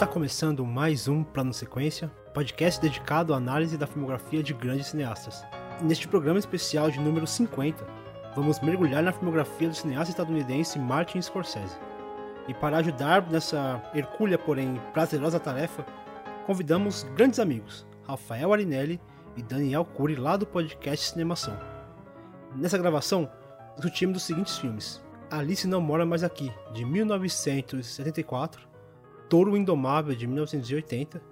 [0.00, 5.44] Está começando mais um Plano Sequência, podcast dedicado à análise da filmografia de grandes cineastas.
[5.82, 7.86] Neste programa especial de número 50,
[8.34, 11.76] vamos mergulhar na filmografia do cineasta estadunidense Martin Scorsese.
[12.48, 15.84] E para ajudar nessa hercúlea, porém prazerosa tarefa,
[16.46, 18.98] convidamos grandes amigos, Rafael Arinelli
[19.36, 21.60] e Daniel Cury, lá do podcast Cinemação.
[22.56, 23.30] Nessa gravação,
[23.76, 24.98] discutimos os seguintes filmes:
[25.30, 28.69] Alice Não Mora Mais Aqui, de 1974,
[29.30, 31.22] Touro Indomável, de 1980,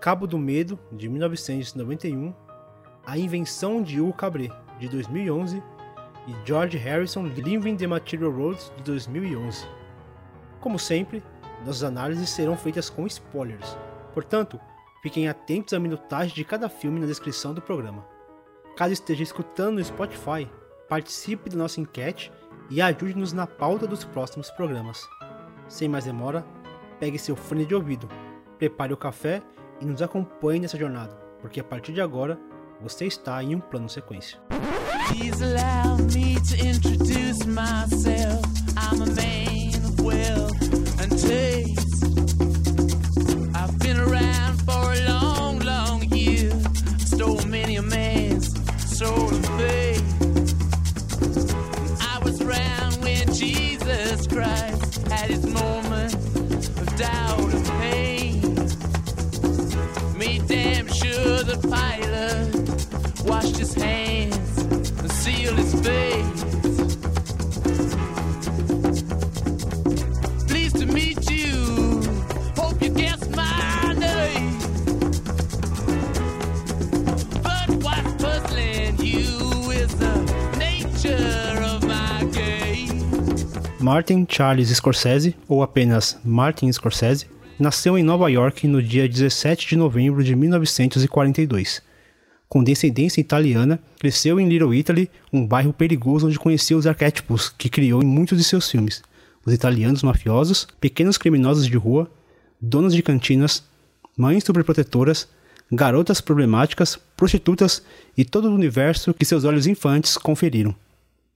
[0.00, 2.32] Cabo do Medo, de 1991,
[3.04, 5.60] A Invenção de Hugo Cabret, de 2011,
[6.28, 9.66] e George Harrison Living the Material Roads, de 2011.
[10.60, 11.20] Como sempre,
[11.66, 13.76] nossas análises serão feitas com spoilers,
[14.14, 14.60] portanto,
[15.02, 18.06] fiquem atentos à minutagem de cada filme na descrição do programa.
[18.76, 20.48] Caso esteja escutando no Spotify,
[20.88, 22.30] participe da nossa enquete
[22.70, 25.04] e ajude-nos na pauta dos próximos programas.
[25.66, 26.46] Sem mais demora,
[27.02, 28.08] pegue seu fone de ouvido,
[28.60, 29.42] prepare o café
[29.80, 32.38] e nos acompanhe nessa jornada, porque a partir de agora
[32.80, 34.38] você está em um plano sequência.
[49.02, 49.51] Long,
[57.02, 58.40] doubt and pain.
[60.16, 64.58] Made damn sure the pilot washed his hands
[65.00, 66.31] and sealed his face.
[83.82, 87.26] Martin Charles Scorsese, ou apenas Martin Scorsese,
[87.58, 91.82] nasceu em Nova York no dia 17 de novembro de 1942.
[92.48, 97.68] Com descendência italiana, cresceu em Little Italy, um bairro perigoso onde conheceu os arquétipos que
[97.68, 99.02] criou em muitos de seus filmes:
[99.44, 102.08] os italianos mafiosos, pequenos criminosos de rua,
[102.60, 103.64] donos de cantinas,
[104.16, 105.28] mães sobreprotetoras,
[105.72, 107.82] garotas problemáticas, prostitutas
[108.16, 110.72] e todo o universo que seus olhos infantes conferiram.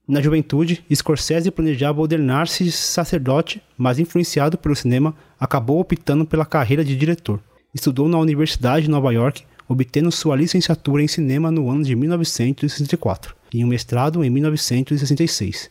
[0.09, 6.95] Na juventude, Scorsese planejava ordenar-se sacerdote, mas influenciado pelo cinema, acabou optando pela carreira de
[6.95, 7.41] diretor.
[7.75, 13.35] Estudou na Universidade de Nova York, obtendo sua licenciatura em cinema no ano de 1964
[13.53, 15.71] e um mestrado em 1966.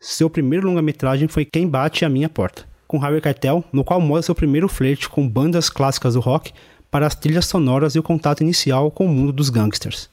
[0.00, 4.22] Seu primeiro longa-metragem foi Quem Bate a Minha Porta, com Harvey Keitel, no qual mostra
[4.22, 6.52] seu primeiro flerte com bandas clássicas do rock
[6.90, 10.10] para as trilhas sonoras e o contato inicial com o mundo dos gangsters.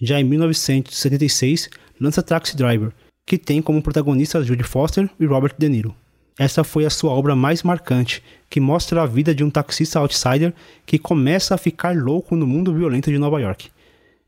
[0.00, 1.68] Já em 1976,
[2.00, 2.92] lança Taxi Driver,
[3.26, 5.94] que tem como protagonistas Judy Foster e Robert De Niro.
[6.38, 10.54] Essa foi a sua obra mais marcante, que mostra a vida de um taxista outsider
[10.86, 13.70] que começa a ficar louco no mundo violento de Nova York.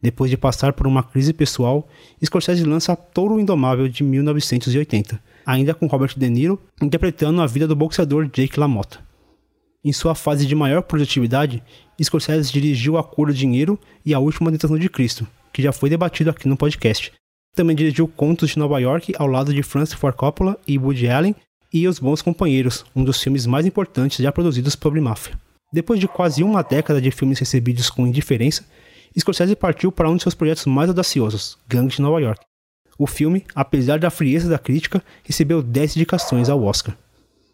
[0.03, 1.89] Depois de passar por uma crise pessoal,
[2.25, 7.77] Scorsese lança Touro Indomável de 1980, ainda com Robert De Niro interpretando a vida do
[7.77, 8.99] boxeador Jake LaMotta.
[9.85, 11.63] Em sua fase de maior produtividade,
[12.03, 15.89] Scorsese dirigiu A Cor do Dinheiro e A Última Tentação de Cristo, que já foi
[15.89, 17.13] debatido aqui no podcast.
[17.55, 21.35] Também dirigiu Contos de Nova York ao lado de Francis Ford Coppola e Woody Allen
[21.73, 25.39] e Os Bons Companheiros, um dos filmes mais importantes já produzidos sobre máfia.
[25.73, 28.65] Depois de quase uma década de filmes recebidos com indiferença,
[29.19, 32.41] Scorsese partiu para um de seus projetos mais audaciosos, Gangue de Nova York.
[32.99, 36.97] O filme, apesar da frieza da crítica, recebeu 10 indicações ao Oscar.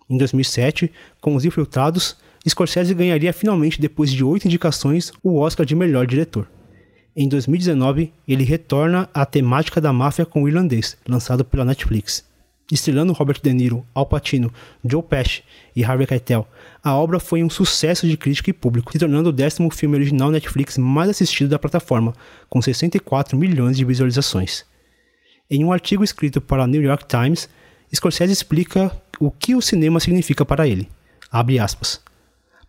[0.09, 0.91] Em 2007,
[1.21, 2.17] com Os Infiltrados,
[2.49, 6.49] Scorsese ganharia finalmente, depois de oito indicações, o Oscar de melhor diretor.
[7.19, 12.23] Em 2019, ele retorna à temática da máfia com o irlandês, lançado pela Netflix.
[12.71, 14.53] Estrelando Robert De Niro, Al Pacino,
[14.85, 15.43] Joe Pesci
[15.75, 16.47] e Harvey Keitel,
[16.85, 20.31] a obra foi um sucesso de crítica e público, se tornando o décimo filme original
[20.31, 22.13] Netflix mais assistido da plataforma,
[22.51, 24.67] com 64 milhões de visualizações.
[25.51, 27.49] Em um artigo escrito para a New York Times,
[27.95, 30.87] Scorsese explica o que o cinema significa para ele.
[31.31, 31.99] Abre aspas.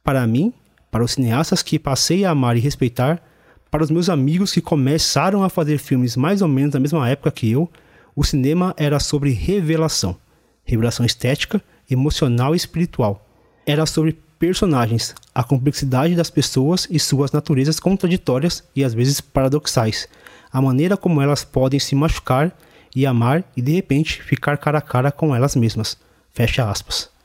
[0.01, 0.53] Para mim,
[0.89, 3.21] para os cineastas que passei a amar e respeitar,
[3.69, 7.31] para os meus amigos que começaram a fazer filmes mais ou menos na mesma época
[7.31, 7.69] que eu,
[8.15, 10.17] o cinema era sobre revelação.
[10.63, 13.25] Revelação estética, emocional e espiritual.
[13.65, 20.07] Era sobre personagens, a complexidade das pessoas e suas naturezas contraditórias e às vezes paradoxais,
[20.51, 22.55] a maneira como elas podem se machucar
[22.95, 25.97] e amar e de repente ficar cara a cara com elas mesmas.
[26.31, 27.16] Fecha aspas.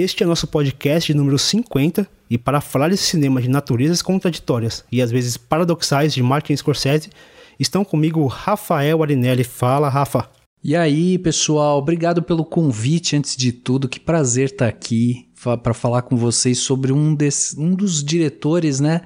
[0.00, 5.02] Este é nosso podcast número 50 e para falar desse cinema de naturezas contraditórias e
[5.02, 7.10] às vezes paradoxais de Martin Scorsese,
[7.58, 9.42] estão comigo Rafael Arinelli.
[9.42, 10.30] Fala, Rafa.
[10.62, 13.88] E aí, pessoal, obrigado pelo convite antes de tudo.
[13.88, 15.26] Que prazer estar aqui
[15.64, 19.00] para falar com vocês sobre um, desse, um dos diretores, né?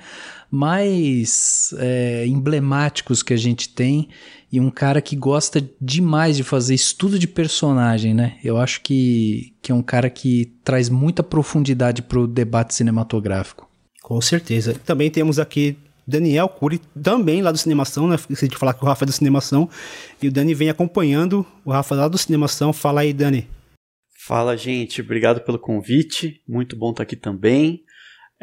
[0.53, 4.11] mais é, emblemáticos que a gente tem
[4.53, 8.39] e um cara que gosta demais de fazer estudo de personagem, né?
[8.45, 13.67] Eu acho que, que é um cara que traz muita profundidade para o debate cinematográfico.
[14.03, 14.75] Com certeza.
[14.85, 18.17] Também temos aqui Daniel Cury, também lá do Cinemação, né?
[18.17, 19.71] Esqueci de falar que o Rafa é do Cinemação.
[20.21, 22.75] E o Dani vem acompanhando o Rafa lá do Cinemação.
[22.75, 23.49] Fala aí, Dani.
[24.27, 25.01] Fala, gente.
[25.01, 26.43] Obrigado pelo convite.
[26.47, 27.83] Muito bom estar aqui também.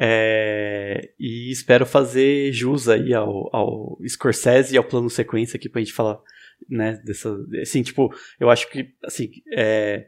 [0.01, 5.81] É, e espero fazer jus aí ao, ao Scorsese e ao plano sequência aqui pra
[5.81, 6.17] gente falar,
[6.69, 8.09] né, dessa, assim, tipo,
[8.39, 10.07] eu acho que, assim, é,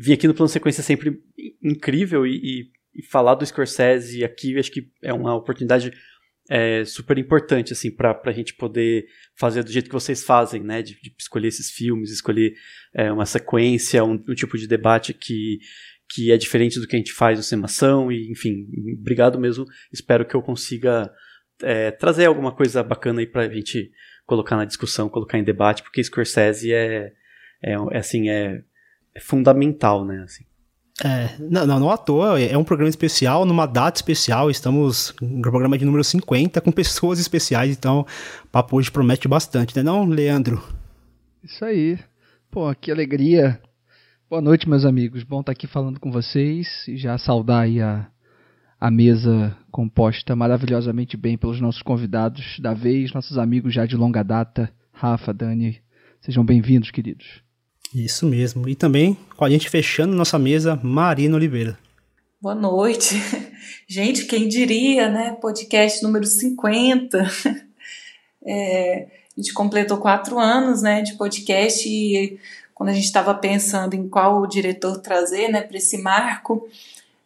[0.00, 1.20] vir aqui no plano sequência é sempre
[1.62, 5.92] incrível e, e, e, falar do Scorsese aqui, acho que é uma oportunidade
[6.48, 9.06] é, super importante, assim, pra, pra gente poder
[9.36, 12.54] fazer do jeito que vocês fazem, né, de, de escolher esses filmes, escolher
[12.94, 15.58] é, uma sequência, um, um tipo de debate que
[16.12, 18.66] que é diferente do que a gente faz no Semação, e enfim,
[19.00, 19.64] obrigado mesmo.
[19.92, 21.10] Espero que eu consiga
[21.62, 23.90] é, trazer alguma coisa bacana aí pra gente
[24.26, 27.12] colocar na discussão, colocar em debate, porque Scorsese é,
[27.62, 28.62] é, é assim, é,
[29.14, 30.44] é, fundamental, né, assim.
[31.02, 35.40] É, não, não, não à toa, é um programa especial, numa data especial, estamos no
[35.40, 38.06] programa de número 50, com pessoas especiais, então
[38.44, 40.62] o papo hoje promete bastante, né não, Leandro?
[41.42, 41.98] Isso aí.
[42.50, 43.58] Pô, que alegria
[44.32, 45.24] Boa noite, meus amigos.
[45.24, 48.06] Bom estar aqui falando com vocês e já saudar aí a,
[48.80, 54.22] a mesa composta maravilhosamente bem pelos nossos convidados da vez, nossos amigos já de longa
[54.22, 55.82] data, Rafa, Dani.
[56.22, 57.42] Sejam bem-vindos, queridos.
[57.94, 58.66] Isso mesmo.
[58.66, 61.78] E também com a gente fechando nossa mesa, Marina Oliveira.
[62.40, 63.14] Boa noite.
[63.86, 65.36] Gente, quem diria, né?
[65.42, 67.22] Podcast número 50.
[68.44, 69.06] É,
[69.36, 72.40] a gente completou quatro anos né, de podcast e
[72.82, 76.68] quando a gente estava pensando em qual diretor trazer né, para esse marco,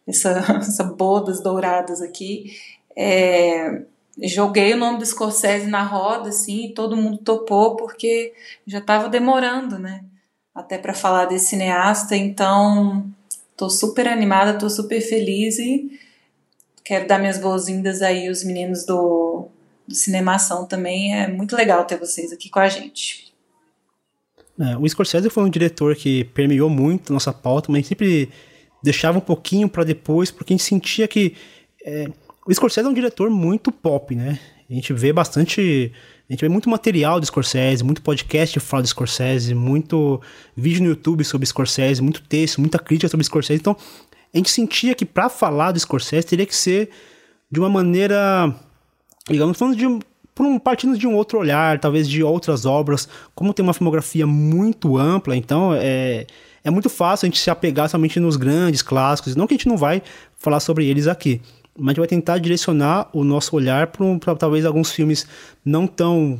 [0.07, 0.29] essa,
[0.61, 2.55] essa bodas douradas aqui,
[2.95, 3.81] é,
[4.21, 8.35] joguei o nome do Scorsese na roda, assim, e todo mundo topou, porque
[8.67, 10.05] já estava demorando, né?
[10.53, 13.09] Até para falar desse cineasta, então
[13.55, 15.99] tô super animada, tô super feliz e
[16.83, 19.47] quero dar minhas boas-vindas aí os meninos do,
[19.87, 21.15] do Cinemação também.
[21.15, 23.26] É muito legal ter vocês aqui com a gente.
[24.59, 28.29] É, o Scorsese foi um diretor que permeou muito nossa pauta, mas sempre
[28.83, 31.35] deixava um pouquinho para depois, porque a gente sentia que
[31.85, 32.07] é,
[32.45, 34.39] o Scorsese é um diretor muito pop, né?
[34.69, 35.91] A gente vê bastante,
[36.29, 40.21] a gente vê muito material do Scorsese, muito podcast fala do Scorsese, muito
[40.55, 43.59] vídeo no YouTube sobre Scorsese, muito texto, muita crítica sobre Scorsese.
[43.61, 43.77] Então,
[44.33, 46.89] a gente sentia que para falar do Scorsese teria que ser
[47.49, 48.53] de uma maneira,
[49.29, 49.85] digamos, falando de
[50.37, 54.27] por um, partindo de um outro olhar, talvez de outras obras, como tem uma filmografia
[54.27, 56.27] muito ampla, então é,
[56.63, 59.67] é muito fácil a gente se apegar somente nos grandes clássicos, não que a gente
[59.67, 59.99] não vai
[60.37, 61.41] falar sobre eles aqui,
[61.75, 65.25] mas a gente vai tentar direcionar o nosso olhar para talvez alguns filmes
[65.65, 66.39] não tão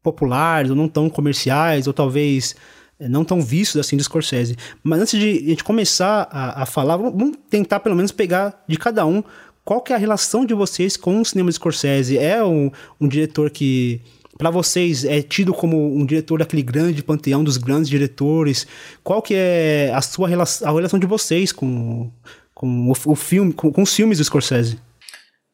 [0.00, 2.54] populares, ou não tão comerciais, ou talvez
[3.00, 4.54] é, não tão vistos assim do Scorsese.
[4.80, 8.76] Mas antes de a gente começar a, a falar, vamos tentar pelo menos pegar de
[8.76, 9.24] cada um
[9.64, 12.18] qual que é a relação de vocês com o cinema de Scorsese?
[12.18, 14.00] É um, um diretor que
[14.36, 18.66] para vocês é tido como um diretor daquele grande panteão dos grandes diretores?
[19.02, 22.10] Qual que é a sua relação, a relação de vocês com,
[22.54, 24.78] com o, o filme, com, com, os filmes do Scorsese?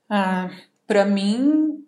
[0.08, 0.50] Ah,
[0.86, 1.84] para mim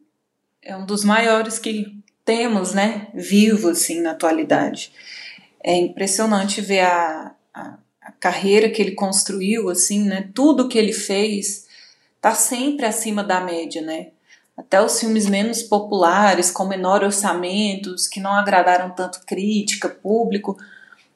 [0.62, 4.92] é um dos maiores que temos, né, vivo assim na atualidade.
[5.64, 10.92] É impressionante ver a, a, a carreira que ele construiu, assim, né, tudo que ele
[10.92, 11.66] fez
[12.22, 14.12] tá sempre acima da média, né?
[14.56, 20.56] Até os filmes menos populares, com menor orçamentos, que não agradaram tanto crítica, público,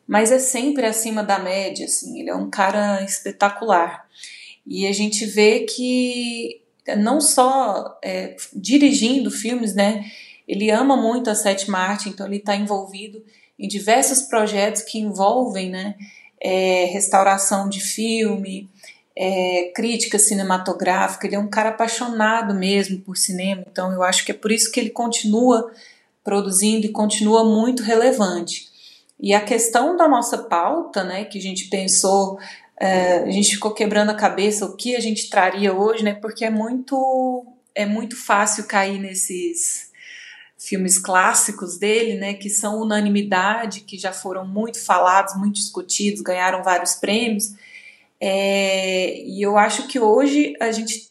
[0.06, 2.18] mas é sempre acima da média, assim.
[2.18, 4.04] Ele é um cara espetacular.
[4.66, 6.60] E a gente vê que
[6.98, 10.04] não só é, dirigindo filmes, né?
[10.46, 13.22] Ele ama muito a sétima arte, então ele está envolvido
[13.56, 15.94] em diversos projetos que envolvem, né?
[16.40, 18.68] É, restauração de filme,
[19.16, 24.30] é, crítica cinematográfica, ele é um cara apaixonado mesmo por cinema, então eu acho que
[24.30, 25.72] é por isso que ele continua
[26.22, 28.68] produzindo e continua muito relevante.
[29.18, 32.38] E a questão da nossa pauta, né, que a gente pensou,
[32.78, 36.44] é, a gente ficou quebrando a cabeça o que a gente traria hoje, né, porque
[36.44, 39.90] é muito, é muito fácil cair nesses
[40.58, 46.62] filmes clássicos dele, né, que são unanimidade, que já foram muito falados, muito discutidos, ganharam
[46.62, 47.54] vários prêmios,
[48.20, 51.10] é, e eu acho que hoje a gente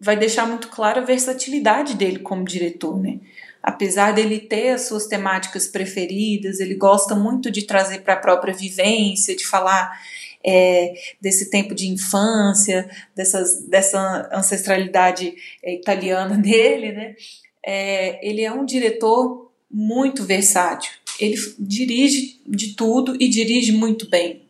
[0.00, 3.20] vai deixar muito claro a versatilidade dele como diretor, né?
[3.64, 8.52] apesar dele ter as suas temáticas preferidas, ele gosta muito de trazer para a própria
[8.52, 9.98] vivência, de falar
[10.44, 17.16] é, desse tempo de infância, dessas, dessa ancestralidade é, italiana dele, né?
[17.64, 20.92] É, ele é um diretor muito versátil.
[21.18, 24.43] Ele dirige de tudo e dirige muito bem.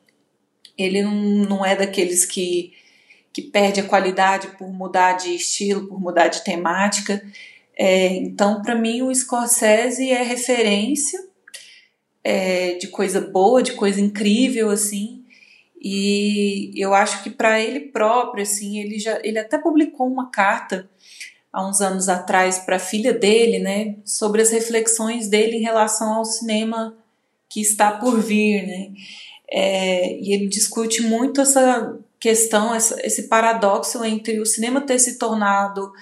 [0.77, 2.73] Ele não, é daqueles que,
[3.33, 7.25] que perde a qualidade por mudar de estilo, por mudar de temática.
[7.77, 11.25] É, então, para mim, o Scorsese é referência
[12.23, 15.25] é, de coisa boa, de coisa incrível, assim.
[15.81, 20.89] E eu acho que para ele próprio, assim, ele já ele até publicou uma carta
[21.53, 26.15] há uns anos atrás para a filha dele, né, sobre as reflexões dele em relação
[26.15, 26.97] ao cinema
[27.49, 28.93] que está por vir, né.
[29.57, 35.17] É, e ele discute muito essa questão, essa, esse paradoxo entre o cinema ter se
[35.17, 35.93] tornado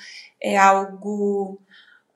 [0.40, 1.61] é algo,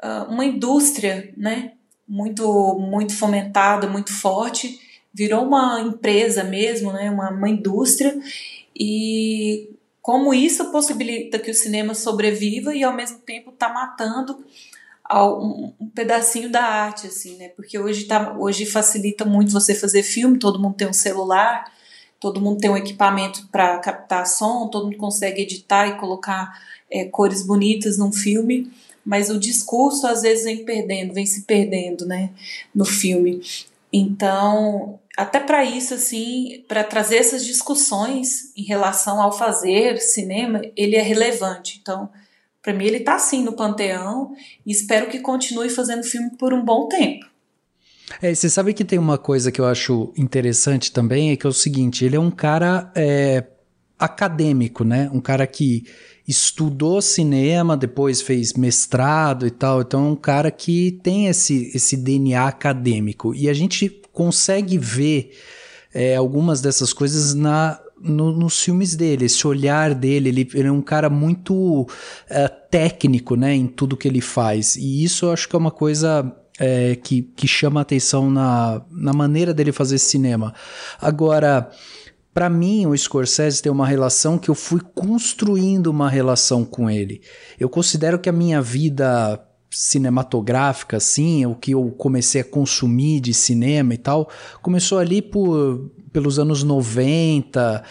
[0.02, 1.72] uh, uma indústria, né,
[2.08, 4.80] muito muito fomentada, muito forte,
[5.12, 8.18] virou uma empresa mesmo, né, uma, uma indústria,
[8.74, 9.68] e
[10.00, 14.42] como isso possibilita que o cinema sobreviva e ao mesmo tempo está matando
[15.14, 17.48] um, um, pedacinho da arte, assim, né?
[17.50, 21.70] Porque hoje, tá, hoje facilita muito você fazer filme, todo mundo tem um celular,
[22.20, 26.60] todo mundo tem um equipamento para captar som, todo mundo consegue editar e colocar
[26.90, 28.70] é, cores bonitas num filme,
[29.04, 32.30] mas o discurso às vezes vem perdendo, vem se perdendo, né,
[32.74, 33.40] no filme.
[33.92, 40.96] Então, até para isso, assim, para trazer essas discussões em relação ao fazer cinema, ele
[40.96, 41.78] é relevante.
[41.80, 42.10] Então,
[42.66, 44.32] para mim, ele está assim no panteão
[44.66, 47.24] e espero que continue fazendo filme por um bom tempo.
[48.20, 51.48] É, você sabe que tem uma coisa que eu acho interessante também, é que é
[51.48, 53.44] o seguinte, ele é um cara é,
[53.96, 55.08] acadêmico, né?
[55.12, 55.84] Um cara que
[56.26, 59.82] estudou cinema, depois fez mestrado e tal.
[59.82, 63.32] Então é um cara que tem esse, esse DNA acadêmico.
[63.32, 65.38] E a gente consegue ver
[65.94, 70.72] é, algumas dessas coisas na, no, nos filmes dele, esse olhar dele, ele, ele é
[70.72, 71.86] um cara muito
[72.28, 74.76] é, técnico, né, em tudo que ele faz.
[74.76, 79.12] E isso eu acho que é uma coisa é, que, que chama atenção na, na
[79.12, 80.54] maneira dele fazer cinema.
[81.00, 81.70] Agora,
[82.32, 87.22] para mim, o Scorsese tem uma relação que eu fui construindo uma relação com ele.
[87.58, 93.34] Eu considero que a minha vida cinematográfica, assim, o que eu comecei a consumir de
[93.34, 94.28] cinema e tal,
[94.62, 97.84] começou ali por, pelos anos 90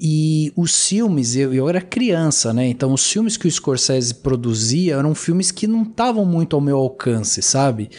[0.00, 2.68] e os filmes, eu, eu era criança, né?
[2.68, 6.76] Então os filmes que o Scorsese produzia eram filmes que não estavam muito ao meu
[6.76, 7.90] alcance, sabe?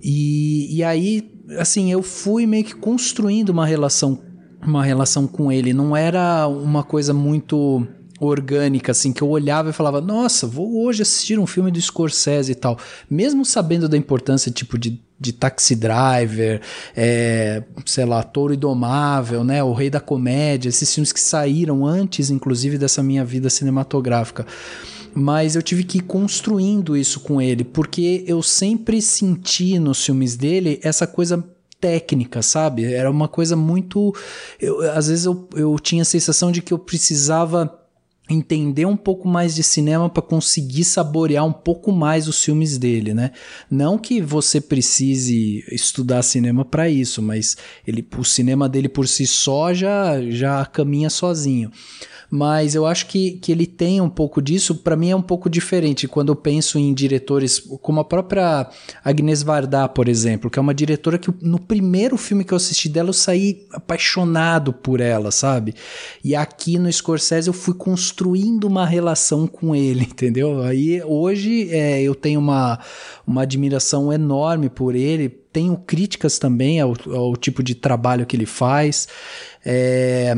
[0.00, 1.28] E, e aí,
[1.58, 4.22] assim, eu fui meio que construindo uma relação
[4.64, 5.72] uma relação com ele.
[5.72, 7.84] Não era uma coisa muito
[8.18, 12.52] orgânica, assim, que eu olhava e falava, nossa, vou hoje assistir um filme do Scorsese
[12.52, 12.78] e tal.
[13.10, 16.60] Mesmo sabendo da importância, tipo, de, de Taxi Driver,
[16.96, 22.30] é, sei lá, Touro Indomável, né, O Rei da Comédia, esses filmes que saíram antes,
[22.30, 24.46] inclusive, dessa minha vida cinematográfica.
[25.14, 30.36] Mas eu tive que ir construindo isso com ele, porque eu sempre senti nos filmes
[30.36, 31.42] dele essa coisa
[31.80, 32.84] técnica, sabe?
[32.84, 34.14] Era uma coisa muito.
[34.60, 37.85] Eu, às vezes eu, eu tinha a sensação de que eu precisava
[38.28, 43.14] entender um pouco mais de cinema para conseguir saborear um pouco mais os filmes dele,
[43.14, 43.30] né?
[43.70, 47.56] Não que você precise estudar cinema para isso, mas
[47.86, 51.70] ele, o cinema dele por si só já já caminha sozinho
[52.30, 54.74] mas eu acho que, que ele tem um pouco disso.
[54.76, 58.68] Para mim é um pouco diferente quando eu penso em diretores como a própria
[59.04, 62.88] Agnes Varda, por exemplo, que é uma diretora que no primeiro filme que eu assisti
[62.88, 65.74] dela eu saí apaixonado por ela, sabe?
[66.22, 70.62] E aqui no Scorsese eu fui construindo uma relação com ele, entendeu?
[70.62, 72.78] Aí hoje é, eu tenho uma,
[73.26, 75.28] uma admiração enorme por ele.
[75.28, 79.08] Tenho críticas também ao, ao tipo de trabalho que ele faz.
[79.64, 80.34] É,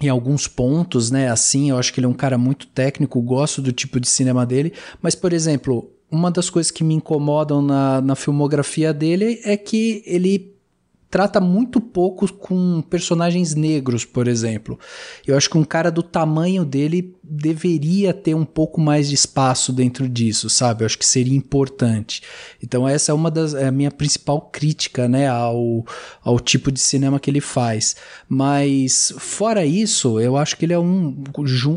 [0.00, 1.28] em alguns pontos, né?
[1.28, 4.46] Assim, eu acho que ele é um cara muito técnico, gosto do tipo de cinema
[4.46, 4.72] dele.
[5.02, 10.02] Mas, por exemplo, uma das coisas que me incomodam na, na filmografia dele é que
[10.06, 10.54] ele
[11.10, 14.78] trata muito pouco com personagens negros, por exemplo.
[15.26, 19.70] Eu acho que um cara do tamanho dele deveria ter um pouco mais de espaço
[19.70, 20.82] dentro disso, sabe?
[20.82, 22.22] Eu acho que seria importante.
[22.62, 25.84] Então essa é uma das é a minha principal crítica, né, ao,
[26.22, 27.96] ao tipo de cinema que ele faz.
[28.28, 31.22] Mas fora isso, eu acho que ele é um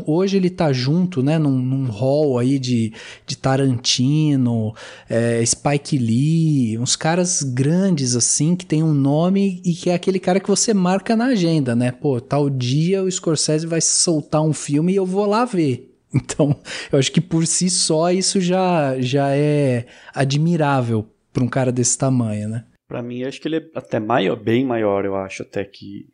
[0.06, 2.92] hoje ele tá junto, né, num, num hall aí de,
[3.26, 4.74] de Tarantino,
[5.08, 9.21] é, Spike Lee, uns caras grandes assim que tem um nome
[9.64, 11.92] e que é aquele cara que você marca na agenda, né?
[11.92, 15.88] Pô, tal dia o Scorsese vai soltar um filme e eu vou lá ver.
[16.14, 16.60] Então,
[16.92, 21.96] eu acho que por si só isso já, já é admirável para um cara desse
[21.96, 22.66] tamanho, né?
[22.86, 26.06] Para mim, acho que ele é até maior, bem maior, eu acho, até que,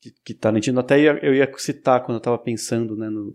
[0.00, 0.78] que, que Tarantino.
[0.78, 3.34] Até ia, eu ia citar quando eu estava pensando né, no,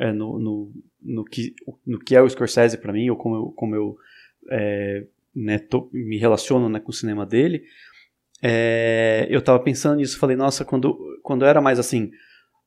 [0.00, 1.54] é, no, no, no, que,
[1.86, 3.98] no que é o Scorsese para mim, ou como eu, como eu
[4.50, 7.62] é, né, tô, me relaciono né, com o cinema dele.
[8.42, 12.10] É, eu estava pensando nisso, falei, nossa, quando, quando eu era mais assim,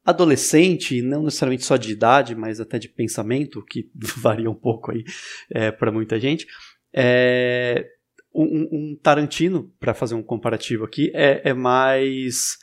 [0.04, 5.04] adolescente, não necessariamente só de idade, mas até de pensamento, que varia um pouco aí
[5.50, 6.46] é, para muita gente,
[6.94, 7.86] é,
[8.34, 12.58] um, um, Tarantino, para fazer um comparativo aqui, é, é mais,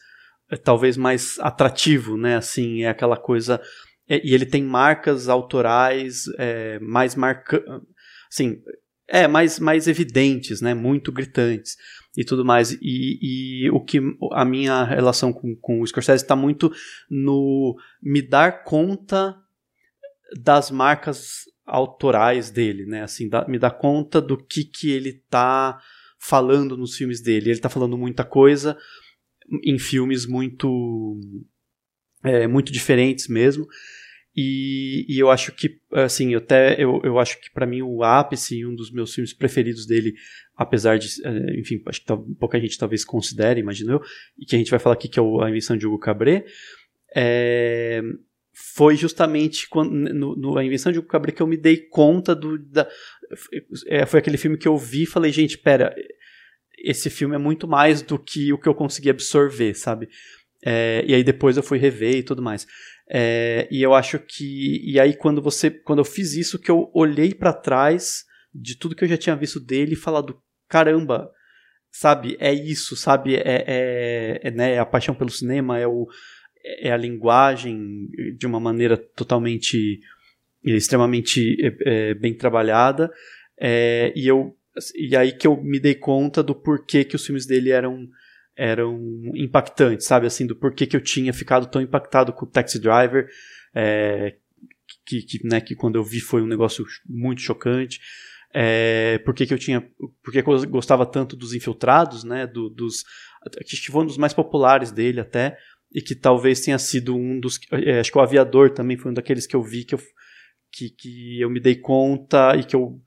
[0.51, 2.37] é talvez mais atrativo, né?
[2.37, 3.61] Assim, é aquela coisa
[4.09, 7.63] é, e ele tem marcas autorais é, mais marca,
[8.31, 8.63] assim,
[9.07, 10.75] é mais mais evidentes, né?
[10.75, 11.77] Muito gritantes
[12.19, 12.73] e tudo mais.
[12.83, 13.19] E,
[13.63, 14.01] e o que
[14.33, 16.69] a minha relação com, com o Scorsese está muito
[17.09, 19.37] no me dar conta
[20.43, 23.05] das marcas autorais dele, né?
[23.05, 25.79] Assim, dá, me dar conta do que que ele tá
[26.19, 27.51] falando nos filmes dele.
[27.51, 28.77] Ele tá falando muita coisa
[29.63, 31.21] em filmes muito
[32.25, 33.65] é, muito diferentes mesmo.
[34.41, 38.05] E, e, eu acho que, assim, eu até eu, eu acho que para mim o
[38.05, 40.15] ápice, um dos meus filmes preferidos dele,
[40.57, 44.01] apesar de, é, enfim, acho que pouca gente talvez considere, imagino eu,
[44.39, 46.45] e que a gente vai falar aqui que é A Invenção de Hugo Cabret,
[47.17, 48.01] é,
[48.53, 52.33] foi justamente quando, no, no, A Invenção de Hugo Cabret que eu me dei conta
[52.33, 52.57] do.
[52.59, 52.89] Da,
[53.89, 55.93] é, foi aquele filme que eu vi e falei, gente, pera,
[56.79, 60.09] esse filme é muito mais do que o que eu consegui absorver, sabe?
[60.65, 62.69] É, e aí depois eu fui rever e tudo mais.
[63.11, 64.83] É, e eu acho que.
[64.85, 65.71] E aí, quando você.
[65.71, 68.25] Quando eu fiz isso, que eu olhei para trás
[68.55, 71.31] de tudo que eu já tinha visto dele e falado: caramba,
[71.91, 73.37] sabe, é isso, sabe?
[73.37, 76.07] É, é, é, né, é a paixão pelo cinema, é, o,
[76.81, 80.01] é a linguagem de uma maneira totalmente.
[80.63, 83.11] extremamente é, é bem trabalhada.
[83.59, 84.55] É, e eu.
[84.95, 88.07] E aí que eu me dei conta do porquê que os filmes dele eram
[88.59, 89.01] eram
[89.35, 90.27] impactantes, sabe?
[90.27, 93.29] Assim, do porquê que eu tinha ficado tão impactado com o Taxi Driver,
[93.73, 94.35] é,
[95.07, 98.01] que, que, né, que quando eu vi foi um negócio muito chocante.
[98.53, 99.89] É, por que, que eu tinha.
[100.23, 102.47] Porque eu gostava tanto dos infiltrados, né?
[102.47, 103.05] Do, dos.
[103.65, 105.57] Que foi um dos mais populares dele até.
[105.93, 107.61] E que talvez tenha sido um dos.
[107.73, 110.01] É, acho que o Aviador também foi um daqueles que eu vi que eu,
[110.73, 113.01] que, que eu me dei conta e que eu.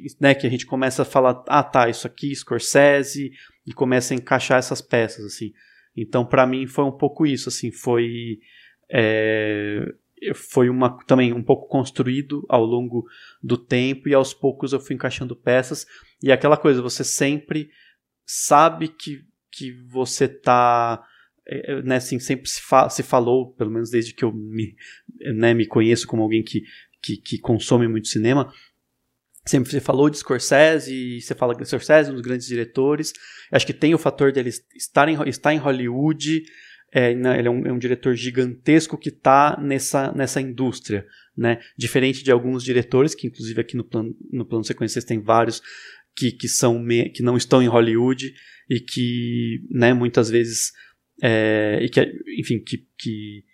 [0.00, 3.30] Que, né, que a gente começa a falar, ah tá, isso aqui, Scorsese,
[3.66, 5.52] e começa a encaixar essas peças, assim.
[5.96, 8.38] Então, para mim, foi um pouco isso, assim, foi...
[8.90, 9.84] É,
[10.34, 13.04] foi uma, também um pouco construído ao longo
[13.42, 15.86] do tempo e aos poucos eu fui encaixando peças
[16.22, 17.68] e aquela coisa, você sempre
[18.24, 21.04] sabe que, que você tá
[21.46, 24.74] é, né, assim, sempre se, fa se falou, pelo menos desde que eu me,
[25.34, 26.62] né, me conheço como alguém que,
[27.02, 28.50] que, que consome muito cinema,
[29.46, 33.12] Sempre você falou de Scorsese, você fala de Scorsese, um dos grandes diretores.
[33.52, 36.44] Acho que tem o fator dele estar em, estar em Hollywood.
[36.90, 41.06] É, né, ele é um, é um, diretor gigantesco que está nessa, nessa indústria.
[41.36, 41.60] Né?
[41.76, 45.60] Diferente de alguns diretores, que inclusive aqui no plano, no plano sequência tem vários
[46.16, 48.32] que, que, são me, que não estão em Hollywood
[48.70, 50.72] e que né, muitas vezes.
[51.22, 52.00] É, e que,
[52.38, 53.44] enfim, que, que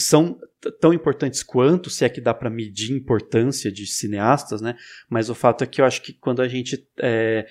[0.00, 0.38] são
[0.80, 4.76] tão importantes quanto, se é que dá para medir importância de cineastas, né?
[5.08, 7.46] Mas o fato é que eu acho que quando a gente é,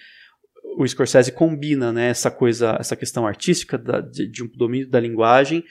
[0.77, 4.99] o Scorsese combina, né, essa coisa, essa questão artística da, de, de, um domínio da
[4.99, 5.63] linguagem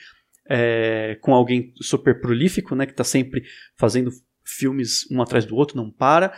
[0.47, 3.43] é, com alguém super prolífico, né, que está sempre
[3.77, 4.11] fazendo
[4.43, 6.33] filmes um atrás do outro, não para,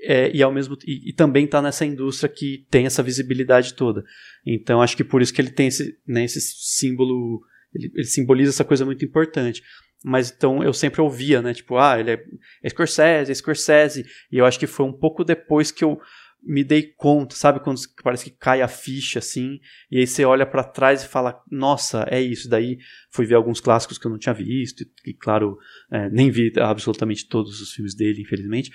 [0.00, 4.04] é, e ao mesmo e, e também está nessa indústria que tem essa visibilidade toda.
[4.44, 7.40] Então acho que por isso que ele tem esse, né, esse símbolo,
[7.74, 9.62] ele, ele simboliza essa coisa muito importante
[10.04, 11.52] mas então eu sempre ouvia, né?
[11.54, 12.24] Tipo, ah, ele é,
[12.62, 14.04] é Scorsese, é Scorsese.
[14.30, 15.98] E eu acho que foi um pouco depois que eu
[16.42, 17.60] me dei conta, sabe?
[17.60, 19.58] Quando parece que cai a ficha, assim,
[19.90, 22.48] e aí você olha para trás e fala, nossa, é isso.
[22.48, 22.78] Daí
[23.10, 25.58] fui ver alguns clássicos que eu não tinha visto, e, claro,
[25.90, 28.70] é, nem vi absolutamente todos os filmes dele, infelizmente,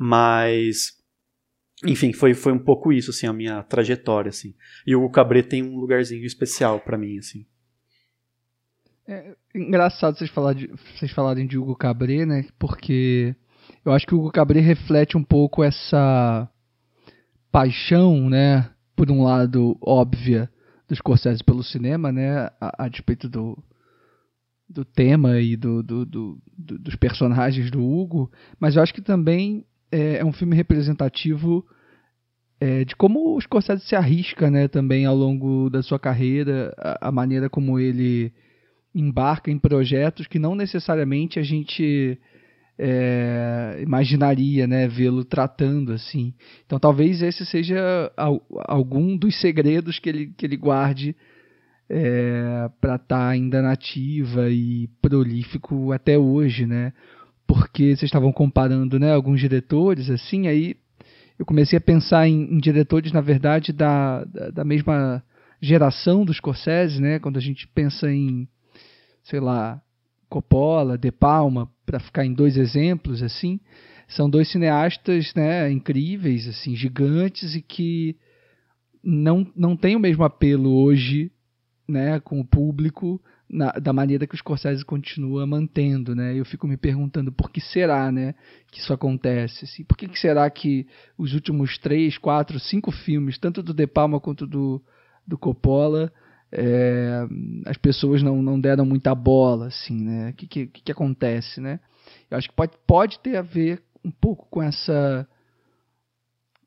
[0.00, 1.00] mas.
[1.84, 4.54] Enfim, foi, foi um pouco isso, assim, a minha trajetória, assim.
[4.86, 7.44] E o Cabret tem um lugarzinho especial para mim, assim.
[9.06, 12.44] É engraçado vocês, falar de, vocês falarem de Hugo Cabret, né?
[12.58, 13.34] Porque
[13.84, 16.48] eu acho que o Hugo Cabret reflete um pouco essa
[17.50, 18.70] paixão, né?
[18.94, 20.48] Por um lado, óbvia
[20.88, 22.48] dos Scorsese pelo cinema, né?
[22.60, 23.58] A, a despeito do,
[24.68, 29.66] do tema e do, do, do, dos personagens do Hugo, mas eu acho que também
[29.90, 31.66] é, é um filme representativo
[32.60, 34.68] é, de como o Scorsese se arrisca, né?
[34.68, 38.32] Também ao longo da sua carreira, a, a maneira como ele
[38.94, 42.18] embarca em projetos que não necessariamente a gente
[42.78, 46.34] é, imaginaria, né, vê-lo tratando assim.
[46.66, 48.12] Então talvez esse seja
[48.66, 51.14] algum dos segredos que ele, que ele guarde
[51.88, 56.92] é, para estar tá ainda nativa e prolífico até hoje, né?
[57.46, 60.76] Porque vocês estavam comparando, né, alguns diretores assim, aí
[61.38, 65.22] eu comecei a pensar em, em diretores, na verdade, da, da, da, mesma
[65.60, 67.18] geração dos Scorsese, né?
[67.18, 68.46] Quando a gente pensa em,
[69.22, 69.80] sei lá,
[70.28, 73.60] Coppola, De Palma, para ficar em dois exemplos, assim,
[74.08, 78.16] são dois cineastas, né, incríveis, assim, gigantes e que
[79.02, 81.30] não, não têm o mesmo apelo hoje
[81.88, 86.34] né, com o público na, da maneira que o Scorsese continua mantendo, né?
[86.34, 88.34] Eu fico me perguntando por que será, né,
[88.70, 89.64] que isso acontece?
[89.64, 90.86] Assim, por que, que será que
[91.18, 94.82] os últimos três, quatro, cinco filmes, tanto do De Palma quanto do,
[95.26, 96.10] do Coppola,
[96.52, 97.26] é,
[97.64, 100.30] as pessoas não, não deram muita bola, assim, né?
[100.30, 101.80] O que, que, que acontece, né?
[102.30, 105.26] Eu acho que pode, pode ter a ver um pouco com essa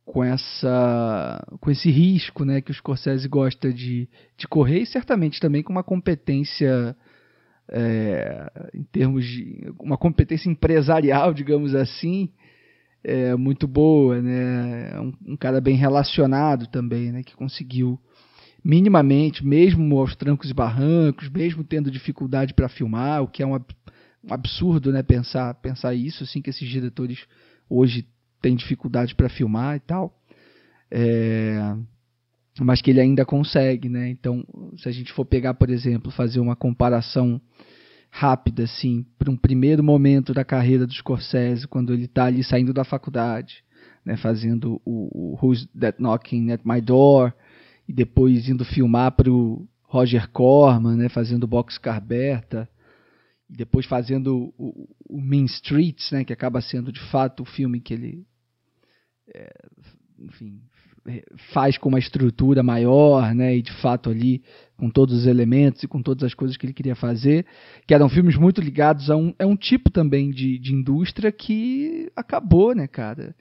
[0.06, 5.40] com essa com esse risco né que o Scorsese gosta de, de correr e certamente
[5.40, 6.96] também com uma competência
[7.68, 12.32] é, em termos de uma competência empresarial digamos assim
[13.04, 18.00] é, muito boa né é um, um, cara bem relacionado também né que conseguiu
[18.66, 23.58] minimamente mesmo aos trancos e barrancos mesmo tendo dificuldade para filmar o que é um,
[24.28, 27.28] absurdo né pensar pensar isso assim que esses diretores
[27.70, 28.08] hoje
[28.46, 30.16] tem dificuldade para filmar e tal.
[30.92, 31.76] É,
[32.62, 34.08] mas que ele ainda consegue, né?
[34.10, 34.46] Então,
[34.78, 37.42] se a gente for pegar, por exemplo, fazer uma comparação
[38.12, 42.72] rápida, assim, para um primeiro momento da carreira do Scorsese, quando ele está ali saindo
[42.72, 43.64] da faculdade,
[44.06, 47.34] né, fazendo o, o Who's That Knocking at My Door,
[47.88, 52.68] e depois indo filmar para o Roger Corman, né, fazendo Boxcar Berta,
[53.50, 57.80] e depois fazendo o, o Mean Streets, né, que acaba sendo de fato o filme
[57.80, 58.26] que ele
[59.34, 59.52] é,
[60.20, 60.60] enfim,
[61.54, 64.44] faz com uma estrutura maior, né, e de fato ali
[64.76, 67.46] com todos os elementos e com todas as coisas que ele queria fazer,
[67.88, 72.12] que eram filmes muito ligados a um, é um tipo também de, de indústria que
[72.16, 73.36] acabou, né, cara.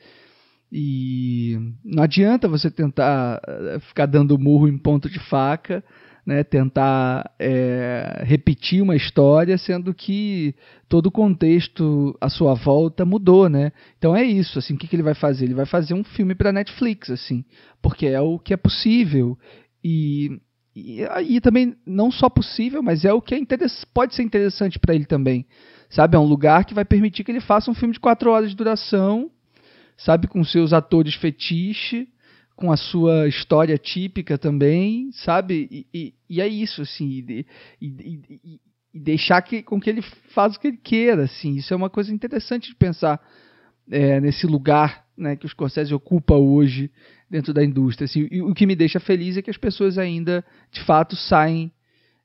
[0.73, 5.85] E não adianta você tentar eh, ficar dando murro em ponto de faca,
[6.27, 10.55] né, tentar é, repetir uma história, sendo que
[10.89, 13.73] todo o contexto à sua volta mudou, né?
[13.99, 15.45] Então é isso, assim, o que, que ele vai fazer?
[15.45, 17.45] Ele vai fazer um filme para Netflix, assim,
[17.83, 19.39] porque é o que é possível
[19.83, 20.41] e
[20.77, 23.39] e, e também não só possível, mas é o que é
[23.93, 25.47] pode ser interessante para ele também,
[25.89, 26.17] sabe?
[26.17, 28.57] É um lugar que vai permitir que ele faça um filme de quatro horas de
[28.57, 29.31] duração,
[29.97, 32.09] sabe, com seus atores fetiche
[32.57, 35.69] com a sua história típica também, sabe?
[35.71, 37.47] E, e, e é isso, assim, e,
[37.81, 38.61] e,
[38.95, 41.57] deixar que, com que ele faça o que ele queira, assim.
[41.57, 43.21] Isso é uma coisa interessante de pensar
[43.91, 46.91] é, nesse lugar né, que o Scorsese ocupa hoje
[47.29, 48.05] dentro da indústria.
[48.05, 51.73] Assim, e o que me deixa feliz é que as pessoas ainda, de fato, saem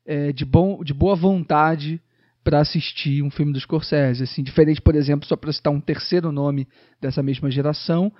[0.06, 2.00] é, de, bom, de boa vontade
[2.44, 4.24] para assistir um filme do Scorsese.
[4.24, 6.68] Assim, diferente, por exemplo, só para citar um terceiro nome
[7.02, 8.12] dessa mesma geração,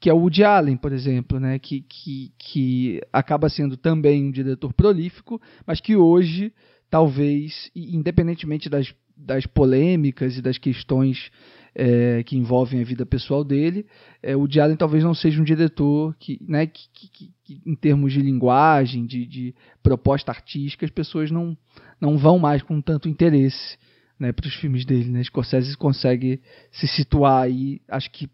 [0.00, 4.30] que é o Woody Allen, por exemplo, né, que, que, que acaba sendo também um
[4.30, 6.52] diretor prolífico, mas que hoje,
[6.88, 11.30] talvez, independentemente das, das polêmicas e das questões
[11.74, 13.86] é, que envolvem a vida pessoal dele,
[14.22, 17.32] é, o Woody Allen talvez não seja um diretor que, né, que, que, que
[17.64, 21.56] em termos de linguagem, de, de, proposta artística, as pessoas não,
[22.00, 23.78] não vão mais com tanto interesse
[24.18, 25.10] né, para os filmes dele.
[25.10, 25.22] Né?
[25.24, 28.28] Scorsese consegue se situar aí, acho que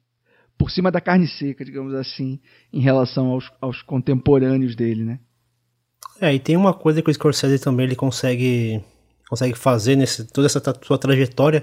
[0.59, 2.41] por cima da carne seca, digamos assim,
[2.73, 5.21] em relação aos, aos contemporâneos dele, né?
[6.21, 8.83] É, e tem uma coisa que o Scorsese também ele consegue,
[9.29, 11.63] consegue fazer nesse toda essa sua trajetória,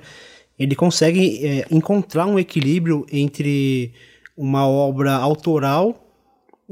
[0.59, 3.93] ele consegue é, encontrar um equilíbrio entre
[4.37, 6.03] uma obra autoral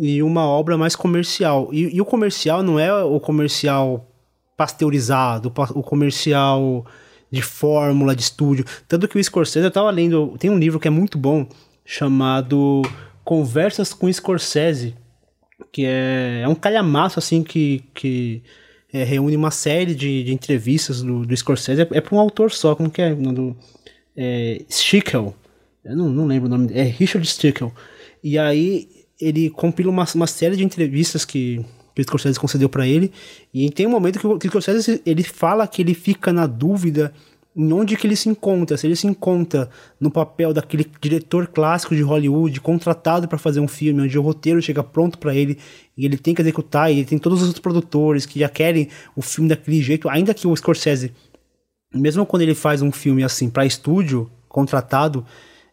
[0.02, 1.70] e uma obra mais comercial.
[1.72, 4.12] E, e o comercial não é o comercial
[4.58, 6.84] pasteurizado, o comercial
[7.30, 8.66] de fórmula, de estúdio.
[8.88, 11.48] Tanto que o Scorsese, eu tava lendo, tem um livro que é muito bom,
[11.86, 12.82] chamado
[13.24, 14.96] Conversas com Scorsese,
[15.72, 18.42] que é, é um calhamaço assim que, que
[18.92, 21.84] é, reúne uma série de, de entrevistas do, do Scorsese.
[21.84, 23.14] É, é para um autor só, como que é?
[23.14, 23.56] Do,
[24.18, 24.62] é.
[25.86, 27.72] Eu não, não lembro o nome É Richard Stickel.
[28.24, 31.64] E aí ele compila uma, uma série de entrevistas que,
[31.98, 33.12] o Scorsese concedeu para ele.
[33.54, 36.48] E tem um momento que o, que o Scorsese ele fala que ele fica na
[36.48, 37.14] dúvida
[37.56, 41.94] em onde que ele se encontra, se ele se encontra no papel daquele diretor clássico
[41.94, 45.58] de Hollywood, contratado para fazer um filme, onde o roteiro chega pronto para ele
[45.98, 48.88] e ele tem que executar, e ele tem todos os outros produtores que já querem
[49.18, 51.12] o filme daquele jeito, ainda que o Scorsese,
[51.94, 55.26] mesmo quando ele faz um filme assim para estúdio, contratado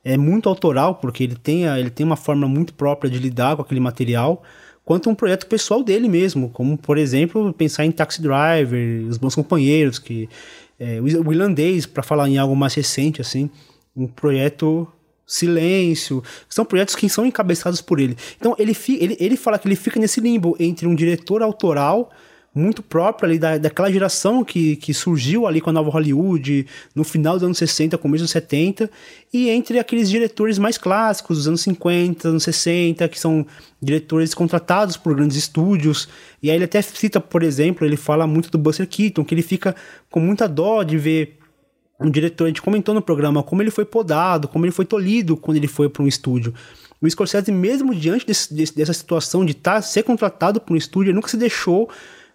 [0.04, 3.56] é muito autoral, porque ele tem, a, ele tem uma forma muito própria de lidar
[3.56, 4.42] com aquele material,
[4.84, 9.34] quanto um projeto pessoal dele mesmo, como, por exemplo, pensar em Taxi Driver, Os Bons
[9.34, 10.28] Companheiros, que
[10.78, 13.50] é, o irlandês, para falar em algo mais recente, assim,
[13.96, 14.87] um projeto
[15.28, 18.16] Silêncio, são projetos que são encabeçados por ele.
[18.38, 22.11] Então ele, ele, ele fala que ele fica nesse limbo entre um diretor autoral
[22.58, 27.04] muito próprio ali da, daquela geração que, que surgiu ali com a nova Hollywood no
[27.04, 28.90] final dos anos 60, começo dos 70,
[29.32, 33.46] e entre aqueles diretores mais clássicos dos anos 50, anos 60, que são
[33.80, 36.08] diretores contratados por grandes estúdios.
[36.42, 39.42] E aí ele até cita, por exemplo, ele fala muito do Buster Keaton, que ele
[39.42, 39.74] fica
[40.10, 41.38] com muita dó de ver
[42.00, 45.36] um diretor, a gente comentou no programa como ele foi podado, como ele foi tolhido
[45.36, 46.54] quando ele foi para um estúdio.
[47.00, 51.10] O Scorsese, mesmo diante desse, desse, dessa situação de tá, ser contratado por um estúdio,
[51.10, 51.88] ele nunca se deixou,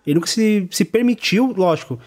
[0.06, 2.00] ele nunca se, se permitiu, lógico,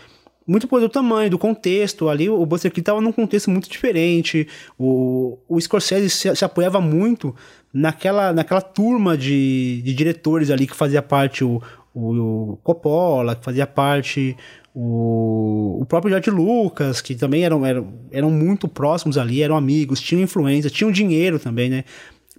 [0.47, 2.09] muito por do tamanho, do contexto.
[2.09, 4.47] Ali o Buster Keaton estava num contexto muito diferente.
[4.79, 7.35] O, o Scorsese se, se, apoiava muito
[7.73, 11.61] naquela, naquela turma de, de diretores ali que fazia parte o,
[11.93, 14.37] o, o Coppola, que fazia parte
[14.79, 20.01] o, o próprio George Lucas, que também eram, eram, eram muito próximos ali, eram amigos,
[20.01, 21.85] tinham influência, tinham dinheiro também, né?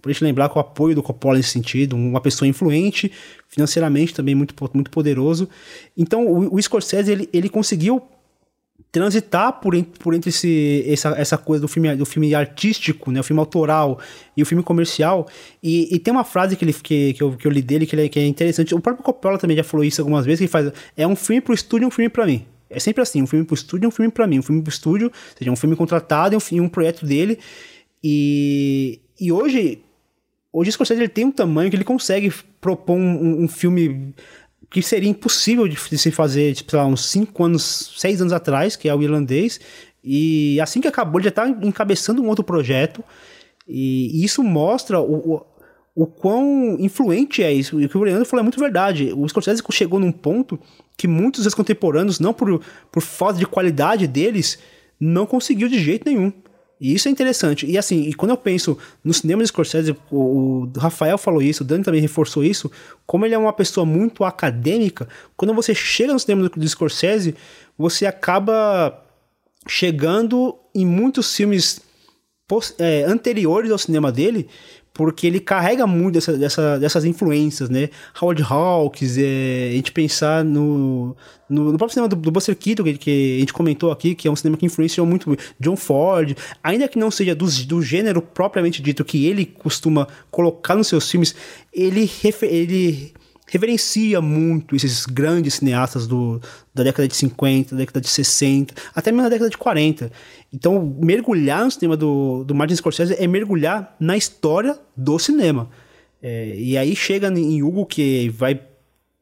[0.02, 3.12] Pra gente lembrar que o apoio do Coppola nesse sentido, uma pessoa influente,
[3.48, 5.50] financeiramente também muito, muito poderoso.
[5.98, 8.02] Então o, o Scorsese ele, ele conseguiu
[8.92, 13.24] transitar por, por entre esse, essa, essa coisa do filme, do filme artístico, né, o
[13.24, 14.00] filme autoral
[14.36, 15.28] e o filme comercial.
[15.62, 17.96] E, e tem uma frase que, ele, que, que, eu, que eu li dele que,
[17.96, 18.74] ele, que é interessante.
[18.74, 21.42] O próprio Coppola também já falou isso algumas vezes, que ele faz, é um filme
[21.42, 22.46] pro estúdio e um filme para mim.
[22.70, 24.40] É sempre assim, um filme pro estúdio e um filme para mim.
[24.40, 27.40] Um filme pro estúdio, ou seja, um filme contratado e um, um projeto dele.
[28.04, 29.84] E, e hoje,
[30.58, 34.14] hoje o Scorsese ele tem um tamanho que ele consegue propor um, um filme
[34.70, 38.76] que seria impossível de, se fazer, tipo, sei lá, uns 5 anos, 6 anos atrás,
[38.76, 39.60] que é o irlandês.
[40.04, 43.04] E assim que acabou, ele já está encabeçando um outro projeto.
[43.68, 45.46] E, isso mostra o, o,
[45.96, 47.80] o, quão influente é isso.
[47.80, 49.14] E o que o Leandro falou é muito verdade.
[49.16, 50.60] O Scorsese chegou num ponto
[50.98, 54.58] que muitos dos contemporâneos, não por, por falta de qualidade deles,
[55.00, 56.34] não conseguiu de jeito nenhum.
[56.80, 57.66] E isso é interessante.
[57.66, 61.64] E assim, e quando eu penso no cinema de Scorsese, o, o, Rafael falou isso,
[61.64, 62.72] o Dani também reforçou isso,
[63.06, 67.36] como ele é uma pessoa muito acadêmica, quando você chega no cinema do, do Scorsese,
[67.78, 69.04] você acaba
[69.68, 71.82] chegando em muitos filmes
[72.78, 74.48] é, anteriores ao cinema dele,
[74.94, 77.90] porque ele carrega muito dessa, dessa, dessas influências, né?
[78.20, 81.16] Howard Hawks, é, a gente pensar no,
[81.48, 84.28] no, no próprio cinema do, do Buster Keaton, que, que, a gente comentou aqui, que
[84.28, 88.22] é um cinema que influenciou muito John Ford, ainda que não seja do, do gênero
[88.22, 91.36] propriamente dito que ele costuma colocar nos seus filmes,
[91.72, 92.10] ele,
[92.42, 93.14] ele
[93.48, 96.42] reverencia muito esses grandes cineastas do,
[96.74, 100.12] da década de 50, da década de 60, até mesmo da década de 40.
[100.54, 105.70] Então, mergulhar no cinema do, do Martin Scorsese é mergulhar na história do cinema.
[106.22, 108.60] É, e aí chega em Hugo, que vai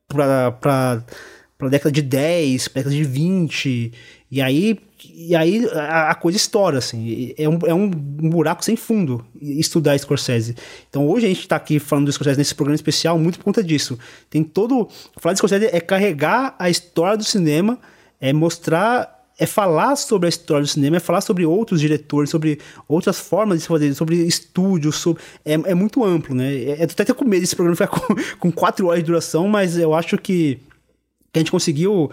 [0.07, 1.03] para
[1.59, 3.93] a década de 10, pra década de 20,
[4.31, 4.79] e aí
[5.17, 7.33] e aí a, a, coisa estoura, assim.
[7.37, 10.55] É um, é um buraco sem fundo estudar Scorsese.
[10.89, 13.63] Então hoje a gente está aqui falando do Scorsese nesse programa especial muito por conta
[13.63, 13.97] disso.
[14.29, 14.89] Tem todo.
[15.17, 17.79] Falar de Scorsese é carregar a história do cinema,
[18.19, 19.15] é mostrar.
[19.37, 23.57] É falar sobre a história do cinema, é falar sobre outros diretores, sobre outras formas
[23.57, 25.21] de se fazer, sobre estúdios, sobre...
[25.43, 26.55] É, é muito amplo, né?
[26.55, 29.45] É, eu tô até com medo desse programa ficar com, com quatro horas de duração,
[29.49, 30.55] mas eu acho que,
[31.33, 32.09] que a gente conseguiu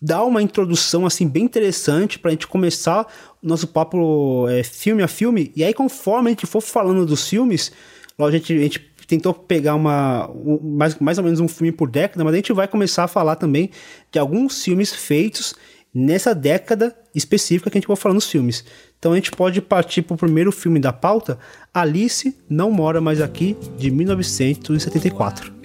[0.00, 3.06] dar uma introdução assim bem interessante para a gente começar
[3.42, 5.52] o nosso papo é, filme a filme.
[5.54, 7.72] E aí, conforme a gente for falando dos filmes,
[8.18, 11.90] a gente, a gente tentou pegar uma um, mais, mais ou menos um filme por
[11.90, 13.70] década, mas a gente vai começar a falar também
[14.10, 15.54] de alguns filmes feitos
[15.92, 18.64] nessa década específica que a gente vai falar nos filmes.
[18.98, 21.38] Então a gente pode partir para o primeiro filme da pauta,
[21.74, 25.59] Alice Não Mora Mais Aqui, de 1974.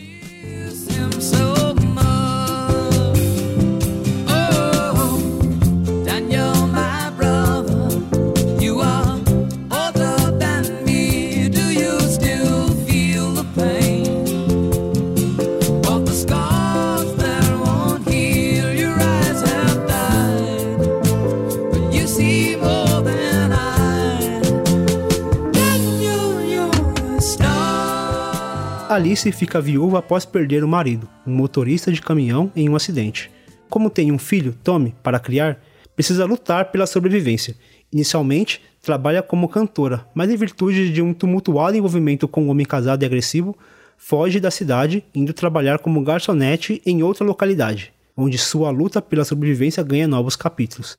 [28.87, 33.31] Alice fica viúva após perder o marido, um motorista de caminhão, em um acidente.
[33.67, 35.59] Como tem um filho, Tommy, para criar,
[35.95, 37.55] precisa lutar pela sobrevivência.
[37.91, 43.01] Inicialmente, trabalha como cantora, mas em virtude de um tumultuado envolvimento com um homem casado
[43.01, 43.57] e agressivo,
[43.97, 49.81] foge da cidade, indo trabalhar como garçonete em outra localidade, onde sua luta pela sobrevivência
[49.81, 50.95] ganha novos capítulos.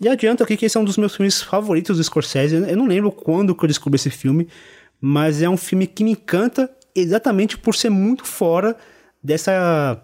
[0.00, 2.54] E adianto aqui que esse é um dos meus filmes favoritos do Scorsese.
[2.54, 4.48] Eu não lembro quando que eu descobri esse filme,
[4.98, 8.76] mas é um filme que me encanta exatamente por ser muito fora
[9.22, 10.02] dessa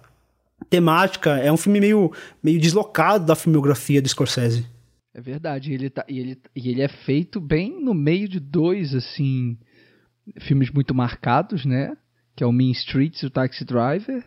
[0.68, 1.38] temática.
[1.38, 4.66] É um filme meio, meio deslocado da filmografia do Scorsese.
[5.14, 8.94] É verdade, ele tá, e, ele, e ele é feito bem no meio de dois,
[8.94, 9.56] assim,
[10.40, 11.96] filmes muito marcados, né?
[12.34, 14.22] Que é o Mean Streets e o Taxi Driver.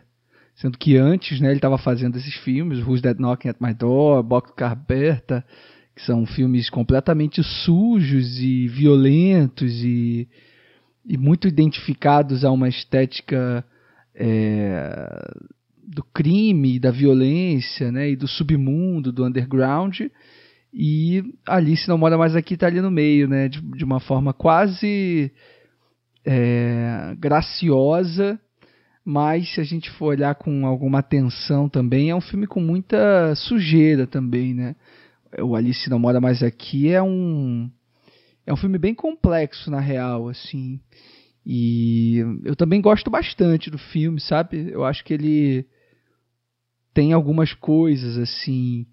[0.56, 4.24] Sendo que antes, né, ele estava fazendo esses filmes, Who's That Knocking at My Door,
[4.24, 5.44] Boxcar Aberta,
[5.94, 10.28] que são filmes completamente sujos e violentos e,
[11.04, 13.64] e muito identificados a uma estética
[14.14, 15.30] é,
[15.82, 20.00] do crime, da violência, né, e do submundo, do underground.
[20.72, 24.32] E Alice Não Mora Mais Aqui está ali no meio, né, de, de uma forma
[24.32, 25.32] quase
[26.24, 28.38] é, graciosa
[29.04, 33.34] mas se a gente for olhar com alguma atenção também, é um filme com muita
[33.34, 34.76] sujeira também, né?
[35.38, 37.70] O Alice Não Mora Mais Aqui é um
[38.46, 40.80] é um filme bem complexo na real, assim.
[41.44, 44.70] E eu também gosto bastante do filme, sabe?
[44.70, 45.66] Eu acho que ele
[46.92, 48.86] tem algumas coisas assim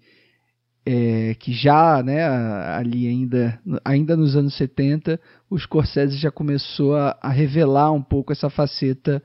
[0.90, 7.18] é, que já, né, ali ainda, ainda nos anos 70, o Scorsese já começou a,
[7.20, 9.22] a revelar um pouco essa faceta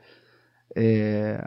[0.76, 1.42] é,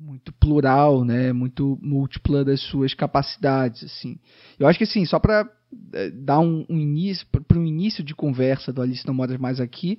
[0.00, 4.18] muito plural, né, muito múltipla das suas capacidades, assim.
[4.58, 5.46] Eu acho que assim, só para
[5.92, 9.60] é, dar um, um início para um início de conversa do Alice não Mora mais
[9.60, 9.98] aqui,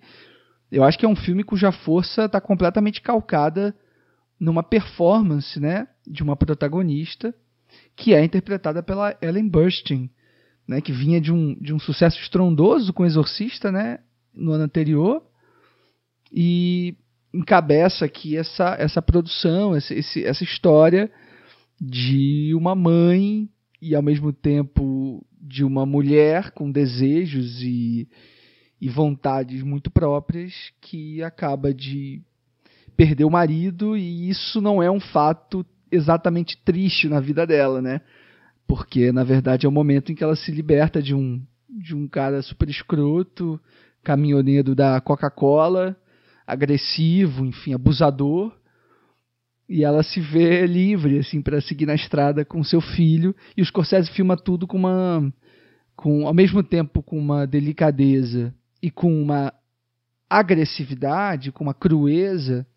[0.71, 3.75] eu acho que é um filme cuja força está completamente calcada
[4.39, 7.33] numa performance, né, de uma protagonista
[7.95, 10.09] que é interpretada pela Ellen Burstyn,
[10.67, 13.99] né, que vinha de um, de um sucesso estrondoso com Exorcista, né,
[14.33, 15.21] no ano anterior,
[16.31, 16.95] e
[17.33, 21.11] encabeça aqui essa, essa produção, essa, essa história
[21.79, 23.49] de uma mãe
[23.81, 28.07] e ao mesmo tempo de uma mulher com desejos e,
[28.79, 32.21] e vontades muito próprias que acaba de
[32.95, 38.01] perder o marido e isso não é um fato exatamente triste na vida dela, né?
[38.67, 42.05] Porque na verdade é o momento em que ela se liberta de um de um
[42.05, 43.59] cara super escroto,
[44.03, 45.95] caminhoneiro da Coca-Cola,
[46.45, 48.53] agressivo, enfim, abusador.
[49.73, 53.33] E ela se vê livre, assim, para seguir na estrada com seu filho.
[53.55, 55.33] E o Scorsese filma tudo com uma.
[55.95, 58.53] Com, ao mesmo tempo com uma delicadeza
[58.83, 59.53] e com uma
[60.29, 62.67] agressividade, com uma crueza,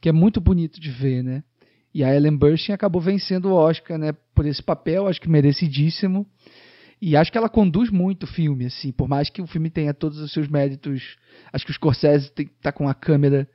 [0.00, 1.42] que é muito bonito de ver, né?
[1.92, 6.24] E a Ellen Burstyn acabou vencendo o Oscar, né, por esse papel, acho que merecidíssimo.
[7.02, 9.92] E acho que ela conduz muito o filme, assim, por mais que o filme tenha
[9.92, 11.16] todos os seus méritos.
[11.52, 13.48] Acho que o Scorsese tem, tá com uma câmera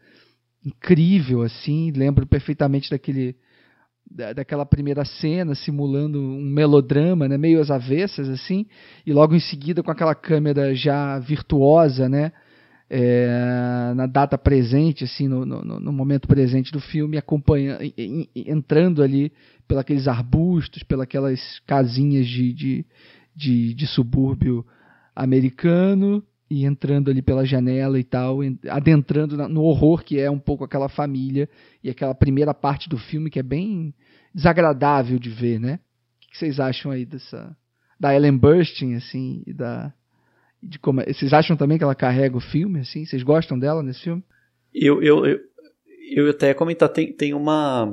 [0.65, 1.91] incrível, assim.
[1.91, 3.36] Lembro perfeitamente daquele
[4.10, 8.65] da, daquela primeira cena simulando um melodrama, né, meio às avessas, assim.
[9.06, 12.32] E logo em seguida com aquela câmera já virtuosa, né,
[12.89, 17.82] é, na data presente, assim, no, no, no, momento presente do filme, acompanhando,
[18.36, 19.32] entrando ali
[19.65, 21.08] pelos arbustos, pelas
[21.65, 22.86] casinhas de, de
[23.36, 24.65] de, de subúrbio
[25.15, 30.66] americano e entrando ali pela janela e tal, adentrando no horror que é um pouco
[30.66, 31.48] aquela família
[31.82, 33.96] e aquela primeira parte do filme que é bem
[34.36, 35.80] desagradável de ver, né?
[36.18, 37.56] O que vocês acham aí dessa
[37.98, 39.94] da Ellen Burstyn assim e da
[40.62, 43.06] de como é, vocês acham também que ela carrega o filme assim?
[43.06, 44.22] Vocês gostam dela nesse filme?
[44.74, 45.40] Eu eu, eu,
[46.14, 47.90] eu até ia comentar tem, tem uma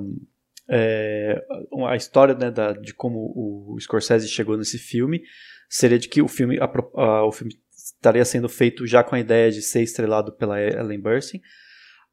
[0.68, 1.40] é,
[1.86, 5.22] a história né, da, de como o Scorsese chegou nesse filme
[5.68, 7.54] seria de que o filme, a, a, o filme
[7.94, 11.40] estaria sendo feito já com a ideia de ser estrelado pela Ellen Burstyn.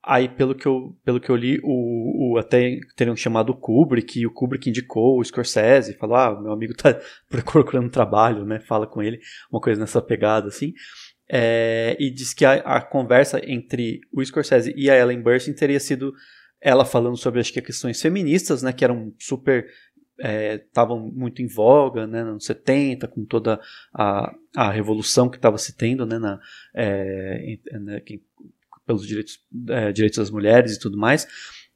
[0.08, 4.20] Aí, pelo que eu, pelo que eu li, o, o até teriam chamado o Kubrick,
[4.20, 8.86] e o Kubrick indicou o Scorsese, falou, ah, meu amigo tá procurando trabalho, né, fala
[8.86, 9.20] com ele,
[9.52, 10.74] uma coisa nessa pegada, assim.
[11.28, 15.80] É, e diz que a, a, conversa entre o Scorsese e a Ellen Burstyn teria
[15.80, 16.14] sido
[16.62, 19.66] ela falando sobre acho que questões feministas, né, que eram super
[20.18, 23.60] estavam é, muito em voga, né, nos anos 70, com toda
[23.94, 26.40] a, a revolução que estava se tendo, né, na,
[26.74, 28.02] é, né,
[28.86, 29.40] pelos direitos,
[29.70, 31.28] é, direitos das mulheres e tudo mais.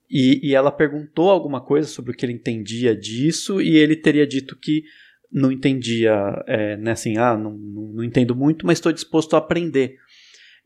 [0.10, 4.26] E, e, ela perguntou alguma coisa sobre o que ele entendia disso e ele teria
[4.26, 4.84] dito que
[5.32, 9.40] não entendia, é, né, assim, ah, não, não, não entendo muito, mas estou disposto a
[9.40, 9.98] aprender.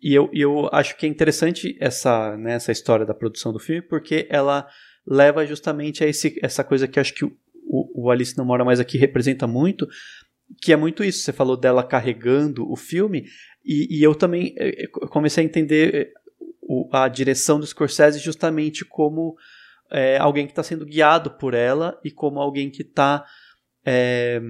[0.02, 3.82] E eu, eu acho que é interessante essa, né, essa história da produção do filme,
[3.82, 4.68] porque ela
[5.06, 7.26] leva justamente a esse, essa coisa que acho que
[7.74, 9.88] o, o, Alice Não Mora Mais Aqui representa muito,
[10.62, 11.24] que é muito isso.
[11.24, 13.26] Você falou dela carregando o filme,
[13.66, 16.12] e, e eu também eh, eh, comecei a entender eh,
[16.92, 19.36] a direção do Scorsese justamente como
[19.92, 23.26] é, alguém que está sendo guiado por ela e como alguém que está
[23.86, 24.42] é,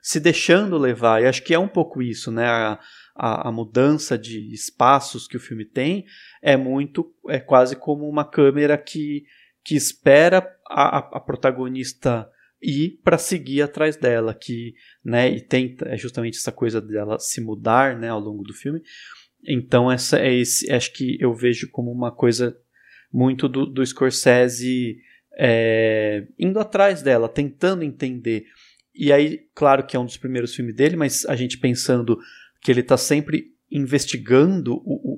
[0.00, 1.22] se deixando levar.
[1.22, 2.46] E acho que é um pouco isso, né?
[2.46, 2.78] A,
[3.14, 6.04] a, a, mudança de espaços que o filme tem
[6.42, 9.24] é muito, é quase como uma câmera que,
[9.64, 12.28] que espera a, a protagonista
[12.62, 17.40] ir para seguir atrás dela, que, né, e tem é justamente essa coisa dela se
[17.40, 18.82] mudar, né, ao longo do filme.
[19.46, 22.56] Então essa é esse, acho que eu vejo como uma coisa
[23.12, 24.98] muito do, do Scorsese
[25.38, 28.46] é, indo atrás dela, tentando entender.
[28.94, 32.18] E aí, claro que é um dos primeiros filmes dele, mas a gente pensando
[32.62, 35.16] que ele está sempre investigando o, o,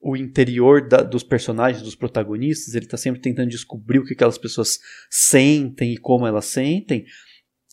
[0.00, 4.38] o interior da, dos personagens, dos protagonistas, ele está sempre tentando descobrir o que aquelas
[4.38, 4.78] pessoas
[5.10, 7.04] sentem e como elas sentem.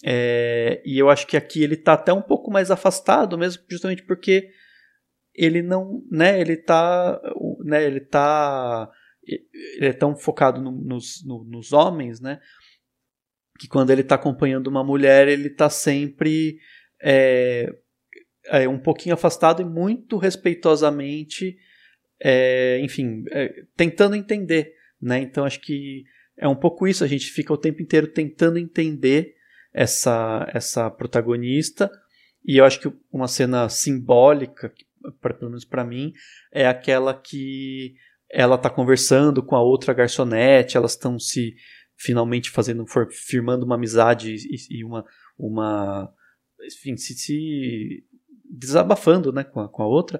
[0.03, 4.03] É, e eu acho que aqui ele está até um pouco mais afastado, mesmo justamente
[4.03, 4.49] porque
[5.33, 7.21] ele não, né, ele está,
[7.63, 8.89] né, ele tá,
[9.23, 12.39] ele é tão focado no, nos, no, nos homens, né,
[13.59, 16.57] que quando ele está acompanhando uma mulher, ele está sempre
[17.01, 17.73] é,
[18.47, 21.57] é, um pouquinho afastado e muito respeitosamente,
[22.27, 25.19] é, enfim, é, tentando entender, né?
[25.19, 26.03] Então acho que
[26.35, 27.03] é um pouco isso.
[27.03, 29.35] A gente fica o tempo inteiro tentando entender
[29.71, 31.91] essa essa protagonista
[32.43, 34.73] e eu acho que uma cena simbólica,
[35.21, 36.13] pra, pelo menos para mim,
[36.51, 37.93] é aquela que
[38.31, 41.53] ela está conversando com a outra garçonete, elas estão se
[41.95, 45.05] finalmente fazendo, firmando uma amizade e, e uma,
[45.37, 46.11] uma
[46.63, 48.03] enfim, se, se
[48.49, 50.19] desabafando né, com, a, com a outra.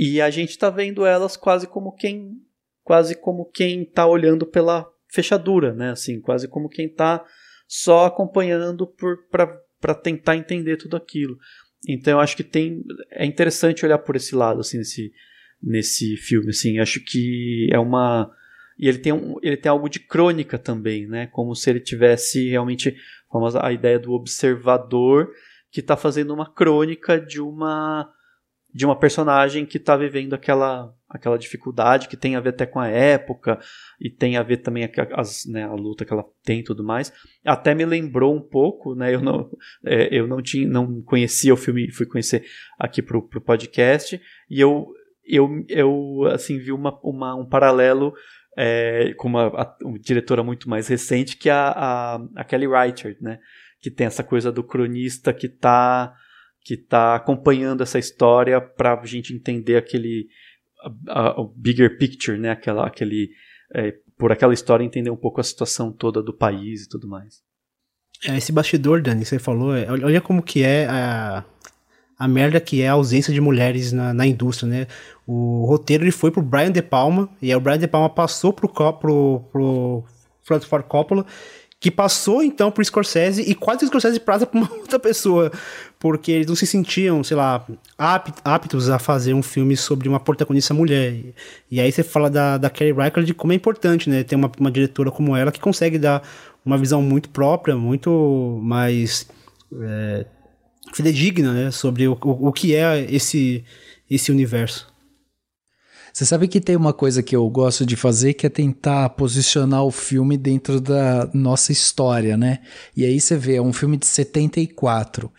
[0.00, 2.40] E a gente está vendo elas quase como quem
[2.84, 5.90] quase como quem está olhando pela fechadura, né?
[5.90, 7.26] Assim, quase como quem está
[7.66, 8.86] só acompanhando
[9.28, 11.36] para tentar entender tudo aquilo.
[11.88, 15.12] Então eu acho que tem é interessante olhar por esse lado assim nesse
[15.60, 16.78] nesse filme assim.
[16.78, 18.30] Acho que é uma
[18.78, 21.26] e ele tem, um, ele tem algo de crônica também, né?
[21.26, 22.96] Como se ele tivesse realmente
[23.28, 25.32] a, a ideia do observador
[25.72, 28.08] que está fazendo uma crônica de uma
[28.72, 32.78] de uma personagem que está vivendo aquela aquela dificuldade que tem a ver até com
[32.78, 33.58] a época
[33.98, 36.84] e tem a ver também a, as, né, a luta que ela tem e tudo
[36.84, 37.10] mais
[37.46, 39.50] até me lembrou um pouco né eu não
[39.86, 42.44] é, eu não tinha não conhecia o filme fui conhecer
[42.78, 44.92] aqui pro, pro podcast e eu
[45.24, 48.12] eu, eu assim vi uma, uma um paralelo
[48.60, 52.66] é, com uma, a, uma, diretora muito mais recente, que é a, a, a Kelly
[52.66, 53.38] Reichardt, né?
[53.80, 56.12] Que tem essa coisa do cronista que está
[56.68, 60.28] que tá acompanhando essa história para a gente entender aquele
[61.08, 62.50] a, a, bigger picture, né?
[62.50, 63.30] Aquela, aquele,
[63.74, 67.36] é, por aquela história entender um pouco a situação toda do país e tudo mais.
[68.22, 71.42] É, esse bastidor, Dani, você falou, é, olha como que é a,
[72.18, 74.86] a merda que é a ausência de mulheres na, na indústria, né?
[75.26, 78.52] O roteiro ele foi pro Brian De Palma, e aí o Brian De Palma passou
[78.52, 80.04] pro, pro, pro
[80.42, 81.24] Francis Ford Coppola,
[81.80, 85.52] que passou então pro Scorsese, e quase o Scorsese prata pra uma outra pessoa,
[85.98, 87.64] porque eles não se sentiam, sei lá,
[88.44, 91.16] aptos a fazer um filme sobre uma protagonista mulher.
[91.70, 94.24] E aí você fala da, da Carrie Reichardt de como é importante, né?
[94.24, 96.22] Ter uma, uma diretora como ela que consegue dar
[96.64, 99.28] uma visão muito própria, muito mais...
[99.80, 100.26] É,
[100.92, 103.64] fidedigna, né, sobre o, o, o que é esse,
[104.10, 104.87] esse universo.
[106.18, 109.84] Você sabe que tem uma coisa que eu gosto de fazer que é tentar posicionar
[109.84, 112.58] o filme dentro da nossa história, né?
[112.96, 115.30] E aí você vê, é um filme de 74.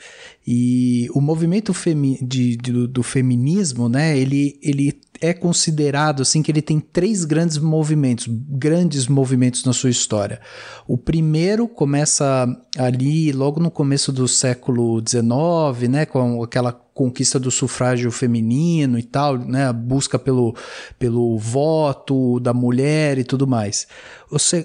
[0.47, 4.17] E o movimento femi de, de, do feminismo, né?
[4.17, 9.89] Ele, ele é considerado assim que ele tem três grandes movimentos, grandes movimentos na sua
[9.89, 10.39] história.
[10.87, 12.47] O primeiro começa
[12.77, 19.03] ali logo no começo do século XIX, né, com aquela conquista do sufrágio feminino e
[19.03, 20.55] tal, né, a busca pelo,
[20.97, 23.87] pelo voto da mulher e tudo mais.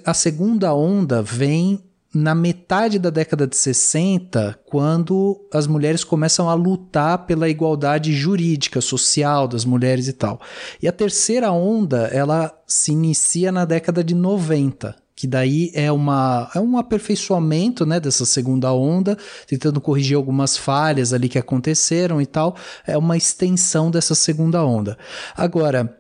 [0.05, 1.81] A segunda onda vem
[2.15, 8.81] na metade da década de 60, quando as mulheres começam a lutar pela igualdade jurídica,
[8.81, 10.41] social das mulheres e tal.
[10.81, 16.51] E a terceira onda, ela se inicia na década de 90, que daí é, uma,
[16.55, 22.27] é um aperfeiçoamento né, dessa segunda onda, tentando corrigir algumas falhas ali que aconteceram e
[22.27, 22.57] tal.
[22.87, 24.99] É uma extensão dessa segunda onda.
[25.37, 25.97] Agora,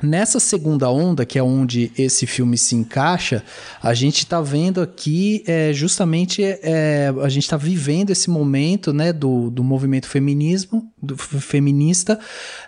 [0.00, 3.42] Nessa segunda onda, que é onde esse filme se encaixa,
[3.82, 9.12] a gente está vendo aqui é, justamente é, a gente está vivendo esse momento né,
[9.12, 12.18] do, do movimento feminismo, do feminista,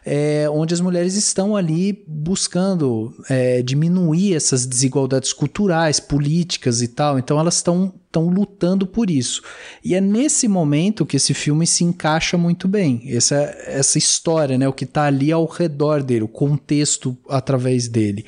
[0.04, 7.16] é, onde as mulheres estão ali buscando é, diminuir essas desigualdades culturais, políticas e tal.
[7.16, 9.40] Então elas estão estão lutando por isso.
[9.84, 13.02] E é nesse momento que esse filme se encaixa muito bem.
[13.06, 13.36] Essa,
[13.66, 14.68] essa história, né?
[14.68, 18.26] O que está ali ao redor dele, o contexto através dele.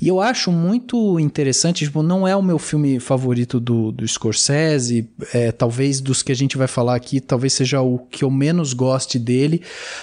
[0.00, 5.10] E eu acho muito interessante, tipo, não é o meu filme favorito do, do Scorsese,
[5.32, 8.72] é, talvez dos que a gente vai falar aqui, talvez seja o que eu menos
[8.72, 9.62] goste dele,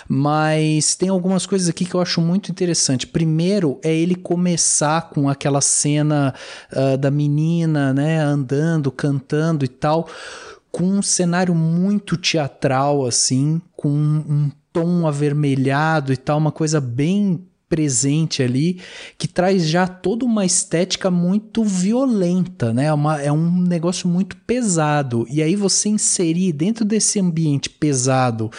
[0.09, 3.07] mas tem algumas coisas aqui que eu acho muito interessante.
[3.07, 6.33] Primeiro é ele começar com aquela cena
[6.73, 10.07] uh, da menina, né, andando, cantando cantando e tal,
[10.71, 17.45] com um cenário muito teatral, assim, com um, tom avermelhado e tal, uma coisa bem
[17.67, 18.79] presente ali,
[19.17, 22.91] que traz já toda uma estética muito violenta, né?
[22.93, 25.25] Uma, é um negócio muito pesado.
[25.29, 28.49] E aí você inserir dentro desse ambiente pesado,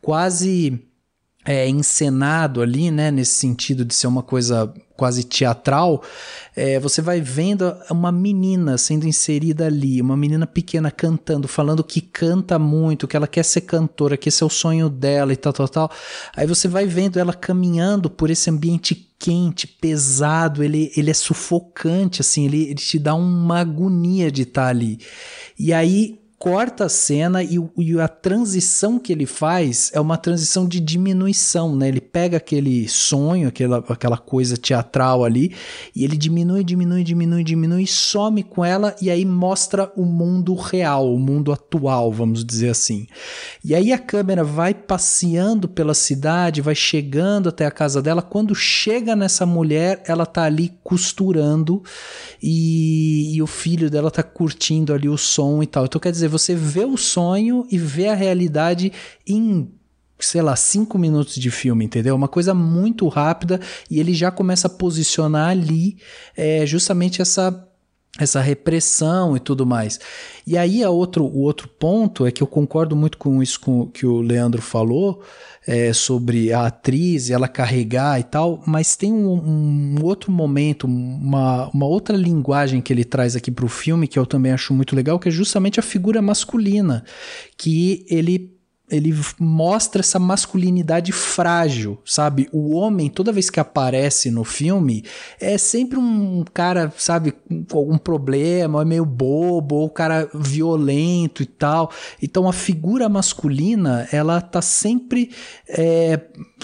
[0.00, 0.80] quase
[1.50, 3.10] é, encenado ali, né?
[3.10, 6.00] Nesse sentido de ser uma coisa quase teatral,
[6.54, 12.00] é, você vai vendo uma menina sendo inserida ali, uma menina pequena cantando, falando que
[12.00, 15.52] canta muito, que ela quer ser cantora, que esse é o sonho dela e tal,
[15.52, 15.90] tal, tal.
[16.36, 22.20] Aí você vai vendo ela caminhando por esse ambiente quente, pesado, ele, ele é sufocante,
[22.20, 25.00] assim, ele, ele te dá uma agonia de estar ali.
[25.58, 30.66] E aí corta a cena e, e, a transição que ele faz é uma transição
[30.66, 31.88] de diminuição, né?
[31.88, 35.54] Ele pega aquele sonho, aquela, aquela coisa teatral ali,
[35.94, 41.14] e ele diminui, diminui, diminui, diminui, some com ela e aí mostra o mundo real,
[41.14, 43.06] o mundo atual, vamos dizer assim.
[43.62, 48.22] E aí a câmera vai passeando pela cidade, vai chegando até a casa dela.
[48.22, 51.82] Quando chega nessa mulher, ela tá ali costurando
[52.42, 55.84] e, e o filho dela tá curtindo ali o som e tal.
[55.84, 58.92] Então quer dizer, você vê o sonho e vê a realidade
[59.26, 59.70] em
[60.18, 62.14] sei lá, cinco minutos de filme, entendeu?
[62.14, 63.58] Uma coisa muito rápida
[63.90, 65.96] e ele já começa a posicionar ali
[66.36, 67.66] é, justamente essa
[68.18, 70.00] essa repressão e tudo mais.
[70.46, 73.86] E aí a outro, o outro ponto é que eu concordo muito com isso com,
[73.86, 75.22] que o Leandro falou
[75.66, 81.70] é, sobre a atriz, ela carregar e tal, mas tem um, um outro momento, uma,
[81.72, 84.96] uma outra linguagem que ele traz aqui para o filme que eu também acho muito
[84.96, 87.04] legal, que é justamente a figura masculina,
[87.56, 88.59] que ele
[88.90, 92.48] ele mostra essa masculinidade frágil, sabe?
[92.52, 95.04] O homem, toda vez que aparece no filme,
[95.40, 97.32] é sempre um cara, sabe,
[97.70, 101.90] com algum problema, é meio bobo, ou cara violento e tal.
[102.20, 105.30] Então a figura masculina, ela tá sempre
[105.68, 106.20] é,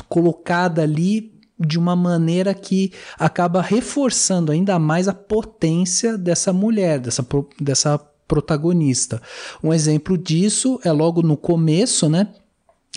[0.09, 7.27] colocada ali de uma maneira que acaba reforçando ainda mais a potência dessa mulher, dessa,
[7.59, 9.20] dessa protagonista.
[9.62, 12.29] Um exemplo disso é logo no começo, né?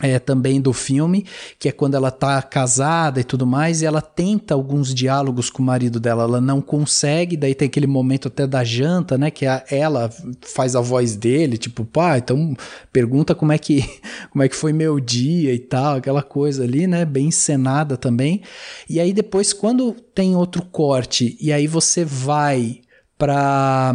[0.02, 1.26] É, também do filme,
[1.58, 5.62] que é quando ela tá casada e tudo mais, e ela tenta alguns diálogos com
[5.62, 9.46] o marido dela, ela não consegue, daí tem aquele momento até da janta, né, que
[9.46, 10.10] a, ela
[10.40, 12.56] faz a voz dele, tipo, pá, então
[12.94, 13.84] pergunta como é que
[14.32, 18.42] como é que foi meu dia e tal, aquela coisa ali, né, bem encenada também.
[18.90, 22.80] E aí depois quando tem outro corte e aí você vai
[23.20, 23.94] para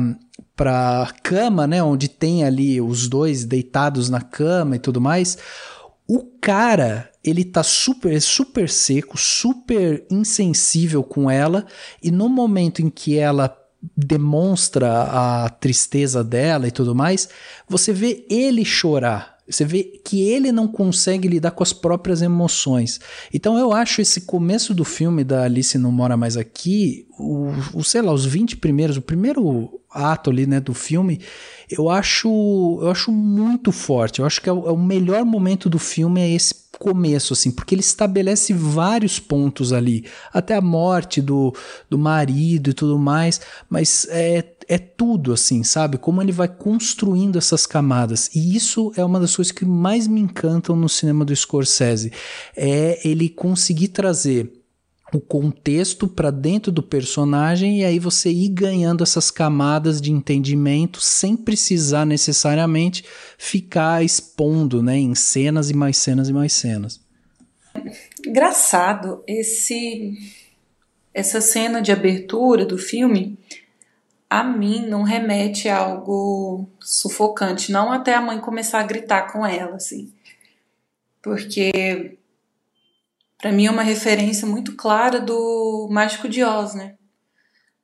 [0.55, 5.37] para cama, né, onde tem ali os dois deitados na cama e tudo mais,
[6.07, 11.66] o cara, ele tá super super seco, super insensível com ela
[12.01, 13.57] e no momento em que ela
[13.97, 17.29] demonstra a tristeza dela e tudo mais,
[17.68, 19.34] você vê ele chorar.
[19.49, 22.99] Você vê que ele não consegue lidar com as próprias emoções.
[23.32, 27.84] Então eu acho esse começo do filme da Alice Não Mora Mais Aqui, o, o
[27.84, 31.20] sei lá, os 20 primeiros, o primeiro ato ali, né, do filme,
[31.70, 32.28] eu acho,
[32.82, 34.20] eu acho muito forte.
[34.20, 37.51] Eu acho que é o, é o melhor momento do filme é esse começo, assim,
[37.51, 41.55] porque ele estabelece vários pontos ali, até a morte do,
[41.88, 43.40] do marido e tudo mais,
[43.70, 45.99] mas é, é tudo, assim, sabe?
[45.99, 48.31] Como ele vai construindo essas camadas.
[48.35, 52.12] E isso é uma das coisas que mais me encantam no cinema do Scorsese,
[52.57, 54.53] é ele conseguir trazer
[55.12, 61.01] o contexto para dentro do personagem e aí você ir ganhando essas camadas de entendimento
[61.01, 63.05] sem precisar necessariamente
[63.39, 67.01] ficar expondo, né, em cenas e mais cenas e mais cenas.
[68.27, 70.15] Engraçado esse
[71.12, 73.39] essa cena de abertura do filme
[74.41, 79.47] a mim não remete a algo sufocante, não até a mãe começar a gritar com
[79.47, 80.12] ela assim.
[81.22, 82.18] Porque
[83.39, 86.97] para mim é uma referência muito clara do Mágico de Oz, né?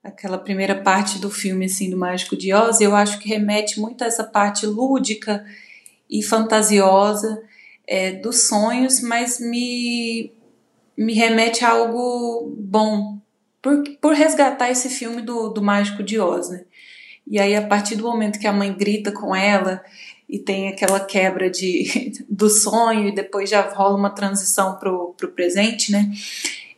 [0.02, 4.02] Aquela primeira parte do filme assim do Mágico de Oz, eu acho que remete muito
[4.02, 5.46] a essa parte lúdica
[6.10, 7.40] e fantasiosa
[7.86, 10.32] é, dos sonhos, mas me
[10.96, 13.20] me remete a algo bom
[13.62, 16.64] por, por resgatar esse filme do, do Mágico de Oz, né?
[17.26, 19.84] E aí, a partir do momento que a mãe grita com ela
[20.28, 25.32] e tem aquela quebra de, do sonho e depois já rola uma transição pro, pro
[25.32, 26.10] presente, né?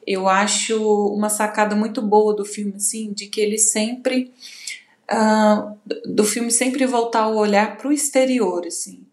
[0.06, 0.76] Eu acho
[1.14, 4.32] uma sacada muito boa do filme, assim, de que ele sempre.
[5.10, 5.76] Uh,
[6.06, 9.04] do filme sempre voltar o olhar pro exterior, assim.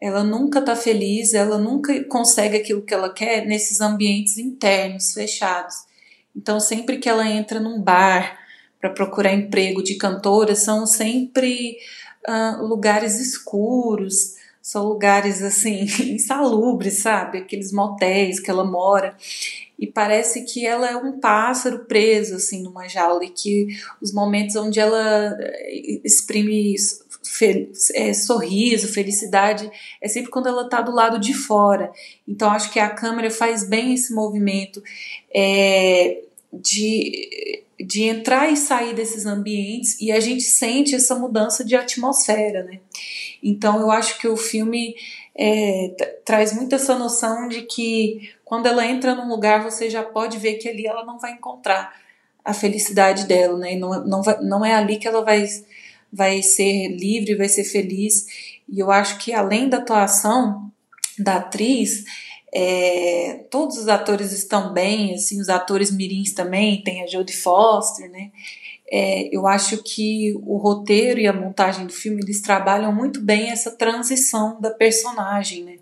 [0.00, 5.87] Ela nunca tá feliz, ela nunca consegue aquilo que ela quer nesses ambientes internos, fechados.
[6.34, 8.38] Então, sempre que ela entra num bar
[8.80, 11.76] para procurar emprego de cantora, são sempre
[12.28, 17.38] uh, lugares escuros, são lugares assim insalubres, sabe?
[17.38, 19.16] Aqueles motéis que ela mora.
[19.78, 23.68] E parece que ela é um pássaro preso assim numa jaula e que
[24.00, 26.74] os momentos onde ela eh, exprime
[27.94, 29.70] é, sorriso, felicidade,
[30.02, 31.92] é sempre quando ela está do lado de fora.
[32.26, 34.82] Então acho que a câmera faz bem esse movimento
[35.34, 36.22] é,
[36.52, 42.64] de de entrar e sair desses ambientes e a gente sente essa mudança de atmosfera,
[42.64, 42.80] né?
[43.42, 44.96] Então eu acho que o filme
[45.34, 50.38] é, traz muito essa noção de que quando ela entra num lugar você já pode
[50.38, 51.94] ver que ali ela não vai encontrar
[52.44, 53.76] a felicidade dela, né?
[53.76, 55.46] Não, não, vai, não é ali que ela vai,
[56.12, 58.26] vai ser livre, vai ser feliz.
[58.68, 60.70] E eu acho que além da atuação
[61.18, 62.04] da atriz,
[62.52, 68.10] é, todos os atores estão bem, assim, os atores mirins também, tem a Jodie Foster,
[68.10, 68.30] né?
[68.90, 73.50] É, eu acho que o roteiro e a montagem do filme eles trabalham muito bem
[73.50, 75.76] essa transição da personagem, né?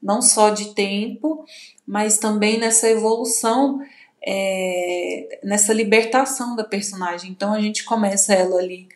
[0.00, 1.44] Não só de tempo,
[1.84, 3.80] mas também nessa evolução,
[4.24, 7.32] é, nessa libertação da personagem.
[7.32, 8.88] Então a gente começa ela ali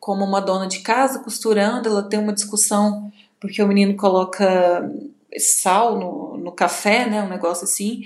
[0.00, 4.90] como uma dona de casa, costurando, ela tem uma discussão porque o menino coloca
[5.38, 7.22] sal no, no café, né?
[7.22, 8.02] Um negócio assim.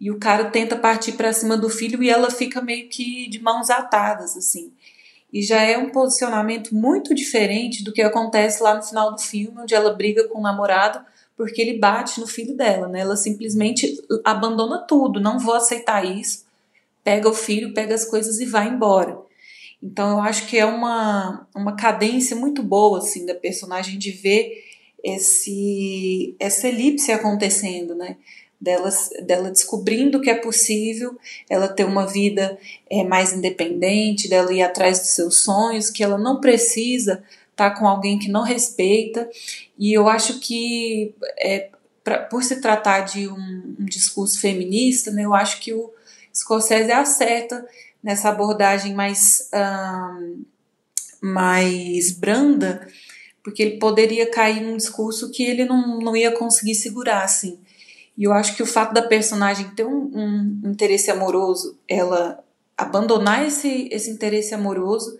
[0.00, 3.40] E o cara tenta partir para cima do filho e ela fica meio que de
[3.40, 4.72] mãos atadas, assim.
[5.32, 9.60] E já é um posicionamento muito diferente do que acontece lá no final do filme,
[9.60, 11.02] onde ela briga com o namorado
[11.36, 13.00] porque ele bate no filho dela, né?
[13.00, 16.44] Ela simplesmente abandona tudo, não vou aceitar isso.
[17.02, 19.18] Pega o filho, pega as coisas e vai embora.
[19.82, 24.71] Então eu acho que é uma, uma cadência muito boa assim da personagem de ver
[25.02, 28.16] esse essa elipse acontecendo, né?
[28.60, 28.90] Dela,
[29.24, 31.18] dela descobrindo que é possível
[31.50, 32.56] ela ter uma vida
[32.88, 37.76] é, mais independente, dela ir atrás dos seus sonhos, que ela não precisa estar tá
[37.76, 39.28] com alguém que não respeita.
[39.76, 41.70] E eu acho que, é,
[42.04, 45.90] pra, por se tratar de um, um discurso feminista, né, eu acho que o
[46.32, 47.66] Scorsese acerta
[48.00, 50.44] nessa abordagem mais, um,
[51.20, 52.86] mais branda
[53.42, 57.58] porque ele poderia cair num discurso que ele não, não ia conseguir segurar, assim.
[58.16, 62.42] E eu acho que o fato da personagem ter um, um interesse amoroso, ela
[62.76, 65.18] abandonar esse, esse interesse amoroso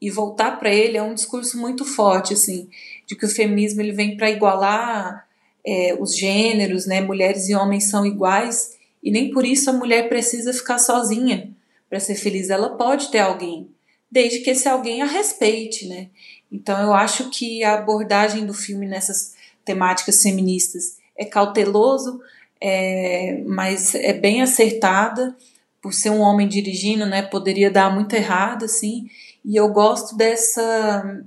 [0.00, 2.68] e voltar para ele é um discurso muito forte, assim,
[3.06, 5.26] de que o feminismo ele vem para igualar
[5.64, 7.00] é, os gêneros, né?
[7.00, 11.50] Mulheres e homens são iguais e nem por isso a mulher precisa ficar sozinha
[11.88, 12.50] para ser feliz.
[12.50, 13.68] Ela pode ter alguém,
[14.10, 16.08] desde que esse alguém a respeite, né?
[16.50, 19.34] Então eu acho que a abordagem do filme nessas
[19.64, 22.20] temáticas feministas é cauteloso,
[22.60, 25.36] é, mas é bem acertada
[25.82, 27.22] por ser um homem dirigindo, né?
[27.22, 29.08] Poderia dar muito errado, assim.
[29.44, 31.22] E eu gosto dessa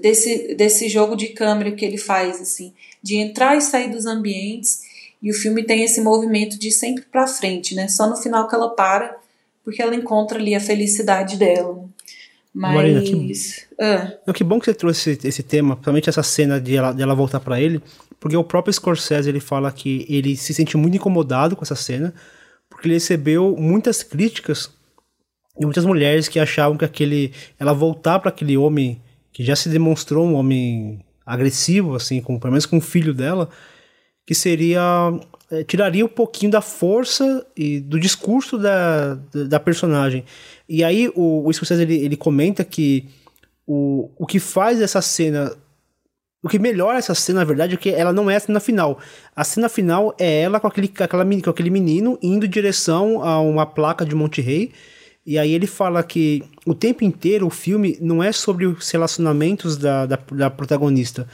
[0.00, 4.82] desse desse jogo de câmera que ele faz, assim, de entrar e sair dos ambientes.
[5.22, 7.88] E o filme tem esse movimento de sempre para frente, né?
[7.88, 9.16] Só no final que ela para,
[9.64, 11.88] porque ela encontra ali a felicidade dela.
[12.56, 12.74] Mas.
[12.74, 13.32] Marina, que,
[13.78, 14.32] ah.
[14.32, 17.14] que bom que você trouxe esse, esse tema, principalmente essa cena de ela, de ela
[17.14, 17.82] voltar para ele,
[18.18, 22.14] porque o próprio Scorsese ele fala que ele se sente muito incomodado com essa cena,
[22.70, 24.70] porque ele recebeu muitas críticas
[25.58, 27.30] de muitas mulheres que achavam que aquele
[27.60, 29.02] ela voltar para aquele homem
[29.34, 33.50] que já se demonstrou um homem agressivo assim, com pelo menos com o filho dela,
[34.26, 35.12] que seria
[35.50, 39.14] é, tiraria um pouquinho da força e do discurso da,
[39.48, 40.24] da, personagem.
[40.68, 43.08] E aí o, o Scorsese ele, ele comenta que
[43.66, 45.56] o, o que faz essa cena
[46.46, 49.00] o que melhora essa cena, na verdade, é que ela não é a cena final.
[49.34, 53.40] A cena final é ela com aquele, aquela, com aquele menino indo em direção a
[53.40, 54.70] uma placa de Monte Rei.
[55.26, 59.76] E aí ele fala que o tempo inteiro o filme não é sobre os relacionamentos
[59.76, 61.26] da, da, da protagonista,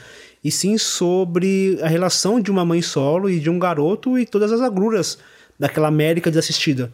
[0.43, 4.51] e sim sobre a relação de uma mãe solo e de um garoto e todas
[4.51, 5.17] as agruras
[5.57, 6.91] daquela América desassistida.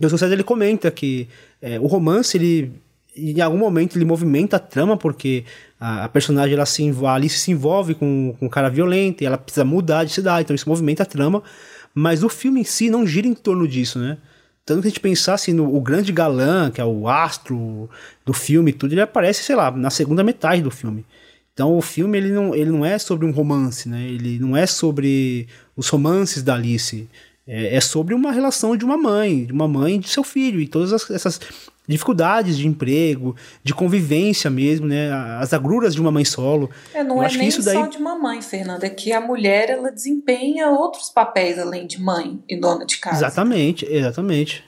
[0.00, 1.28] E o Scorsese ele comenta que
[1.60, 2.72] é, o romance ele
[3.16, 5.44] em algum momento ele movimenta a trama porque
[5.80, 9.38] a, a personagem ela se Alice se envolve com, com um cara violento e ela
[9.38, 11.42] precisa mudar de cidade, então isso movimenta a trama,
[11.94, 14.18] mas o filme em si não gira em torno disso, né?
[14.66, 17.88] tanto que a gente pensasse no o grande galã, que é o astro
[18.24, 21.06] do filme e tudo, ele aparece, sei lá, na segunda metade do filme.
[21.56, 24.02] Então o filme ele não, ele não é sobre um romance, né?
[24.02, 27.08] Ele não é sobre os romances da Alice.
[27.48, 30.60] É, é sobre uma relação de uma mãe, de uma mãe e de seu filho,
[30.60, 31.40] e todas as, essas
[31.88, 33.34] dificuldades de emprego,
[33.64, 35.10] de convivência mesmo, né?
[35.40, 36.68] As agruras de uma mãe solo.
[36.92, 39.20] É, não Eu é nem isso só daí- de uma mãe, Fernanda, é que a
[39.22, 43.16] mulher ela desempenha outros papéis além de mãe e dona de casa.
[43.24, 44.62] Exatamente, exatamente.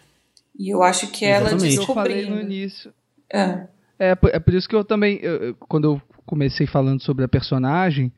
[0.58, 1.76] E eu acho que ela Exatamente.
[1.76, 2.94] Eu falei no início.
[3.30, 3.66] É.
[3.98, 7.28] É, por- é por isso que eu também, eu- quando eu comecei falando sobre a
[7.28, 8.12] personagem,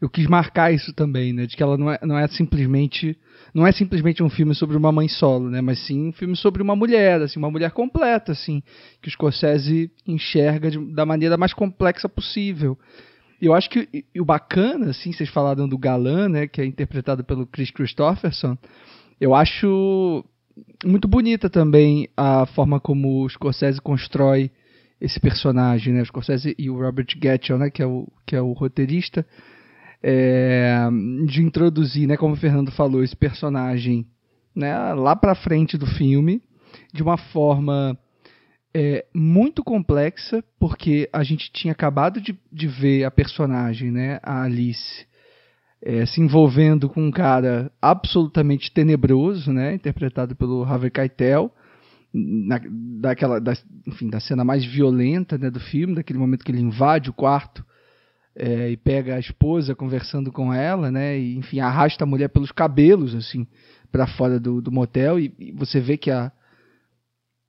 [0.00, 1.46] eu quis marcar isso também, né?
[1.46, 3.16] De que ela não é, não é simplesmente
[3.54, 5.60] não é simplesmente um filme sobre uma mãe solo, né?
[5.60, 8.62] Mas sim um filme sobre uma mulher, assim, uma mulher completa, assim,
[9.00, 12.76] que o Scorsese enxerga de- da maneira mais complexa possível.
[13.40, 16.46] E eu acho que e- e o bacana, assim, vocês falaram do galã, né?
[16.48, 18.58] Que é interpretado pelo Chris Christopherson.
[19.20, 20.24] Eu acho
[20.84, 24.50] muito bonita também a forma como o Scorsese constrói
[25.04, 26.02] esse personagem, né?
[26.02, 27.70] O Scorsese e o Robert Gatchell, né?
[27.70, 29.26] Que é o, que é o roteirista.
[30.06, 30.86] é,
[31.26, 32.16] de introduzir, né?
[32.16, 34.06] Como o Fernando falou, esse personagem
[34.54, 36.42] né, lá pra frente do filme
[36.92, 37.98] de uma forma
[38.74, 44.20] é, muito complexa, porque a gente tinha acabado de, de ver a personagem, né?
[44.22, 45.06] A Alice
[45.80, 51.52] é, se envolvendo com um cara absolutamente tenebroso, né, interpretado pelo Harvey Keitel,
[52.14, 52.60] na,
[53.00, 53.54] daquela, da,
[53.86, 57.64] enfim, da cena mais violenta né, do filme, daquele momento que ele invade o quarto
[58.36, 62.52] é, e pega a esposa conversando com ela, né, e enfim arrasta a mulher pelos
[62.52, 63.46] cabelos assim
[63.90, 66.30] para fora do, do motel e, e você vê que a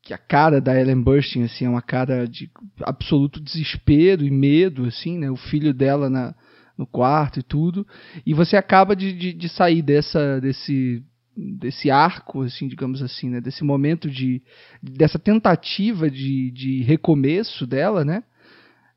[0.01, 2.51] que a cara da Ellen Burstyn assim é uma cara de
[2.81, 6.35] absoluto desespero e medo assim, né, o filho dela na
[6.77, 7.87] no quarto e tudo,
[8.25, 11.01] e você acaba de, de, de sair dessa, desse,
[11.35, 14.41] desse arco, assim, digamos assim, né, desse momento de,
[14.81, 18.23] dessa tentativa de, de recomeço dela, né,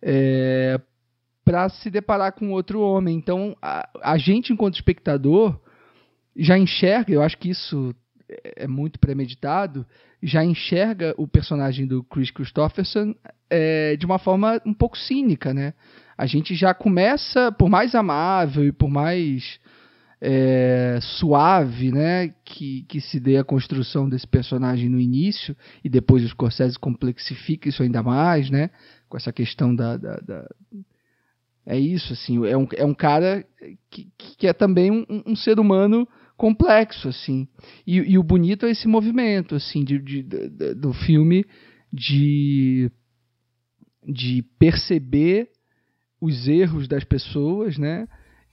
[0.01, 0.81] é,
[1.45, 3.17] para se deparar com outro homem.
[3.17, 5.59] Então, a, a gente, enquanto espectador,
[6.37, 7.95] já enxerga, eu acho que isso
[8.57, 9.87] é muito premeditado,
[10.23, 13.15] já enxerga o personagem do Chris Christopherson
[13.49, 15.75] é, de uma forma um pouco cínica, né?
[16.17, 19.59] A gente já começa, por mais amável e por mais
[20.21, 26.25] é, suave, né, que, que se dê a construção desse personagem no início e depois
[26.25, 28.71] o Scorsese complexifica isso ainda mais, né,
[29.09, 30.49] com essa questão da, da, da...
[31.65, 33.47] é isso assim, é um, é um cara
[33.91, 36.07] que, que é também um, um ser humano
[36.37, 37.49] complexo assim
[37.87, 41.45] e, e, o bonito é esse movimento assim de, de, de, do filme
[41.93, 42.91] de
[44.07, 45.51] de perceber
[46.21, 48.09] os erros das pessoas, né?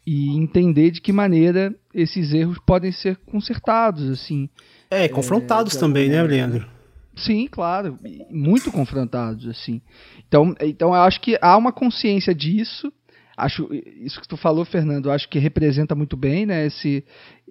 [0.05, 4.49] E entender de que maneira esses erros podem ser consertados, assim.
[4.89, 6.67] É, confrontados é, também, né, Leandro?
[7.15, 7.97] Sim, claro,
[8.29, 9.81] muito confrontados, assim.
[10.27, 12.91] Então, então eu acho que há uma consciência disso.
[13.37, 16.65] Acho isso que tu falou, Fernando, acho que representa muito bem, né?
[16.65, 17.03] Esse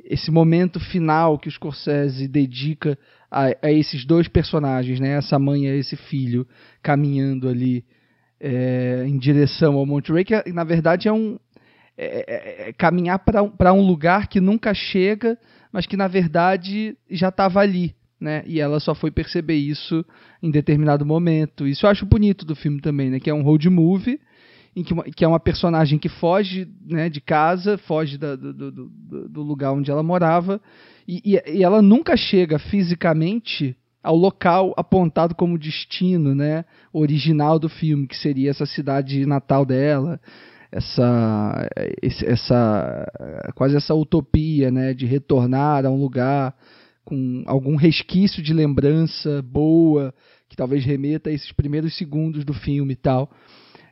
[0.05, 2.99] esse momento final que o Scorsese dedica
[3.31, 5.17] a, a esses dois personagens, né?
[5.17, 6.47] Essa mãe e esse filho
[6.83, 7.85] caminhando ali
[8.39, 11.39] é, em direção ao Monterey, que na verdade é um
[11.97, 15.39] é, é, caminhar para um lugar que nunca chega,
[15.73, 18.43] mas que na verdade já estava ali, né?
[18.47, 20.05] E ela só foi perceber isso
[20.43, 21.67] em determinado momento.
[21.67, 23.21] Isso eu acho bonito do filme também, né?
[23.21, 24.19] Que é um road movie
[24.77, 28.53] em que, uma, que é uma personagem que foge né, de casa, foge da, do,
[28.53, 30.61] do, do, do, lugar onde ela morava,
[31.07, 37.69] e, e, e ela nunca chega fisicamente ao local apontado como destino, né, original do
[37.69, 40.21] filme, que seria essa cidade natal dela,
[40.75, 41.69] essa,
[42.03, 43.07] essa
[43.55, 46.53] quase essa utopia, né, de retornar a um lugar
[47.05, 50.13] com algum resquício de lembrança boa,
[50.49, 53.31] que talvez remeta a esses primeiros segundos do filme e tal.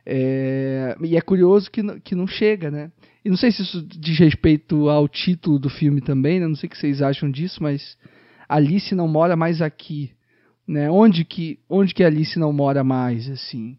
[0.05, 2.91] É, e é curioso que, que não chega, né?
[3.23, 6.47] E não sei se isso diz respeito ao título do filme também, né?
[6.47, 7.97] Não sei o que vocês acham disso, mas
[8.49, 10.11] Alice não mora mais aqui,
[10.67, 10.91] né?
[10.91, 13.77] Onde que, onde que Alice não mora mais, assim?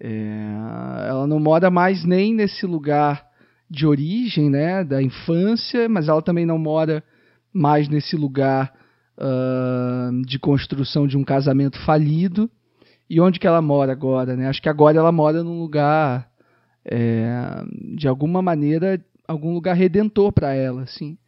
[0.00, 3.26] É, ela não mora mais nem nesse lugar
[3.68, 4.82] de origem, né?
[4.82, 7.04] Da infância, mas ela também não mora
[7.52, 8.72] mais nesse lugar
[9.18, 12.50] uh, de construção de um casamento falido.
[13.08, 14.48] E onde que ela mora agora, né?
[14.48, 16.30] Acho que agora ela mora num lugar,
[16.84, 17.62] é,
[17.96, 21.18] de alguma maneira, algum lugar redentor para ela, assim.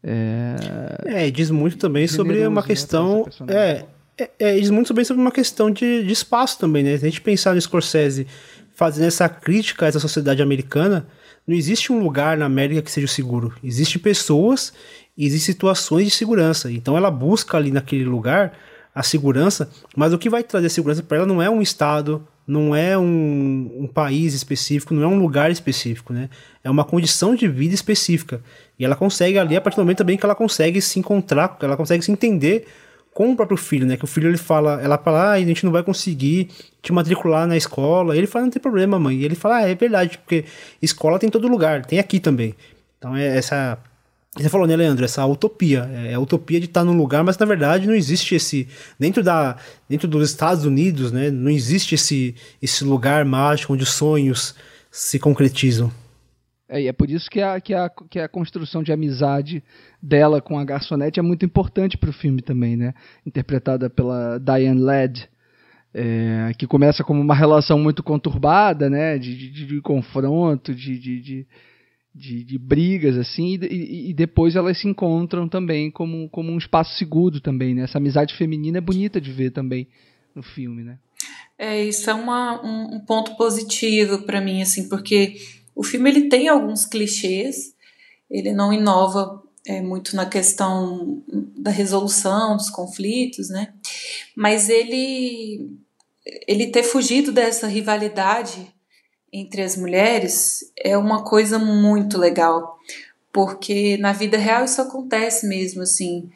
[0.00, 3.26] É, é, diz muito também sobre uma questão.
[3.40, 3.86] Né, é,
[4.16, 6.96] é, é, diz muito também sobre uma questão de, de espaço também, né?
[6.96, 8.26] Se a gente pensar no Scorsese
[8.74, 11.06] fazendo essa crítica a essa sociedade americana,
[11.46, 13.54] não existe um lugar na América que seja seguro.
[13.62, 14.72] Existem pessoas
[15.16, 16.70] e existem situações de segurança.
[16.70, 18.56] Então ela busca ali naquele lugar
[18.94, 22.74] a segurança, mas o que vai trazer segurança para ela não é um estado, não
[22.76, 26.28] é um, um, país específico, não é um lugar específico, né?
[26.62, 28.40] É uma condição de vida específica.
[28.78, 31.76] E ela consegue ali, a partir do momento também que ela consegue se encontrar, ela
[31.76, 32.66] consegue se entender
[33.14, 33.96] com o próprio filho, né?
[33.96, 36.48] Que o filho ele fala, ela fala, ah, a gente não vai conseguir
[36.82, 38.16] te matricular na escola.
[38.16, 39.18] Ele fala, não tem problema, mãe.
[39.18, 40.44] E ele fala, ah, é verdade, porque
[40.82, 42.56] escola tem em todo lugar, tem aqui também.
[42.98, 43.78] Então é essa.
[44.36, 45.04] Você falou, né, Leandro?
[45.04, 45.88] Essa utopia.
[46.08, 48.66] É a utopia de estar num lugar, mas na verdade não existe esse.
[48.98, 49.56] Dentro, da,
[49.88, 51.30] dentro dos Estados Unidos, né?
[51.30, 54.56] Não existe esse, esse lugar mágico onde os sonhos
[54.90, 55.88] se concretizam.
[56.68, 59.62] É, e é por isso que a, que, a, que a construção de amizade
[60.04, 62.92] dela com a garçonete é muito importante para o filme também, né?
[63.24, 65.28] Interpretada pela Diane Ladd,
[65.94, 69.16] é, que começa como uma relação muito conturbada, né?
[69.16, 71.46] De, de, de confronto, de, de,
[72.14, 77.40] de, brigas, assim, e, e, depois elas se encontram também como, como um espaço seguro
[77.40, 77.84] também, né?
[77.84, 79.88] Essa amizade feminina é bonita de ver também
[80.34, 80.98] no filme, né?
[81.58, 85.36] É, isso é uma, um, um ponto positivo para mim, assim, porque
[85.74, 87.74] o filme ele tem alguns clichês,
[88.30, 91.22] ele não inova é, muito na questão
[91.56, 93.72] da resolução dos conflitos, né?
[94.36, 95.70] Mas ele
[96.46, 98.72] ele ter fugido dessa rivalidade
[99.32, 102.78] entre as mulheres é uma coisa muito legal,
[103.32, 106.30] porque na vida real isso acontece mesmo, assim.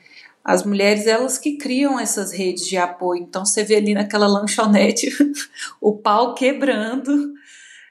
[0.44, 3.22] As mulheres, elas que criam essas redes de apoio.
[3.22, 5.10] Então você vê ali naquela lanchonete
[5.80, 7.12] o pau quebrando,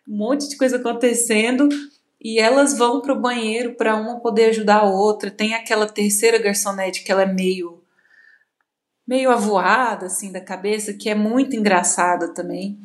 [0.07, 1.69] um monte de coisa acontecendo
[2.27, 5.31] e elas vão para o banheiro para uma poder ajudar a outra.
[5.31, 7.81] Tem aquela terceira garçonete que ela é meio
[9.07, 12.77] meio avoada assim da cabeça, que é muito engraçada também.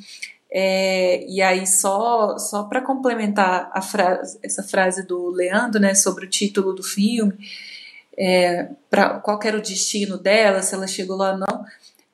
[0.49, 6.31] É, e aí só só para complementar frase, essa frase do Leandro, né, sobre o
[6.31, 7.37] título do filme,
[8.17, 11.65] é, para qual era o destino dela, se ela chegou lá ou não.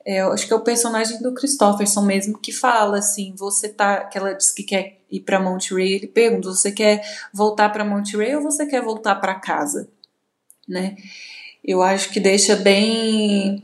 [0.05, 4.05] É, eu acho que é o personagem do Christopherson mesmo que fala assim, você tá,
[4.05, 7.01] que ela diz que quer ir para Monterey, ele pergunta, você quer
[7.33, 9.89] voltar para Monterey ou você quer voltar para casa,
[10.67, 10.95] né?
[11.63, 13.61] Eu acho que deixa bem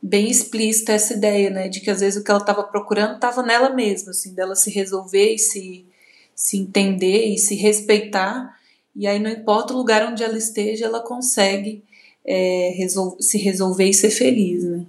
[0.00, 3.42] bem explícita essa ideia, né, de que às vezes o que ela estava procurando estava
[3.42, 5.86] nela mesma, assim, dela se resolver e se
[6.34, 8.56] se entender e se respeitar,
[8.94, 11.82] e aí não importa o lugar onde ela esteja, ela consegue
[12.24, 14.86] é, resol se resolver e ser feliz, né?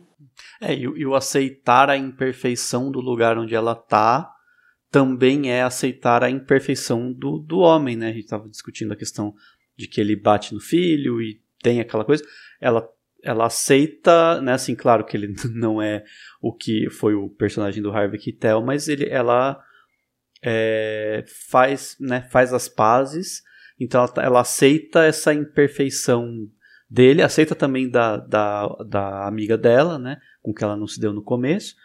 [0.62, 4.30] É, e, e o aceitar a imperfeição do lugar onde ela tá
[4.92, 8.10] também é aceitar a imperfeição do, do homem, né?
[8.10, 9.34] A gente estava discutindo a questão
[9.78, 12.24] de que ele bate no filho e tem aquela coisa.
[12.60, 12.88] Ela,
[13.24, 14.54] ela aceita, né?
[14.54, 16.04] Assim, claro que ele não é
[16.42, 19.62] o que foi o personagem do Harvey Keitel, mas ele, ela
[20.42, 23.44] é, faz, né, faz as pazes.
[23.80, 26.50] Então ela, ela aceita essa imperfeição
[26.90, 30.18] dele, aceita também da, da, da amiga dela, né?
[30.42, 31.76] com que ela não se deu no começo.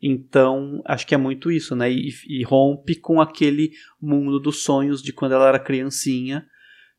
[0.00, 1.90] Então, acho que é muito isso, né?
[1.90, 6.44] E, e, rompe com aquele mundo dos sonhos de quando ela era criancinha,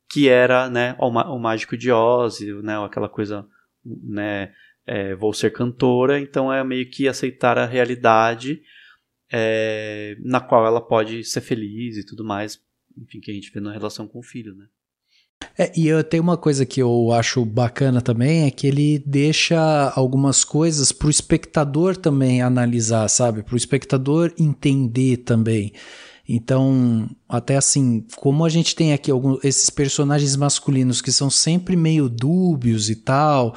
[0.08, 3.46] que era, né, o, o mágico de Oz, né, aquela coisa,
[3.84, 4.54] né,
[4.86, 6.18] é, vou ser cantora.
[6.18, 8.62] Então, é meio que aceitar a realidade
[9.30, 12.58] é, na qual ela pode ser feliz e tudo mais,
[12.96, 14.66] enfim, que a gente vê na relação com o filho, né?
[15.58, 19.92] É, e eu tenho uma coisa que eu acho bacana também, é que ele deixa
[19.94, 23.42] algumas coisas para o espectador também analisar, sabe?
[23.42, 25.72] Para o espectador entender também.
[26.26, 31.76] Então, até assim, como a gente tem aqui alguns, esses personagens masculinos que são sempre
[31.76, 33.54] meio dúbios e tal,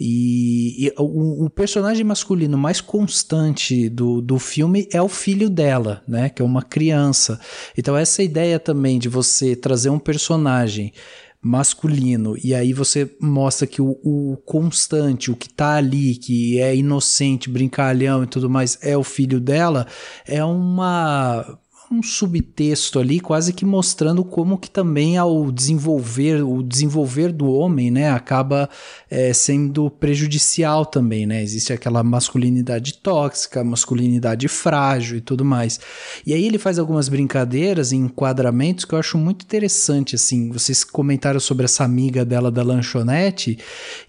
[0.00, 6.02] e, e o, o, personagem masculino mais constante do, do filme é o filho dela,
[6.08, 6.28] né?
[6.28, 7.38] Que é uma criança.
[7.76, 10.92] Então, essa ideia também de você trazer um personagem
[11.40, 16.74] masculino, e aí você mostra que o, o, constante, o que tá ali, que é
[16.74, 19.86] inocente, brincalhão e tudo mais, é o filho dela,
[20.26, 21.58] é uma
[21.90, 27.90] um subtexto ali, quase que mostrando como que também ao desenvolver, o desenvolver do homem,
[27.90, 28.68] né, acaba
[29.10, 31.42] é, sendo prejudicial também, né?
[31.42, 35.80] Existe aquela masculinidade tóxica, masculinidade frágil e tudo mais.
[36.26, 40.50] E aí ele faz algumas brincadeiras, enquadramentos que eu acho muito interessante, assim.
[40.50, 43.58] Vocês comentaram sobre essa amiga dela da lanchonete,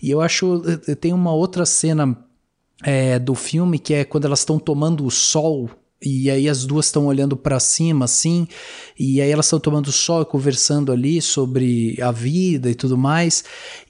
[0.02, 0.62] e eu acho
[1.00, 2.18] tem uma outra cena
[2.84, 5.70] é, do filme que é quando elas estão tomando o sol
[6.02, 8.48] e aí as duas estão olhando para cima assim,
[8.98, 13.44] e aí elas estão tomando sol e conversando ali sobre a vida e tudo mais.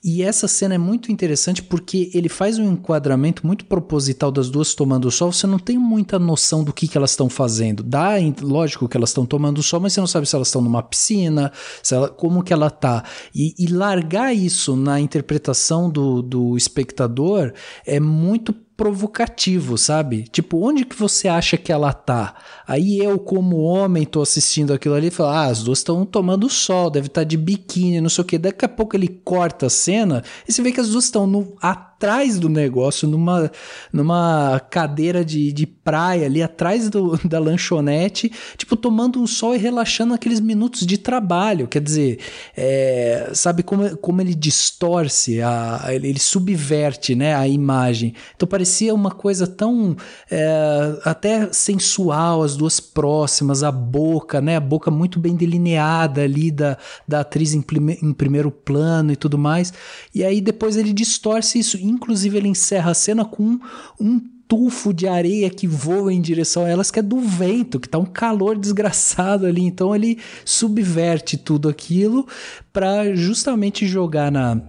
[0.03, 4.73] E essa cena é muito interessante porque ele faz um enquadramento muito proposital das duas
[4.73, 5.31] tomando sol.
[5.31, 7.83] Você não tem muita noção do que, que elas estão fazendo.
[7.83, 10.81] Dá, lógico que elas estão tomando sol, mas você não sabe se elas estão numa
[10.81, 11.51] piscina,
[11.91, 13.03] ela, como que ela tá.
[13.35, 17.53] E, e largar isso na interpretação do, do espectador
[17.85, 20.23] é muito provocativo, sabe?
[20.31, 22.33] Tipo, onde que você acha que ela tá?
[22.65, 26.49] Aí eu, como homem, tô assistindo aquilo ali e falo, ah, as duas estão tomando
[26.49, 28.37] sol, deve estar tá de biquíni, não sei o que.
[28.37, 31.57] Daqui a pouco ele corta a cena e você vê que as duas estão no
[31.99, 33.51] atrás do negócio, numa,
[33.91, 39.57] numa cadeira de, de praia ali atrás do, da lanchonete, tipo, tomando um sol e
[39.57, 41.67] relaxando aqueles minutos de trabalho.
[41.67, 42.19] Quer dizer,
[42.55, 48.13] é, sabe como, como ele distorce, a, ele subverte né, a imagem.
[48.33, 49.97] Então parecia uma coisa tão
[50.31, 54.55] é, até sensual, as duas próximas, a boca, né?
[54.55, 57.65] A boca muito bem delineada ali da, da atriz em,
[58.01, 59.73] em primeiro plano e tudo mais.
[60.15, 63.59] E aí depois ele distorce isso Inclusive, ele encerra a cena com
[63.99, 64.19] um
[64.49, 67.99] tufo de areia que voa em direção a elas, que é do vento, que tá
[67.99, 69.61] um calor desgraçado ali.
[69.61, 72.27] Então ele subverte tudo aquilo
[72.73, 74.59] para justamente jogar na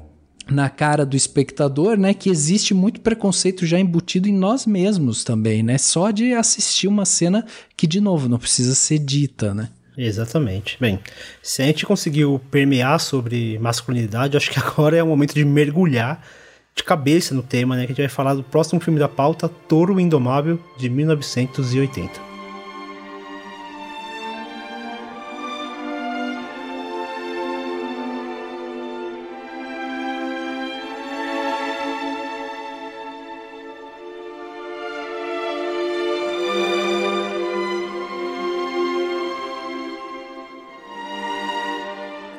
[0.51, 5.63] na cara do espectador, né, que existe muito preconceito já embutido em nós mesmos também,
[5.63, 5.79] né?
[5.79, 7.47] Só de assistir uma cena
[7.77, 9.69] que de novo não precisa ser dita, né?
[9.97, 10.77] Exatamente.
[10.81, 10.99] Bem,
[11.41, 16.21] se a gente conseguiu permear sobre masculinidade, acho que agora é o momento de mergulhar
[16.75, 17.87] de cabeça no tema, né?
[17.87, 22.31] Que a gente vai falar do próximo filme da pauta, Touro Indomável, de 1980.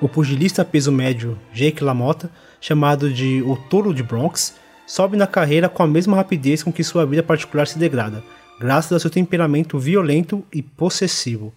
[0.01, 4.53] O pugilista peso médio Jake LaMotta chamado de O Touro de Bronx,
[4.85, 8.23] sobe na carreira com a mesma rapidez com que sua vida particular se degrada,
[8.59, 11.51] graças ao seu temperamento violento e possessivo.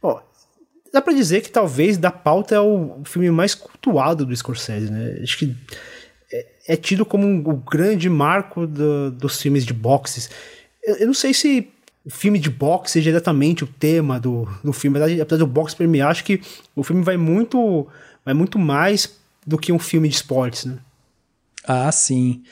[0.00, 0.20] Bom,
[0.92, 5.20] dá para dizer que talvez Da Pauta é o filme mais cultuado do Scorsese, né?
[5.22, 5.56] Acho que
[6.32, 10.30] é, é tido como o grande marco do, dos filmes de boxes.
[10.82, 11.68] Eu, eu, não sei se
[12.04, 16.10] o filme de boxe seja exatamente o tema do, do filme, apesar do boxe premiar,
[16.10, 16.40] acho que
[16.74, 17.86] o filme vai muito,
[18.24, 20.78] vai muito mais do que um filme de esportes, né?
[21.64, 22.42] Ah, sim.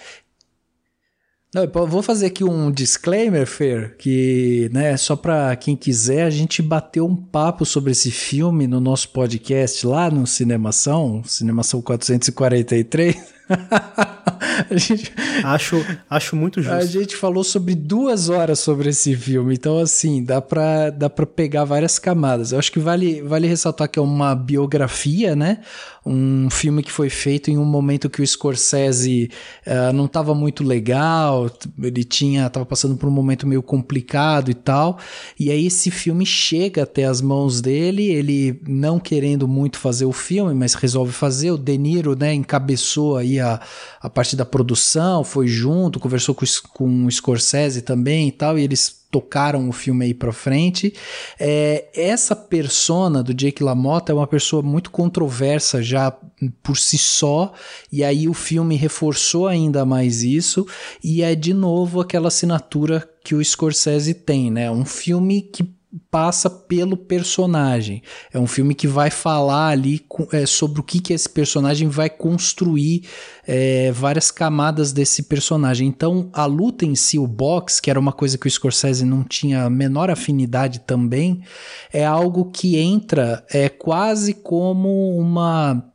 [1.53, 6.63] Não, vou fazer aqui um disclaimer, Fer, que, né, só para quem quiser, a gente
[6.63, 13.17] bateu um papo sobre esse filme no nosso podcast lá no Cinemação, Cinemação 443.
[14.71, 15.13] gente,
[15.45, 16.77] acho, acho muito justo.
[16.77, 21.27] A gente falou sobre duas horas sobre esse filme, então assim, dá pra, dá pra
[21.27, 22.53] pegar várias camadas.
[22.53, 25.59] Eu acho que vale, vale ressaltar que é uma biografia, né?
[26.05, 29.31] Um filme que foi feito em um momento que o Scorsese
[29.67, 34.55] uh, não estava muito legal, ele tinha, tava passando por um momento meio complicado e
[34.55, 34.99] tal,
[35.39, 40.13] e aí esse filme chega até as mãos dele, ele não querendo muito fazer o
[40.13, 43.61] filme, mas resolve fazer, o De Niro, né, encabeçou aí a,
[44.01, 48.63] a parte da produção, foi junto, conversou com, com o Scorsese também e tal, e
[48.63, 50.95] eles tocaram o filme aí pra frente.
[51.39, 56.17] É, essa persona do Jake LaMotta é uma pessoa muito controversa já
[56.63, 57.53] por si só,
[57.91, 60.67] e aí o filme reforçou ainda mais isso,
[61.03, 64.71] e é de novo aquela assinatura que o Scorsese tem, né?
[64.71, 65.80] Um filme que
[66.11, 68.03] passa pelo personagem.
[68.33, 72.09] É um filme que vai falar ali é, sobre o que, que esse personagem vai
[72.09, 73.05] construir
[73.47, 75.89] é, várias camadas desse personagem.
[75.89, 79.25] Então, a luta em si, o box, que era uma coisa que o Scorsese não
[79.25, 81.43] tinha a menor afinidade também,
[81.93, 85.90] é algo que entra é quase como uma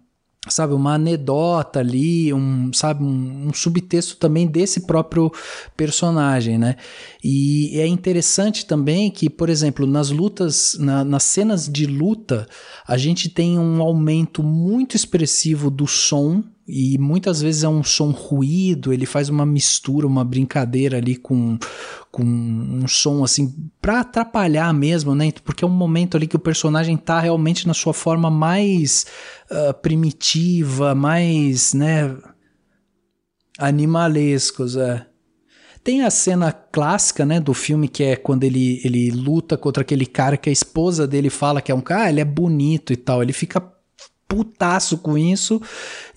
[0.48, 5.32] sabe, uma anedota ali, um, sabe, um, um, subtexto também desse próprio
[5.76, 6.76] personagem, né?
[7.24, 12.48] E é interessante também que, por exemplo, nas lutas, na, nas cenas de luta,
[12.88, 18.10] a gente tem um aumento muito expressivo do som e muitas vezes é um som
[18.10, 21.60] ruído, ele faz uma mistura, uma brincadeira ali com,
[22.12, 25.32] com um som assim para atrapalhar mesmo, né?
[25.44, 29.06] Porque é um momento ali que o personagem tá realmente na sua forma mais
[29.52, 32.18] uh, primitiva, mais, né,
[33.60, 35.06] animalescos, é.
[35.84, 40.08] Tem a cena clássica, né, do filme que é quando ele, ele luta contra aquele
[40.08, 42.96] cara que a esposa dele fala que é um cara, ah, ele é bonito e
[42.96, 43.22] tal.
[43.22, 43.62] Ele fica
[44.28, 45.62] putaço com isso.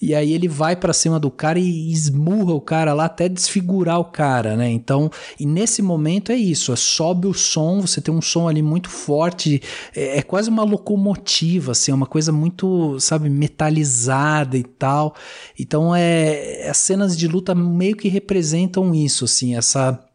[0.00, 3.98] E aí ele vai para cima do cara e esmurra o cara lá até desfigurar
[3.98, 4.70] o cara, né?
[4.70, 8.62] Então, e nesse momento é isso, é, sobe o som, você tem um som ali
[8.62, 9.61] muito forte,
[9.94, 15.14] é, é quase uma locomotiva, assim, é uma coisa muito, sabe, metalizada e tal.
[15.59, 20.07] Então, é as cenas de luta meio que representam isso, assim, essa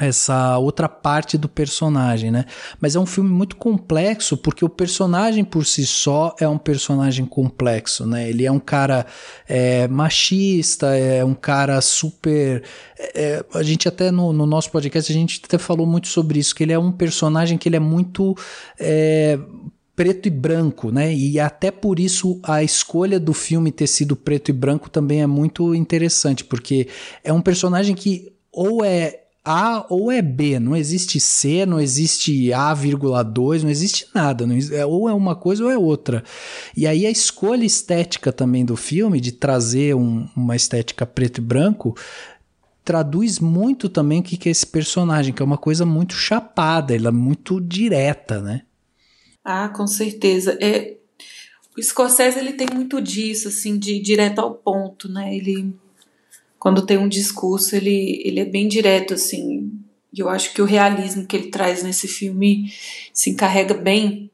[0.00, 2.46] essa outra parte do personagem, né?
[2.80, 7.24] Mas é um filme muito complexo porque o personagem por si só é um personagem
[7.24, 8.28] complexo, né?
[8.28, 9.06] Ele é um cara
[9.48, 12.64] é, machista, é um cara super.
[13.14, 16.56] É, a gente até no, no, nosso podcast a gente até falou muito sobre isso,
[16.56, 18.36] que ele é um personagem que ele é muito
[18.80, 19.38] é,
[19.94, 21.14] preto e branco, né?
[21.14, 25.26] E até por isso a escolha do filme ter sido preto e branco também é
[25.26, 26.88] muito interessante, porque
[27.22, 32.50] é um personagem que ou é a ou é B, não existe C, não existe
[32.50, 36.24] A,2, não existe nada, não, é, ou é uma coisa ou é outra.
[36.74, 41.40] E aí a escolha estética também do filme, de trazer um, uma estética preto e
[41.42, 41.94] branco,
[42.82, 47.08] traduz muito também o que, é esse personagem, que é uma coisa muito chapada, ela
[47.08, 48.62] é muito direta, né?
[49.44, 50.56] Ah, com certeza.
[50.58, 50.96] É,
[51.76, 55.36] o Scorsese ele tem muito disso, assim, de direto ao ponto, né?
[55.36, 55.74] Ele
[56.64, 59.70] quando tem um discurso, ele, ele é bem direto, assim.
[60.10, 62.72] E eu acho que o realismo que ele traz nesse filme
[63.12, 64.30] se encarrega bem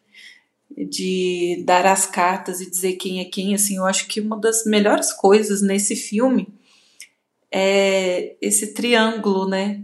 [0.71, 3.53] de dar as cartas e dizer quem é quem.
[3.53, 6.47] Assim, eu acho que uma das melhores coisas nesse filme
[7.51, 9.83] é esse triângulo, né?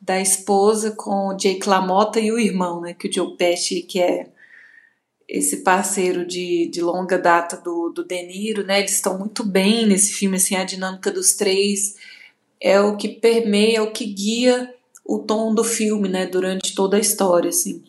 [0.00, 2.94] Da esposa com o Jake LaMotta e o irmão, né?
[2.94, 4.28] Que o Joe Pesci, que é
[5.30, 8.80] esse parceiro de, de longa data do, do De Niro, né?
[8.80, 11.94] Eles estão muito bem nesse filme, assim, a dinâmica dos três
[12.60, 14.74] é o que permeia, é o que guia
[15.04, 16.26] o tom do filme, né?
[16.26, 17.84] Durante toda a história, assim.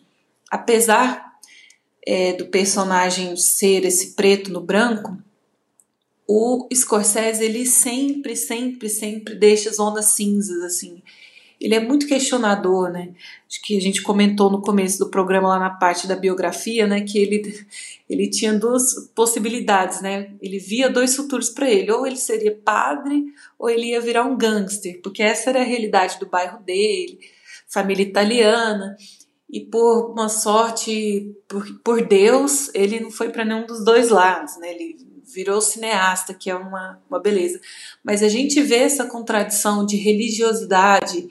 [0.48, 1.32] Apesar
[2.06, 5.18] é, do personagem ser esse preto no branco,
[6.28, 11.02] o Scorsese, ele sempre, sempre, sempre deixa zonas cinzas, assim
[11.62, 13.14] ele é muito questionador, né?
[13.48, 17.02] Acho que a gente comentou no começo do programa lá na parte da biografia, né,
[17.02, 17.66] que ele
[18.10, 20.32] ele tinha duas possibilidades, né?
[20.42, 23.24] Ele via dois futuros para ele, ou ele seria padre
[23.58, 27.20] ou ele ia virar um gangster, porque essa era a realidade do bairro dele,
[27.68, 28.96] família italiana.
[29.48, 34.58] E por uma sorte, por, por Deus, ele não foi para nenhum dos dois lados,
[34.58, 34.74] né?
[34.74, 34.96] Ele
[35.32, 37.60] virou cineasta, que é uma, uma beleza.
[38.02, 41.30] Mas a gente vê essa contradição de religiosidade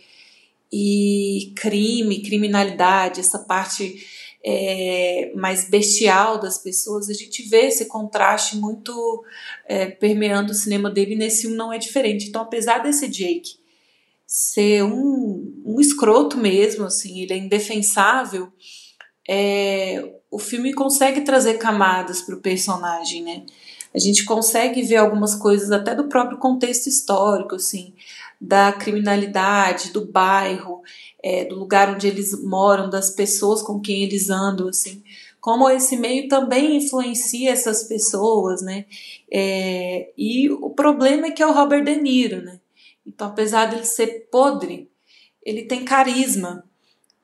[0.72, 4.06] e crime, criminalidade, essa parte
[4.44, 9.24] é, mais bestial das pessoas, a gente vê esse contraste muito
[9.68, 12.28] é, permeando o cinema dele e nesse filme não é diferente.
[12.28, 13.60] Então, apesar desse Jake
[14.26, 18.52] ser um, um escroto mesmo, assim, ele é indefensável,
[19.30, 23.46] é, o filme consegue trazer camadas para o personagem, né?
[23.94, 27.94] A gente consegue ver algumas coisas até do próprio contexto histórico, assim
[28.42, 30.82] da criminalidade, do bairro,
[31.24, 35.04] é, do lugar onde eles moram, das pessoas com quem eles andam, assim,
[35.40, 38.86] como esse meio também influencia essas pessoas, né?
[39.32, 42.60] É, e o problema é que é o Robert De Niro, né?
[43.06, 44.90] Então, apesar dele ser podre,
[45.44, 46.64] ele tem carisma.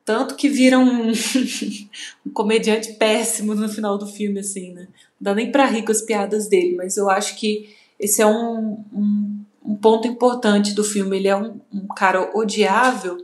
[0.06, 1.12] Tanto que vira um,
[2.26, 4.88] um comediante péssimo no final do filme, assim, né?
[5.20, 8.26] Não dá nem pra rir com as piadas dele, mas eu acho que esse é
[8.26, 11.18] um, um um ponto importante do filme.
[11.18, 13.18] Ele é um, um cara odiável,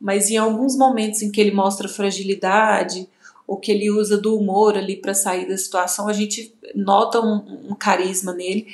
[0.00, 3.08] mas em alguns momentos em que ele mostra fragilidade
[3.46, 7.70] ou que ele usa do humor ali para sair da situação, a gente nota um,
[7.70, 8.66] um, carisma nele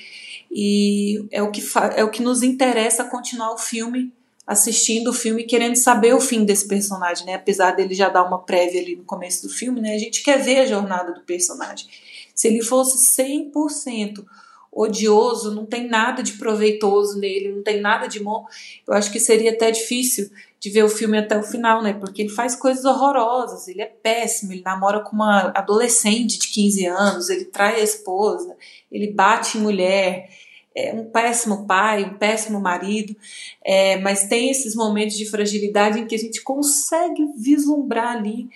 [0.51, 1.63] e é o que
[1.97, 4.13] é o que nos interessa continuar o filme,
[4.47, 7.35] assistindo o filme, querendo saber o fim desse personagem, né?
[7.35, 9.95] Apesar dele já dar uma prévia ali no começo do filme, né?
[9.95, 11.89] A gente quer ver a jornada do personagem.
[12.35, 14.25] Se ele fosse 100%
[14.73, 18.47] odioso, não tem nada de proveitoso nele, não tem nada de bom.
[18.87, 21.95] Eu acho que seria até difícil de ver o filme até o final, né?
[21.95, 26.87] Porque ele faz coisas horrorosas, ele é péssimo, ele namora com uma adolescente de 15
[26.87, 28.55] anos, ele trai a esposa,
[28.93, 30.29] ele bate em mulher,
[30.75, 33.17] é um péssimo pai, um péssimo marido,
[33.65, 38.49] é, mas tem esses momentos de fragilidade em que a gente consegue vislumbrar ali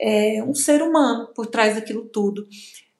[0.00, 2.46] é, um ser humano por trás daquilo tudo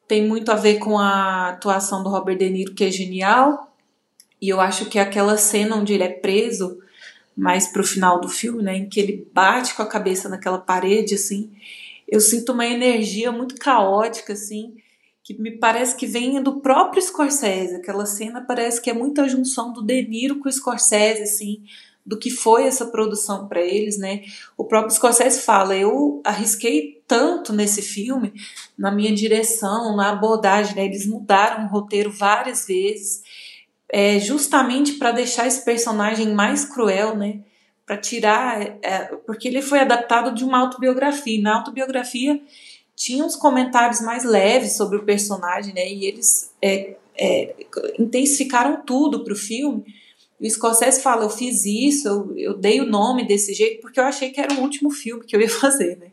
[0.08, 3.72] tem muito a ver com a atuação do Robert De Niro, que é genial.
[4.40, 6.78] E eu acho que aquela cena onde ele é preso,
[7.36, 11.14] mais pro final do filme, né, em que ele bate com a cabeça naquela parede,
[11.14, 11.52] assim,
[12.08, 14.74] eu sinto uma energia muito caótica, assim,
[15.22, 17.76] que me parece que vem do próprio Scorsese.
[17.76, 21.64] Aquela cena parece que é muita junção do De Niro com o Scorsese, assim,
[22.08, 24.22] do que foi essa produção para eles, né?
[24.56, 28.32] O próprio Scorsese fala: eu arrisquei tanto nesse filme,
[28.78, 30.86] na minha direção, na abordagem, né?
[30.86, 33.22] Eles mudaram o roteiro várias vezes,
[33.92, 37.40] é, justamente para deixar esse personagem mais cruel, né?
[37.84, 41.42] Para tirar, é, porque ele foi adaptado de uma autobiografia.
[41.42, 42.40] Na autobiografia
[42.96, 45.86] tinha uns comentários mais leves sobre o personagem, né?
[45.86, 47.54] E eles é, é
[47.98, 49.84] intensificaram tudo para o filme
[50.40, 54.04] o Scorsese fala, eu fiz isso, eu, eu dei o nome desse jeito porque eu
[54.04, 56.12] achei que era o último filme que eu ia fazer, né?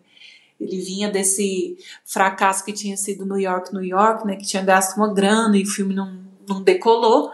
[0.60, 4.38] Ele vinha desse fracasso que tinha sido New York, New York, né?
[4.38, 7.32] Que tinha gasto uma grana e o filme não, não decolou.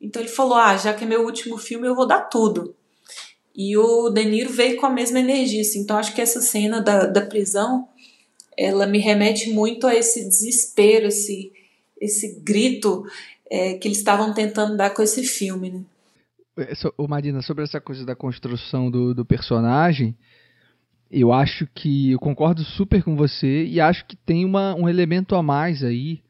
[0.00, 2.74] Então ele falou, ah, já que é meu último filme, eu vou dar tudo.
[3.56, 5.80] E o De Niro veio com a mesma energia, assim.
[5.80, 7.88] Então acho que essa cena da, da prisão,
[8.56, 11.50] ela me remete muito a esse desespero, esse,
[12.00, 13.04] esse grito
[13.50, 15.80] é, que eles estavam tentando dar com esse filme, né?
[16.96, 20.16] O Marina, sobre essa coisa da construção do, do personagem,
[21.10, 25.34] eu acho que eu concordo super com você e acho que tem uma, um elemento
[25.34, 26.22] a mais aí,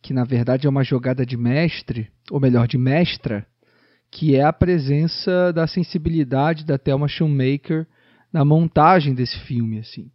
[0.00, 3.46] que na verdade é uma jogada de mestre, ou melhor, de mestra,
[4.10, 7.86] que é a presença da sensibilidade da Thelma Shoemaker
[8.32, 10.10] na montagem desse filme, assim.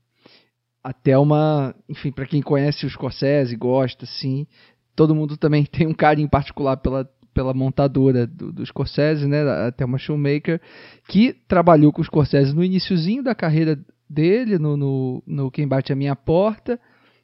[0.84, 4.48] A Thelma, enfim, para quem conhece o Scorsese, gosta, assim,
[4.96, 9.86] todo mundo também tem um carinho particular pela pela montadora do, do Scorsese, né, até
[9.86, 10.60] uma Shoemaker,
[11.08, 15.94] que trabalhou com o Scorsese no iníciozinho da carreira dele, no, no, no Quem Bate
[15.94, 16.80] a Minha Porta,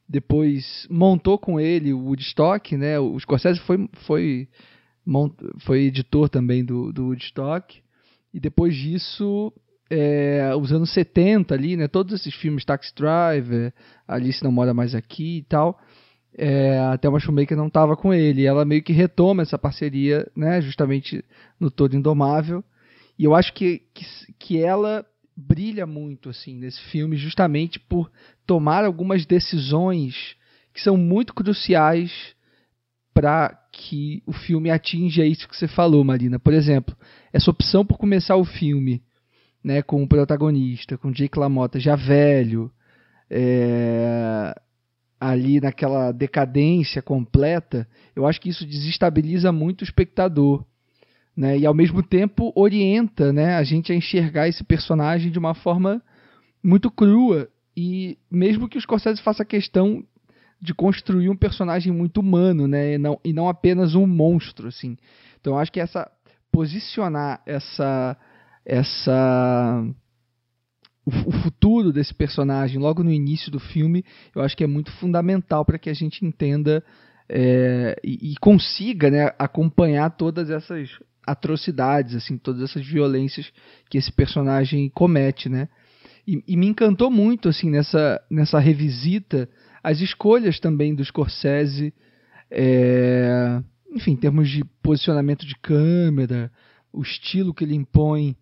[0.07, 4.47] depois montou com ele o Woodstock, né, o Scorsese foi, foi,
[5.03, 7.81] mont, foi editor também do, do Woodstock,
[8.31, 9.51] e depois disso
[9.89, 13.73] é, os anos 70 ali, né, todos esses filmes, Taxi Driver,
[14.07, 15.79] Alice Não Mora Mais Aqui e tal,
[16.37, 18.45] é, a Thelma Schumacher não estava com ele.
[18.45, 21.23] Ela meio que retoma essa parceria, né, justamente
[21.59, 22.63] no Todo Indomável.
[23.17, 24.05] E eu acho que, que,
[24.39, 25.05] que ela
[25.35, 28.11] brilha muito assim nesse filme justamente por
[28.45, 30.35] tomar algumas decisões
[30.73, 32.11] que são muito cruciais
[33.13, 36.39] para que o filme atinja isso que você falou, Marina.
[36.39, 36.95] Por exemplo,
[37.31, 39.03] essa opção por começar o filme
[39.63, 42.71] né, com o protagonista, com Jake LaMotta já velho,
[43.29, 44.53] é,
[45.29, 50.65] ali naquela decadência completa, eu acho que isso desestabiliza muito o espectador.
[51.35, 51.59] Né?
[51.59, 56.01] E ao mesmo tempo orienta né, a gente a enxergar esse personagem de uma forma
[56.61, 57.47] muito crua.
[57.75, 60.03] E mesmo que o Scorsese faça questão
[60.61, 62.93] de construir um personagem muito humano, né?
[62.93, 64.95] E não, e não apenas um monstro, assim.
[65.39, 66.09] Então eu acho que essa
[66.51, 68.15] posicionar essa
[68.65, 69.85] essa
[71.05, 74.05] o, futuro desse personagem logo no início do filme,
[74.35, 76.83] eu acho que é muito fundamental para que a gente entenda
[77.27, 80.89] é, e, e, consiga né, acompanhar todas essas
[81.25, 83.51] atrocidades, assim, todas essas violências
[83.89, 85.69] que esse personagem comete, né?
[86.27, 89.49] E, e me encantou muito assim nessa nessa revisita
[89.83, 91.93] as escolhas também do Scorsese,
[92.49, 93.61] é,
[93.91, 96.49] enfim, em termos de posicionamento de câmera,
[96.93, 98.37] o estilo que ele impõe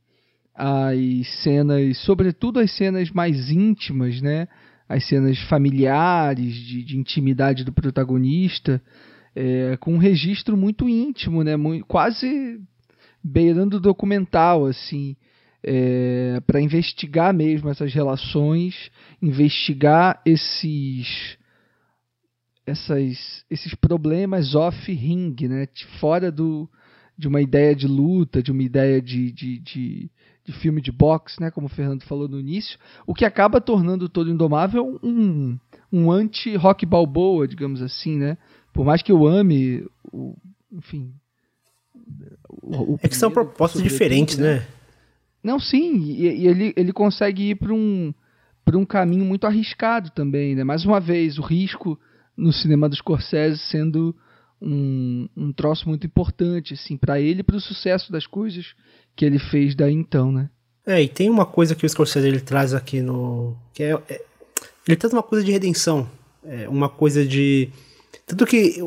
[0.64, 4.48] as cenas, sobretudo as cenas mais íntimas, né?
[4.88, 8.80] As cenas familiares, de, de intimidade do protagonista,
[9.36, 11.56] é, com um registro muito íntimo, né?
[11.58, 12.62] Muito, quase
[13.24, 15.16] beirando documental, assim,
[15.64, 21.40] é, para investigar mesmo essas relações, investigar esses
[22.68, 25.68] essas, esses problemas off-ring, né?
[26.00, 26.70] Fora do,
[27.18, 30.12] de uma ideia de luta, de uma ideia de, de, de,
[30.44, 34.10] de filme de boxe, né, como o Fernando falou no início, o que acaba tornando
[34.10, 35.58] todo Indomável um,
[35.92, 38.38] um anti-rock balboa, digamos assim, né?
[38.74, 40.36] Por mais que eu ame, o,
[40.72, 41.14] enfim...
[42.62, 44.56] O, o é que são propostas diferentes, né?
[44.56, 44.68] né?
[45.44, 48.14] Não, sim, e, e, ele, ele consegue ir para um,
[48.74, 50.64] um caminho muito arriscado também, né?
[50.64, 52.00] Mais uma vez, o risco
[52.36, 54.16] no cinema dos Scorsese sendo
[54.62, 58.76] um, um troço muito importante, assim, para ele e para o sucesso das coisas
[59.16, 60.50] que ele fez daí então, né?
[60.86, 63.56] É, e tem uma coisa que o Scorsese ele traz aqui no.
[63.74, 64.22] que é, é
[64.88, 66.10] ele traz uma coisa de redenção.
[66.44, 67.70] É, uma coisa de.
[68.26, 68.82] Tanto que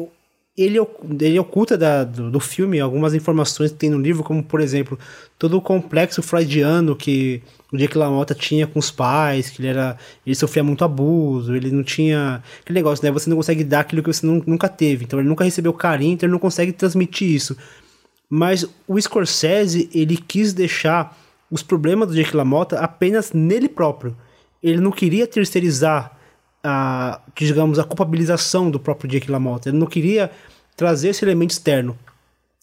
[0.57, 0.79] ele,
[1.21, 4.97] ele oculta da, do, do, filme algumas informações que tem no livro, como por exemplo,
[5.37, 9.99] todo o complexo freudiano que o Jake LaMotta tinha com os pais, que ele era.
[10.25, 12.41] ele sofria muito abuso, ele não tinha.
[12.61, 13.11] Aquele negócio, né?
[13.11, 15.05] Você não consegue dar aquilo que você não, nunca teve.
[15.05, 17.57] Então ele nunca recebeu carinho, então ele não consegue transmitir isso.
[18.31, 21.19] Mas o Scorsese, ele quis deixar
[21.51, 24.17] os problemas do Jake LaMotta apenas nele próprio.
[24.63, 26.17] Ele não queria terceirizar
[26.65, 29.69] a, digamos, a culpabilização do próprio Jake LaMotta.
[29.69, 30.31] Ele não queria
[30.75, 31.97] trazer esse elemento externo.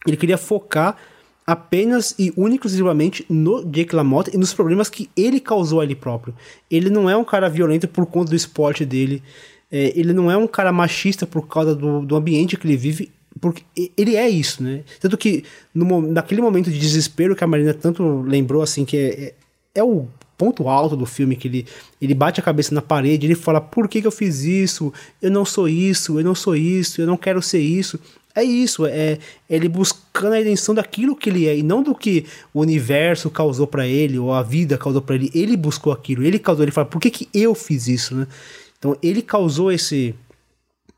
[0.06, 0.98] Ele queria focar
[1.46, 5.96] apenas e único exclusivamente no Jake LaMotta e nos problemas que ele causou a ele
[5.96, 6.34] próprio.
[6.70, 9.22] Ele não é um cara violento por conta do esporte dele,
[9.72, 13.12] é, ele não é um cara machista por causa do, do ambiente que ele vive,
[13.40, 13.64] porque
[13.98, 14.84] ele é isso, né?
[15.00, 19.24] Tanto que no, naquele momento de desespero que a Marina tanto lembrou, assim, que é,
[19.24, 19.34] é,
[19.76, 20.08] é o
[20.42, 21.68] ponto alto do filme, que ele,
[22.02, 24.92] ele bate a cabeça na parede, ele fala, por que, que eu fiz isso?
[25.22, 28.00] Eu não sou isso, eu não sou isso, eu não quero ser isso.
[28.34, 32.26] É isso, é, ele buscando a redenção daquilo que ele é e não do que
[32.52, 35.30] o universo causou para ele ou a vida causou para ele.
[35.32, 38.26] Ele buscou aquilo, ele causou, ele fala, por que, que eu fiz isso, né?
[38.80, 40.16] Então ele causou esse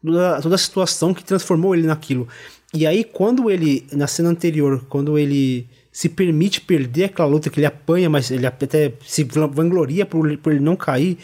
[0.02, 2.30] toda, toda a situação que transformou ele naquilo.
[2.74, 7.60] E aí quando ele na cena anterior, quando ele se permite perder aquela luta que
[7.60, 11.20] ele apanha, mas ele até se vangloria por, por ele não cair,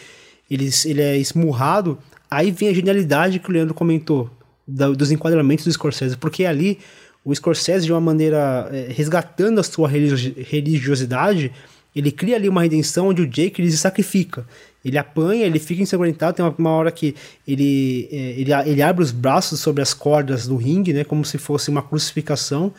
[0.50, 1.98] ele, ele é esmurrado,
[2.30, 4.30] aí vem a genialidade que o Leandro comentou
[4.68, 6.78] da, dos enquadramentos do Scorsese, porque ali
[7.26, 11.52] o Scorsese, de uma maneira é, resgatando a sua religiosidade,
[11.96, 14.46] ele cria ali uma redenção onde o Jake ele se sacrifica.
[14.86, 16.36] Ele apanha, ele fica ensanguentado.
[16.36, 17.16] Tem uma, uma hora que
[17.48, 21.04] ele, é, ele, ele abre os braços sobre as cordas do ringue, né?
[21.04, 22.72] Como se fosse uma crucificação.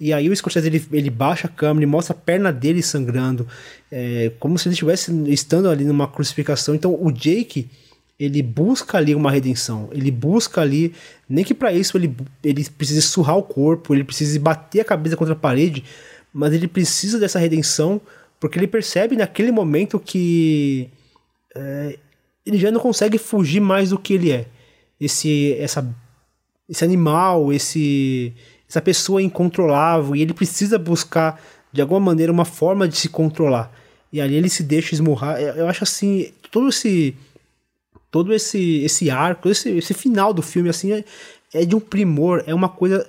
[0.00, 3.46] E aí o Scorsese ele, ele baixa a câmera e mostra a perna dele sangrando.
[3.90, 6.74] É, como se ele estivesse estando ali numa crucificação.
[6.74, 7.68] Então o Jake
[8.18, 9.88] ele busca ali uma redenção.
[9.92, 10.94] Ele busca ali,
[11.28, 15.16] nem que para isso ele, ele precise surrar o corpo, ele precise bater a cabeça
[15.16, 15.84] contra a parede,
[16.32, 18.00] mas ele precisa dessa redenção
[18.38, 20.88] porque ele percebe naquele momento que
[21.54, 21.98] é,
[22.44, 24.46] ele já não consegue fugir mais do que ele é.
[25.00, 25.94] Esse, essa,
[26.68, 28.32] esse animal, esse,
[28.68, 31.40] essa pessoa incontrolável, e ele precisa buscar
[31.72, 33.72] de alguma maneira uma forma de se controlar.
[34.12, 35.40] E ali ele se deixa esmurrar.
[35.40, 37.16] Eu acho assim, todo esse
[38.10, 41.04] todo esse esse arco, esse, esse final do filme assim é,
[41.52, 43.08] é de um primor, é uma coisa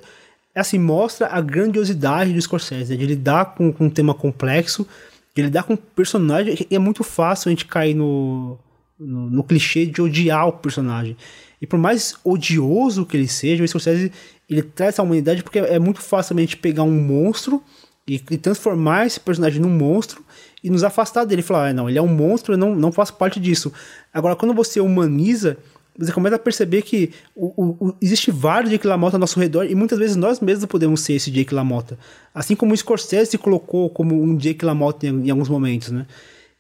[0.56, 4.88] é assim, mostra a grandiosidade do Scorsese, né, de lidar com, com um tema complexo,
[5.36, 8.58] de lidar com um personagem, é muito fácil a gente cair no,
[8.98, 11.18] no, no, clichê de odiar o personagem.
[11.62, 14.12] E por mais odioso que ele seja, o Scorsese
[14.50, 17.64] ele traz essa humanidade porque é muito fácil a gente pegar um monstro
[18.08, 20.24] e, e transformar esse personagem num monstro
[20.64, 21.42] e nos afastar dele.
[21.42, 23.74] Falar, ah, não, ele é um monstro, eu não, não faço parte disso.
[24.14, 25.58] Agora, quando você humaniza,
[25.98, 29.66] você começa a perceber que o, o, o, existe vários Jake LaMotta ao nosso redor
[29.66, 31.98] e muitas vezes nós mesmos podemos ser esse Jake LaMotta.
[32.34, 36.06] Assim como o Scorsese se colocou como um Jake LaMotta em, em alguns momentos, né?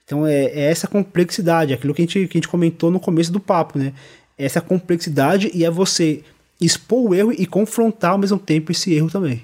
[0.06, 3.32] Então é, é, essa complexidade, aquilo que a, gente, que a gente comentou no começo
[3.32, 3.94] do papo, né?
[4.38, 6.24] Essa complexidade e é você
[6.66, 9.44] expor o erro e confrontar ao mesmo tempo esse erro também.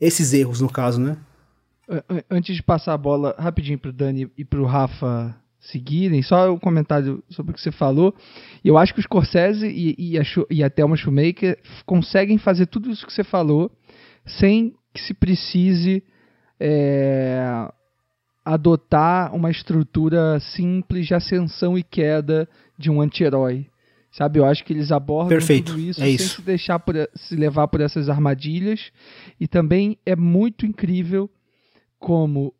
[0.00, 1.16] Esses erros, no caso, né?
[2.30, 7.22] Antes de passar a bola rapidinho pro Dani e pro Rafa seguirem, só um comentário
[7.28, 8.14] sobre o que você falou.
[8.64, 12.90] Eu acho que o Scorsese e, e, a, e a Thelma Shoemaker conseguem fazer tudo
[12.90, 13.70] isso que você falou
[14.24, 16.02] sem que se precise
[16.58, 17.70] é,
[18.44, 22.48] adotar uma estrutura simples de ascensão e queda
[22.78, 23.66] de um anti-herói.
[24.16, 25.72] Sabe, eu acho que eles abordam Perfeito.
[25.72, 26.36] tudo isso é sem isso.
[26.36, 28.90] se deixar por, se levar por essas armadilhas.
[29.38, 31.28] E também é muito incrível
[31.98, 32.54] como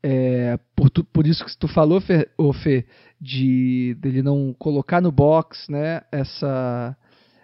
[0.00, 2.86] é, por, tu, por isso que tu falou, Fê, ô Fê,
[3.20, 6.96] de dele não colocar no box, né, essa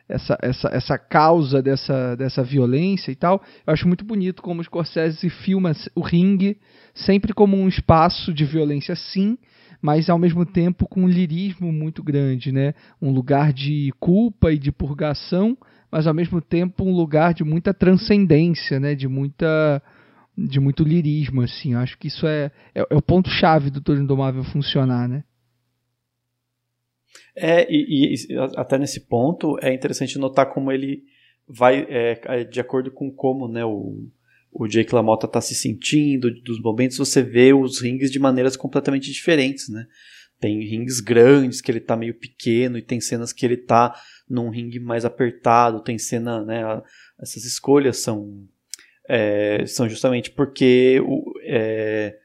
[0.08, 3.42] essa, essa, essa causa dessa, dessa violência e tal.
[3.66, 6.60] Eu acho muito bonito como o Scorsese filma o ringue
[6.94, 9.36] sempre como um espaço de violência, sim,
[9.84, 12.72] mas ao mesmo tempo com um lirismo muito grande, né?
[13.02, 15.54] Um lugar de culpa e de purgação,
[15.92, 18.94] mas ao mesmo tempo um lugar de muita transcendência, né?
[18.94, 19.82] De muita
[20.38, 21.74] de muito lirismo, assim.
[21.74, 25.22] Eu acho que isso é, é, é o ponto-chave do Toro Indomável funcionar, né?
[27.36, 31.02] É, e, e, até nesse ponto é interessante notar como ele
[31.46, 34.08] vai é, é, de acordo com como né, o,
[34.54, 39.12] o Jake LaMotta está se sentindo, dos momentos você vê os rings de maneiras completamente
[39.12, 39.86] diferentes, né?
[40.40, 43.94] Tem rings grandes que ele está meio pequeno e tem cenas que ele está
[44.28, 46.62] num ringue mais apertado, tem cena, né?
[47.20, 48.46] Essas escolhas são
[49.08, 52.16] é, são justamente porque o, é,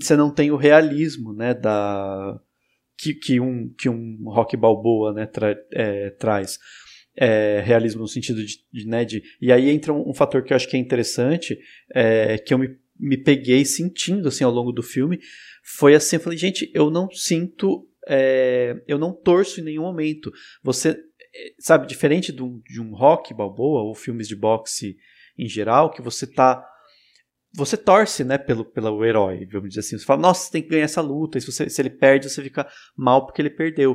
[0.00, 2.40] você não tem o realismo né, da,
[2.96, 6.58] que, que, um, que um rock balboa né, tra, é, traz.
[7.20, 10.52] É, realismo no sentido de, de, né, de, E aí entra um, um, fator que
[10.52, 11.58] eu acho que é interessante,
[11.92, 15.18] é, que eu me, me peguei sentindo assim ao longo do filme,
[15.64, 20.32] foi assim, eu falei, gente, eu não sinto, é, eu não torço em nenhum momento.
[20.62, 24.96] Você, é, sabe, diferente de um, de um rock balboa ou filmes de boxe
[25.38, 26.64] em geral, que você tá.
[27.54, 29.98] Você torce, né, pelo, pelo herói, vamos dizer assim.
[29.98, 31.38] Você fala, nossa, tem que ganhar essa luta.
[31.38, 32.66] E se, você, se ele perde, você fica
[32.96, 33.94] mal porque ele perdeu.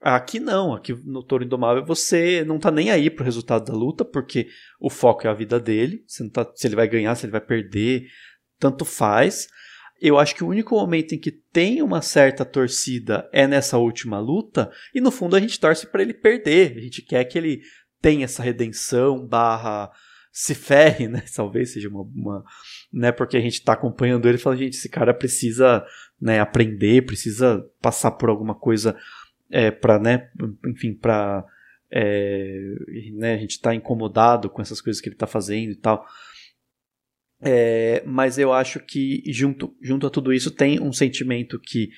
[0.00, 4.04] Aqui não, aqui no Toro Indomável você não tá nem aí pro resultado da luta,
[4.04, 4.48] porque
[4.78, 8.06] o foco é a vida dele, tá, se ele vai ganhar, se ele vai perder,
[8.58, 9.48] tanto faz.
[10.00, 14.18] Eu acho que o único momento em que tem uma certa torcida é nessa última
[14.18, 16.76] luta, e no fundo a gente torce para ele perder.
[16.76, 17.62] A gente quer que ele
[18.00, 19.90] tenha essa redenção barra
[20.30, 21.24] se ferre, né?
[21.34, 22.44] Talvez seja uma, uma
[22.92, 23.10] né?
[23.10, 25.82] Porque a gente está acompanhando ele e fala, gente, esse cara precisa
[26.20, 28.94] né, aprender, precisa passar por alguma coisa
[29.50, 30.30] é, para, né?
[30.66, 31.44] Enfim, para
[31.90, 32.58] é,
[33.14, 36.06] né, a gente está incomodado com essas coisas que ele está fazendo e tal.
[37.40, 41.90] É, mas eu acho que junto, junto a tudo isso tem um sentimento que,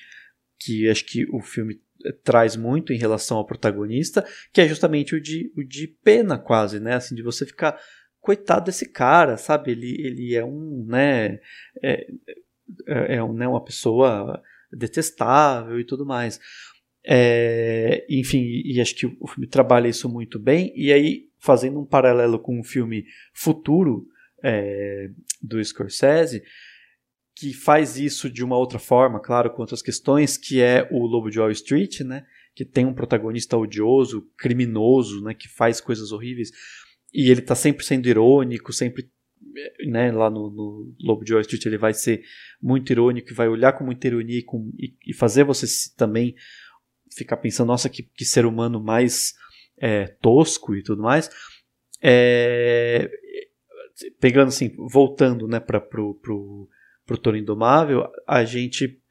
[0.59, 1.81] que acho que o filme
[2.23, 6.79] traz muito em relação ao protagonista, que é justamente o de, o de pena quase,
[6.79, 6.95] né?
[6.95, 7.79] Assim, de você ficar
[8.19, 9.71] coitado desse cara, sabe?
[9.71, 11.39] Ele, ele é um, né?
[11.81, 12.07] É,
[12.87, 16.39] é, é né, uma pessoa detestável e tudo mais.
[17.05, 20.73] É, enfim, e acho que o filme trabalha isso muito bem.
[20.75, 24.07] E aí, fazendo um paralelo com o filme futuro
[24.43, 25.09] é,
[25.41, 26.43] do Scorsese,
[27.35, 31.29] que faz isso de uma outra forma, claro, com outras questões, que é o Lobo
[31.29, 32.25] de Wall Street, né?
[32.53, 35.33] Que tem um protagonista odioso, criminoso, né?
[35.33, 36.51] Que faz coisas horríveis.
[37.13, 39.09] E ele tá sempre sendo irônico, sempre
[39.87, 42.23] né, lá no, no Lobo de Wall Street ele vai ser
[42.61, 45.65] muito irônico, vai olhar com muita ironia e, com, e, e fazer você
[45.97, 46.35] também
[47.19, 49.33] ficar pensando, nossa, que, que ser humano mais
[49.77, 51.29] é, tosco e tudo mais.
[52.01, 53.09] É,
[54.19, 56.67] pegando assim, voltando né, para pro, pro,
[57.05, 59.01] pro Toro Indomável, a gente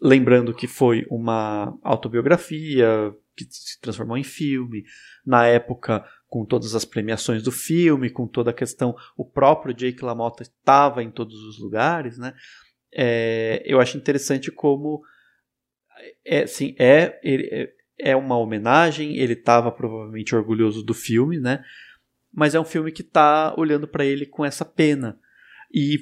[0.00, 4.84] lembrando que foi uma autobiografia que se transformou em filme,
[5.24, 10.04] na época com todas as premiações do filme, com toda a questão, o próprio Jake
[10.04, 12.34] LaMotta estava em todos os lugares, né?
[12.92, 15.02] É, eu acho interessante como
[16.24, 21.64] é, assim, é, é, é uma homenagem, ele estava provavelmente orgulhoso do filme, né?
[22.32, 25.18] Mas é um filme que está olhando para ele com essa pena.
[25.72, 25.98] E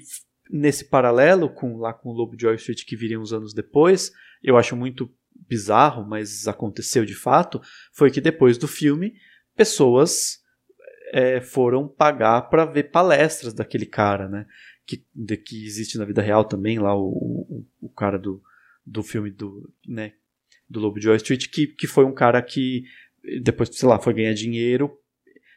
[0.51, 4.13] nesse paralelo com lá com o Lobo de Wall Street que viria uns anos depois,
[4.43, 5.11] eu acho muito
[5.49, 7.61] bizarro, mas aconteceu de fato,
[7.93, 9.15] foi que depois do filme
[9.57, 10.43] pessoas
[11.13, 14.47] é, foram pagar para ver palestras daquele cara, né?
[14.87, 18.43] Que, de, que existe na vida real também, lá o, o, o cara do,
[18.85, 20.13] do filme do, né,
[20.69, 22.85] do Lobo de Wall Street, que, que foi um cara que
[23.43, 24.99] depois, sei lá, foi ganhar dinheiro,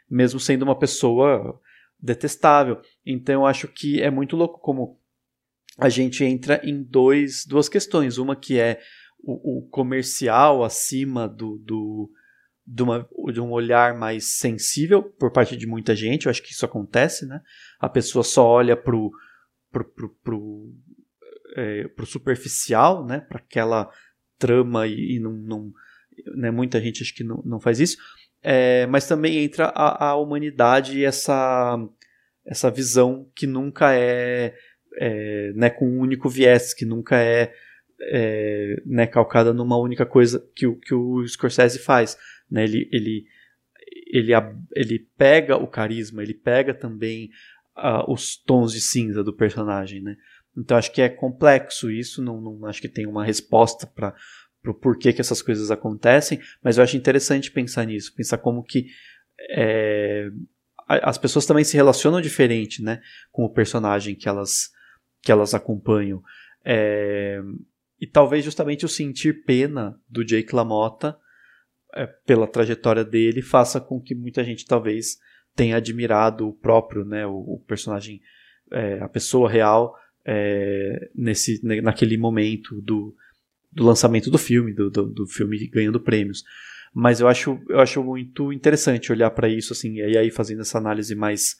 [0.09, 1.59] mesmo sendo uma pessoa
[1.99, 2.81] detestável.
[3.05, 4.99] Então eu acho que é muito louco como
[5.77, 8.17] a gente entra em dois, duas questões.
[8.17, 8.79] Uma que é
[9.19, 12.09] o, o comercial acima do, do,
[12.65, 16.25] de, uma, de um olhar mais sensível por parte de muita gente.
[16.25, 17.41] Eu acho que isso acontece, né?
[17.79, 19.11] A pessoa só olha pro,
[19.71, 20.73] pro, pro, pro,
[21.57, 23.19] é, pro superficial, né?
[23.19, 23.89] Para aquela
[24.37, 25.73] trama e, e não, não
[26.35, 26.51] né?
[26.51, 27.97] muita gente acho que não, não faz isso.
[28.43, 31.77] É, mas também entra a, a humanidade e essa,
[32.45, 34.53] essa visão que nunca é,
[34.95, 37.51] é né, com um único viés, que nunca é,
[37.99, 42.15] é né, calcada numa única coisa que o, que o Scorsese faz.
[42.49, 42.63] Né?
[42.63, 43.25] Ele, ele,
[44.13, 44.31] ele,
[44.75, 47.31] ele pega o carisma, ele pega também
[47.75, 50.01] uh, os tons de cinza do personagem.
[50.01, 50.15] Né?
[50.57, 54.15] Então acho que é complexo isso, não, não acho que tem uma resposta para
[54.65, 58.87] o porquê que essas coisas acontecem, mas eu acho interessante pensar nisso, pensar como que
[59.51, 60.29] é,
[60.87, 63.01] as pessoas também se relacionam diferente né,
[63.31, 64.71] com o personagem que elas,
[65.21, 66.21] que elas acompanham.
[66.65, 67.39] É,
[67.99, 71.17] e talvez justamente o sentir pena do Jake LaMotta
[71.93, 75.17] é, pela trajetória dele faça com que muita gente talvez
[75.55, 78.21] tenha admirado o próprio, né, o, o personagem,
[78.71, 79.95] é, a pessoa real
[80.27, 83.15] é, nesse, naquele momento do,
[83.71, 86.43] do lançamento do filme, do, do, do, filme ganhando prêmios.
[86.93, 90.77] Mas eu acho, eu acho muito interessante olhar para isso, assim, e aí fazendo essa
[90.77, 91.55] análise mais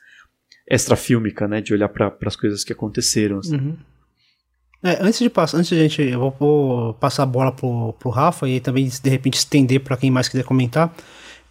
[0.70, 3.40] extrafílmica, né, de olhar para as coisas que aconteceram.
[3.40, 3.56] Assim.
[3.56, 3.78] Uhum.
[4.84, 7.94] É, antes de passar, antes de a gente, eu vou, vou, passar a bola pro,
[7.94, 10.94] pro Rafa e também de repente estender para quem mais quiser comentar.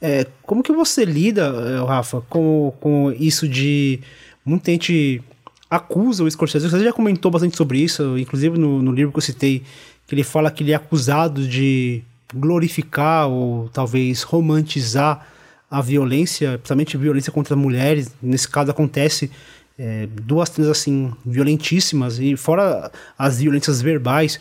[0.01, 4.01] É, como que você lida, é, Rafa, com, com isso de
[4.45, 5.23] muita gente
[5.71, 6.69] acusa o Scorsese?
[6.69, 9.63] Você já comentou bastante sobre isso, inclusive no, no livro que eu citei,
[10.07, 12.03] que ele fala que ele é acusado de
[12.35, 15.27] glorificar ou talvez romantizar
[15.71, 18.15] a violência, principalmente violência contra mulheres.
[18.23, 19.31] Nesse caso acontece
[19.79, 24.41] é, duas cenas assim violentíssimas e fora as violências verbais.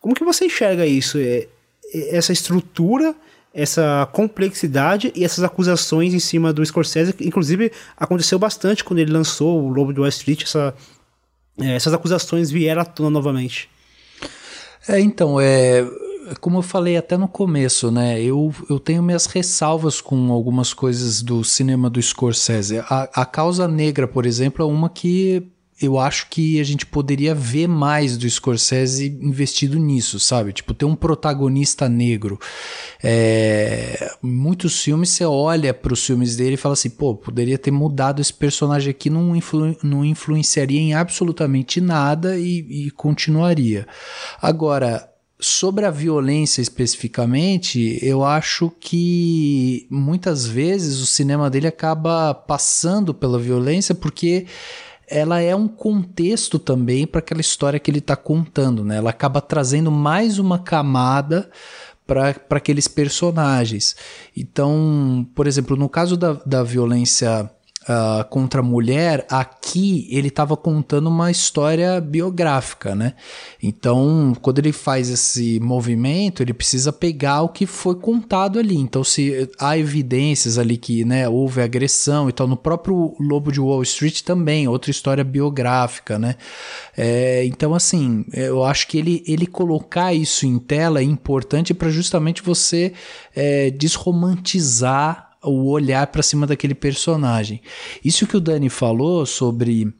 [0.00, 1.18] Como que você enxerga isso?
[1.18, 1.46] É,
[1.92, 3.14] é, essa estrutura,
[3.52, 9.12] essa complexidade e essas acusações em cima do Scorsese, que inclusive aconteceu bastante quando ele
[9.12, 10.74] lançou o Lobo de Wall Street, essa,
[11.60, 13.68] é, essas acusações vieram à tona novamente.
[14.88, 15.84] É, então, é,
[16.40, 18.22] como eu falei até no começo, né?
[18.22, 22.78] Eu, eu tenho minhas ressalvas com algumas coisas do cinema do Scorsese.
[22.78, 25.49] A, a Causa Negra, por exemplo, é uma que
[25.80, 30.52] eu acho que a gente poderia ver mais do Scorsese investido nisso, sabe?
[30.52, 32.38] Tipo, ter um protagonista negro.
[33.02, 37.70] É, muitos filmes você olha para os filmes dele e fala assim, pô, poderia ter
[37.70, 43.86] mudado esse personagem aqui, não, influ, não influenciaria em absolutamente nada e, e continuaria.
[44.42, 45.08] Agora,
[45.40, 53.38] sobre a violência especificamente, eu acho que muitas vezes o cinema dele acaba passando pela
[53.38, 54.46] violência porque
[55.10, 58.96] ela é um contexto também para aquela história que ele está contando, né?
[58.96, 61.50] Ela acaba trazendo mais uma camada
[62.06, 63.96] para aqueles personagens.
[64.36, 67.50] Então, por exemplo, no caso da, da violência
[67.90, 73.14] uh, contra a mulher, aqui ele estava contando uma história biográfica, né?
[73.60, 78.76] Então, quando ele faz esse movimento, ele precisa pegar o que foi contado ali.
[78.76, 83.60] Então, se há evidências ali que né, houve agressão e tal, no próprio Lobo de
[83.60, 86.36] Wall Street também, outra história biográfica, né?
[86.96, 91.88] É, então, assim, eu acho que ele, ele colocar isso em tela é importante para
[91.88, 92.92] justamente você
[93.34, 97.60] é, desromantizar o olhar para cima daquele personagem.
[98.04, 99.92] Isso que o Dani falou sobre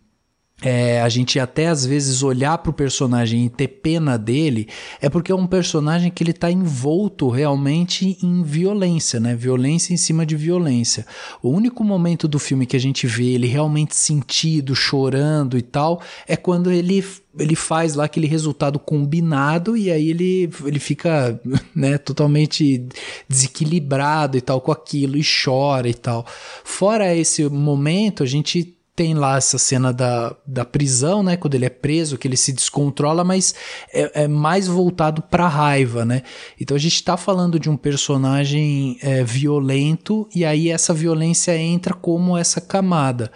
[0.63, 4.69] é, a gente até às vezes olhar para o personagem e ter pena dele,
[5.01, 9.35] é porque é um personagem que ele está envolto realmente em violência, né?
[9.35, 11.07] Violência em cima de violência.
[11.43, 16.03] O único momento do filme que a gente vê ele realmente sentido, chorando e tal,
[16.29, 17.05] é quando ele
[17.39, 21.41] ele faz lá aquele resultado combinado e aí ele, ele fica
[21.75, 22.89] né, totalmente
[23.29, 26.27] desequilibrado e tal com aquilo e chora e tal.
[26.65, 31.37] Fora esse momento, a gente tem lá essa cena da, da prisão, né?
[31.37, 33.55] Quando ele é preso, que ele se descontrola, mas
[33.93, 36.23] é, é mais voltado pra raiva, né?
[36.61, 41.95] Então a gente tá falando de um personagem é, violento, e aí essa violência entra
[41.95, 43.31] como essa camada.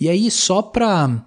[0.00, 1.24] E aí, só pra.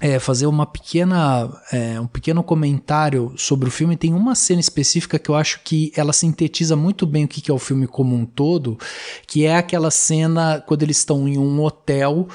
[0.00, 5.18] É, fazer uma pequena é, um pequeno comentário sobre o filme tem uma cena específica
[5.18, 8.24] que eu acho que ela sintetiza muito bem o que é o filme como um
[8.24, 8.78] todo
[9.26, 12.26] que é aquela cena quando eles estão em um hotel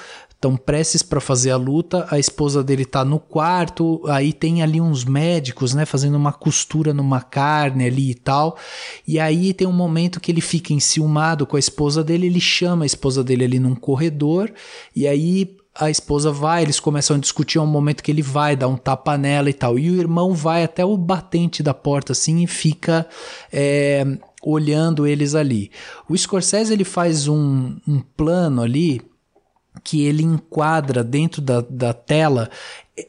[0.47, 4.79] estão prestes para fazer a luta, a esposa dele tá no quarto, aí tem ali
[4.79, 8.57] uns médicos, né, fazendo uma costura numa carne ali e tal.
[9.05, 12.85] E aí tem um momento que ele fica enciumado com a esposa dele, ele chama
[12.85, 14.51] a esposa dele ali num corredor,
[14.95, 18.55] e aí a esposa vai, eles começam a discutir, é um momento que ele vai
[18.55, 19.77] dar um tapa nela e tal.
[19.77, 23.05] E o irmão vai até o batente da porta assim e fica
[23.53, 24.03] é,
[24.41, 25.69] olhando eles ali.
[26.09, 29.01] O Scorsese ele faz um, um plano ali
[29.83, 32.49] que ele enquadra dentro da, da tela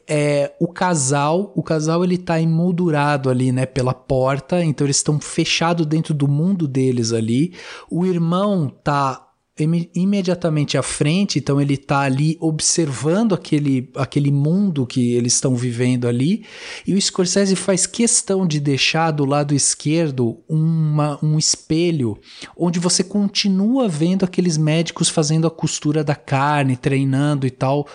[0.07, 5.19] é o casal, o casal ele tá emoldurado ali, né, pela porta, então eles estão
[5.19, 7.53] fechados dentro do mundo deles ali.
[7.89, 9.28] O irmão tá
[9.59, 16.07] imediatamente à frente, então ele está ali observando aquele, aquele mundo que eles estão vivendo
[16.07, 16.45] ali,
[16.85, 22.17] e o Scorsese faz questão de deixar do lado esquerdo uma, um espelho
[22.57, 27.87] onde você continua vendo aqueles médicos fazendo a costura da carne, treinando e tal,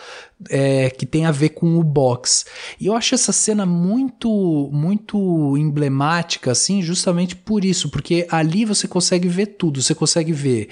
[0.48, 2.44] é, que tem a ver com o box.
[2.80, 8.86] E eu acho essa cena muito, muito emblemática, assim, justamente por isso, porque ali você
[8.86, 9.82] consegue ver tudo.
[9.82, 10.68] Você consegue ver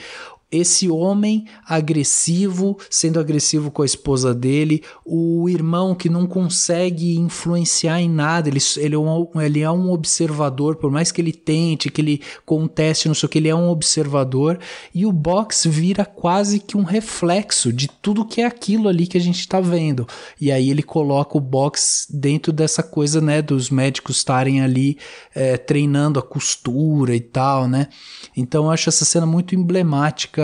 [0.52, 8.02] esse homem agressivo, sendo agressivo com a esposa dele, o irmão que não consegue influenciar
[8.02, 11.90] em nada, ele, ele, é, um, ele é um observador, por mais que ele tente,
[11.90, 14.58] que ele conteste, não sei o que, ele é um observador,
[14.94, 19.16] e o box vira quase que um reflexo de tudo que é aquilo ali que
[19.16, 20.06] a gente está vendo.
[20.38, 24.98] E aí ele coloca o box dentro dessa coisa, né, dos médicos estarem ali
[25.34, 27.88] é, treinando a costura e tal, né?
[28.36, 30.41] Então eu acho essa cena muito emblemática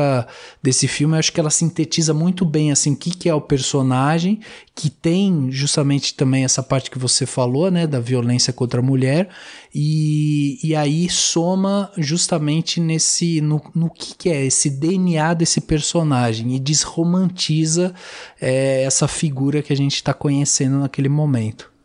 [0.62, 3.40] desse filme, eu acho que ela sintetiza muito bem assim o que, que é o
[3.40, 4.40] personagem,
[4.74, 9.28] que tem justamente também essa parte que você falou, né, da violência contra a mulher,
[9.74, 16.54] e, e aí soma justamente nesse no, no que, que é esse DNA desse personagem
[16.54, 17.94] e desromantiza
[18.40, 21.77] é, essa figura que a gente está conhecendo naquele momento.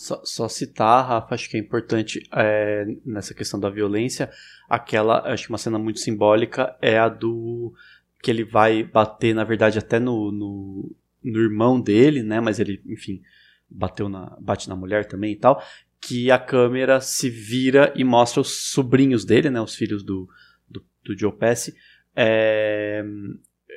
[0.00, 4.30] Só, só, citar, Rafa, acho que é importante é, nessa questão da violência,
[4.66, 7.74] aquela, acho que uma cena muito simbólica é a do
[8.22, 12.40] que ele vai bater, na verdade, até no, no, no irmão dele, né?
[12.40, 13.20] Mas ele, enfim,
[13.68, 15.62] bateu na, bate na mulher também e tal.
[16.00, 19.60] Que a câmera se vira e mostra os sobrinhos dele, né?
[19.60, 20.26] Os filhos do,
[20.66, 21.74] do, do Joe Pesci,
[22.16, 23.04] é,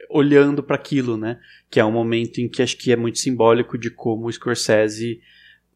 [0.10, 1.38] olhando para aquilo, né?
[1.70, 5.20] Que é um momento em que acho que é muito simbólico de como o Scorsese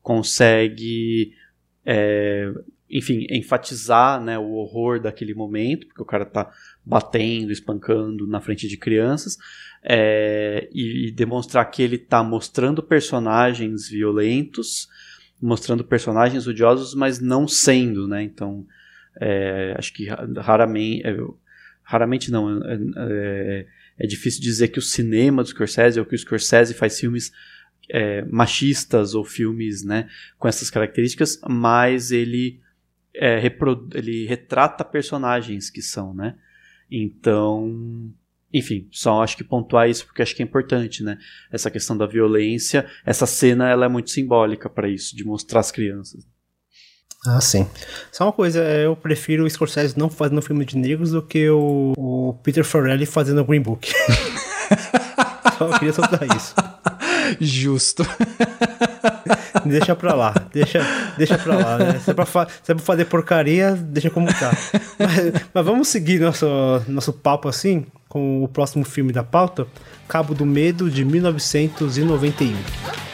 [0.07, 1.34] consegue
[1.85, 2.49] é,
[2.89, 6.49] enfim, enfatizar né, o horror daquele momento, porque o cara tá
[6.85, 9.38] batendo, espancando na frente de crianças,
[9.84, 14.88] é, e, e, demonstrar que ele tá mostrando personagens violentos,
[15.41, 18.23] mostrando personagens odiosos, mas não sendo, né?
[18.23, 18.65] Então,
[19.19, 20.07] é, acho que
[20.38, 21.17] raramente, é,
[21.84, 23.65] raramente não, é, é,
[23.99, 27.34] é, difícil dizer que o cinema do Scorsese ou que o Scorsese faz filmes
[27.89, 30.07] é, machistas ou filmes, né,
[30.38, 32.59] com essas características, mas ele
[33.14, 33.41] é,
[33.93, 36.35] ele retrata personagens que são, né?
[36.89, 38.11] Então,
[38.53, 41.18] enfim, só acho que pontuar isso porque acho que é importante, né?
[41.51, 45.72] Essa questão da violência, essa cena ela é muito simbólica para isso, de mostrar as
[45.72, 46.26] crianças.
[47.26, 47.68] Ah, sim.
[48.11, 51.93] Só uma coisa, eu prefiro o Scorsese não fazendo filme de negros do que o,
[51.97, 53.91] o Peter Farrelly fazendo Green Book.
[55.57, 56.53] Só queria soltar isso.
[57.39, 58.05] Justo.
[59.65, 60.79] deixa pra lá, deixa,
[61.17, 61.99] deixa pra lá, né?
[61.99, 64.55] Se é pra, se é pra fazer porcaria, deixa como tá.
[64.99, 66.47] Mas, mas, vamos seguir nosso,
[66.87, 69.67] nosso papo assim, com o próximo filme da pauta,
[70.07, 73.06] Cabo do Medo, de 1991.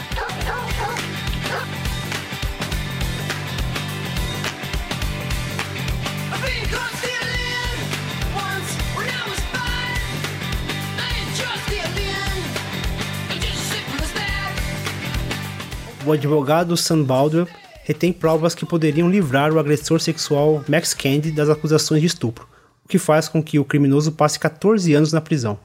[16.05, 17.47] O advogado Sam Baldwin
[17.83, 22.47] retém provas que poderiam livrar o agressor sexual Max Candy das acusações de estupro,
[22.83, 25.59] o que faz com que o criminoso passe 14 anos na prisão.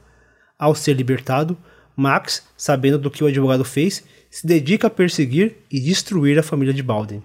[0.58, 1.56] Ao ser libertado,
[1.96, 6.74] Max, sabendo do que o advogado fez, se dedica a perseguir e destruir a família
[6.74, 7.22] de Baldwin.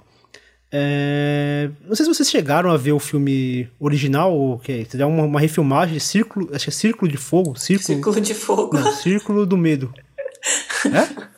[0.72, 1.70] É...
[1.86, 5.40] Não sei se vocês chegaram a ver o filme original, ou que é uma, uma
[5.40, 8.80] refilmagem de Círculo, acho que é Círculo de Fogo, Círculo, Círculo de Fogo.
[8.80, 9.94] Não, Círculo do Medo.
[10.86, 11.33] é?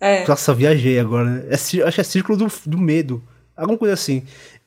[0.00, 0.26] É.
[0.26, 1.24] Nossa, viajei agora.
[1.24, 1.44] Né?
[1.50, 3.22] É, acho que é Círculo do, do Medo.
[3.56, 4.22] Alguma coisa assim.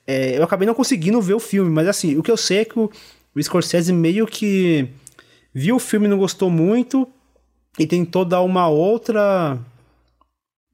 [0.06, 2.66] É, eu acabei não conseguindo ver o filme, mas assim, o que eu sei é
[2.66, 2.92] que o,
[3.36, 4.90] o Scorsese meio que
[5.54, 7.08] viu o filme e não gostou muito
[7.80, 9.58] e tentou dar uma outra.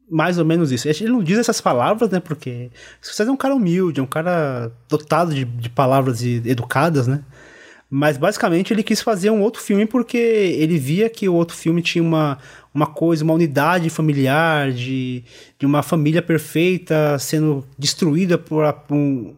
[0.10, 0.88] Mais ou menos isso.
[0.88, 2.20] Ele não diz essas palavras, né?
[2.20, 2.72] Porque
[3.02, 7.24] Scorsese é um cara humilde, é um cara dotado de, de palavras educadas, né?
[7.90, 11.82] Mas basicamente ele quis fazer um outro filme porque ele via que o outro filme
[11.82, 12.38] tinha uma,
[12.78, 15.24] uma coisa, uma unidade familiar, de,
[15.58, 19.36] de uma família perfeita sendo destruída por um,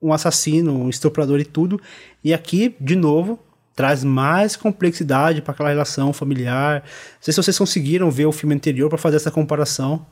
[0.00, 1.80] um assassino, um estuprador e tudo.
[2.22, 3.40] E aqui, de novo,
[3.74, 6.82] traz mais complexidade para aquela relação familiar.
[6.82, 10.06] Não sei se vocês conseguiram ver o filme anterior para fazer essa comparação.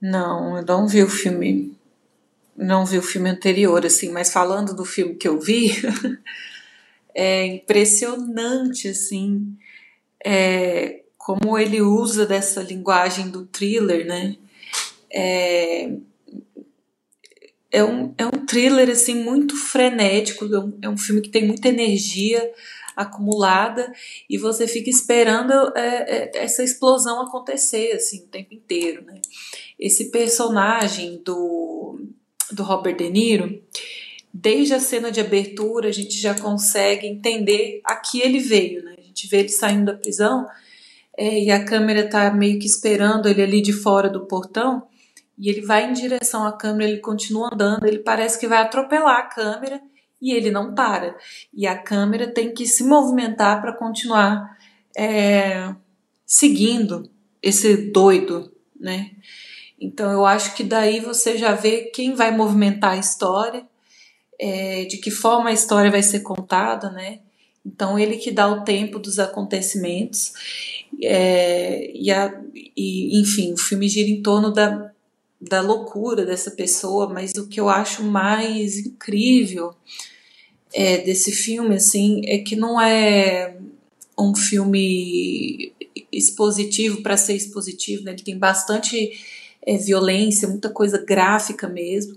[0.00, 1.76] Não, eu não vi o filme.
[2.56, 5.72] Não vi o filme anterior, assim, mas falando do filme que eu vi,
[7.12, 9.56] é impressionante, assim,
[10.24, 10.99] é,
[11.30, 14.36] como ele usa dessa linguagem do thriller, né?
[15.12, 15.92] É,
[17.70, 21.46] é, um, é um thriller, assim, muito frenético, é um, é um filme que tem
[21.46, 22.52] muita energia
[22.96, 23.92] acumulada
[24.28, 29.20] e você fica esperando é, é, essa explosão acontecer, assim, o tempo inteiro, né?
[29.78, 32.00] Esse personagem do,
[32.50, 33.62] do Robert De Niro,
[34.34, 38.96] desde a cena de abertura a gente já consegue entender a que ele veio, né?
[38.98, 40.44] A gente vê ele saindo da prisão
[41.16, 44.82] é, e a câmera tá meio que esperando ele ali de fora do portão
[45.38, 49.18] e ele vai em direção à câmera, ele continua andando, ele parece que vai atropelar
[49.18, 49.80] a câmera
[50.20, 51.16] e ele não para.
[51.52, 54.58] E a câmera tem que se movimentar para continuar
[54.94, 55.74] é,
[56.26, 57.10] seguindo
[57.42, 59.12] esse doido, né?
[59.80, 63.66] Então eu acho que daí você já vê quem vai movimentar a história
[64.38, 67.20] é, de que forma a história vai ser contada, né?
[67.64, 70.34] Então ele que dá o tempo dos acontecimentos
[71.02, 72.40] é, e, a,
[72.76, 74.92] e, enfim, o filme gira em torno da,
[75.40, 79.74] da loucura dessa pessoa, mas o que eu acho mais incrível
[80.72, 83.56] é, desse filme, assim, é que não é
[84.18, 85.72] um filme
[86.12, 88.12] expositivo para ser expositivo, né?
[88.12, 89.12] Ele tem bastante
[89.62, 92.16] é, violência, muita coisa gráfica mesmo,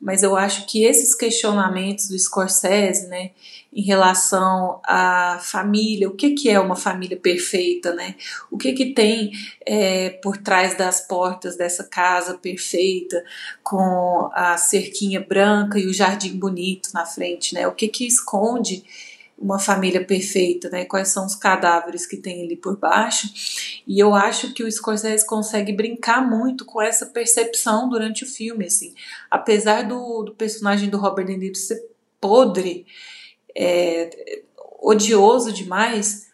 [0.00, 3.30] mas eu acho que esses questionamentos do Scorsese, né,
[3.74, 8.14] em relação à família, o que, que é uma família perfeita, né?
[8.48, 9.32] O que, que tem
[9.66, 13.24] é, por trás das portas dessa casa perfeita,
[13.64, 17.66] com a cerquinha branca e o jardim bonito na frente, né?
[17.66, 18.84] O que, que esconde
[19.36, 20.84] uma família perfeita, né?
[20.84, 23.28] Quais são os cadáveres que tem ali por baixo?
[23.84, 28.66] E eu acho que o Scorsese consegue brincar muito com essa percepção durante o filme,
[28.66, 28.94] assim.
[29.28, 31.82] Apesar do, do personagem do Robert De Niro ser
[32.20, 32.86] podre,
[33.56, 34.42] é,
[34.80, 36.26] odioso demais,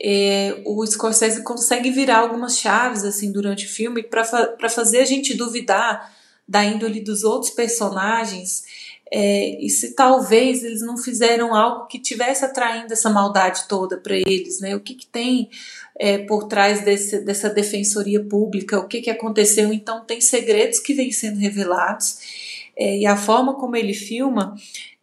[0.00, 5.04] é, o Scorsese consegue virar algumas chaves assim durante o filme para fa fazer a
[5.04, 6.14] gente duvidar
[6.46, 8.64] da índole dos outros personagens
[9.10, 14.14] é, e se talvez eles não fizeram algo que tivesse atraindo essa maldade toda para
[14.14, 14.76] eles, né?
[14.76, 15.48] O que, que tem
[15.98, 18.78] é, por trás desse, dessa defensoria pública?
[18.78, 19.72] O que, que aconteceu?
[19.72, 22.18] Então tem segredos que vêm sendo revelados
[22.76, 24.54] é, e a forma como ele filma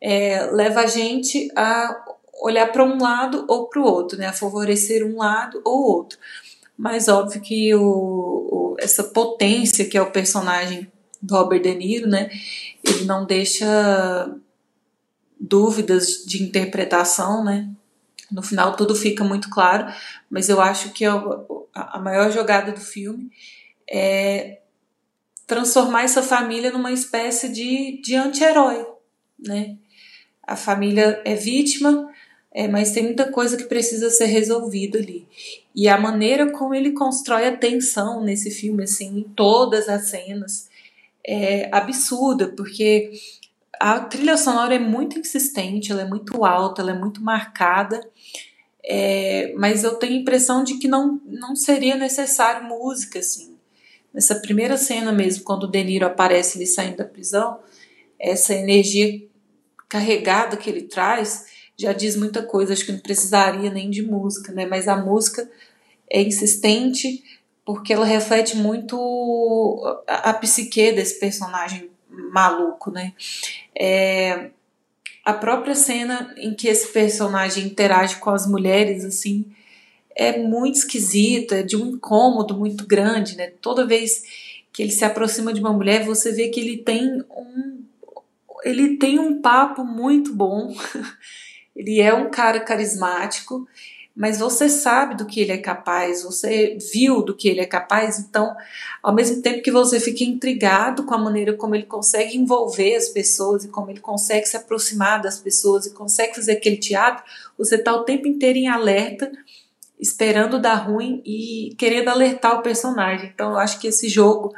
[0.08, 2.06] é, leva a gente a
[2.40, 4.28] olhar para um lado ou para o outro, né?
[4.28, 6.20] A favorecer um lado ou outro.
[6.78, 12.08] Mas óbvio que o, o, essa potência que é o personagem do Robert De Niro,
[12.08, 12.30] né?
[12.84, 14.32] ele não deixa
[15.40, 17.68] dúvidas de interpretação, né?
[18.32, 19.92] No final tudo fica muito claro,
[20.30, 23.32] mas eu acho que a maior jogada do filme
[23.90, 24.60] é
[25.48, 28.86] transformar essa família numa espécie de, de anti-herói,
[29.40, 29.78] né?
[30.48, 32.10] A família é vítima,
[32.52, 35.28] é, mas tem muita coisa que precisa ser resolvida ali.
[35.76, 40.70] E a maneira como ele constrói a tensão nesse filme, assim, em todas as cenas,
[41.28, 43.12] é absurda, porque
[43.80, 48.08] a trilha sonora é muito insistente, ela é muito alta, ela é muito marcada,
[48.84, 53.56] é, mas eu tenho a impressão de que não, não seria necessário música, assim.
[54.14, 57.60] Nessa primeira cena mesmo, quando o De Niro aparece ele saindo da prisão,
[58.18, 59.22] essa energia
[59.96, 61.46] carregada que ele traz
[61.78, 64.66] já diz muita coisa, acho que não precisaria nem de música, né?
[64.66, 65.50] Mas a música
[66.10, 67.24] é insistente,
[67.66, 73.14] porque ela reflete muito a, psique desse personagem maluco, né?
[73.78, 74.52] É,
[75.24, 79.46] a própria cena em que esse personagem interage com as mulheres, assim,
[80.16, 83.52] é muito esquisita, é de um incômodo muito grande, né?
[83.62, 84.24] Toda vez
[84.72, 87.85] que ele se aproxima de uma mulher, você vê que ele tem um
[88.66, 90.74] ele tem um papo muito bom.
[91.76, 93.68] ele é um cara carismático
[94.16, 98.18] mas você sabe do que ele é capaz, você viu do que ele é capaz,
[98.18, 98.56] então,
[99.04, 103.10] ao mesmo tempo que você fica intrigado com a maneira como ele consegue envolver as
[103.10, 107.26] pessoas e como ele consegue se aproximar das pessoas e consegue fazer aquele teatro,
[107.58, 109.30] você está o tempo inteiro em alerta,
[110.00, 113.30] esperando dar ruim e querendo alertar o personagem.
[113.34, 114.54] Então, eu acho que esse jogo,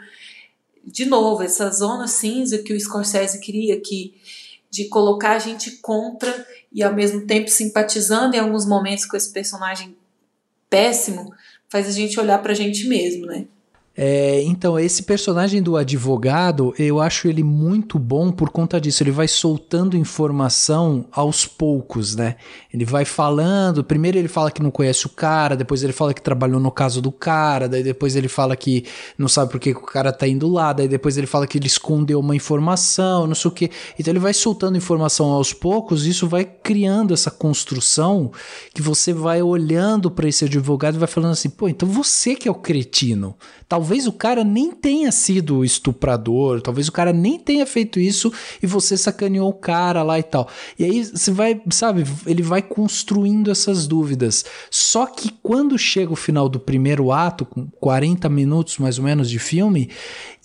[0.87, 4.15] de novo, essa zona cinza que o Scorsese queria, que
[4.69, 9.31] de colocar a gente contra e ao mesmo tempo simpatizando em alguns momentos com esse
[9.31, 9.97] personagem
[10.69, 11.33] péssimo,
[11.69, 13.47] faz a gente olhar pra gente mesmo, né?
[13.99, 19.01] É, então, esse personagem do advogado, eu acho ele muito bom por conta disso.
[19.01, 22.35] Ele vai soltando informação aos poucos, né?
[22.71, 23.83] Ele vai falando.
[23.83, 27.01] Primeiro ele fala que não conhece o cara, depois ele fala que trabalhou no caso
[27.01, 28.85] do cara, daí depois ele fala que
[29.17, 31.65] não sabe por que o cara tá indo lá, daí depois ele fala que ele
[31.65, 33.71] escondeu uma informação, não sei o que.
[33.97, 38.31] Então ele vai soltando informação aos poucos, e isso vai criando essa construção
[38.75, 42.47] que você vai olhando para esse advogado e vai falando assim: pô, então você que
[42.47, 43.35] é o cretino.
[43.67, 48.31] Talvez o cara nem tenha sido estuprador, talvez o cara nem tenha feito isso
[48.61, 50.47] e você sacaneou o cara lá e tal.
[50.77, 54.45] E aí você vai, sabe, ele vai construindo essas dúvidas.
[54.69, 59.29] Só que quando chega o final do primeiro ato, com 40 minutos mais ou menos
[59.29, 59.89] de filme,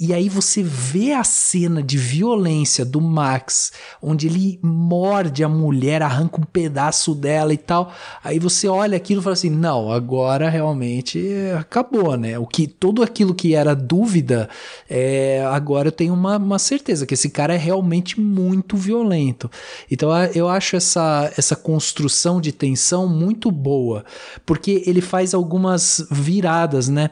[0.05, 3.71] e aí você vê a cena de violência do Max,
[4.03, 7.95] onde ele morde a mulher, arranca um pedaço dela e tal.
[8.25, 11.25] Aí você olha aquilo e fala assim: não, agora realmente
[11.57, 12.37] acabou, né?
[12.37, 14.49] O que todo aquilo que era dúvida,
[14.91, 19.49] é, agora eu tenho uma, uma certeza que esse cara é realmente muito violento.
[19.89, 24.05] Então eu acho essa, essa construção de tensão muito boa,
[24.45, 27.11] porque ele faz algumas viradas, né?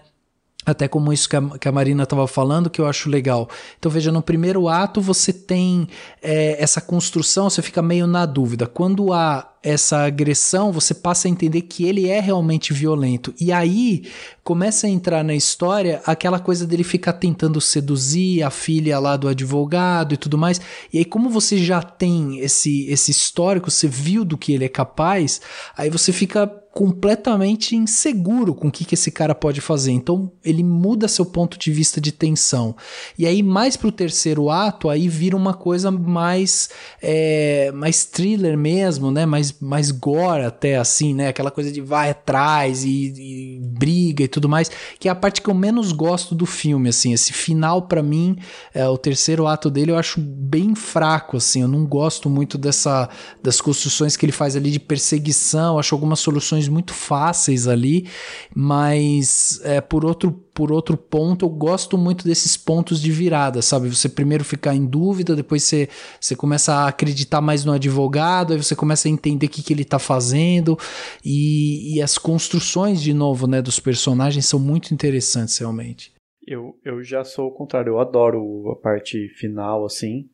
[0.65, 3.49] Até como isso que a, que a Marina estava falando, que eu acho legal.
[3.79, 5.89] Então, veja, no primeiro ato você tem
[6.23, 8.67] é, essa construção, você fica meio na dúvida.
[8.67, 13.35] Quando há essa agressão, você passa a entender que ele é realmente violento.
[13.39, 14.05] E aí
[14.43, 19.29] começa a entrar na história aquela coisa dele ficar tentando seduzir a filha lá do
[19.29, 20.61] advogado e tudo mais.
[20.93, 24.69] E aí, como você já tem esse, esse histórico, você viu do que ele é
[24.69, 25.41] capaz,
[25.77, 26.51] aí você fica
[26.81, 29.93] completamente inseguro com o que, que esse cara pode fazer.
[29.93, 32.75] Então ele muda seu ponto de vista de tensão.
[33.19, 36.71] E aí, mais pro terceiro ato, aí vira uma coisa mais,
[37.03, 39.27] é, mais thriller mesmo, né?
[39.27, 41.29] Mais, mais gore até assim, né?
[41.29, 45.43] Aquela coisa de vai atrás e, e briga e tudo mais, que é a parte
[45.43, 47.13] que eu menos gosto do filme, assim.
[47.13, 48.39] Esse final, para mim,
[48.73, 51.61] é, o terceiro ato dele eu acho bem fraco, assim.
[51.61, 53.07] Eu não gosto muito dessa
[53.43, 55.79] das construções que ele faz ali de perseguição.
[55.79, 58.09] acho algumas soluções muito fáceis ali,
[58.55, 60.31] mas é, por outro
[60.61, 63.89] por outro ponto, eu gosto muito desses pontos de virada, sabe?
[63.89, 65.89] Você primeiro ficar em dúvida, depois você,
[66.21, 69.73] você começa a acreditar mais no advogado, aí você começa a entender o que, que
[69.73, 70.77] ele tá fazendo,
[71.25, 76.13] e, e as construções, de novo, né, dos personagens são muito interessantes, realmente.
[76.47, 80.29] eu, eu já sou o contrário, eu adoro a parte final, assim,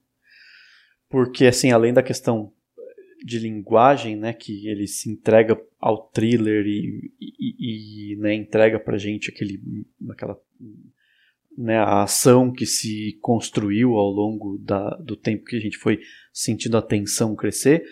[1.08, 2.52] porque, assim, além da questão
[3.26, 9.30] de linguagem, né, que ele se entrega ao thriller e, e, e né, entrega gente
[9.30, 9.60] aquele,
[10.08, 10.40] aquela,
[11.58, 15.98] né, a ação que se construiu ao longo da, do tempo que a gente foi
[16.32, 17.82] sentindo a tensão crescer,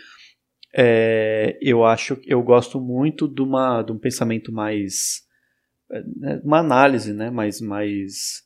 [0.73, 5.25] é, eu acho, eu gosto muito de, uma, de um pensamento mais,
[6.17, 8.45] né, uma análise, né, mais, mais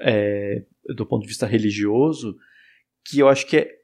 [0.00, 2.36] é, do ponto de vista religioso,
[3.02, 3.75] que eu acho que é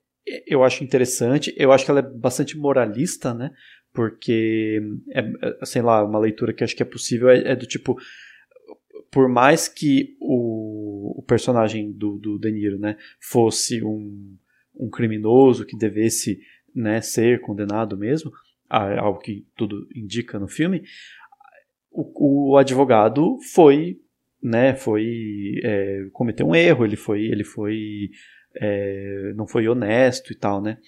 [0.47, 1.55] eu acho interessante.
[1.57, 3.53] Eu acho que ela é bastante moralista, né?
[3.93, 4.81] Porque,
[5.11, 7.97] é, é, sei lá, uma leitura que acho que é possível é, é do tipo.
[9.11, 14.36] Por mais que o, o personagem do, do De Niro né, fosse um,
[14.74, 16.40] um criminoso que devesse
[16.74, 18.32] né, ser condenado mesmo,
[18.70, 20.82] algo que tudo indica no filme,
[21.90, 24.01] o, o advogado foi,
[24.43, 28.11] né, foi é, cometeu um erro, ele foi, ele foi
[28.56, 30.78] é, não foi honesto e tal, né?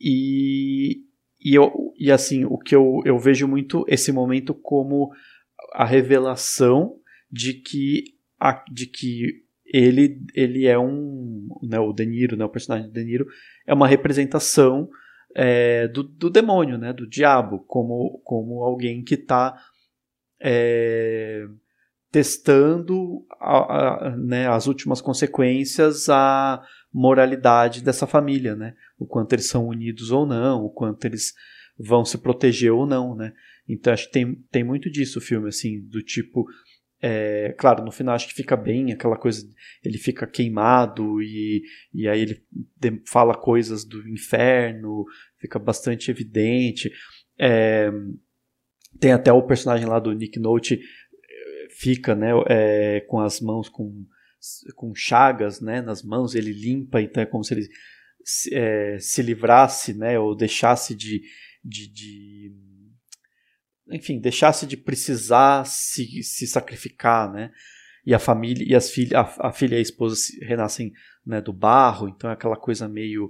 [0.00, 1.02] E,
[1.40, 5.10] e, eu, e assim, o que eu, eu vejo muito esse momento como
[5.72, 6.96] a revelação
[7.30, 8.04] de que,
[8.38, 11.48] a, de que ele, ele é um.
[11.62, 13.26] Né, o De Niro, né, o personagem de De Niro,
[13.66, 14.88] é uma representação
[15.34, 19.56] é, do, do demônio, né, do diabo, como, como alguém que está.
[20.42, 21.46] É,
[22.10, 26.60] testando a, a, né, as últimas consequências a,
[26.92, 28.74] moralidade dessa família, né?
[28.98, 31.32] O quanto eles são unidos ou não, o quanto eles
[31.78, 33.32] vão se proteger ou não, né?
[33.68, 36.44] Então acho que tem, tem muito disso o filme, assim, do tipo.
[37.02, 39.48] É, claro, no final acho que fica bem aquela coisa,
[39.82, 41.62] ele fica queimado e,
[41.94, 42.44] e aí ele
[43.06, 45.06] fala coisas do inferno,
[45.38, 46.90] fica bastante evidente.
[47.38, 47.90] É,
[48.98, 53.68] tem até o personagem lá do Nick Note eh, fica né, é, com as mãos
[53.68, 54.04] com
[54.74, 57.68] com chagas né, nas mãos, ele limpa, então é como se ele
[58.24, 61.22] se, é, se livrasse, né, ou deixasse de,
[61.64, 62.52] de, de,
[63.90, 67.50] enfim, deixasse de precisar se, se sacrificar, né,
[68.04, 70.92] e a família e as filhas, a, a, filha e a esposa renascem
[71.24, 73.28] né, do barro, então é aquela coisa meio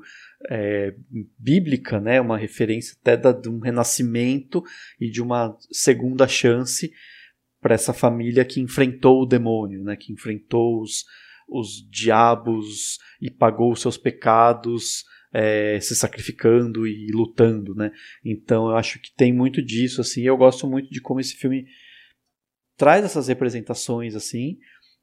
[0.49, 0.95] é,
[1.39, 4.63] bíblica, né, uma referência até da, de um renascimento
[5.01, 6.93] e de uma segunda chance
[7.61, 11.05] para essa família que enfrentou o demônio, né, que enfrentou os,
[11.49, 17.93] os diabos e pagou os seus pecados é, se sacrificando e lutando, né?
[18.25, 20.23] Então eu acho que tem muito disso, assim.
[20.23, 21.67] Eu gosto muito de como esse filme
[22.77, 24.59] traz essas representações, assim.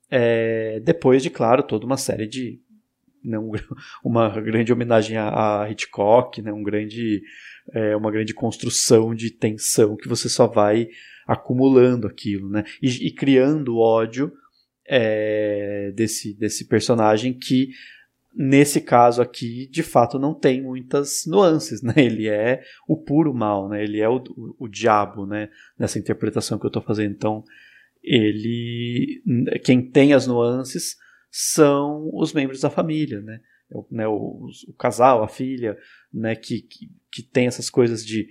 [0.10, 2.60] É, depois de, claro, toda uma série de
[3.24, 3.60] não, né,
[4.04, 6.52] uma grande homenagem a, a Hitchcock, né?
[6.52, 7.22] Um grande,
[7.74, 10.88] é, uma grande construção de tensão que você só vai
[11.28, 12.64] acumulando aquilo, né?
[12.82, 14.32] E, e criando ódio
[14.88, 17.70] é, desse, desse personagem que,
[18.34, 21.94] nesse caso aqui, de fato não tem muitas nuances, né?
[21.98, 23.84] Ele é o puro mal, né?
[23.84, 25.50] Ele é o, o, o diabo, né?
[25.78, 27.12] Nessa interpretação que eu estou fazendo.
[27.12, 27.44] Então,
[28.02, 29.22] ele...
[29.66, 30.96] Quem tem as nuances
[31.30, 33.42] são os membros da família, né?
[33.70, 35.78] O, né, o, o casal, a filha,
[36.14, 38.30] né, que, que, que tem essas coisas de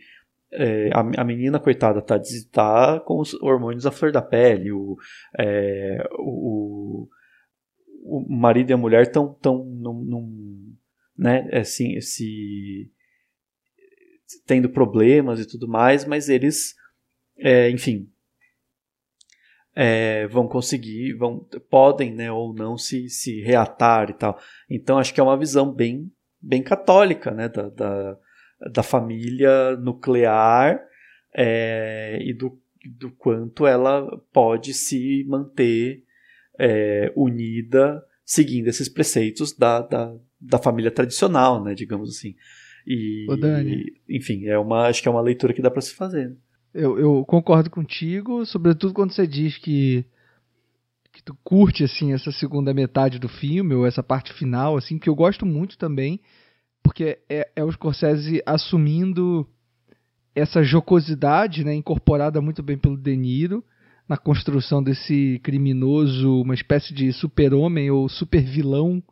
[0.53, 2.21] é, a, a, menina, coitada, tá,
[2.53, 4.97] tá com os hormônios à flor da pele, o,
[5.39, 7.09] é, o,
[8.03, 10.75] o, marido e a mulher estão tão num, num,
[11.17, 12.91] né, assim, se
[14.47, 16.75] tendo problemas e tudo mais, mas eles,
[17.39, 18.09] é, enfim,
[19.75, 24.41] é, vão conseguir, vão, podem, né, ou não se, se reatar e tal.
[24.71, 26.11] Então acho que é uma visão bem,
[26.41, 28.19] bem católica, né, da, da
[28.61, 30.81] da família nuclear
[31.35, 32.59] é, e do,
[32.99, 36.03] do quanto ela pode se manter
[36.59, 42.35] é, unida seguindo esses preceitos da, da, da, família tradicional, né, digamos assim.
[42.87, 43.85] E, Ô Dani.
[44.09, 46.31] enfim, é uma, acho que é uma leitura que dá para se fazer.
[46.31, 46.37] Né?
[46.75, 50.05] Eu, eu concordo contigo, sobretudo quando você diz que
[51.13, 55.09] que tu curte assim essa segunda metade do filme ou essa parte final assim que
[55.09, 56.21] eu gosto muito também
[56.87, 59.45] porque é, é o Scorsese assumindo
[60.37, 63.65] essa jocosidade, né, incorporada muito bem pelo De Niro,
[64.09, 69.03] na construção desse criminoso, uma espécie de super-homem ou super-vilão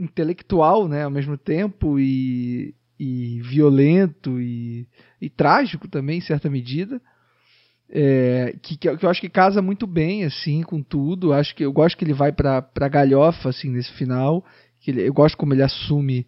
[0.00, 4.88] intelectual, né, ao mesmo tempo, e, e violento e,
[5.20, 7.02] e, trágico também, em certa medida.
[7.90, 11.34] É, que, que, eu acho que casa muito bem assim com tudo.
[11.34, 14.42] Acho que eu gosto que ele vai para galhofa assim nesse final.
[14.80, 16.26] Que ele, eu gosto como ele assume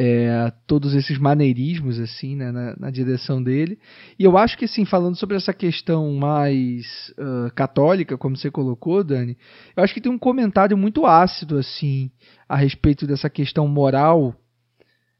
[0.00, 3.76] é, todos esses maneirismos assim né, na, na, direção dele.
[4.16, 9.02] E eu acho que assim falando sobre essa questão mais uh, católica como você colocou
[9.02, 9.36] Dani
[9.76, 12.12] eu acho que tem um comentário muito ácido assim
[12.48, 14.36] a respeito dessa questão moral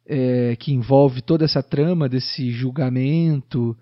[0.06, 3.76] é, que envolve toda essa trama desse julgamento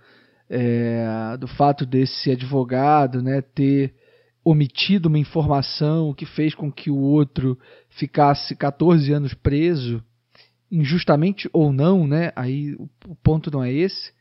[0.48, 3.93] é, do fato desse advogado né, ter
[4.43, 7.59] omitido uma informação que fez com que o outro
[7.90, 10.02] ficasse 14 anos preso
[10.71, 12.33] injustamente ou não, né?
[12.35, 14.13] Aí o, ponto não é esse.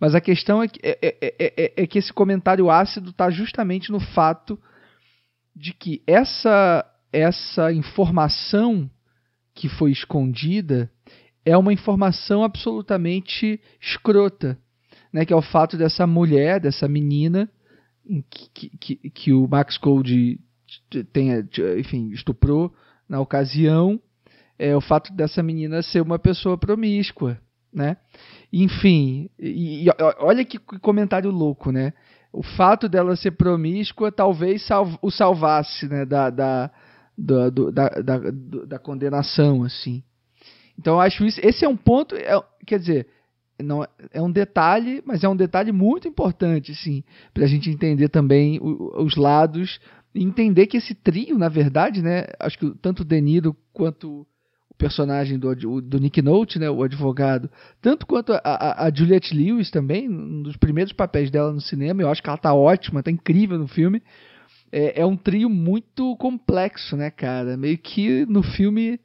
[0.00, 3.90] Mas a questão é que, é, é, é, é que esse comentário ácido está justamente
[3.90, 4.58] no fato
[5.54, 8.90] de que essa, essa informação
[9.54, 10.90] que foi escondida
[11.44, 14.58] é uma informação absolutamente escrota,
[15.12, 15.24] né?
[15.24, 17.48] Que é o fato dessa mulher, dessa menina,
[18.30, 20.40] que, que, que o Max Code
[21.12, 21.46] tenha,
[21.78, 22.74] enfim, estuprou
[23.08, 24.00] na ocasião,
[24.58, 27.38] é o fato dessa menina ser uma pessoa promíscua,
[27.72, 27.96] né?
[28.52, 29.90] Enfim, e, e
[30.20, 31.92] olha que comentário louco, né?
[32.32, 34.66] O fato dela ser promíscua talvez
[35.02, 36.04] o salvasse, né?
[36.04, 36.70] Da, da,
[37.16, 38.18] da, da, da,
[38.66, 40.02] da, condenação, assim.
[40.78, 41.40] Então eu acho isso.
[41.42, 42.14] Esse é um ponto.
[42.16, 43.08] É, quer dizer,
[43.62, 48.08] não é um detalhe, mas é um detalhe muito importante, sim, para a gente entender
[48.08, 49.80] também o, os lados
[50.14, 52.26] e entender que esse trio, na verdade, né?
[52.38, 54.26] Acho que tanto o Deniro quanto
[54.76, 57.48] personagem do, do Nick Note, né, o advogado,
[57.80, 62.02] tanto quanto a, a, a, Juliette Lewis também, um dos primeiros papéis dela no cinema,
[62.02, 64.02] eu acho que ela tá ótima, tá incrível no filme.
[64.72, 67.56] É, é um trio muito complexo, né, cara?
[67.56, 68.98] Meio que no filme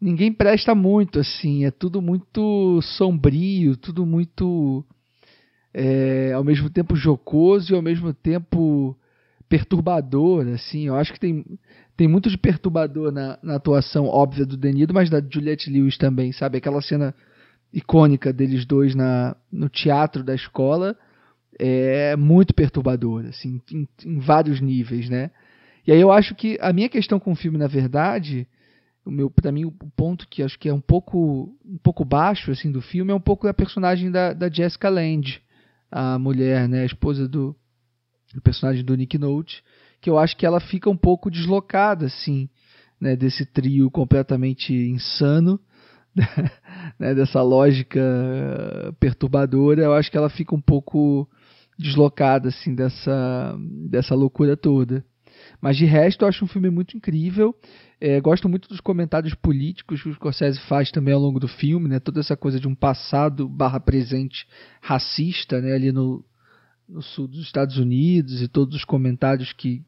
[0.00, 4.84] ninguém presta muito, assim, é tudo muito sombrio, tudo muito
[5.72, 8.96] é, ao mesmo tempo jocoso e ao mesmo tempo
[9.48, 10.86] perturbador, assim.
[10.86, 11.44] Eu acho que tem,
[11.96, 16.32] tem muito de perturbador na, na atuação óbvia do Denido, mas da Juliette Lewis também,
[16.32, 16.58] sabe?
[16.58, 17.14] Aquela cena
[17.72, 20.96] icônica deles dois na, no teatro da escola
[21.58, 25.30] é muito perturbadora, assim, em, em vários níveis, né?
[25.86, 28.46] E aí eu acho que a minha questão com o filme, na verdade,
[29.04, 32.50] o meu para mim o ponto que acho que é um pouco um pouco baixo
[32.50, 35.40] assim do filme é um pouco da personagem da, da Jessica Lange
[35.88, 37.54] a mulher né a esposa do
[38.34, 39.62] o personagem do Nick Note,
[40.00, 42.48] que eu acho que ela fica um pouco deslocada, assim,
[43.00, 45.60] né, desse trio completamente insano,
[46.98, 48.00] né, dessa lógica
[48.98, 51.28] perturbadora, eu acho que ela fica um pouco
[51.78, 53.56] deslocada, assim, dessa,
[53.90, 55.04] dessa loucura toda.
[55.60, 57.54] Mas de resto, eu acho um filme muito incrível.
[58.00, 61.88] É, gosto muito dos comentários políticos que o Scorsese faz também ao longo do filme,
[61.88, 61.98] né?
[61.98, 64.46] Toda essa coisa de um passado barra presente
[64.80, 65.74] racista, né?
[65.74, 66.24] Ali no,
[66.88, 69.82] no sul dos Estados Unidos e todos os comentários que,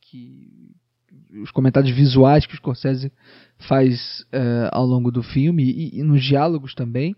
[0.00, 0.74] que
[1.42, 3.12] os comentários visuais que o Scorsese
[3.68, 7.14] faz uh, ao longo do filme e, e, nos diálogos também.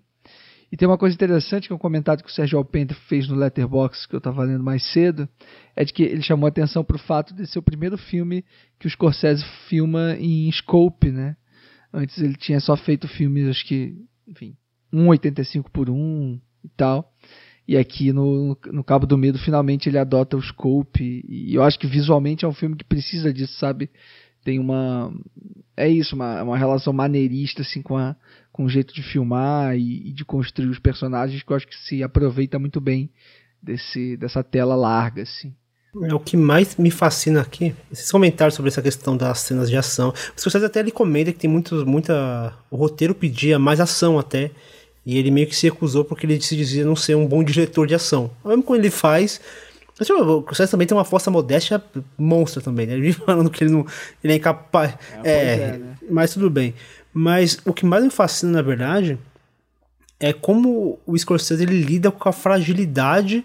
[0.70, 3.36] E tem uma coisa interessante que é um comentário que o Sérgio Alpendre fez no
[3.36, 5.28] Letterboxd que eu estava lendo mais cedo,
[5.76, 8.44] é de que ele chamou a atenção para o fato de ser o primeiro filme
[8.78, 11.36] que o Scorsese filma em scope, né?
[11.93, 14.56] Antes ele tinha só feito filmes, acho que, enfim,
[14.93, 17.12] 1,85 por 1 e tal.
[17.68, 21.24] E aqui no, no Cabo do Medo, finalmente ele adota o scope.
[21.28, 23.90] E eu acho que visualmente é um filme que precisa disso, sabe?
[24.44, 25.12] Tem uma.
[25.76, 28.14] É isso, uma, uma relação maneirista, assim, com, a,
[28.52, 31.76] com o jeito de filmar e, e de construir os personagens que eu acho que
[31.76, 33.10] se aproveita muito bem
[33.60, 35.52] desse, dessa tela larga, assim.
[36.02, 39.76] É o que mais me fascina aqui, esses comentários sobre essa questão das cenas de
[39.76, 40.10] ação.
[40.10, 42.52] Os Scorsese até ele comenta que tem muito, muita.
[42.70, 44.51] O roteiro pedia mais ação até.
[45.06, 47.86] E ele meio que se recusou porque ele se dizia não ser um bom diretor
[47.86, 48.28] de ação.
[48.44, 49.40] Mesmo quando ele faz.
[49.98, 51.82] O Crucés também tem uma força modéstia
[52.18, 52.94] monstra também, né?
[52.94, 53.86] Ele vive falando que ele não
[54.22, 54.94] ele é incapaz.
[55.22, 55.96] É, é, é né?
[56.10, 56.74] mas tudo bem.
[57.14, 59.16] Mas o que mais me fascina, na verdade,
[60.18, 63.44] é como o Scorsese ele lida com a fragilidade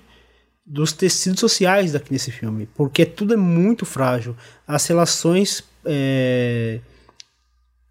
[0.65, 2.67] dos tecidos sociais daqui nesse filme.
[2.75, 4.35] Porque tudo é muito frágil.
[4.67, 6.79] As relações é,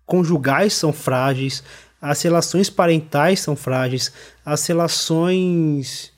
[0.05, 1.63] conjugais são frágeis,
[2.01, 4.13] as relações parentais são frágeis,
[4.45, 6.13] as relações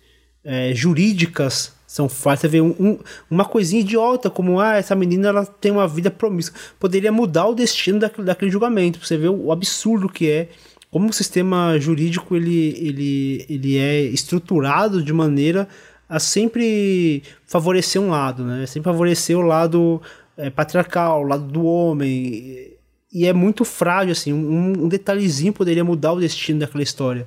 [0.44, 2.40] é, jurídicas são frágeis.
[2.42, 2.98] Você vê um, um,
[3.30, 6.58] uma coisinha idiota como ah, essa menina ela tem uma vida promíscua.
[6.78, 9.04] Poderia mudar o destino daquele, daquele julgamento.
[9.04, 10.48] Você vê o, o absurdo que é
[10.90, 15.66] como o sistema jurídico ele, ele, ele é estruturado de maneira
[16.08, 18.66] a sempre favorecer um lado, né?
[18.66, 20.02] Sempre favorecer o lado
[20.36, 22.71] é, patriarcal, o lado do homem
[23.12, 27.26] e é muito frágil, assim, um, um, detalhezinho poderia mudar o destino daquela história.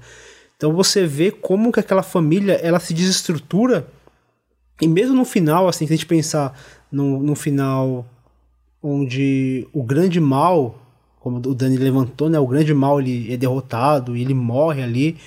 [0.57, 3.87] Então você vê como que aquela família, ela se desestrutura,
[4.81, 6.57] e mesmo no final, assim, se a gente pensar
[6.91, 8.05] no, no final
[8.81, 10.79] onde o grande mal,
[11.19, 12.39] como o Dani levantou, né?
[12.39, 15.17] O grande mal ele é derrotado, ele morre ali,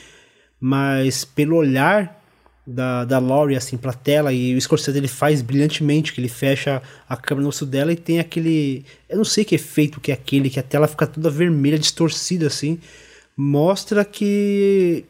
[0.61, 2.18] mas pelo olhar
[2.71, 6.83] da, da Laurie assim pra tela e o Scorsese ele faz brilhantemente que ele fecha
[7.09, 10.15] a câmera no rosto dela e tem aquele eu não sei que efeito que é
[10.15, 12.79] aquele que a tela fica toda vermelha distorcida assim
[13.35, 15.03] mostra que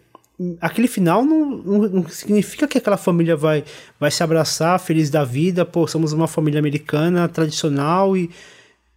[0.60, 3.64] aquele final não, não, não, significa que aquela família vai,
[3.98, 8.30] vai se abraçar feliz da vida, pô, somos uma família americana tradicional e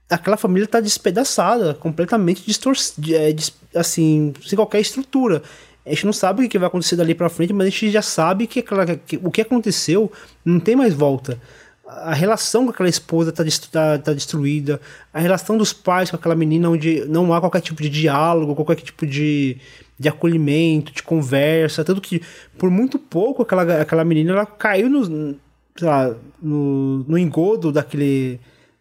[0.08, 3.36] aquela família tá despedaçada, completamente distorcida, é,
[3.74, 5.42] assim, sem qualquer estrutura.
[5.86, 8.02] A gente não sabe o que vai acontecer dali para frente, mas a gente já
[8.02, 10.12] sabe que, que, o que aconteceu
[10.46, 11.40] não tem mais volta.
[11.88, 14.80] A relação com aquela esposa tá, tá, tá, destruída,
[15.14, 18.76] a relação dos pais com aquela menina, onde não há qualquer tipo de diálogo, qualquer
[18.76, 19.58] tipo de,
[20.00, 22.22] de acolhimento, de conversa, tanto que
[22.58, 25.36] por muito pouco aquela, aquela menina ela caiu no,
[25.82, 28.40] lá, no, no engodo daquele,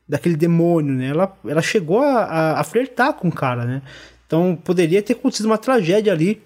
[0.09, 1.09] daquele demônio, né?
[1.09, 3.83] Ela, ela chegou a, a, a flertar com o cara, né?
[4.27, 6.41] Então poderia ter acontecido uma tragédia ali,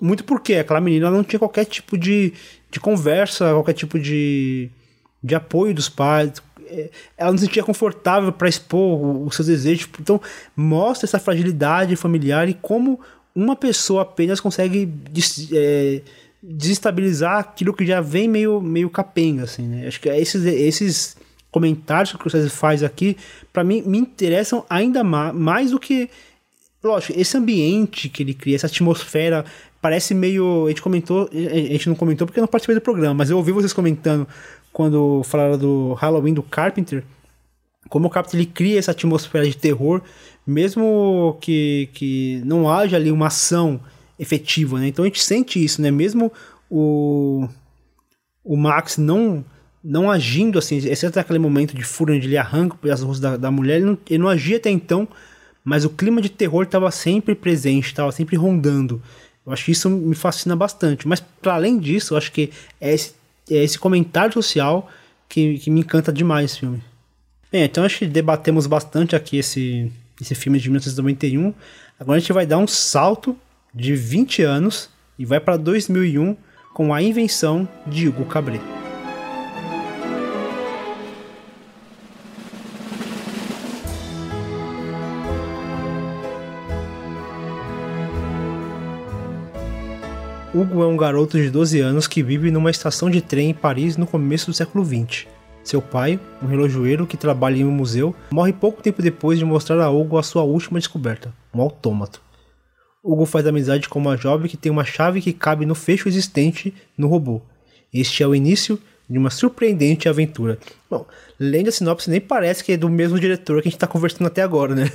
[0.00, 2.32] muito porque aquela menina não tinha qualquer tipo de,
[2.70, 4.68] de conversa, qualquer tipo de,
[5.22, 9.88] de apoio dos pais, é, ela não se sentia confortável para expor os seus desejos.
[10.00, 10.20] Então,
[10.54, 13.00] mostra essa fragilidade familiar e como
[13.34, 16.02] uma pessoa apenas consegue des, é,
[16.42, 19.86] desestabilizar aquilo que já vem meio, meio capenga, assim, né?
[19.86, 21.16] Acho que esses, esses
[21.50, 23.16] comentários que o Scorsese faz aqui,
[23.52, 26.08] para mim, me interessam ainda mais, mais do que...
[26.82, 29.44] Lógico, esse ambiente que ele cria, essa atmosfera,
[29.86, 30.66] parece meio...
[30.66, 33.36] A gente comentou, a gente não comentou porque eu não participei do programa, mas eu
[33.36, 34.26] ouvi vocês comentando
[34.72, 37.04] quando falaram do Halloween do Carpenter,
[37.88, 40.02] como o Carpenter ele cria essa atmosfera de terror
[40.44, 43.80] mesmo que, que não haja ali uma ação
[44.18, 44.88] efetiva, né?
[44.88, 45.90] Então a gente sente isso, né?
[45.90, 46.32] Mesmo
[46.68, 47.48] o,
[48.44, 49.44] o Max não
[49.82, 53.52] não agindo assim, exceto naquele momento de fúria onde ele arranca as ruas da, da
[53.52, 55.06] mulher, ele não, ele não agia até então,
[55.64, 59.00] mas o clima de terror estava sempre presente, estava sempre rondando.
[59.46, 61.06] Eu acho que isso me fascina bastante.
[61.06, 62.50] Mas para além disso, eu acho que
[62.80, 63.14] é esse,
[63.48, 64.90] é esse comentário social
[65.28, 66.82] que, que me encanta demais esse filme.
[67.50, 69.90] Bem, então acho que debatemos bastante aqui esse,
[70.20, 71.54] esse filme de 1991.
[71.98, 73.36] Agora a gente vai dar um salto
[73.72, 76.36] de 20 anos e vai para 2001
[76.74, 78.60] com a invenção de Hugo Cabret.
[90.58, 93.98] Hugo é um garoto de 12 anos que vive numa estação de trem em Paris
[93.98, 95.28] no começo do século 20.
[95.62, 99.78] Seu pai, um relojoeiro que trabalha em um museu, morre pouco tempo depois de mostrar
[99.82, 102.22] a Hugo a sua última descoberta, um autômato.
[103.04, 106.72] Hugo faz amizade com uma jovem que tem uma chave que cabe no fecho existente
[106.96, 107.42] no robô.
[107.92, 108.80] Este é o início
[109.10, 110.58] de uma surpreendente aventura.
[110.88, 111.06] Bom,
[111.38, 114.28] lendo a sinopse nem parece que é do mesmo diretor que a gente está conversando
[114.28, 114.90] até agora, né?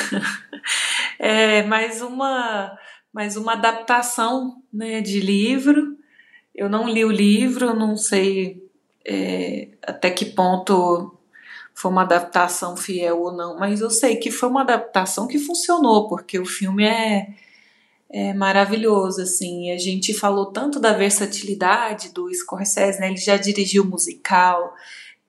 [1.18, 2.76] é mais uma,
[3.12, 5.96] mais uma adaptação né, de livro.
[6.54, 8.66] Eu não li o livro, não sei
[9.04, 11.18] é, até que ponto
[11.74, 16.08] foi uma adaptação fiel ou não, mas eu sei que foi uma adaptação que funcionou,
[16.08, 17.28] porque o filme é,
[18.10, 23.86] é maravilhoso, assim, a gente falou tanto da versatilidade do Scorsese, né, ele já dirigiu
[23.86, 24.74] musical,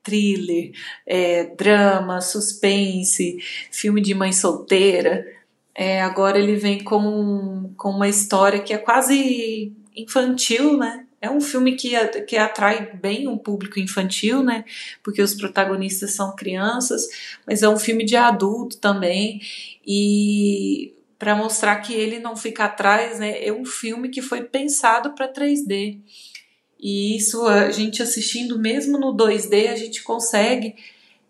[0.04, 0.74] thriller,
[1.08, 3.38] é, drama, suspense,
[3.72, 5.26] filme de mãe solteira,
[5.76, 11.40] é, agora ele vem com, com uma história que é quase infantil, né, é um
[11.40, 11.96] filme que,
[12.28, 14.66] que atrai bem um público infantil, né?
[15.02, 17.08] Porque os protagonistas são crianças,
[17.48, 19.40] mas é um filme de adulto também.
[19.88, 23.42] E para mostrar que ele não fica atrás, né?
[23.42, 25.98] É um filme que foi pensado para 3D.
[26.78, 30.76] E isso a gente assistindo mesmo no 2D, a gente consegue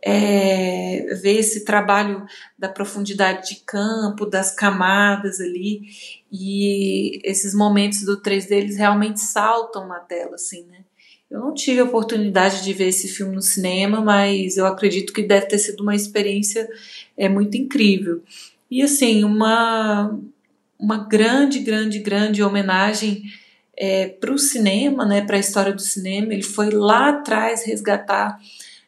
[0.05, 2.25] é, ver esse trabalho
[2.59, 5.83] da profundidade de campo, das camadas ali,
[6.29, 10.79] e esses momentos do 3D eles realmente saltam na tela, assim, né?
[11.31, 15.23] Eu não tive a oportunidade de ver esse filme no cinema, mas eu acredito que
[15.23, 16.69] deve ter sido uma experiência
[17.17, 18.21] é, muito incrível.
[18.69, 20.19] E assim, uma,
[20.77, 23.23] uma grande, grande, grande homenagem
[23.75, 26.33] é, para o cinema, né, para a história do cinema.
[26.33, 28.37] Ele foi lá atrás resgatar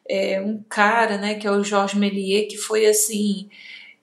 [0.07, 3.49] é, um cara, né, que é o Georges Méliès, que foi assim,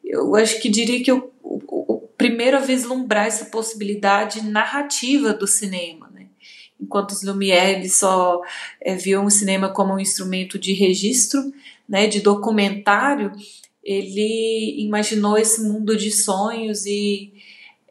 [0.05, 5.47] eu acho que diria que o, o, o primeiro a vislumbrar essa possibilidade narrativa do
[5.47, 6.27] cinema, né?
[6.81, 8.41] Enquanto os Lumière só
[8.81, 11.41] é, viam o cinema como um instrumento de registro,
[11.89, 13.33] né, de documentário,
[13.83, 17.33] ele imaginou esse mundo de sonhos e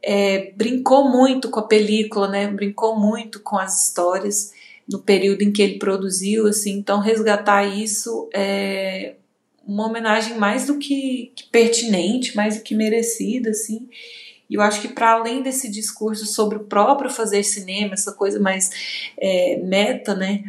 [0.03, 2.47] é, brincou muito com a película, né?
[2.47, 4.51] Brincou muito com as histórias
[4.91, 9.15] no período em que ele produziu, assim, então resgatar isso é
[9.65, 13.87] uma homenagem mais do que, que pertinente, mais do que merecida, assim.
[14.49, 18.39] E eu acho que para além desse discurso sobre o próprio fazer cinema, essa coisa
[18.39, 18.69] mais
[19.17, 20.43] é, meta, né?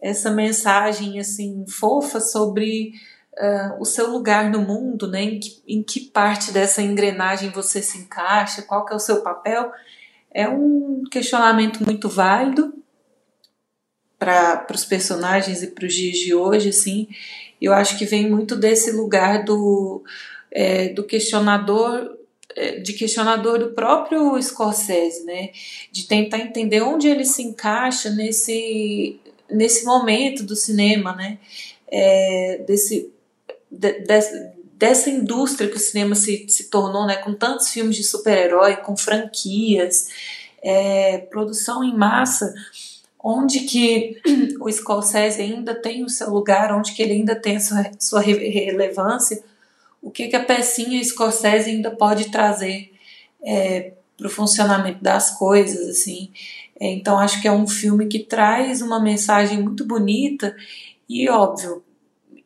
[0.00, 2.92] Essa mensagem assim fofa sobre
[3.34, 5.24] uh, o seu lugar no mundo, né?
[5.24, 9.20] Em que, em que parte dessa engrenagem você se encaixa, qual que é o seu
[9.20, 9.72] papel,
[10.32, 12.79] é um questionamento muito válido
[14.20, 17.08] para os personagens e para os dias de hoje, assim.
[17.60, 20.04] Eu acho que vem muito desse lugar do,
[20.52, 22.18] é, do questionador
[22.56, 25.50] é, de questionador do próprio Scorsese, né?
[25.90, 31.38] De tentar entender onde ele se encaixa nesse, nesse momento do cinema, né?
[31.86, 33.10] É, desse,
[33.70, 37.16] de, dessa, dessa indústria que o cinema se, se tornou, né?
[37.16, 40.08] Com tantos filmes de super-herói, com franquias,
[40.62, 42.52] é, produção em massa,
[43.22, 44.20] onde que
[44.60, 48.20] o Scorsese ainda tem o seu lugar, onde que ele ainda tem a sua, sua
[48.20, 49.42] relevância,
[50.02, 52.92] o que, que a pecinha Scorsese ainda pode trazer
[53.42, 56.30] é, para o funcionamento das coisas, assim.
[56.78, 60.56] É, então acho que é um filme que traz uma mensagem muito bonita
[61.08, 61.82] e óbvio,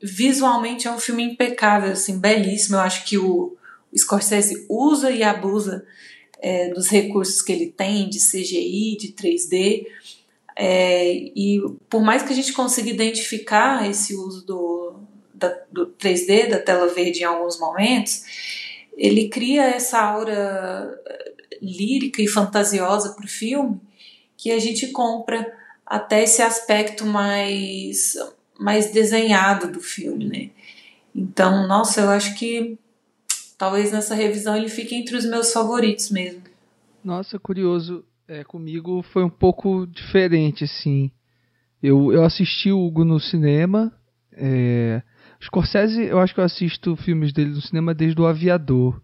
[0.02, 2.76] visualmente é um filme impecável, assim, belíssimo.
[2.76, 3.56] Eu acho que o,
[3.92, 5.84] o Scorsese usa e abusa
[6.40, 9.86] é, dos recursos que ele tem de CGI, de 3D.
[10.56, 15.00] É, e por mais que a gente consiga identificar esse uso do,
[15.32, 18.22] da, do 3D, da tela verde em alguns momentos,
[18.96, 23.80] ele cria essa aura eh, lírica e fantasiosa para o filme
[24.36, 25.52] que a gente compra
[25.84, 28.14] até esse aspecto mais,
[28.58, 30.50] mais desenhado do filme, né?
[31.14, 32.78] Então, nossa, eu acho que
[33.56, 36.42] talvez nessa revisão ele fique entre os meus favoritos mesmo.
[37.02, 38.04] Nossa, curioso.
[38.26, 41.10] É, comigo foi um pouco diferente, assim.
[41.82, 43.92] Eu, eu assisti o Hugo no cinema.
[44.32, 45.02] É,
[45.42, 48.98] Scorsese, eu acho que eu assisto filmes dele no cinema desde o Aviador,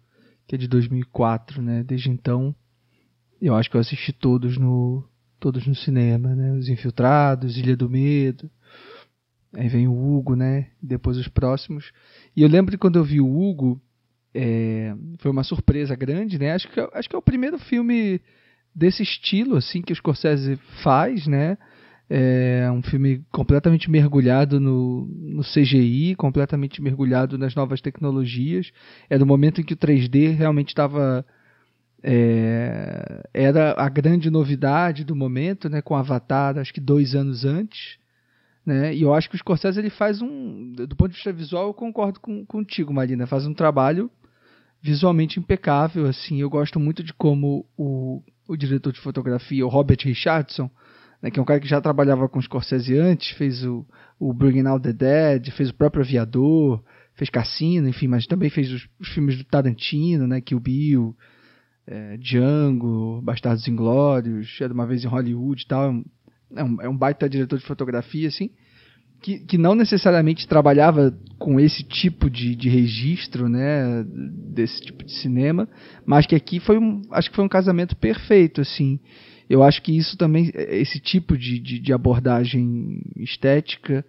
[0.47, 1.83] que é de 2004, né?
[1.83, 2.55] Desde então,
[3.39, 5.07] eu acho que eu assisti todos no
[5.39, 6.53] todos no cinema, né?
[6.53, 8.49] Os Infiltrados, Ilha do Medo.
[9.53, 10.69] Aí vem o Hugo, né?
[10.81, 11.91] Depois os próximos.
[12.35, 13.79] E eu lembro de quando eu vi o Hugo,
[14.33, 16.53] é, foi uma surpresa grande, né?
[16.53, 18.19] Acho que, acho que é o primeiro filme
[18.73, 21.57] desse estilo, assim, que o Scorsese faz, né?
[22.13, 28.69] É um filme completamente mergulhado no, no CGI, completamente mergulhado nas novas tecnologias.
[29.09, 31.25] É do momento em que o 3D realmente estava.
[32.03, 37.97] É, era a grande novidade do momento, né, com Avatar, acho que dois anos antes.
[38.65, 40.73] Né, e eu acho que o Scorsese ele faz um.
[40.73, 43.25] Do ponto de vista visual, eu concordo com, contigo, Marina.
[43.25, 44.11] Faz um trabalho
[44.81, 46.05] visualmente impecável.
[46.07, 50.69] assim Eu gosto muito de como o, o diretor de fotografia, o Robert Richardson,
[51.21, 53.85] né, que é um cara que já trabalhava com Scorsese antes, fez o,
[54.19, 56.83] o Bringing Out the Dead, fez o próprio Aviador,
[57.13, 61.15] fez Cassino, enfim, mas também fez os, os filmes do Tarantino, né, Kill Bill,
[61.87, 66.03] é, Django, Bastardos Inglórios, de uma vez em Hollywood e tal,
[66.53, 68.49] é um, é um baita diretor de fotografia, assim,
[69.21, 75.11] que, que não necessariamente trabalhava com esse tipo de, de registro, né, desse tipo de
[75.11, 75.69] cinema,
[76.05, 78.99] mas que aqui foi um, acho que foi um casamento perfeito, assim,
[79.49, 84.05] eu acho que isso também, esse tipo de, de, de, abordagem estética,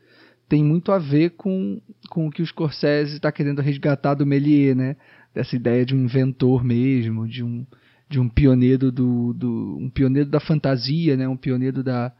[0.48, 4.76] tem muito a ver com, com o que o Scorsese está querendo resgatar do Méliès,
[4.76, 4.96] né?
[5.34, 7.66] Dessa ideia de um inventor mesmo, de um,
[8.08, 11.26] de um pioneiro do, do um pioneiro da fantasia, né?
[11.26, 12.12] Um pioneiro da,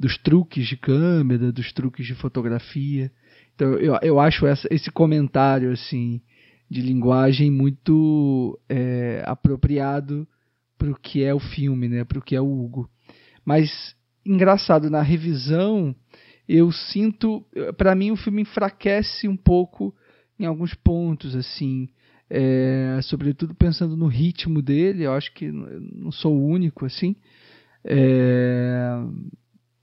[0.00, 3.12] dos truques de câmera, dos truques de fotografia.
[3.54, 6.22] Então eu, eu acho essa, esse comentário assim
[6.70, 10.26] de linguagem muito é, apropriado
[10.78, 12.02] para o que é o filme, né?
[12.02, 12.88] Para o que é o Hugo.
[13.44, 13.94] Mas
[14.24, 15.94] engraçado na revisão
[16.48, 17.44] eu sinto,
[17.76, 19.94] para mim o filme enfraquece um pouco
[20.38, 21.90] em alguns pontos assim.
[22.30, 27.14] É, sobretudo pensando no ritmo dele, eu acho que não sou o único assim.
[27.84, 28.98] É,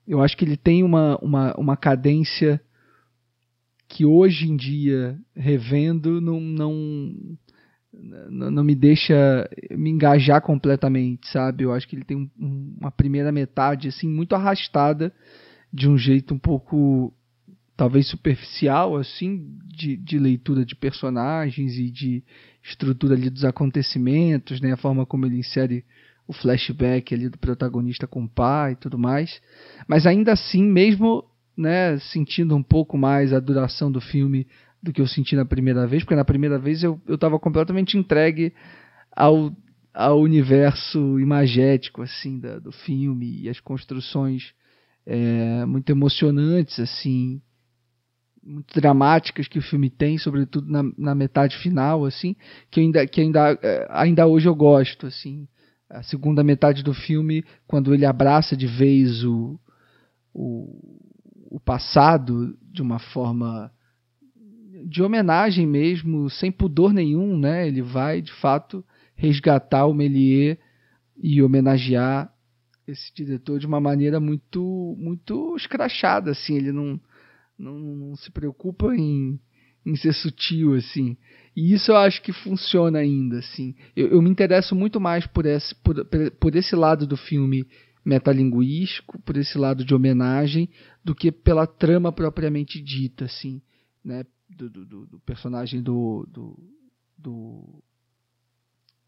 [0.07, 2.61] eu acho que ele tem uma, uma, uma cadência
[3.87, 7.13] que hoje em dia, revendo, não, não,
[8.51, 11.63] não me deixa me engajar completamente, sabe?
[11.63, 15.13] Eu acho que ele tem um, uma primeira metade assim muito arrastada
[15.73, 17.13] de um jeito um pouco
[17.75, 22.23] talvez superficial assim de, de leitura de personagens e de
[22.63, 24.73] estrutura ali dos acontecimentos, né?
[24.73, 25.85] A forma como ele insere
[26.27, 29.41] o flashback ali do protagonista com o pai e tudo mais.
[29.87, 31.23] Mas ainda assim, mesmo
[31.55, 34.45] né, sentindo um pouco mais a duração do filme
[34.83, 38.53] do que eu senti na primeira vez, porque na primeira vez eu estava completamente entregue
[39.15, 39.51] ao,
[39.93, 44.53] ao universo imagético assim da, do filme e as construções
[45.05, 47.41] é, muito emocionantes assim
[48.47, 52.33] muito dramáticas que o filme tem, sobretudo na, na metade final, assim,
[52.71, 55.47] que ainda, que ainda, é, ainda hoje eu gosto, assim.
[55.89, 59.59] A segunda metade do filme, quando ele abraça de vez o,
[60.33, 61.07] o,
[61.49, 63.71] o passado de uma forma
[64.85, 67.67] de homenagem mesmo, sem pudor nenhum, né?
[67.67, 68.83] Ele vai, de fato,
[69.15, 70.57] resgatar o Méliès
[71.17, 72.31] e homenagear
[72.87, 76.55] esse diretor de uma maneira muito muito escrachada, assim.
[76.55, 76.99] Ele não
[77.57, 79.39] não, não se preocupa em,
[79.87, 81.15] em ser sutil, assim.
[81.55, 83.73] E isso eu acho que funciona ainda, assim.
[83.95, 86.05] Eu, eu me interesso muito mais por esse, por,
[86.39, 87.65] por esse lado do filme
[88.03, 90.69] metalinguístico, por esse lado de homenagem,
[91.03, 93.61] do que pela trama propriamente dita, assim,
[94.03, 94.25] né?
[94.49, 96.57] Do, do, do personagem do, do,
[97.17, 97.83] do,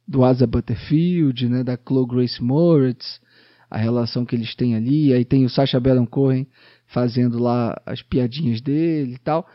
[0.07, 1.64] do Asa Butterfield, né?
[1.64, 3.22] Da Chloe Grace Moritz,
[3.69, 5.14] a relação que eles têm ali.
[5.14, 6.47] Aí tem o Sacha Baron Cohen
[6.88, 9.47] fazendo lá as piadinhas dele e tal.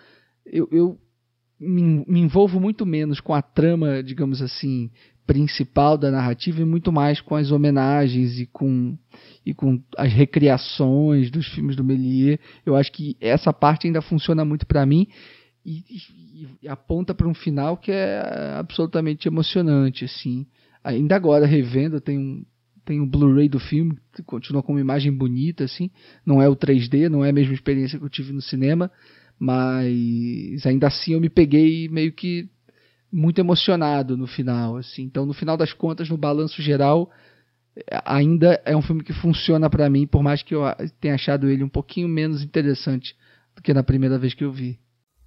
[0.46, 0.98] Eu, eu
[1.58, 4.90] me, me, envolvo muito menos com a trama, digamos assim,
[5.26, 8.96] principal da narrativa e muito mais com as homenagens e com,
[9.44, 12.38] e com as recriações dos filmes do Méliès.
[12.64, 15.06] Eu acho que essa parte ainda funciona muito para mim
[15.64, 20.46] e, e, e aponta para um final que é absolutamente emocionante, assim.
[20.82, 22.44] Ainda agora, revendo, eu tenho
[22.84, 25.90] tem o Blu-ray do filme, continua com uma imagem bonita, assim.
[26.24, 28.90] Não é o 3D, não é a mesma experiência que eu tive no cinema,
[29.38, 32.48] mas ainda assim eu me peguei meio que
[33.12, 35.02] muito emocionado no final, assim.
[35.02, 37.10] Então, no final das contas, no balanço geral,
[38.04, 40.62] ainda é um filme que funciona para mim, por mais que eu
[41.00, 43.16] tenha achado ele um pouquinho menos interessante
[43.54, 44.78] do que na primeira vez que eu vi.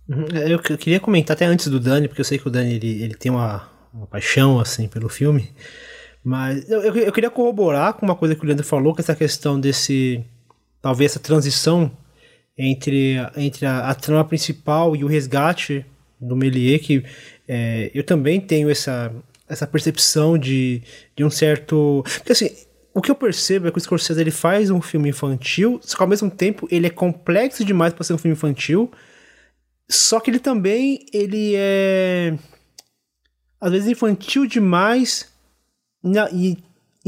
[0.07, 0.25] Uhum.
[0.33, 3.03] Eu, eu queria comentar até antes do Dani, porque eu sei que o Dani ele,
[3.03, 5.49] ele tem uma, uma paixão assim pelo filme.
[6.23, 9.15] Mas eu, eu, queria corroborar com uma coisa que o Leandro falou, que é essa
[9.15, 10.23] questão desse.
[10.81, 11.91] Talvez essa transição
[12.57, 15.85] entre, entre a, a trama principal e o resgate
[16.19, 17.03] do Melier, que
[17.47, 19.13] é, eu também tenho essa,
[19.47, 20.81] essa percepção de,
[21.15, 22.03] de um certo.
[22.17, 22.49] Porque assim,
[22.93, 26.03] o que eu percebo é que o Scorsese ele faz um filme infantil, só que
[26.03, 28.91] ao mesmo tempo ele é complexo demais para ser um filme infantil.
[29.89, 32.37] Só que ele também ele é
[33.59, 35.31] às vezes infantil demais
[36.03, 36.57] na, e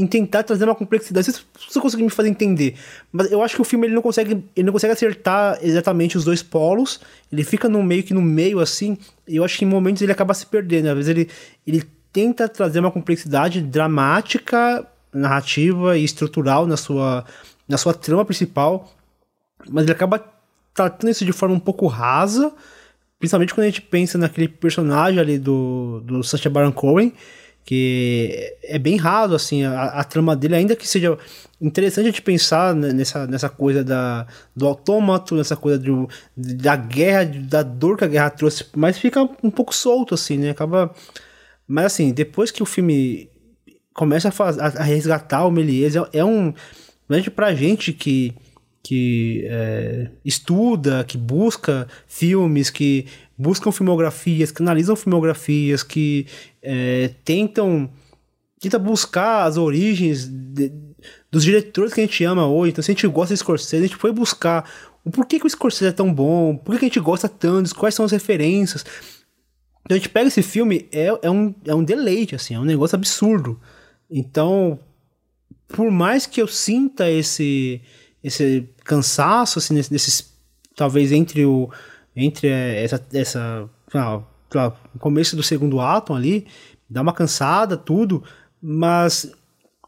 [0.00, 1.28] em tentar trazer uma complexidade.
[1.28, 2.74] Não sei se você conseguir me fazer entender.
[3.12, 6.24] Mas eu acho que o filme ele não consegue, ele não consegue acertar exatamente os
[6.24, 7.00] dois polos.
[7.30, 8.96] Ele fica no meio que no meio assim.
[9.28, 10.88] E eu acho que em momentos ele acaba se perdendo.
[10.88, 11.28] Às vezes ele,
[11.66, 17.24] ele tenta trazer uma complexidade dramática, narrativa e estrutural na sua,
[17.68, 18.90] na sua trama principal.
[19.68, 20.24] Mas ele acaba
[20.72, 22.50] tratando isso de forma um pouco rasa.
[23.18, 27.12] Principalmente quando a gente pensa naquele personagem ali do, do Sacha Baron Cohen
[27.64, 31.16] que é bem raro, assim, a, a, trama dele, ainda que seja
[31.60, 34.26] interessante a gente pensar nessa, nessa coisa da,
[34.56, 39.22] do autômato, nessa coisa do, da guerra, da dor que a guerra trouxe, mas fica
[39.42, 40.50] um pouco solto, assim, né?
[40.50, 40.92] Acaba.
[41.68, 43.30] Mas, assim, depois que o filme
[43.94, 46.52] começa a, faz, a resgatar o Méliès, é, é um.
[47.06, 48.34] Principalmente pra gente que
[48.82, 53.06] que é, estuda, que busca filmes, que
[53.40, 56.26] buscam filmografias, que analisam filmografias, que
[56.62, 57.90] é, tentam
[58.60, 60.70] tenta buscar as origens de,
[61.30, 62.72] dos diretores que a gente ama hoje.
[62.72, 64.70] Então, se a gente gosta de Scorsese, a gente foi buscar
[65.02, 67.94] o porquê que o Scorsese é tão bom, por que a gente gosta tanto, quais
[67.94, 68.84] são as referências.
[69.82, 72.64] Então a gente pega esse filme, é, é, um, é um deleite, assim, é um
[72.64, 73.58] negócio absurdo.
[74.10, 74.78] Então,
[75.66, 77.80] por mais que eu sinta esse
[78.22, 80.30] esse cansaço, assim, nesses,
[80.76, 81.70] talvez entre o,
[82.14, 84.22] entre essa, essa, ah,
[84.98, 86.46] começo do segundo ato ali,
[86.88, 88.22] dá uma cansada, tudo,
[88.60, 89.32] mas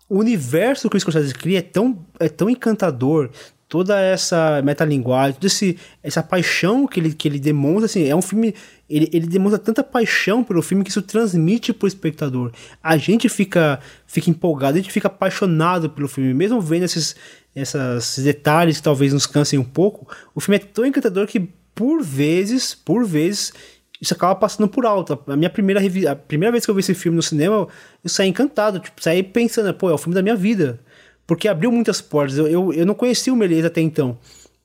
[0.09, 3.31] o universo que o Scorsese cria é tão, é tão encantador,
[3.73, 8.21] toda essa metalinguagem, toda esse, essa paixão que ele, que ele demonstra, assim, é um
[8.21, 8.55] filme,
[8.87, 12.53] ele, ele demonstra tanta paixão pelo filme que isso transmite pro espectador.
[12.83, 17.17] A gente fica, fica empolgado, a gente fica apaixonado pelo filme, mesmo vendo esses,
[17.57, 22.03] esses detalhes que talvez nos cansem um pouco, o filme é tão encantador que, por
[22.03, 23.53] vezes, por vezes,
[24.01, 25.19] isso acaba passando por alto.
[25.27, 25.81] A minha primeira,
[26.11, 27.67] a primeira vez que eu vi esse filme no cinema,
[28.03, 30.81] eu saí encantado, tipo, saí pensando, pô, é o filme da minha vida
[31.27, 32.37] porque abriu muitas portas.
[32.37, 34.19] Eu, eu, eu não conhecia o Méliès até então.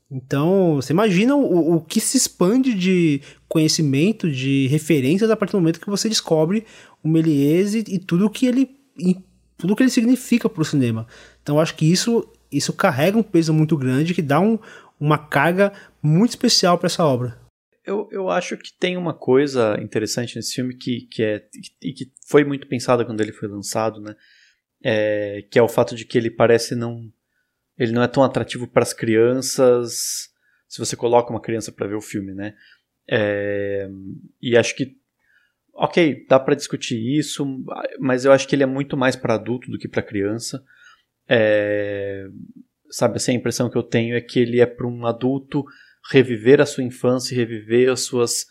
[0.09, 5.59] Então, você imagina o, o que se expande de conhecimento, de referências a partir do
[5.59, 6.65] momento que você descobre
[7.03, 8.75] o Méliès e, e tudo que ele
[9.57, 11.07] tudo que ele significa para o cinema.
[11.41, 14.57] Então, acho que isso isso carrega um peso muito grande que dá um,
[14.99, 15.71] uma carga
[16.01, 17.39] muito especial para essa obra.
[17.85, 21.47] Eu, eu acho que tem uma coisa interessante nesse filme que, que é
[21.81, 24.15] e que foi muito pensada quando ele foi lançado, né?
[24.83, 27.11] é, que é o fato de que ele parece não
[27.77, 30.29] ele não é tão atrativo para as crianças
[30.67, 32.55] se você coloca uma criança para ver o filme, né?
[33.09, 33.87] É,
[34.41, 34.97] e acho que,
[35.73, 37.45] ok, dá para discutir isso,
[37.99, 40.61] mas eu acho que ele é muito mais para adulto do que para criança.
[41.29, 42.27] É,
[42.89, 45.65] sabe assim, a impressão que eu tenho é que ele é para um adulto
[46.11, 48.43] reviver a sua infância, reviver as suas,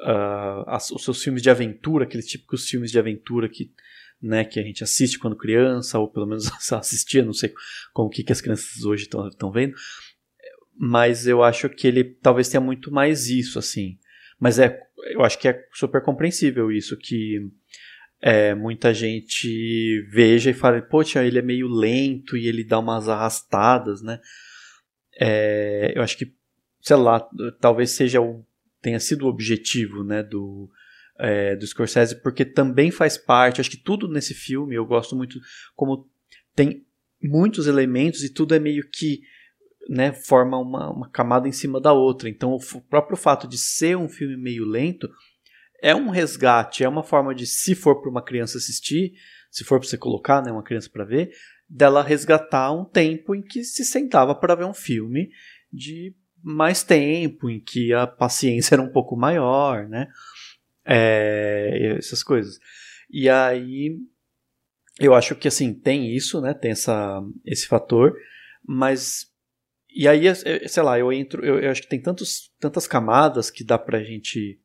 [0.00, 3.72] uh, as, os seus filmes de aventura, aqueles típicos filmes de aventura que,
[4.22, 7.52] né, que a gente assiste quando criança, ou pelo menos assistia, não sei
[7.92, 9.74] como que, que as crianças hoje estão vendo,
[10.76, 13.98] mas eu acho que ele talvez tenha muito mais isso, assim.
[14.38, 14.78] Mas é,
[15.12, 17.40] eu acho que é super compreensível isso, que
[18.20, 23.08] é, muita gente veja e fala, poxa, ele é meio lento e ele dá umas
[23.08, 24.20] arrastadas, né?
[25.18, 26.34] É, eu acho que,
[26.80, 27.20] sei lá,
[27.60, 28.44] talvez seja o,
[28.80, 30.70] tenha sido o objetivo, né, do,
[31.18, 35.38] é, do Scorsese, porque também faz parte, acho que tudo nesse filme eu gosto muito,
[35.76, 36.08] como
[36.54, 36.84] tem
[37.22, 39.20] muitos elementos e tudo é meio que
[39.88, 42.28] né, forma uma, uma camada em cima da outra.
[42.28, 45.08] Então, o próprio fato de ser um filme meio lento
[45.84, 49.12] é um resgate, é uma forma de, se for para uma criança assistir,
[49.50, 51.30] se for para você colocar né, uma criança para ver,
[51.68, 55.28] dela resgatar um tempo em que se sentava para ver um filme
[55.70, 60.08] de mais tempo, em que a paciência era um pouco maior, né?
[60.86, 62.58] É, essas coisas.
[63.10, 63.98] E aí,
[64.98, 66.54] eu acho que assim, tem isso, né?
[66.54, 68.16] Tem essa, esse fator,
[68.66, 69.26] mas
[69.94, 71.44] e aí, sei lá, eu entro.
[71.44, 74.58] Eu, eu, acho que tem tantos, tantas camadas que dá pra gente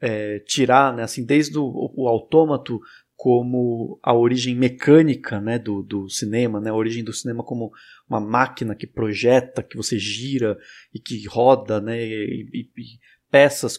[0.00, 1.02] é, tirar, né?
[1.02, 2.80] Assim, desde o, o autômato
[3.16, 7.72] como a origem mecânica né, do, do cinema, né, a origem do cinema como
[8.06, 10.58] uma máquina que projeta, que você gira
[10.92, 12.98] e que roda, né, e, e, e
[13.30, 13.78] peças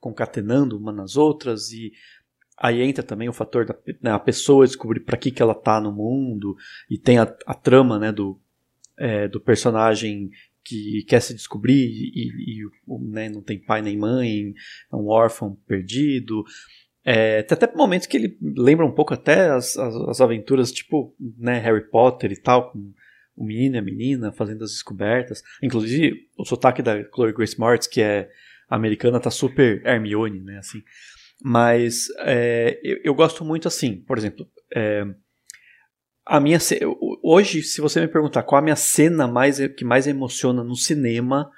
[0.00, 1.92] concatenando uma nas outras, e
[2.58, 5.78] aí entra também o fator da né, a pessoa descobrir para que, que ela está
[5.78, 6.56] no mundo,
[6.90, 8.40] e tem a, a trama né, do,
[8.98, 10.30] é, do personagem
[10.66, 12.68] que quer se descobrir e, e
[13.08, 14.52] né, não tem pai nem mãe,
[14.92, 16.42] é um órfão perdido.
[17.04, 21.14] É, tem até momentos que ele lembra um pouco até as, as, as, aventuras tipo
[21.38, 22.92] né, Harry Potter e tal, com
[23.36, 25.40] o menino e a menina fazendo as descobertas.
[25.62, 28.28] Inclusive, o sotaque da Chloe Grace Moretz, que é
[28.68, 30.82] americana, tá super Hermione, né, assim.
[31.40, 35.04] Mas é, eu, eu, gosto muito assim, por exemplo, é,
[36.26, 36.58] a minha
[37.22, 41.48] hoje, se você me perguntar qual a minha cena mais que mais emociona no cinema,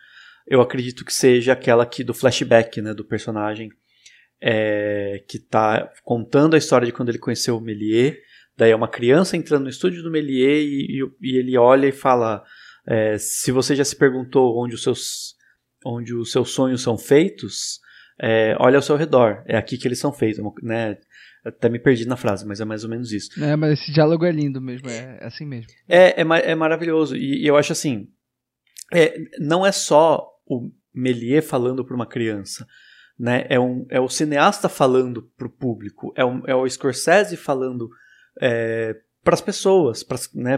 [0.47, 3.71] eu acredito que seja aquela aqui do flashback, né, do personagem
[4.41, 8.17] é, que está contando a história de quando ele conheceu o Méliès.
[8.57, 11.93] Daí é uma criança entrando no estúdio do Méliès e, e, e ele olha e
[11.93, 12.45] fala:
[12.87, 15.37] é, se você já se perguntou onde os seus
[15.85, 17.79] onde os seus sonhos são feitos,
[18.21, 19.43] é, olha ao seu redor.
[19.47, 20.99] É aqui que eles são feitos, né?
[21.49, 23.43] Até me perdi na frase, mas é mais ou menos isso.
[23.43, 25.71] É, mas esse diálogo é lindo mesmo, é, assim mesmo.
[25.89, 27.17] É, é, é maravilhoso.
[27.17, 28.09] E, e, eu acho assim:
[28.93, 32.67] é, não é só o Melier falando para uma criança.
[33.19, 33.47] Né?
[33.49, 37.91] É, um, é o cineasta falando para o público, é, um, é o Scorsese falando
[38.41, 38.95] é,
[39.25, 40.57] para as pessoas, para né,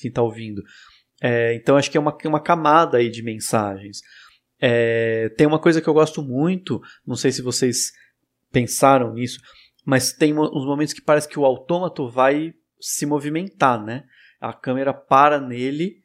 [0.00, 0.62] quem está ouvindo.
[1.20, 4.02] É, então acho que é uma, uma camada aí de mensagens.
[4.60, 7.92] É, tem uma coisa que eu gosto muito, não sei se vocês
[8.52, 9.40] pensaram nisso,
[9.84, 14.04] mas tem uns momentos que parece que o autômato vai se movimentar, né?
[14.40, 16.02] A câmera para nele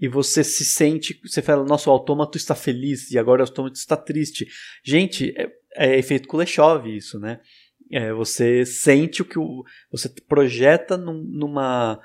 [0.00, 3.76] e você se sente, você fala, nosso o autômato está feliz e agora o autômato
[3.76, 4.46] está triste.
[4.82, 7.40] Gente, é, é efeito Kuleshov isso, né?
[7.90, 12.00] É, você sente o que o, você projeta num, numa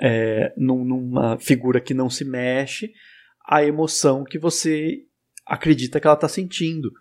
[0.00, 2.92] é, num, numa figura que não se mexe
[3.44, 5.02] a emoção que você
[5.44, 6.92] acredita que ela está sentindo.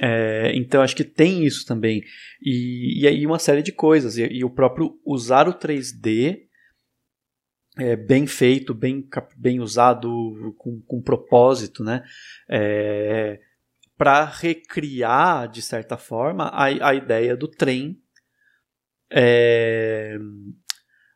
[0.00, 2.02] É, então acho que tem isso também.
[2.40, 4.16] E, e aí uma série de coisas.
[4.16, 6.48] E, e o próprio usar o 3D
[7.78, 12.02] é, bem feito, bem, bem usado, com, com propósito, né?
[12.48, 13.40] É,
[13.96, 18.00] para recriar, de certa forma, a, a ideia do trem.
[19.10, 20.16] É,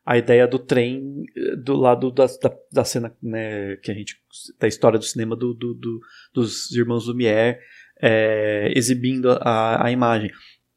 [0.05, 1.23] a ideia do trem
[1.63, 4.17] do lado da, da, da cena né, que a gente
[4.59, 6.01] da história do cinema do, do, do
[6.33, 7.59] dos irmãos Lumière
[8.05, 10.29] é, exibindo a, a imagem.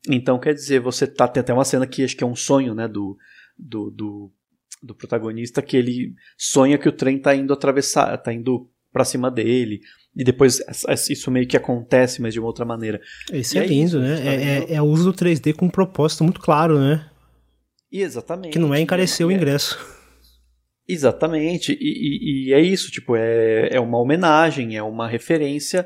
[0.09, 2.73] Então, quer dizer, você tá, tem até uma cena que acho que é um sonho,
[2.73, 3.19] né, do,
[3.59, 4.33] do, do,
[4.81, 9.29] do protagonista, que ele sonha que o trem tá indo atravessar, tá indo para cima
[9.29, 9.81] dele,
[10.15, 10.63] e depois
[11.11, 13.01] isso meio que acontece, mas de uma outra maneira.
[13.33, 14.21] Isso e é, é lindo, né?
[14.25, 17.11] É, é, é, o uso do 3D com um propósito muito claro, né?
[17.91, 18.53] Exatamente.
[18.53, 19.35] Que não é encarecer o é.
[19.35, 19.77] ingresso.
[20.89, 25.85] Exatamente, e, e, e, é isso, tipo, é, é uma homenagem, é uma referência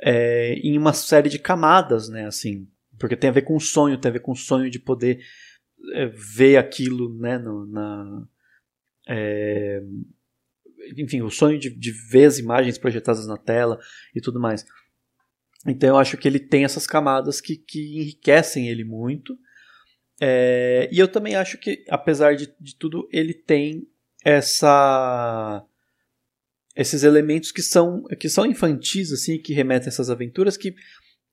[0.00, 2.68] é, em uma série de camadas, né, assim,
[2.98, 5.20] porque tem a ver com o sonho, tem a ver com o sonho de poder
[5.94, 8.26] é, ver aquilo, né, no, na,
[9.08, 9.82] é,
[10.96, 13.78] enfim, o sonho de, de ver as imagens projetadas na tela
[14.14, 14.64] e tudo mais.
[15.66, 19.36] Então eu acho que ele tem essas camadas que, que enriquecem ele muito.
[20.20, 23.88] É, e eu também acho que, apesar de, de tudo, ele tem
[24.24, 25.64] essa
[26.78, 30.74] esses elementos que são que são infantis assim que remetem a essas aventuras que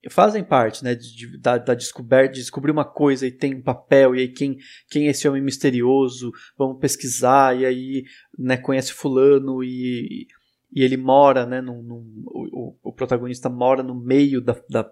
[0.09, 4.15] fazem parte né de, da, da descoberta de descobrir uma coisa e tem um papel
[4.15, 4.57] e aí quem
[4.89, 8.03] quem é esse homem misterioso vamos pesquisar e aí
[8.37, 10.27] né conhece fulano e
[10.73, 14.91] e ele mora né num, num o, o, protagonista mora no meio da, da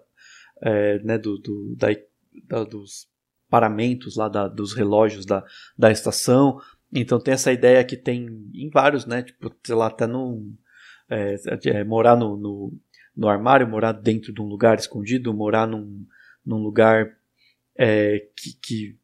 [0.62, 1.88] é, né do, do da,
[2.48, 3.08] da, dos
[3.48, 5.44] paramentos lá da, dos relógios da,
[5.76, 6.58] da estação
[6.94, 9.22] então tem essa ideia que tem em vários, né?
[9.22, 10.54] Tipo, sei lá, até no.
[11.10, 11.34] É,
[11.66, 12.72] é, morar no, no,
[13.14, 16.06] no, armário, morar dentro de um lugar escondido, morar num,
[16.46, 17.14] num lugar
[17.76, 18.96] é, que, que,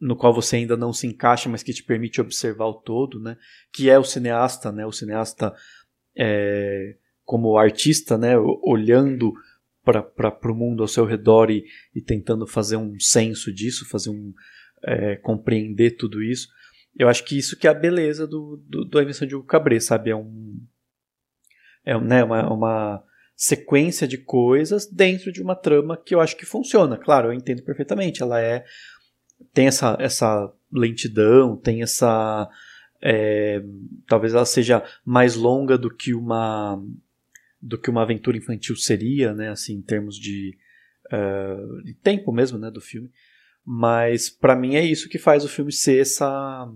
[0.00, 3.36] no qual você ainda não se encaixa, mas que te permite observar o todo, né?
[3.72, 4.86] Que é o cineasta, né?
[4.86, 5.54] O cineasta
[6.16, 8.36] é, como artista, né?
[8.38, 9.34] Olhando
[9.84, 11.64] para o mundo ao seu redor e,
[11.94, 14.32] e, tentando fazer um senso disso, fazer um
[14.82, 16.48] é, compreender tudo isso.
[16.98, 19.80] Eu acho que isso que é a beleza do, do, da invenção de Hugo Cabret,
[19.80, 20.10] sabe?
[20.10, 20.60] É um.
[21.84, 23.04] É né, uma, uma
[23.34, 26.98] sequência de coisas dentro de uma trama que eu acho que funciona.
[26.98, 28.22] Claro, eu entendo perfeitamente.
[28.22, 28.64] Ela é.
[29.54, 32.48] Tem essa, essa lentidão, tem essa.
[33.02, 33.62] É,
[34.06, 36.78] talvez ela seja mais longa do que uma
[37.60, 39.50] do que uma aventura infantil seria, né?
[39.50, 40.56] Assim, em termos de,
[41.06, 43.10] uh, de tempo mesmo, né, do filme.
[43.72, 46.68] Mas para mim é isso que faz o filme ser essa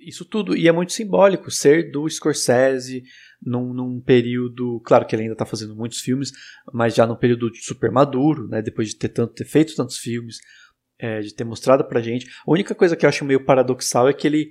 [0.00, 3.04] isso tudo e é muito simbólico ser do Scorsese
[3.40, 6.32] num, num período, claro que ele ainda está fazendo muitos filmes,
[6.72, 8.60] mas já num período super maduro, né?
[8.60, 10.38] Depois de ter tanto ter feito tantos filmes,
[10.98, 12.26] é, de ter mostrado pra gente.
[12.44, 14.50] A única coisa que eu acho meio paradoxal é que ele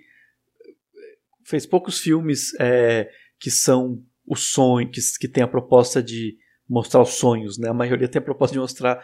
[1.46, 6.38] fez poucos filmes é, que são o sonho, que, que tem a proposta de
[6.70, 7.68] mostrar os sonhos, né?
[7.68, 9.04] A maioria tem a proposta de mostrar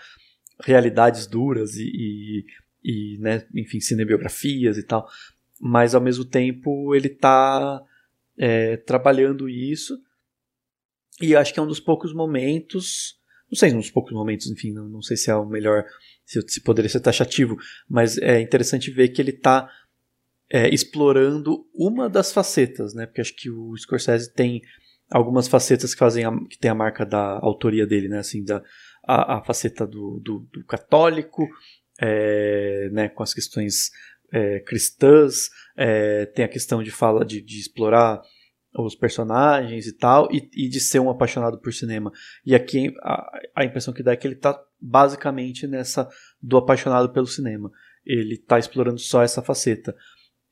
[0.61, 2.45] realidades duras e, e,
[2.83, 5.07] e né, enfim, cinebiografias e tal,
[5.59, 7.81] mas ao mesmo tempo ele está
[8.37, 9.97] é, trabalhando isso
[11.21, 13.17] e acho que é um dos poucos momentos,
[13.51, 15.85] não sei, um dos poucos momentos, enfim, não, não sei se é o melhor,
[16.25, 17.57] se, se poderia ser taxativo,
[17.87, 19.69] mas é interessante ver que ele está
[20.49, 23.05] é, explorando uma das facetas, né?
[23.05, 24.61] Porque acho que o Scorsese tem
[25.09, 28.19] algumas facetas que fazem a, que tem a marca da autoria dele, né?
[28.19, 28.63] Assim, da,
[29.09, 31.47] a, a faceta do, do, do católico,
[31.99, 33.89] é, né, com as questões
[34.31, 38.21] é, cristãs, é, tem a questão de fala de, de explorar
[38.77, 42.11] os personagens e tal, e, e, de ser um apaixonado por cinema.
[42.45, 46.07] E aqui a, a impressão que dá é que ele está basicamente nessa
[46.39, 47.71] do apaixonado pelo cinema.
[48.05, 49.95] Ele está explorando só essa faceta.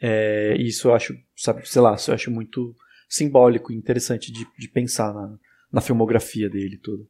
[0.01, 2.75] É, isso eu acho, sabe, sei lá, eu acho muito
[3.07, 5.37] simbólico e interessante de, de pensar na,
[5.71, 7.07] na filmografia dele tudo.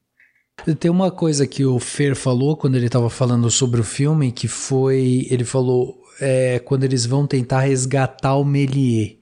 [0.80, 4.48] Tem uma coisa que o Fer falou quando ele estava falando sobre o filme, que
[4.48, 5.28] foi.
[5.30, 9.16] Ele falou é, quando eles vão tentar resgatar o Melier.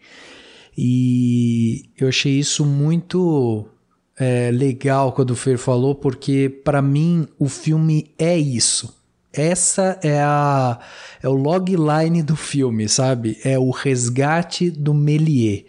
[0.78, 3.66] E eu achei isso muito
[4.18, 8.94] é, legal quando o Fer falou, porque para mim o filme é isso.
[9.36, 10.80] Essa é a
[11.26, 13.40] é o logline do filme, sabe?
[13.44, 15.64] É o resgate do Méliès.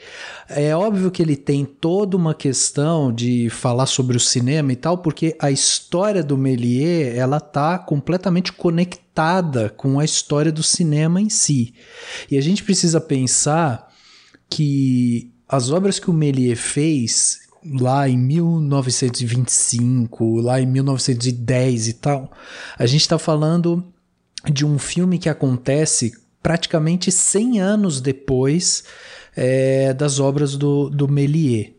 [0.51, 4.98] É óbvio que ele tem toda uma questão de falar sobre o cinema e tal,
[4.98, 11.30] porque a história do Méliès, ela tá completamente conectada com a história do cinema em
[11.30, 11.72] si.
[12.30, 13.90] E a gente precisa pensar
[14.51, 22.30] que as obras que o Méliès fez lá em 1925, lá em 1910 e tal,
[22.78, 23.84] a gente está falando
[24.51, 26.12] de um filme que acontece
[26.43, 28.84] praticamente 100 anos depois
[29.36, 31.72] é, das obras do, do Méliès.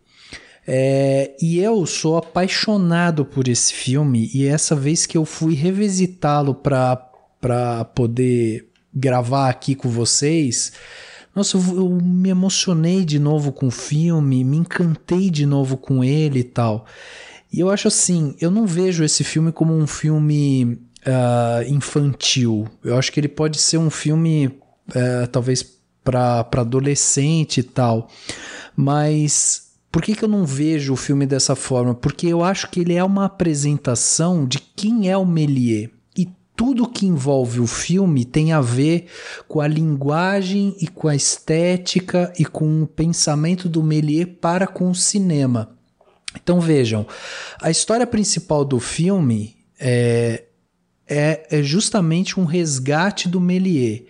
[0.69, 6.53] É, e eu sou apaixonado por esse filme, e essa vez que eu fui revisitá-lo
[6.53, 10.73] para poder gravar aqui com vocês,
[11.37, 16.03] nossa, eu, eu, me emocionei de novo com o filme, me encantei de novo com
[16.03, 16.87] ele e tal.
[17.53, 22.67] E eu acho assim, eu não vejo esse filme como um filme uh, infantil.
[22.83, 25.63] Eu acho que ele pode ser um filme, uh, talvez,
[26.03, 28.09] para adolescente e tal.
[28.75, 31.93] Mas por que, que eu não vejo o filme dessa forma?
[31.93, 35.91] Porque eu acho que ele é uma apresentação de quem é o Méliès
[36.57, 39.05] tudo que envolve o filme tem a ver
[39.47, 44.89] com a linguagem e com a estética e com o pensamento do Méliès para com
[44.89, 45.77] o cinema.
[46.35, 47.05] Então vejam,
[47.61, 50.45] a história principal do filme é,
[51.07, 54.01] é, é, justamente um resgate do Méliès.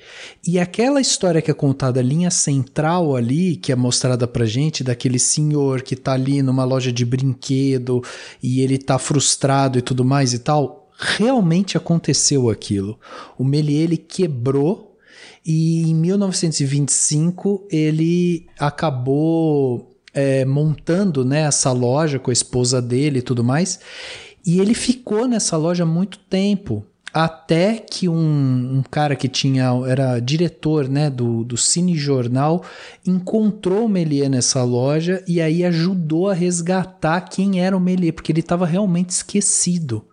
[0.46, 4.86] E aquela história que é contada, a linha central ali, que é mostrada pra gente,
[4.86, 8.02] daquele senhor que tá ali numa loja de brinquedo
[8.42, 13.00] e ele tá frustrado e tudo mais e tal, realmente aconteceu aquilo.
[13.38, 14.98] O Méliès ele quebrou
[15.46, 23.22] e em 1925 ele acabou é, montando né, essa loja com a esposa dele e
[23.22, 23.80] tudo mais.
[24.46, 26.84] E ele ficou nessa loja muito tempo.
[27.14, 32.64] Até que um, um, cara que tinha era diretor né, do, do Cine Jornal
[33.06, 38.32] encontrou o Melier nessa loja e aí ajudou a resgatar quem era o Melier, porque
[38.32, 40.06] ele estava realmente esquecido.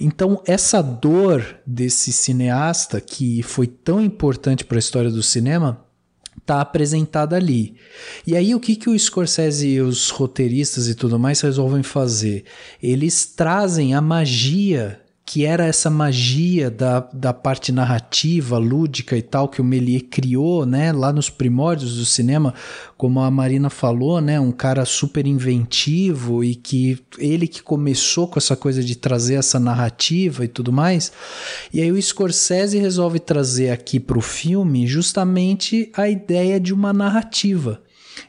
[0.00, 5.84] Então, essa dor desse cineasta, que foi tão importante para a história do cinema,
[6.38, 7.74] está apresentada ali.
[8.26, 12.44] E aí o que, que o Scorsese e os roteiristas e tudo mais resolvem fazer?
[12.82, 19.48] Eles trazem a magia que era essa magia da, da parte narrativa, lúdica e tal,
[19.48, 22.54] que o Méliès criou, né, lá nos primórdios do cinema,
[22.96, 28.38] como a Marina falou, né, um cara super inventivo e que ele que começou com
[28.38, 31.10] essa coisa de trazer essa narrativa e tudo mais.
[31.74, 36.92] E aí o Scorsese resolve trazer aqui para o filme justamente a ideia de uma
[36.92, 37.82] narrativa.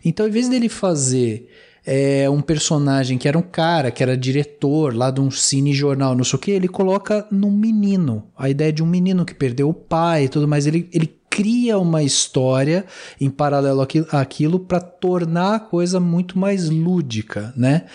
[0.03, 1.47] Então, em vez dele fazer
[1.89, 6.13] é, um personagem que era um cara, que era diretor lá de um cine jornal,
[6.13, 8.25] não sei o que, ele coloca num menino.
[8.37, 10.67] A ideia de um menino que perdeu o pai e tudo mais.
[10.67, 12.85] Ele, ele cria uma história
[13.21, 17.85] em paralelo àquilo para tornar a coisa muito mais lúdica, né?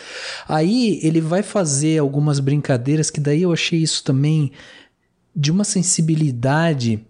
[0.48, 4.52] Aí ele vai fazer algumas brincadeiras que daí eu achei isso também
[5.36, 7.04] de uma sensibilidade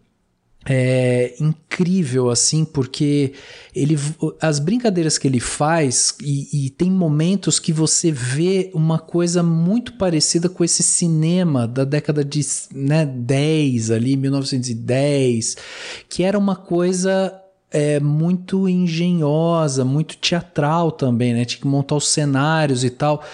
[0.64, 3.32] é incrível assim porque
[3.74, 3.98] ele
[4.40, 9.94] as brincadeiras que ele faz e, e, tem momentos que você vê uma coisa muito
[9.94, 12.40] parecida com esse cinema da década de
[12.72, 15.56] né, 10 ali 1910
[16.08, 17.36] que era uma coisa
[17.72, 21.44] é, muito engenhosa, muito teatral também, né?
[21.46, 23.24] Tinha que montar os cenários e tal.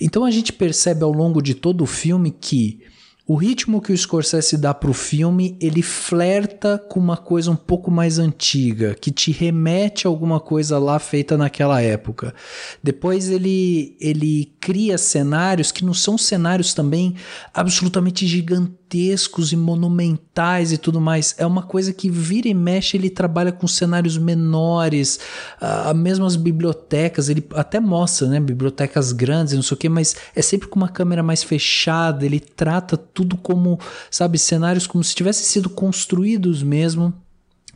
[0.00, 2.80] Então a gente percebe ao longo de todo o filme que
[3.28, 7.90] o ritmo que o Scorsese dá pro filme, ele flerta com uma coisa um pouco
[7.90, 12.34] mais antiga, que te remete a alguma coisa lá feita naquela época.
[12.82, 17.16] Depois ele ele cria cenários que não são cenários também
[17.52, 21.34] absolutamente gigantescos e monumentais e tudo mais.
[21.36, 25.20] É uma coisa que vira e mexe, ele trabalha com cenários menores,
[25.60, 30.16] uh, mesmo as bibliotecas, ele até mostra, né, bibliotecas grandes, não sei o que, mas
[30.34, 33.80] é sempre com uma câmera mais fechada, ele trata tudo como,
[34.12, 37.12] sabe, cenários como se tivessem sido construídos mesmo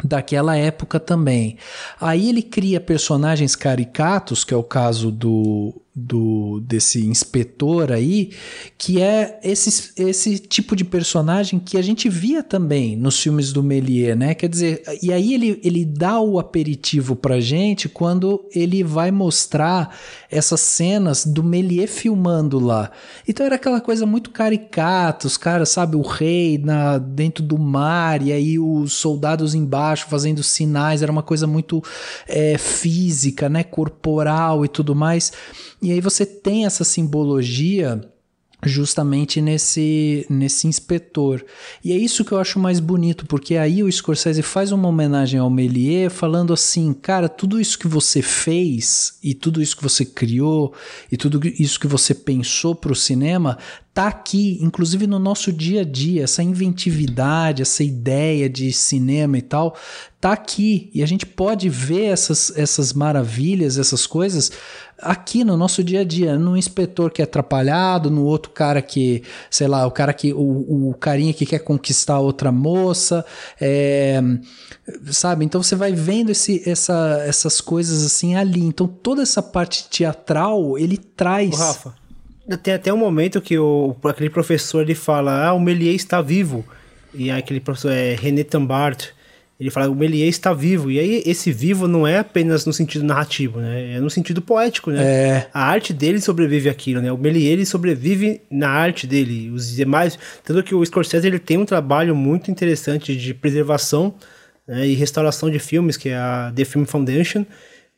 [0.04, 1.58] daquela época também.
[2.00, 8.30] Aí ele cria personagens caricatos, que é o caso do do desse inspetor aí,
[8.78, 13.62] que é esse, esse tipo de personagem que a gente via também nos filmes do
[13.62, 14.34] Méliès, né?
[14.34, 19.94] Quer dizer, e aí ele, ele dá o aperitivo pra gente quando ele vai mostrar
[20.30, 22.90] essas cenas do Méliès filmando lá.
[23.28, 28.22] Então era aquela coisa muito caricata, os caras, sabe, o rei na dentro do mar
[28.22, 31.82] e aí os soldados embaixo fazendo sinais, era uma coisa muito
[32.26, 35.32] é, física, né, corporal e tudo mais.
[35.82, 38.00] E aí você tem essa simbologia
[38.64, 41.44] justamente nesse, nesse inspetor.
[41.84, 45.40] E é isso que eu acho mais bonito, porque aí o Scorsese faz uma homenagem
[45.40, 50.04] ao Méliès falando assim, cara, tudo isso que você fez e tudo isso que você
[50.04, 50.72] criou
[51.10, 53.58] e tudo isso que você pensou para o cinema
[53.94, 59.42] tá aqui, inclusive no nosso dia a dia, essa inventividade, essa ideia de cinema e
[59.42, 59.76] tal,
[60.18, 64.50] tá aqui e a gente pode ver essas, essas maravilhas, essas coisas
[65.02, 69.22] aqui no nosso dia a dia, num inspetor que é atrapalhado, no outro cara que,
[69.50, 73.24] sei lá, o cara que o, o carinha que quer conquistar outra moça,
[73.60, 74.22] é,
[75.10, 75.44] sabe?
[75.44, 78.60] Então você vai vendo esse, essa, essas coisas assim ali.
[78.60, 81.58] Então toda essa parte teatral ele traz.
[81.58, 81.94] Rafa,
[82.62, 86.64] tem até um momento que o, aquele professor ele fala: Ah, o Melier está vivo.
[87.14, 89.10] E aquele professor é René Tambart.
[89.58, 90.90] Ele fala: O Melier está vivo.
[90.90, 93.94] E aí esse vivo não é apenas no sentido narrativo, né?
[93.94, 95.02] É no sentido poético, né?
[95.02, 95.48] É.
[95.52, 97.12] A arte dele sobrevive aquilo, né?
[97.12, 99.50] O Melier ele sobrevive na arte dele.
[99.50, 100.18] Os demais.
[100.44, 104.14] Tanto que o Scorsese ele tem um trabalho muito interessante de preservação
[104.66, 107.46] né, e restauração de filmes, que é a The Film Foundation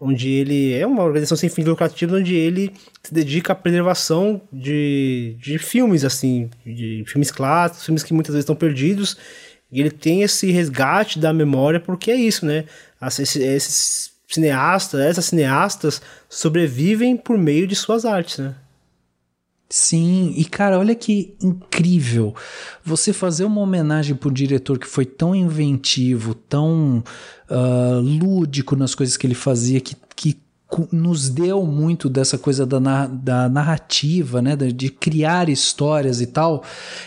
[0.05, 5.37] onde ele é uma organização sem fins lucrativos, onde ele se dedica à preservação de,
[5.39, 9.17] de filmes, assim, de filmes clássicos, filmes que muitas vezes estão perdidos,
[9.71, 12.65] e ele tem esse resgate da memória, porque é isso, né?
[13.03, 18.55] Esses, esses cineastas, essas cineastas sobrevivem por meio de suas artes, né?
[19.69, 22.35] Sim, e cara, olha que incrível
[22.85, 27.03] você fazer uma homenagem para um diretor que foi tão inventivo, tão
[27.51, 30.39] uh, lúdico nas coisas que ele fazia, que, que
[30.93, 36.63] nos deu muito dessa coisa da, da narrativa, né, de criar histórias e tal.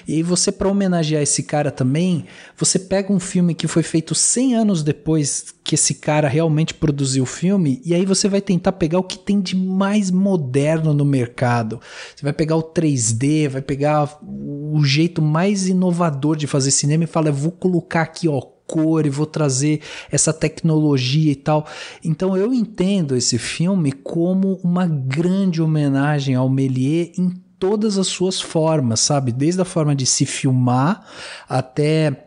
[0.07, 2.25] E você para homenagear esse cara também,
[2.57, 7.23] você pega um filme que foi feito 100 anos depois que esse cara realmente produziu
[7.23, 11.03] o filme, e aí você vai tentar pegar o que tem de mais moderno no
[11.03, 11.81] mercado.
[12.15, 17.07] Você vai pegar o 3D, vai pegar o jeito mais inovador de fazer cinema e
[17.07, 19.81] fala, vou colocar aqui, ó, cor e vou trazer
[20.11, 21.65] essa tecnologia e tal.
[22.03, 28.39] Então eu entendo esse filme como uma grande homenagem ao Méliès em todas as suas
[28.39, 29.31] formas, sabe?
[29.31, 31.03] Desde a forma de se filmar
[31.49, 32.26] até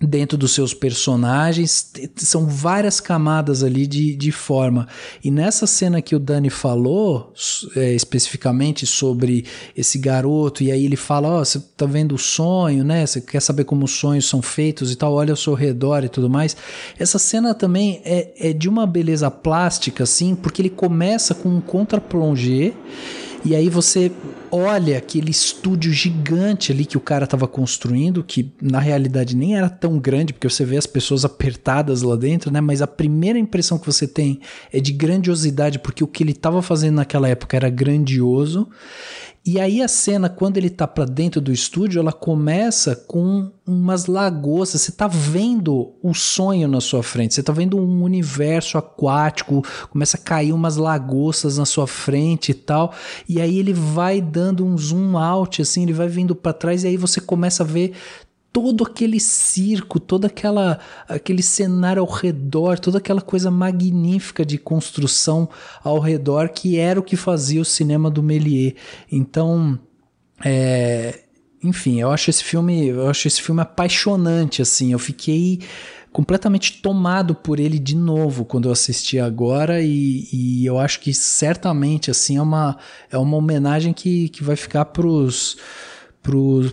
[0.00, 4.88] dentro dos seus personagens, são várias camadas ali de, de forma.
[5.22, 7.32] E nessa cena que o Dani falou,
[7.76, 9.44] é, especificamente sobre
[9.76, 13.06] esse garoto, e aí ele fala: Ó, oh, você tá vendo o sonho, né?
[13.06, 16.08] Você quer saber como os sonhos são feitos e tal, olha ao seu redor e
[16.08, 16.56] tudo mais.
[16.98, 21.60] Essa cena também é, é de uma beleza plástica, assim, porque ele começa com um
[21.60, 22.72] contra-plongé
[23.44, 24.10] e aí você
[24.50, 29.68] olha aquele estúdio gigante ali que o cara estava construindo, que na realidade nem era
[29.68, 32.60] tão grande, porque você vê as pessoas apertadas lá dentro, né?
[32.60, 34.40] Mas a primeira impressão que você tem
[34.72, 38.66] é de grandiosidade, porque o que ele estava fazendo naquela época era grandioso.
[39.46, 44.06] E aí a cena, quando ele tá para dentro do estúdio, ela começa com umas
[44.06, 44.80] lagostas.
[44.80, 47.34] Você tá vendo o sonho na sua frente.
[47.34, 52.54] Você tá vendo um universo aquático, começa a cair umas lagostas na sua frente e
[52.54, 52.94] tal.
[53.28, 56.86] E aí ele vai dando um zoom out assim, ele vai vindo para trás e
[56.86, 57.92] aí você começa a ver
[58.54, 65.48] todo aquele circo, todo aquela, aquele cenário ao redor, toda aquela coisa magnífica de construção
[65.82, 68.74] ao redor que era o que fazia o cinema do Méliès.
[69.10, 69.76] Então,
[70.44, 71.24] é,
[71.64, 74.92] enfim, eu acho esse filme, eu acho esse filme apaixonante assim.
[74.92, 75.58] Eu fiquei
[76.12, 81.12] completamente tomado por ele de novo quando eu assisti agora e, e eu acho que
[81.12, 82.78] certamente assim é uma
[83.10, 85.56] é uma homenagem que, que vai ficar pros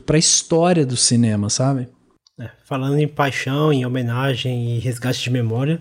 [0.05, 1.89] para a história do cinema, sabe?
[2.39, 5.80] É, falando em paixão, em homenagem e resgate de memória,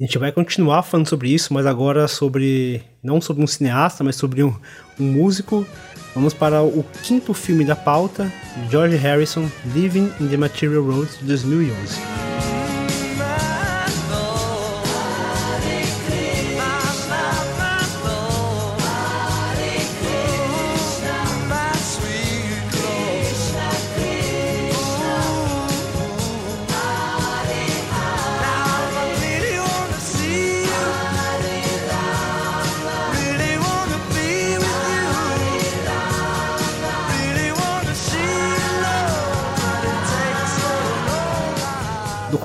[0.00, 4.16] a gente vai continuar falando sobre isso, mas agora sobre não sobre um cineasta, mas
[4.16, 4.52] sobre um,
[4.98, 5.66] um músico.
[6.14, 8.30] Vamos para o quinto filme da pauta,
[8.70, 12.31] George Harrison, Living in the Material World, de 2011.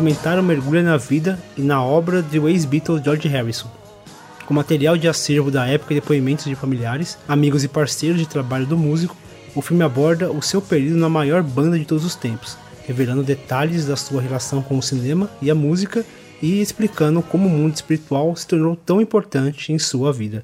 [0.07, 3.69] Documentário mergulha na vida e na obra do ex-Beatle George Harrison.
[4.45, 8.65] Com material de acervo da época e depoimentos de familiares, amigos e parceiros de trabalho
[8.65, 9.17] do músico,
[9.53, 13.85] o filme aborda o seu período na maior banda de todos os tempos, revelando detalhes
[13.85, 16.05] da sua relação com o cinema e a música
[16.41, 20.41] e explicando como o mundo espiritual se tornou tão importante em sua vida.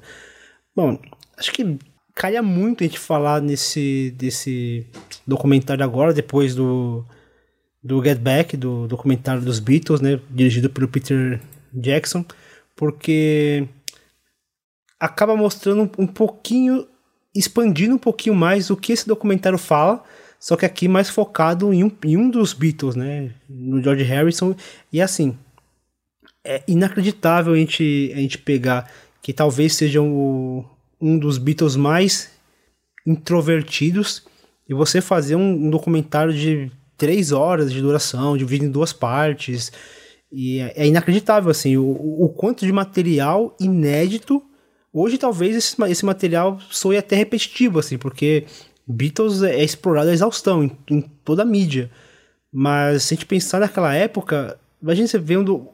[0.76, 0.98] Bom,
[1.38, 1.78] acho que
[2.14, 4.86] calha muito a gente falar nesse desse
[5.26, 7.02] documentário agora, depois do
[7.84, 11.38] do Get Back, do documentário dos Beatles, né, dirigido pelo Peter
[11.70, 12.24] Jackson,
[12.74, 13.68] porque
[14.98, 16.88] acaba mostrando um pouquinho,
[17.34, 20.02] expandindo um pouquinho mais o que esse documentário fala,
[20.40, 24.56] só que aqui mais focado em um, em um dos Beatles, né, no George Harrison,
[24.90, 25.36] e assim,
[26.42, 28.90] é inacreditável a gente, a gente pegar
[29.20, 30.64] que talvez seja um,
[30.98, 32.30] um dos Beatles mais
[33.06, 34.22] introvertidos
[34.66, 39.72] e você fazer um, um documentário de três horas de duração, dividido em duas partes.
[40.32, 44.42] E é, é inacreditável, assim, o, o quanto de material inédito.
[44.92, 48.46] Hoje, talvez, esse, esse material soe até repetitivo, assim, porque
[48.86, 51.90] Beatles é, é explorado a exaustão em, em, toda a mídia.
[52.52, 55.68] Mas se a gente pensar naquela época, imagina você vendo.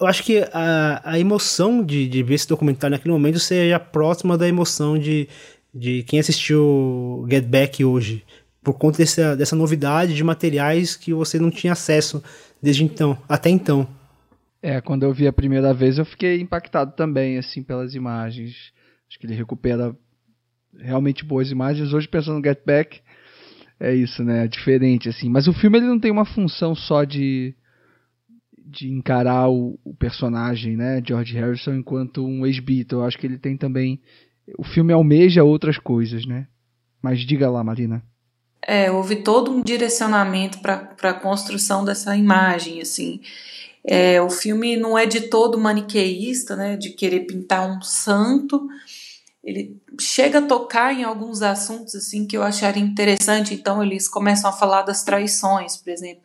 [0.00, 4.36] Eu acho que a, a emoção de, de ver esse documentário naquele momento seja próxima
[4.36, 5.28] da emoção de,
[5.72, 8.24] de quem assistiu Get Back hoje
[8.68, 12.22] por conta dessa, dessa novidade de materiais que você não tinha acesso
[12.60, 13.88] desde então, até então.
[14.60, 18.70] É, quando eu vi a primeira vez eu fiquei impactado também, assim, pelas imagens.
[19.08, 19.96] Acho que ele recupera
[20.76, 21.94] realmente boas imagens.
[21.94, 23.00] Hoje, pensando no Get Back,
[23.80, 24.44] é isso, né?
[24.44, 25.30] É diferente, assim.
[25.30, 27.54] Mas o filme ele não tem uma função só de,
[28.66, 31.00] de encarar o, o personagem, né?
[31.02, 32.98] George Harrison enquanto um ex-Beatle.
[32.98, 33.98] Eu acho que ele tem também...
[34.58, 36.46] O filme almeja outras coisas, né?
[37.02, 38.02] Mas diga lá, Marina.
[38.60, 43.20] É, houve todo um direcionamento para a construção dessa imagem, assim.
[43.84, 48.68] É, o filme não é de todo maniqueísta, né, de querer pintar um santo.
[49.42, 53.54] Ele chega a tocar em alguns assuntos assim que eu acharia interessante.
[53.54, 56.22] Então eles começam a falar das traições, por exemplo,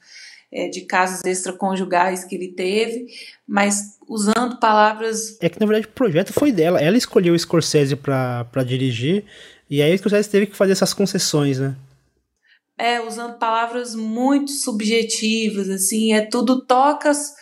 [0.51, 3.07] é, de casos extraconjugais que ele teve,
[3.47, 5.37] mas usando palavras.
[5.39, 6.81] É que na verdade o projeto foi dela.
[6.81, 9.23] Ela escolheu o Scorsese para dirigir
[9.69, 11.75] e aí o Scorsese teve que fazer essas concessões, né?
[12.77, 17.33] É, usando palavras muito subjetivas, assim, é tudo tocas.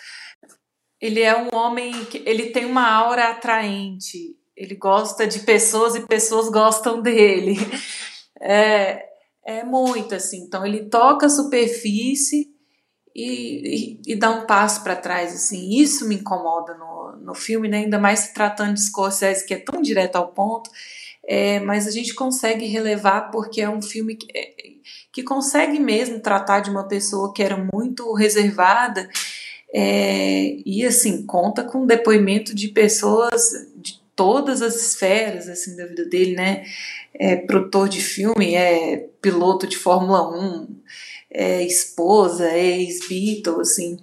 [1.00, 4.36] Ele é um homem que ele tem uma aura atraente.
[4.56, 7.56] Ele gosta de pessoas e pessoas gostam dele.
[8.44, 9.06] É,
[9.46, 10.40] é muito assim.
[10.40, 12.50] Então ele toca a superfície
[13.16, 15.32] e, e, e dá um passo para trás.
[15.32, 17.80] Assim, isso me incomoda no, no filme, né?
[17.80, 20.72] ainda mais se tratando de Scorsese que é tão direto ao ponto.
[21.24, 24.54] É, mas a gente consegue relevar porque é um filme que, é,
[25.12, 29.10] que consegue mesmo tratar de uma pessoa que era muito reservada
[29.74, 33.42] é, e assim conta com depoimento de pessoas
[33.76, 36.64] de todas as esferas assim da vida dele, né?
[37.14, 40.68] É produtor de filme, é piloto de Fórmula 1,
[41.32, 43.98] é esposa, é ex-Beatle, assim.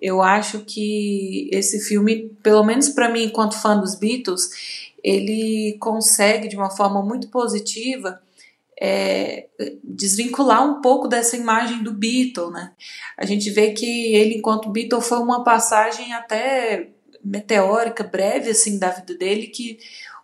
[0.00, 4.50] Eu acho que esse filme, pelo menos para mim, enquanto fã dos Beatles,
[5.02, 8.20] ele consegue de uma forma muito positiva
[8.80, 9.46] é,
[9.82, 12.72] desvincular um pouco dessa imagem do Beatle, né?
[13.16, 16.90] A gente vê que ele, enquanto Beatle, foi uma passagem até
[17.24, 19.78] meteórica, breve, assim, da vida dele, que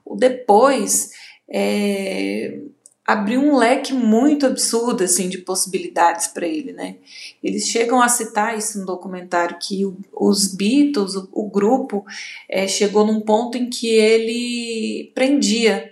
[0.05, 1.11] o depois
[1.49, 2.59] é,
[3.05, 6.97] abriu um leque muito absurdo, assim, de possibilidades para ele, né?
[7.43, 9.83] Eles chegam a citar isso no documentário, que
[10.13, 12.05] os Beatles, o, o grupo,
[12.49, 15.92] é, chegou num ponto em que ele prendia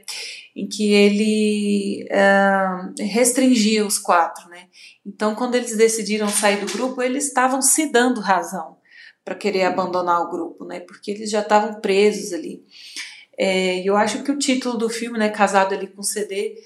[0.60, 4.66] em que ele uh, restringia os quatro, né?
[5.06, 8.76] Então, quando eles decidiram sair do grupo, eles estavam se dando razão
[9.24, 10.80] para querer abandonar o grupo, né?
[10.80, 12.62] Porque eles já estavam presos ali.
[13.38, 16.56] É, eu acho que o título do filme, né, Casado ali com CD,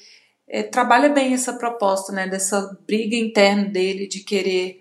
[0.48, 2.26] é, trabalha bem essa proposta, né?
[2.26, 4.80] Dessa briga interna dele de querer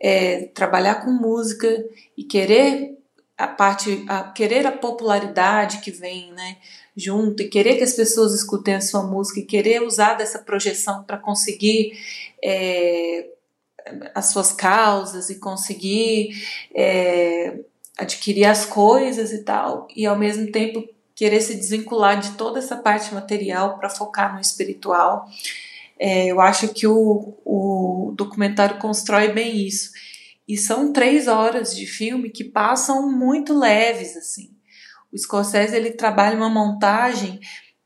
[0.00, 1.84] é, trabalhar com música
[2.16, 2.96] e querer
[3.36, 6.58] a parte, a, querer a popularidade que vem, né?
[6.96, 11.02] Junto e querer que as pessoas escutem a sua música e querer usar dessa projeção
[11.04, 11.92] para conseguir
[12.44, 13.28] é,
[14.14, 16.30] as suas causas e conseguir
[16.74, 17.60] é,
[17.96, 22.76] adquirir as coisas e tal, e ao mesmo tempo querer se desvincular de toda essa
[22.76, 25.28] parte material para focar no espiritual.
[25.98, 29.90] É, eu acho que o, o documentário constrói bem isso.
[30.48, 34.50] E são três horas de filme que passam muito leves, assim.
[35.12, 37.40] O Scorsese ele trabalha uma montagem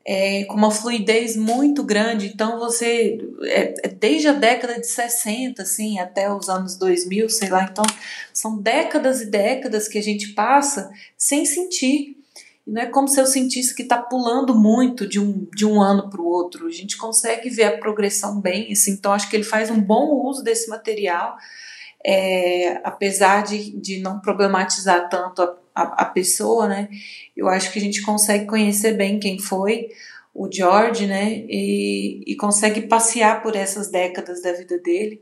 [0.07, 2.27] é, com uma fluidez muito grande.
[2.27, 7.49] Então você é, é, desde a década de 60 assim até os anos 2000, sei
[7.49, 7.67] lá.
[7.69, 7.83] Então
[8.33, 12.15] são décadas e décadas que a gente passa sem sentir.
[12.65, 15.81] E não é como se eu sentisse que está pulando muito de um, de um
[15.81, 16.67] ano para o outro.
[16.67, 18.71] A gente consegue ver a progressão bem.
[18.71, 21.35] Assim, então acho que ele faz um bom uso desse material.
[22.05, 26.89] É, apesar de, de não problematizar tanto a, a, a pessoa, né?
[27.35, 29.89] Eu acho que a gente consegue conhecer bem quem foi
[30.33, 31.45] o George, né?
[31.47, 35.21] E, e consegue passear por essas décadas da vida dele.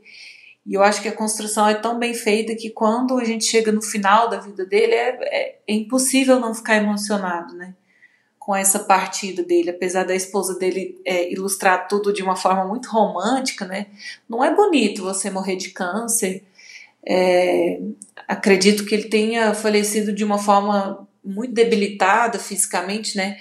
[0.64, 3.70] E eu acho que a construção é tão bem feita que quando a gente chega
[3.70, 7.74] no final da vida dele, é, é, é, impossível não ficar emocionado, né?
[8.38, 12.88] Com essa partida dele, apesar da esposa dele é, ilustrar tudo de uma forma muito
[12.88, 13.86] romântica, né?
[14.28, 16.42] Não é bonito você morrer de câncer.
[17.06, 17.78] É,
[18.26, 23.36] acredito que ele tenha falecido de uma forma muito debilitada fisicamente, né?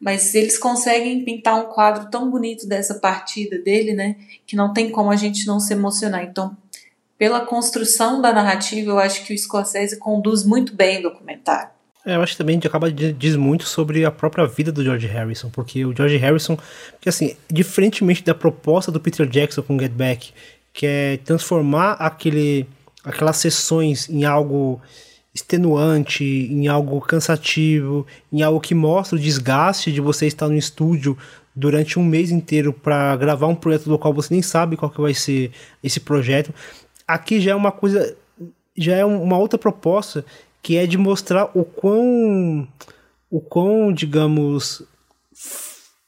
[0.00, 4.16] Mas eles conseguem pintar um quadro tão bonito dessa partida dele, né?
[4.46, 6.22] Que não tem como a gente não se emocionar.
[6.22, 6.56] Então,
[7.18, 11.70] pela construção da narrativa, eu acho que o Scorsese conduz muito bem o documentário.
[12.06, 15.50] É, eu acho que também acaba diz muito sobre a própria vida do George Harrison,
[15.50, 16.56] porque o George Harrison,
[16.92, 20.32] porque assim, diferentemente da proposta do Peter Jackson com Get Back,
[20.72, 22.66] que é transformar aquele
[23.08, 24.80] aquelas sessões em algo
[25.34, 31.16] extenuante, em algo cansativo, em algo que mostra o desgaste de você estar no estúdio
[31.54, 35.00] durante um mês inteiro para gravar um projeto do qual você nem sabe qual que
[35.00, 35.50] vai ser
[35.82, 36.52] esse projeto.
[37.06, 38.14] Aqui já é uma coisa,
[38.76, 40.24] já é uma outra proposta
[40.62, 42.68] que é de mostrar o quão,
[43.30, 44.82] o quão, digamos,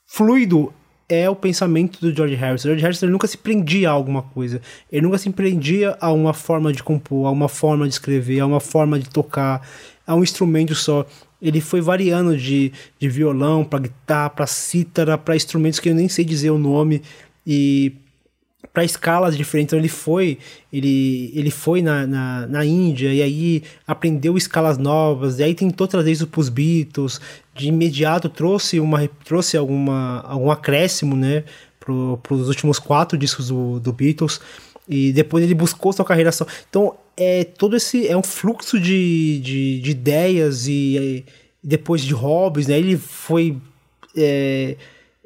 [0.07, 0.73] fluido
[1.11, 2.69] é o pensamento do George Harrison.
[2.69, 4.63] O George Harrison nunca se prendia a alguma coisa.
[4.91, 8.47] Ele nunca se prendia a uma forma de compor, a uma forma de escrever, a
[8.47, 9.69] uma forma de tocar,
[10.07, 11.05] a um instrumento só.
[11.43, 16.09] Ele foi variando de, de violão para guitarra, para cítara, para instrumentos que eu nem
[16.09, 17.03] sei dizer o nome.
[17.45, 17.93] e
[18.73, 19.71] para escalas diferentes.
[19.71, 20.39] Então ele foi,
[20.73, 25.89] ele, ele foi na, na, na, Índia e aí aprendeu escalas novas, e aí tentou
[25.89, 27.21] trazer isso para os Beatles.
[27.55, 31.45] De imediato trouxe uma trouxe alguma algum acréscimo, né,
[31.79, 34.41] para os últimos quatro discos do, do Beatles.
[34.89, 36.47] E depois ele buscou sua carreira só.
[36.69, 41.25] Então é todo esse é um fluxo de, de, de ideias e, e,
[41.63, 42.79] depois de hobbies, né?
[42.79, 43.57] Ele foi
[44.17, 44.77] é,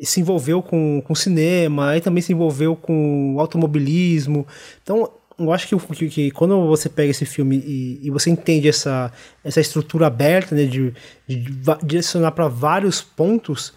[0.04, 4.46] se envolveu com, com cinema, aí também se envolveu com automobilismo.
[4.82, 8.68] Então, eu acho que, que, que quando você pega esse filme e, e, você entende
[8.68, 10.94] essa, essa estrutura aberta, né, de,
[11.26, 11.44] de
[11.82, 13.72] direcionar para vários pontos,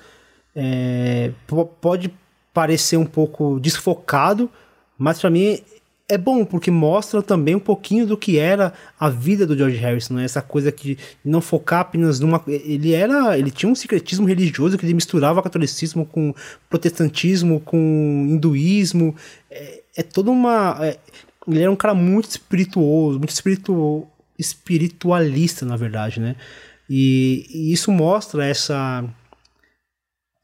[0.55, 1.31] é,
[1.81, 2.13] pode
[2.53, 4.49] parecer um pouco desfocado,
[4.97, 5.59] mas para mim
[6.09, 10.13] é bom porque mostra também um pouquinho do que era a vida do George Harrison,
[10.13, 10.23] né?
[10.23, 14.85] Essa coisa que não focar apenas numa ele era, ele tinha um secretismo religioso que
[14.85, 16.33] ele misturava catolicismo com
[16.69, 19.15] protestantismo, com hinduísmo,
[19.51, 20.97] é, é toda uma é,
[21.47, 24.07] ele era um cara muito espirituoso, muito espiritu,
[24.39, 26.35] espiritualista, na verdade, né?
[26.89, 29.03] E, e isso mostra essa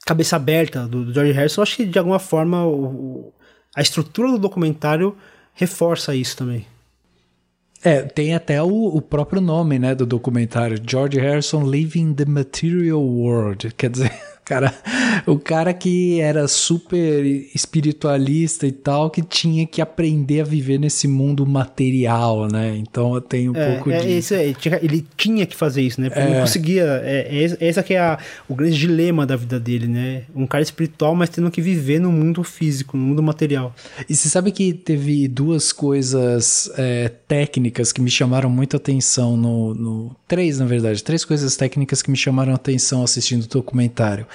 [0.06, 1.62] cabeça aberta do, do George Harrison.
[1.62, 3.34] Eu acho que de alguma forma o,
[3.76, 5.16] a estrutura do documentário
[5.54, 6.66] reforça isso também.
[7.84, 13.02] É, tem até o, o, próprio nome, né, do documentário, George Harrison Living the Material
[13.02, 14.12] World, quer dizer,
[14.46, 14.74] cara,
[15.32, 21.08] o cara que era super espiritualista e tal, que tinha que aprender a viver nesse
[21.08, 22.76] mundo material, né?
[22.78, 24.18] Então eu tenho um é, pouco é, de.
[24.18, 26.10] Isso, ele, tinha, ele tinha que fazer isso, né?
[26.10, 26.34] Porque é.
[26.34, 27.02] não conseguia.
[27.04, 30.24] É, é, essa que é a, o grande dilema da vida dele, né?
[30.36, 33.74] Um cara espiritual, mas tendo que viver no mundo físico, no mundo material.
[34.10, 39.74] E você sabe que teve duas coisas é, técnicas que me chamaram muito atenção no,
[39.74, 40.16] no.
[40.28, 44.26] Três, na verdade, três coisas técnicas que me chamaram atenção assistindo o documentário.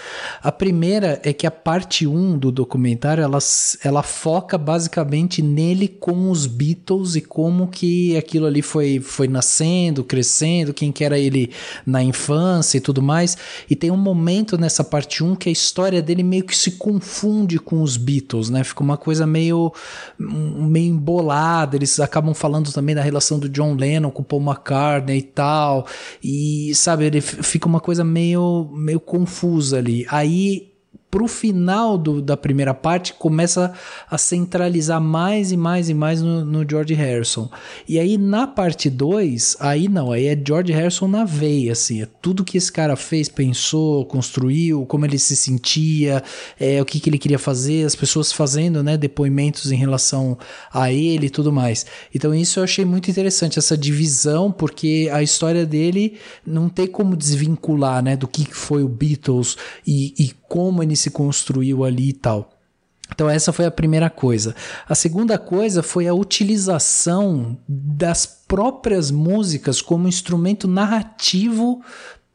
[0.43, 0.78] A primeira
[1.23, 3.39] é que a parte 1 do documentário ela,
[3.83, 10.05] ela foca basicamente nele com os Beatles e como que aquilo ali foi, foi nascendo,
[10.05, 11.51] crescendo, quem que era ele
[11.87, 13.37] na infância e tudo mais.
[13.69, 17.59] E tem um momento nessa parte 1 que a história dele meio que se confunde
[17.59, 18.65] com os Beatles, né?
[18.65, 19.73] Fica uma coisa meio,
[20.19, 21.77] meio embolada.
[21.77, 25.87] Eles acabam falando também da relação do John Lennon com Paul McCartney e tal.
[26.23, 30.07] E sabe, ele fica uma coisa meio, meio confusa ali.
[30.09, 30.68] Aí
[31.11, 33.73] pro final do, da primeira parte começa
[34.11, 37.51] a centralizar mais e mais e mais no, no George Harrison.
[37.89, 42.09] E aí na parte 2, aí não, aí é George Harrison na veia, assim, é
[42.21, 46.23] tudo que esse cara fez, pensou, construiu, como ele se sentia,
[46.61, 50.37] é, o que, que ele queria fazer, as pessoas fazendo, né, depoimentos em relação
[50.73, 51.87] a ele e tudo mais.
[52.15, 57.17] Então isso eu achei muito interessante, essa divisão, porque a história dele não tem como
[57.17, 59.57] desvincular, né, do que foi o Beatles
[59.87, 62.51] e, e como ele se construiu ali e tal.
[63.11, 64.55] Então, essa foi a primeira coisa.
[64.89, 71.83] A segunda coisa foi a utilização das próprias músicas como instrumento narrativo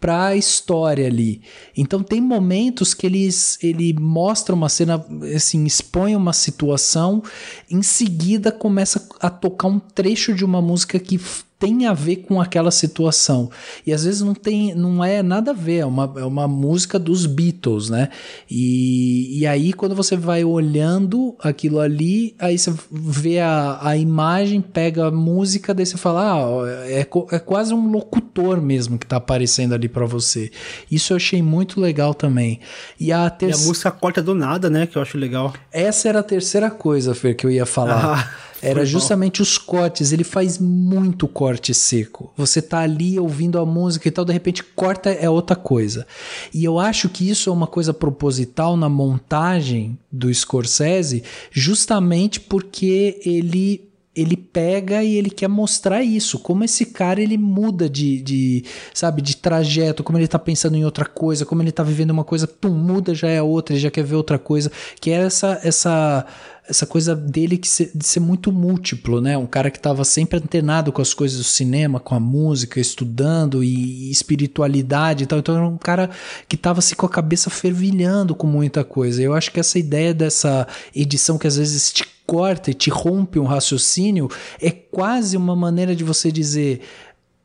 [0.04, 1.42] para a história ali.
[1.78, 5.02] Então tem momentos que eles ele mostra uma cena
[5.34, 7.24] assim, expõe uma situação,
[7.72, 11.18] em seguida começa a tocar um trecho de uma música que
[11.64, 13.50] tem a ver com aquela situação.
[13.88, 17.00] E às vezes não tem, não é nada a ver, é uma, é uma música
[17.00, 18.10] dos Beatles, né?
[18.52, 24.60] E, e aí quando você vai olhando aquilo ali, aí você vê a, a imagem,
[24.60, 29.16] pega a música, daí você fala, ah, é, é quase um locutor mesmo que tá
[29.16, 30.52] aparecendo ali para você.
[30.92, 32.60] Isso eu achei muito legal também.
[33.00, 33.52] E a, ter...
[33.52, 34.86] e a música corta do nada, né?
[34.86, 35.54] Que eu acho legal.
[35.72, 38.20] Essa era a terceira coisa, Fer, que eu ia falar.
[38.20, 38.53] Ah.
[38.64, 42.32] Era justamente os cortes, ele faz muito corte seco.
[42.38, 46.08] Você tá ali ouvindo a música e tal, de repente corta é outra coisa.
[46.54, 53.20] E eu acho que isso é uma coisa proposital na montagem do Scorsese, justamente porque
[53.26, 58.64] ele ele pega e ele quer mostrar isso, como esse cara ele muda de, de,
[58.94, 62.24] sabe, de trajeto, como ele tá pensando em outra coisa, como ele tá vivendo uma
[62.24, 65.60] coisa, pum, muda já é outra, ele já quer ver outra coisa, que é essa
[65.64, 66.26] essa
[66.68, 69.38] essa coisa dele que de ser muito múltiplo, né?
[69.38, 73.64] Um cara que estava sempre antenado com as coisas do cinema, com a música, estudando
[73.64, 75.40] e espiritualidade e tal.
[75.40, 76.10] Então era um cara
[76.48, 79.22] que estava assim com a cabeça fervilhando com muita coisa.
[79.22, 83.38] Eu acho que essa ideia dessa edição que às vezes te corta e te rompe
[83.38, 84.30] um raciocínio
[84.62, 86.82] é quase uma maneira de você dizer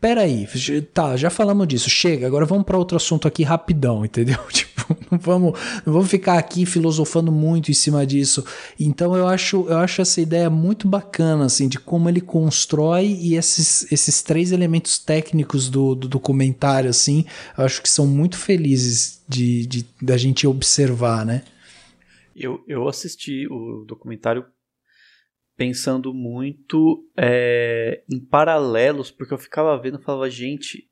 [0.00, 0.46] peraí,
[0.92, 4.38] tá, já falamos disso, chega, agora vamos para outro assunto aqui rapidão, entendeu?
[4.48, 8.44] Tipo, não vamos, não vamos ficar aqui filosofando muito em cima disso.
[8.78, 13.34] Então eu acho, eu acho essa ideia muito bacana, assim, de como ele constrói e
[13.34, 17.24] esses, esses três elementos técnicos do, do documentário, assim,
[17.56, 21.42] eu acho que são muito felizes de, de da gente observar, né?
[22.34, 24.44] Eu, eu assisti o documentário
[25.58, 30.88] pensando muito é, em paralelos, porque eu ficava vendo e falava, gente,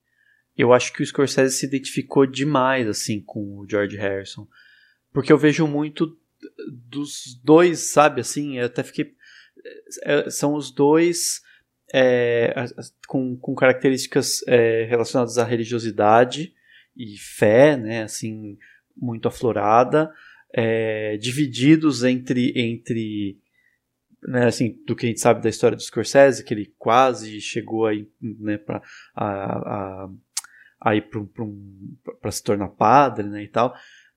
[0.58, 4.48] eu acho que o Scorsese se identificou demais assim com o George Harrison.
[5.12, 6.18] Porque eu vejo muito
[6.90, 9.14] dos dois, sabe, assim, eu até fiquei.
[10.02, 11.42] É, são os dois
[11.94, 12.52] é,
[13.06, 16.52] com, com características é, relacionadas à religiosidade
[16.96, 18.58] e fé, né, assim,
[18.96, 20.12] muito aflorada,
[20.52, 23.38] é, divididos entre, entre
[24.22, 27.86] né, assim, do que a gente sabe da história do Scorsese, que ele quase chegou
[27.86, 28.82] aí, né, para
[29.14, 30.08] a, a,
[30.80, 31.96] a ir para um,
[32.30, 33.74] se tornar padre, né, e tal.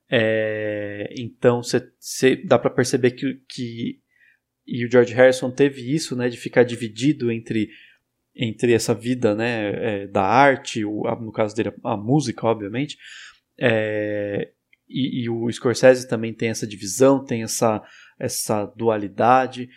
[0.10, 4.00] É, então, você dá para perceber que, que
[4.66, 7.70] e o George Harrison teve isso, né, de ficar dividido entre
[8.36, 12.98] entre essa vida, né, é, da arte, o, no caso dele a, música, obviamente,
[13.60, 14.52] é,
[14.88, 17.84] e, e, o Scorsese também tem essa divisão, tem essa
[18.20, 19.70] essa dualidade.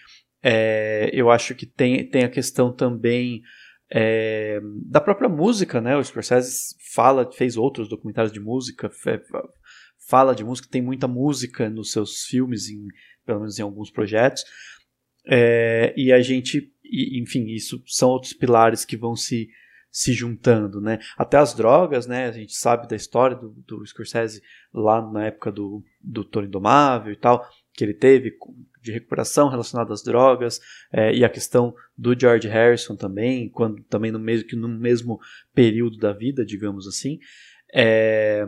[0.43, 3.43] É, eu acho que tem, tem a questão também
[3.95, 5.97] é, da própria música, né?
[5.97, 8.91] O Scorsese fala, fez outros documentários de música,
[10.09, 12.87] fala de música, tem muita música nos seus filmes, em,
[13.25, 14.45] pelo menos em alguns projetos.
[15.27, 19.49] É, e a gente, enfim, isso são outros pilares que vão se,
[19.91, 20.99] se juntando, né?
[21.17, 22.27] Até as drogas, né?
[22.27, 27.13] A gente sabe da história do, do Scorsese lá na época do, do Tony Indomável
[27.13, 28.37] e tal, que ele teve
[28.81, 30.61] de recuperação relacionada às drogas
[30.93, 35.21] é, e a questão do George Harrison também, quando também no mesmo que no mesmo
[35.55, 37.19] período da vida, digamos assim.
[37.73, 38.45] É,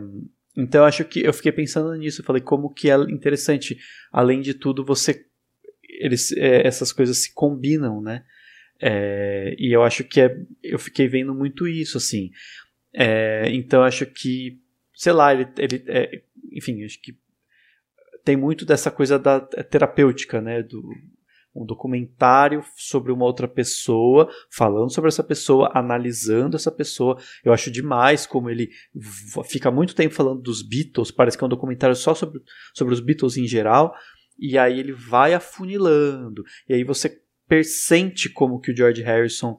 [0.55, 3.77] então acho que eu fiquei pensando nisso, falei como que é interessante,
[4.11, 5.25] além de tudo você
[5.99, 8.23] eles é, essas coisas se combinam, né?
[8.81, 12.31] É, e eu acho que é, eu fiquei vendo muito isso assim.
[12.93, 14.59] É, então acho que
[14.93, 16.21] sei lá ele, ele é,
[16.51, 17.17] enfim acho que
[18.25, 20.63] tem muito dessa coisa da terapêutica, né?
[20.63, 20.83] Do,
[21.55, 27.17] um documentário sobre uma outra pessoa, falando sobre essa pessoa, analisando essa pessoa.
[27.45, 28.69] Eu acho demais como ele
[29.45, 32.41] fica muito tempo falando dos Beatles, parece que é um documentário só sobre,
[32.73, 33.95] sobre os Beatles em geral,
[34.37, 39.55] e aí ele vai afunilando, e aí você persente como que o George Harrison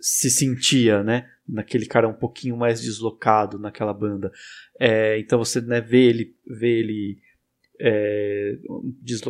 [0.00, 1.28] se sentia, né?
[1.48, 4.30] Naquele cara um pouquinho mais deslocado naquela banda.
[4.78, 7.18] É, então você né, vê ele, vê ele
[7.80, 8.58] é,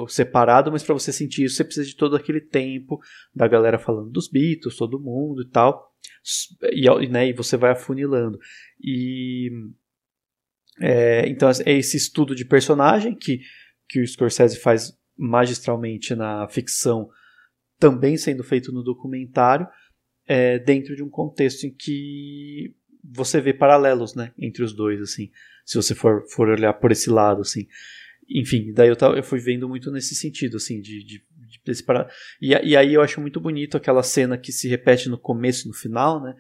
[0.09, 2.99] separado, mas para você sentir isso você precisa de todo aquele tempo
[3.35, 5.93] da galera falando dos Beatles, todo mundo e tal,
[6.73, 8.39] e, né, e você vai afunilando.
[8.83, 9.51] E
[10.81, 13.41] é, então é esse estudo de personagem que,
[13.89, 17.09] que o Scorsese faz magistralmente na ficção,
[17.79, 19.67] também sendo feito no documentário,
[20.27, 25.31] é, dentro de um contexto em que você vê paralelos, né, entre os dois, assim,
[25.65, 27.67] se você for, for olhar por esse lado, assim
[28.29, 31.25] enfim, daí eu, tava, eu fui vendo muito nesse sentido, assim, de, de,
[31.65, 32.11] de para...
[32.41, 35.69] E, e aí eu acho muito bonito aquela cena que se repete no começo e
[35.69, 36.35] no final, né?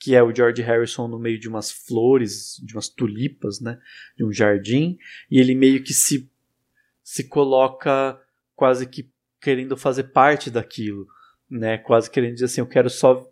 [0.00, 3.78] Que é o George Harrison no meio de umas flores, de umas tulipas, né?
[4.16, 4.96] De um jardim,
[5.30, 6.30] e ele meio que se,
[7.02, 8.18] se coloca
[8.54, 11.06] quase que querendo fazer parte daquilo,
[11.50, 11.78] né?
[11.78, 13.26] Quase querendo dizer assim, eu quero só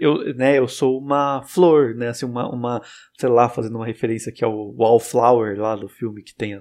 [0.00, 2.82] eu, né, eu sou uma flor, né, assim, uma, uma,
[3.18, 6.60] sei lá, fazendo uma referência aqui ao wallflower lá do filme que tem,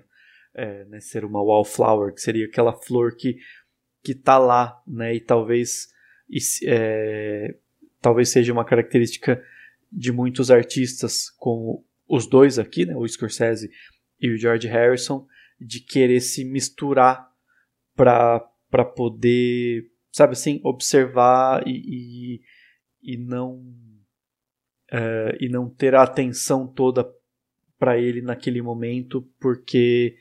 [0.53, 3.37] é, né, ser uma wallflower, que seria aquela flor que,
[4.03, 5.87] que tá lá, né, e talvez,
[6.65, 7.55] é,
[8.01, 9.43] talvez seja uma característica
[9.91, 13.69] de muitos artistas, como os dois aqui, né, o Scorsese
[14.19, 15.25] e o George Harrison,
[15.59, 17.27] de querer se misturar
[17.95, 22.41] para poder, sabe assim, observar e, e
[23.07, 23.59] e não
[24.91, 27.09] uh, e não ter a atenção toda
[27.79, 30.17] para ele naquele momento porque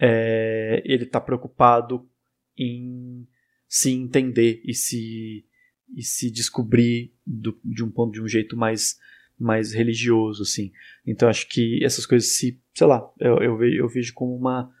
[0.00, 2.08] é, ele está preocupado
[2.56, 3.26] em
[3.68, 5.44] se entender e se
[5.94, 8.98] e se descobrir do, de um ponto de um jeito mais
[9.38, 10.72] mais religioso assim.
[11.06, 14.72] Então acho que essas coisas se sei lá eu, eu, vejo, eu vejo como uma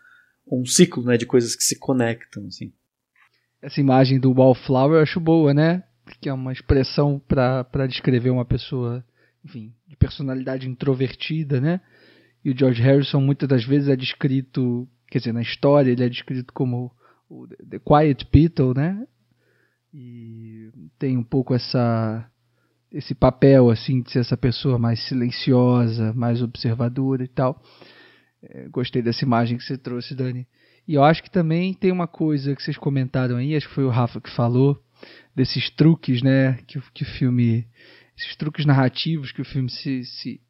[0.50, 2.72] um ciclo né de coisas que se conectam assim.
[3.60, 5.82] Essa imagem do wallflower eu acho boa né
[6.20, 9.04] que é uma expressão para descrever uma pessoa,
[9.44, 11.80] enfim, de personalidade introvertida, né?
[12.44, 16.08] E o George Harrison muitas das vezes é descrito, quer dizer, na história ele é
[16.08, 16.92] descrito como
[17.28, 19.06] o The Quiet Beatle, né?
[19.92, 22.28] E tem um pouco essa
[22.90, 27.62] esse papel assim de ser essa pessoa mais silenciosa, mais observadora e tal.
[28.42, 30.46] É, gostei dessa imagem que você trouxe, Dani.
[30.86, 33.84] E eu acho que também tem uma coisa que vocês comentaram aí, acho que foi
[33.84, 34.82] o Rafa que falou,
[35.34, 37.66] desses truques, né, que, que o filme,
[38.16, 40.40] esses truques narrativos que o filme se, se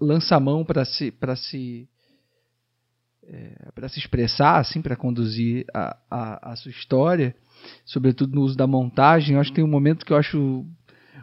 [0.00, 1.88] lança a mão para se, para se
[3.24, 7.34] é, para se expressar, assim, para conduzir a, a, a, sua história,
[7.84, 9.34] sobretudo no uso da montagem.
[9.34, 10.66] Eu acho que tem um momento que eu acho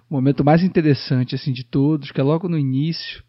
[0.09, 3.23] o momento mais interessante assim de todos, que é logo no início,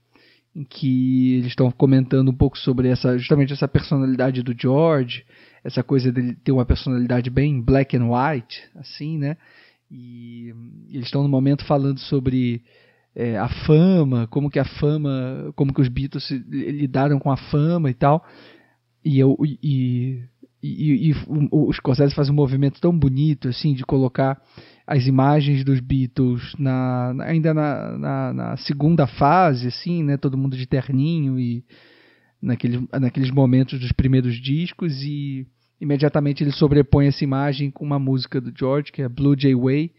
[0.55, 5.25] em que eles estão comentando um pouco sobre essa justamente essa personalidade do George,
[5.63, 9.37] essa coisa dele ter uma personalidade bem black and white, assim, né?
[9.91, 10.53] E,
[10.89, 12.63] e eles estão no momento falando sobre
[13.15, 17.37] é, a fama, como que a fama, como que os Beatles se, lidaram com a
[17.37, 18.25] fama e tal.
[19.05, 20.23] E eu e,
[20.63, 24.41] e, e, o, o Scorsese faz um movimento tão bonito assim de colocar
[24.89, 30.17] as imagens dos Beatles na, ainda na, na, na, segunda fase, assim, né?
[30.17, 31.63] Todo mundo de terninho e
[32.41, 35.47] naqueles, naqueles momentos dos primeiros discos e
[35.79, 39.93] imediatamente ele sobrepõe essa imagem com uma música do George, que é Blue Jay Way,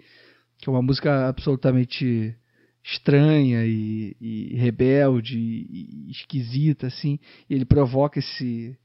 [0.58, 2.36] que é uma música absolutamente
[2.84, 7.20] estranha e, e rebelde e esquisita, assim.
[7.48, 8.76] E ele provoca esse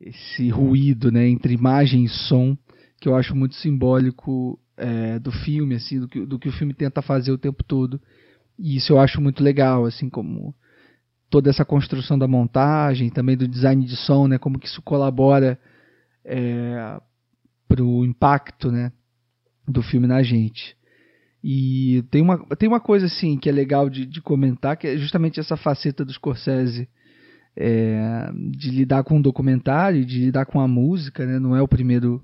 [0.00, 2.56] esse ruído, né, entre imagem e som,
[3.00, 6.74] que eu acho muito simbólico é, do filme, assim, do que, do que o filme
[6.74, 8.00] tenta fazer o tempo todo.
[8.58, 10.52] E isso eu acho muito legal, assim, como
[11.30, 15.58] toda essa construção da montagem, também do design de som, né, como que isso colabora
[16.24, 17.00] é,
[17.68, 18.92] para o impacto, né,
[19.66, 20.76] do filme na gente.
[21.44, 24.96] E tem uma, tem uma coisa assim que é legal de, de comentar, que é
[24.96, 26.88] justamente essa faceta do Scorsese
[27.56, 31.38] é, de lidar com o documentário, de lidar com a música, né?
[31.38, 32.22] Não é o primeiro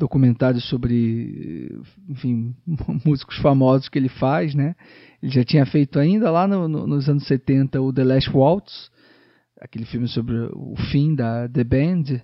[0.00, 2.56] documentário sobre, enfim,
[3.04, 4.74] músicos famosos que ele faz, né?
[5.22, 8.90] Ele já tinha feito ainda lá no, no, nos anos 70 o The Last Waltz,
[9.60, 12.22] aquele filme sobre o fim da The Band,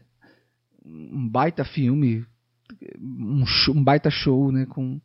[0.85, 2.25] um baita filme,
[2.99, 4.65] um, show, um baita show, né?
[4.65, 4.99] Com,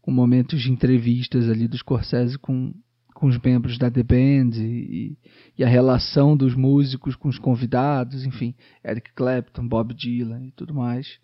[0.00, 2.72] com momentos de entrevistas ali do Scorsese com
[3.14, 5.16] com os membros da The Band e,
[5.56, 8.54] e, a relação dos músicos com os convidados, enfim,
[8.84, 11.18] Eric Clapton, Bob Dylan e tudo mais.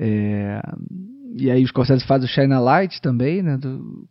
[0.00, 0.62] É,
[1.36, 4.08] e aí os Scorsese faz o Shine a Light também, né, do,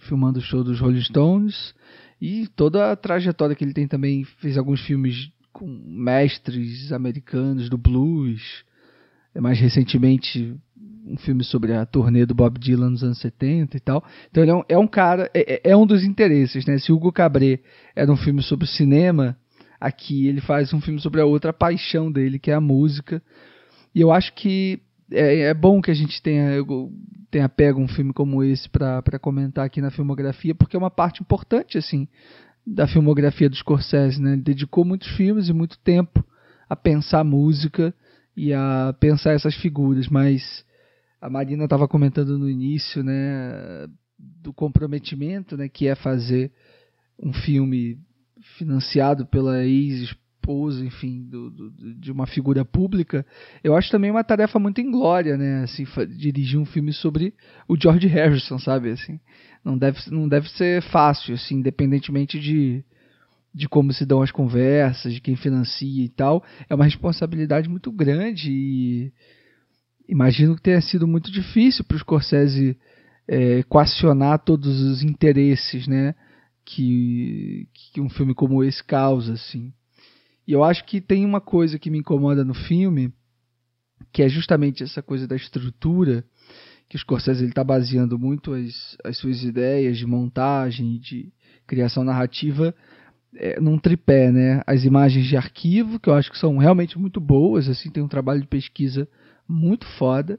[0.00, 1.72] filmando o show dos Rolling Stones
[2.20, 7.78] e toda a trajetória que ele tem também, fez alguns filmes com mestres americanos do
[7.78, 8.64] blues,
[9.32, 10.56] é, mais recentemente
[11.06, 14.04] um filme sobre a turnê do Bob Dylan nos anos 70 e tal.
[14.30, 16.76] Então ele é um, é um cara, é, é, é, um dos interesses, né?
[16.78, 17.62] Se Hugo Cabret
[17.94, 19.36] era um filme sobre cinema,
[19.80, 23.22] aqui ele faz um filme sobre a outra paixão dele, que é a música.
[23.94, 24.80] E eu acho que
[25.10, 26.50] é, é bom que a gente tenha,
[27.30, 31.22] tenha pego um filme como esse para comentar aqui na filmografia, porque é uma parte
[31.22, 32.08] importante, assim,
[32.66, 34.34] da filmografia do Scorsese, né?
[34.34, 36.24] Ele dedicou muitos filmes e muito tempo
[36.68, 37.92] a pensar música
[38.36, 40.64] e a pensar essas figuras, mas
[41.20, 43.86] a Marina estava comentando no início, né,
[44.18, 46.52] do comprometimento, né, que é fazer
[47.18, 47.98] um filme
[48.56, 49.64] financiado pela
[50.40, 53.24] ex-esposa, enfim, do, do, de uma figura pública.
[53.62, 55.84] Eu acho também uma tarefa muito inglória, né, assim,
[56.16, 57.34] dirigir um filme sobre
[57.68, 59.20] o George Harrison, sabe, assim.
[59.64, 62.84] Não deve, não deve ser fácil, assim, independentemente de
[63.52, 67.90] de como se dão as conversas, de quem financia e tal, é uma responsabilidade muito
[67.90, 69.12] grande e
[70.08, 72.78] imagino que tenha sido muito difícil para o Scorsese
[73.26, 76.14] é, equacionar todos os interesses né,
[76.64, 79.32] que, que um filme como esse causa.
[79.32, 79.72] Assim.
[80.46, 83.12] E eu acho que tem uma coisa que me incomoda no filme,
[84.12, 86.24] que é justamente essa coisa da estrutura,
[86.88, 91.32] que o Scorsese está baseando muito as, as suas ideias de montagem de
[91.66, 92.74] criação narrativa
[93.36, 94.62] é, num tripé, né?
[94.66, 98.08] As imagens de arquivo, que eu acho que são realmente muito boas, assim, tem um
[98.08, 99.08] trabalho de pesquisa
[99.48, 100.38] muito foda.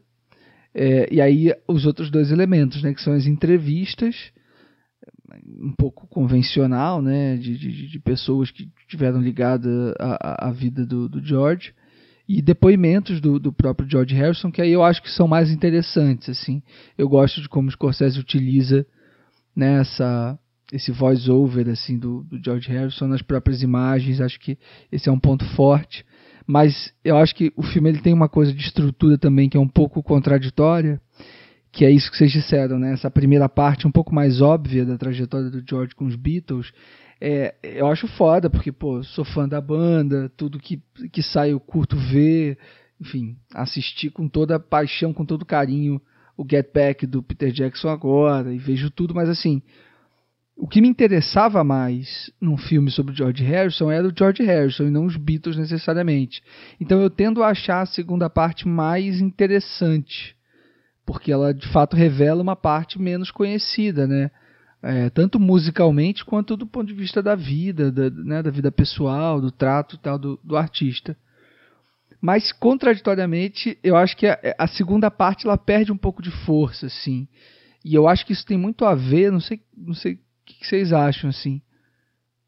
[0.73, 4.31] É, e aí os outros dois elementos, né, que são as entrevistas,
[5.59, 11.23] um pouco convencional, né, de, de, de pessoas que tiveram ligada à, vida do, do,
[11.23, 11.73] George,
[12.27, 16.29] e depoimentos do, do, próprio George Harrison, que aí eu acho que são mais interessantes,
[16.29, 16.61] assim.
[16.97, 18.85] Eu gosto de como o Scorsese utiliza
[19.55, 20.39] né, essa,
[20.71, 24.57] esse voice-over assim, do, do George Harrison nas próprias imagens, acho que
[24.91, 26.05] esse é um ponto forte.
[26.47, 29.59] Mas eu acho que o filme ele tem uma coisa de estrutura também que é
[29.59, 30.99] um pouco contraditória,
[31.71, 32.93] que é isso que vocês disseram, né?
[32.93, 36.71] Essa primeira parte um pouco mais óbvia da trajetória do George com os Beatles,
[37.19, 41.59] é, eu acho foda, porque, pô, sou fã da banda, tudo que, que sai eu
[41.59, 42.57] curto ver,
[42.99, 46.01] enfim, assistir com toda paixão, com todo carinho
[46.35, 49.61] o Get Back do Peter Jackson agora, e vejo tudo, mas assim,
[50.57, 54.91] o que me interessava mais num filme sobre George Harrison era o George Harrison e
[54.91, 56.41] não os Beatles necessariamente.
[56.79, 60.35] Então eu tendo a achar a segunda parte mais interessante,
[61.05, 64.31] porque ela de fato revela uma parte menos conhecida, né?
[64.83, 69.39] É, tanto musicalmente quanto do ponto de vista da vida, da, né, da vida pessoal,
[69.39, 71.15] do trato tal do, do artista.
[72.19, 76.85] Mas, contraditoriamente, eu acho que a, a, segunda parte ela perde um pouco de força,
[76.85, 77.27] assim.
[77.83, 80.67] E eu acho que isso tem muito a ver, não sei, não sei o que
[80.67, 81.61] vocês acham, assim.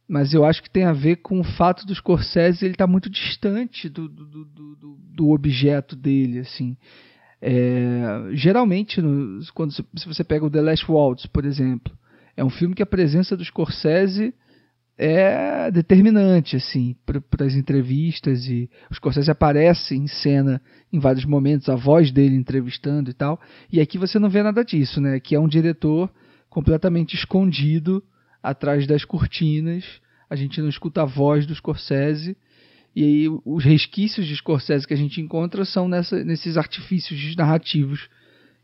[0.08, 2.92] Mas eu acho que tem a ver com o fato do Scorsese ele estar tá
[2.92, 6.78] muito distante do, do, do, do objeto dele, assim.
[7.46, 11.94] É, geralmente, no, quando se você pega o The Last Waltz, por exemplo,
[12.38, 14.34] é um filme que a presença do Scorsese
[14.98, 21.68] é determinante assim para as entrevistas e o Scorsese aparece em cena em vários momentos
[21.68, 23.42] a voz dele entrevistando e tal
[23.72, 25.20] e aqui você não vê nada disso né?
[25.20, 26.12] Que é um diretor
[26.48, 28.04] completamente escondido
[28.42, 29.84] atrás das cortinas
[30.30, 32.38] a gente não escuta a voz do Scorsese
[32.96, 38.08] e aí os resquícios de Scorsese que a gente encontra são nessa, nesses artifícios narrativos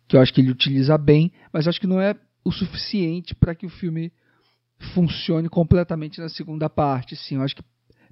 [0.07, 3.55] que eu acho que ele utiliza bem mas acho que não é o suficiente para
[3.55, 4.11] que o filme
[4.93, 7.35] funcione completamente na segunda parte, assim.
[7.35, 7.63] Eu acho que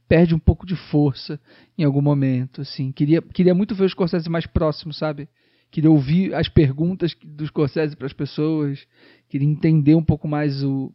[0.08, 1.40] perde um pouco de força
[1.78, 2.92] em algum momento, assim.
[2.92, 5.28] Queria, queria muito ver o Scorsese mais próximo, sabe?
[5.72, 8.86] Queria ouvir as perguntas do Scorsese para as pessoas,
[9.28, 10.94] queria entender um pouco mais o,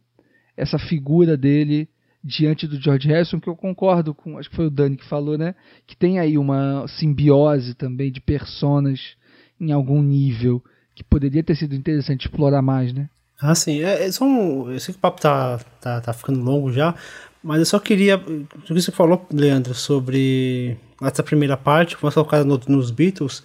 [0.57, 1.87] essa figura dele
[2.23, 5.37] diante do George Harrison, que eu concordo com, acho que foi o Dani que falou,
[5.37, 5.55] né?
[5.85, 9.17] Que tem aí uma simbiose também de personas
[9.59, 10.63] em algum nível
[10.95, 13.09] que poderia ter sido interessante explorar mais, né?
[13.41, 13.81] Ah, sim.
[13.81, 16.95] É, é só um, eu sei que o papo tá, tá, tá ficando longo já,
[17.43, 18.15] mas eu só queria.
[18.17, 23.43] O que você falou, Leandro, sobre essa primeira parte, foi colocada no, nos Beatles,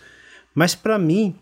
[0.54, 1.34] mas para mim,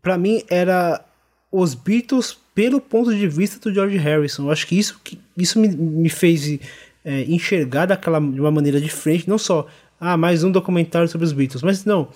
[0.00, 1.04] para mim era
[1.50, 4.44] os Beatles pelo ponto de vista do George Harrison.
[4.44, 6.58] Eu acho que isso, que, isso me, me fez
[7.04, 9.66] é, enxergar daquela, de uma maneira diferente, não só,
[10.00, 12.08] ah, mais um documentário sobre os Beatles, mas não,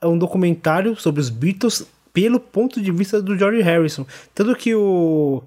[0.00, 4.06] é um documentário sobre os Beatles pelo ponto de vista do George Harrison.
[4.34, 5.42] Tanto que o,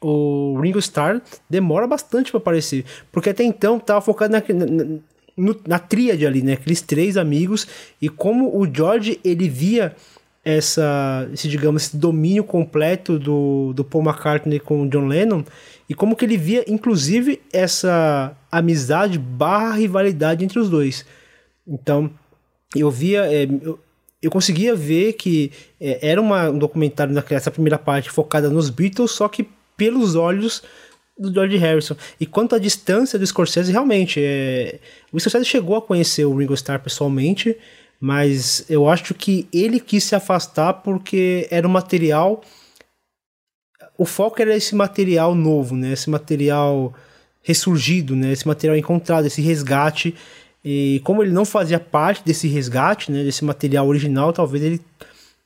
[0.00, 5.00] o Ringo Starr demora bastante para aparecer, porque até então tava focado na, na,
[5.36, 6.52] no, na tríade ali, né?
[6.54, 7.66] Aqueles três amigos,
[8.00, 9.94] e como o George ele via
[10.46, 15.42] essa, esse, digamos, esse domínio completo do, do Paul McCartney com o John Lennon,
[15.88, 21.04] e como que ele via, inclusive, essa amizade barra rivalidade entre os dois.
[21.66, 22.08] Então,
[22.76, 23.76] eu via, é, eu,
[24.22, 25.50] eu conseguia ver que
[25.80, 30.62] é, era uma, um documentário nessa primeira parte focada nos Beatles, só que pelos olhos
[31.18, 31.96] do George Harrison.
[32.20, 34.78] E quanto à distância do Scorsese, realmente, é,
[35.10, 37.56] o Scorsese chegou a conhecer o Ringo Starr pessoalmente,
[38.06, 42.40] mas eu acho que ele quis se afastar porque era um material.
[43.98, 45.92] O foco era esse material novo, né?
[45.92, 46.94] Esse material
[47.42, 48.30] ressurgido, né?
[48.30, 50.14] Esse material encontrado, esse resgate
[50.64, 54.80] e como ele não fazia parte desse resgate, né, desse material original, talvez ele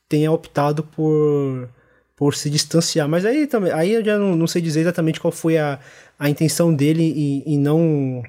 [0.06, 1.66] tenha optado por,
[2.14, 3.08] por se distanciar.
[3.08, 5.78] Mas aí, também, aí eu já não, não sei dizer exatamente qual foi a,
[6.18, 7.04] a intenção dele
[7.46, 8.22] em, em não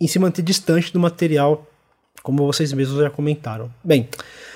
[0.00, 1.66] em se manter distante do material,
[2.22, 3.72] como vocês mesmos já comentaram.
[3.82, 4.08] Bem,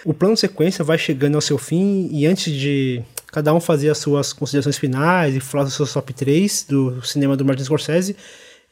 [0.04, 3.02] o plano de sequência vai chegando ao seu fim e antes de
[3.32, 7.36] cada um fazer as suas considerações finais e falar dos seus top 3 do cinema
[7.36, 8.16] do Martin Scorsese,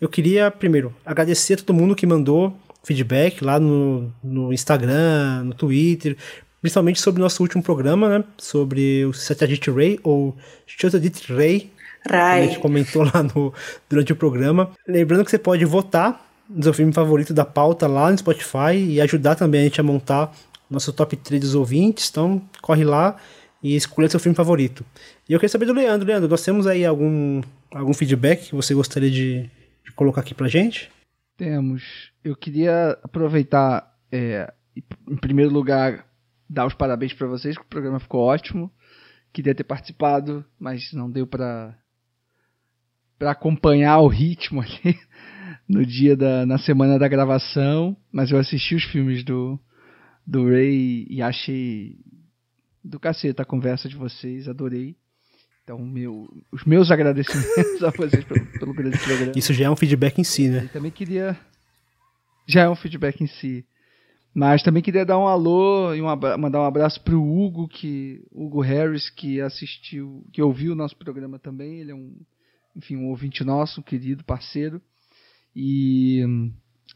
[0.01, 5.55] eu queria primeiro agradecer a todo mundo que mandou feedback lá no, no Instagram, no
[5.55, 6.17] Twitter,
[6.61, 8.25] principalmente sobre o nosso último programa, né?
[8.39, 11.71] Sobre o Satyajit Ray, ou Satyajit Ray,
[12.09, 12.43] Rai.
[12.43, 13.53] a gente comentou lá no,
[13.89, 14.71] durante o programa.
[14.87, 16.24] Lembrando que você pode votar
[16.61, 20.33] seu filme favorito da pauta lá no Spotify e ajudar também a gente a montar
[20.71, 22.09] nosso top 3 dos ouvintes.
[22.11, 23.17] Então, corre lá
[23.63, 24.85] e escolha seu filme favorito.
[25.29, 26.07] E eu queria saber do Leandro.
[26.07, 27.41] Leandro, nós temos aí algum,
[27.71, 29.51] algum feedback que você gostaria de,
[29.85, 30.91] de colocar aqui pra gente?
[31.37, 32.13] Temos.
[32.23, 34.53] Eu queria aproveitar, é,
[35.09, 36.07] em primeiro lugar,
[36.49, 38.71] dar os parabéns para vocês, que o programa ficou ótimo.
[39.33, 41.77] Queria ter participado, mas não deu para
[43.17, 44.99] para acompanhar o ritmo ali
[45.69, 49.59] no dia da na semana da gravação, mas eu assisti os filmes do
[50.27, 51.97] do Ray e achei
[52.83, 54.97] do caceta a conversa de vocês, adorei.
[55.65, 59.33] Então, meu, os meus agradecimentos a vocês pelo, pelo grande programa.
[59.35, 60.65] Isso já é um feedback em si, né?
[60.65, 61.39] E também queria.
[62.47, 63.65] Já é um feedback em si.
[64.35, 66.07] Mas também queria dar um alô e um
[66.39, 71.39] mandar um abraço pro Hugo, que Hugo Harris, que assistiu, que ouviu o nosso programa
[71.39, 71.81] também.
[71.81, 72.15] Ele é um,
[72.77, 74.83] enfim, um ouvinte nosso, um querido parceiro.
[75.55, 76.23] E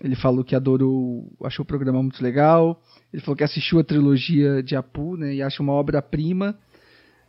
[0.01, 2.81] ele falou que adorou, achou o programa muito legal.
[3.13, 6.59] Ele falou que assistiu a trilogia de Apu, né, e acha uma obra-prima.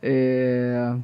[0.02, 0.96] É,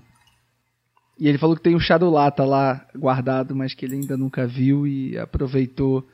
[1.18, 4.86] e ele falou que tem um Shadowlata lá guardado, mas que ele ainda nunca viu
[4.86, 6.06] e aproveitou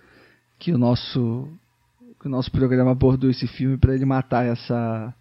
[0.59, 1.49] que o nosso
[2.21, 5.13] que o nosso programa abordou esse filme para ele matar essa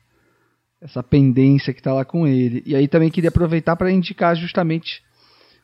[0.79, 2.61] essa pendência que está lá com ele.
[2.65, 5.03] E aí também queria aproveitar para indicar justamente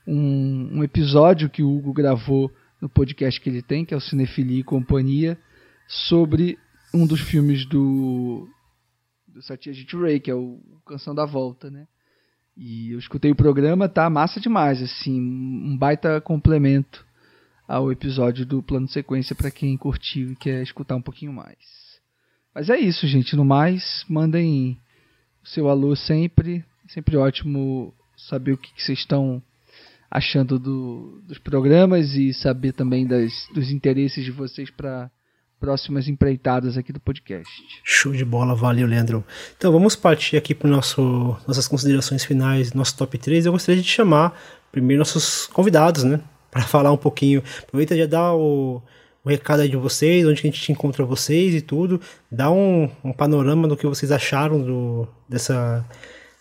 [0.08, 4.02] um, um episódio que o Hugo gravou no podcast que ele tem, que é o
[4.02, 5.38] Cinefilia e Companhia,
[5.88, 6.58] sobre
[6.94, 8.48] um dos filmes do,
[9.28, 11.88] do Satyajit Ray, que é o Canção da Volta, né?
[12.56, 17.06] E eu escutei o programa, tá massa demais, assim, um baita complemento
[17.68, 21.58] ao episódio do Plano Sequência para quem curtiu e quer escutar um pouquinho mais.
[22.56, 23.36] Mas é isso, gente.
[23.36, 24.80] No mais, mandem
[25.44, 26.66] o seu alô sempre.
[26.88, 29.44] Sempre ótimo saber o que, que vocês estão
[30.10, 35.12] achando do, dos programas e saber também das, dos interesses de vocês para
[35.60, 37.52] próximas empreitadas aqui do podcast.
[37.84, 39.24] Show de bola, valeu, Leandro.
[39.58, 43.46] Então vamos partir aqui para nossas considerações finais, nosso top 3.
[43.46, 44.40] Eu gostaria de chamar
[44.72, 46.22] primeiro nossos convidados, né?
[46.52, 47.44] Para falar um pouquinho.
[47.64, 48.82] Aproveita já dar o,
[49.24, 52.00] o recado aí de vocês, onde a gente encontra vocês e tudo.
[52.32, 55.86] Dá um, um panorama do que vocês acharam do, dessa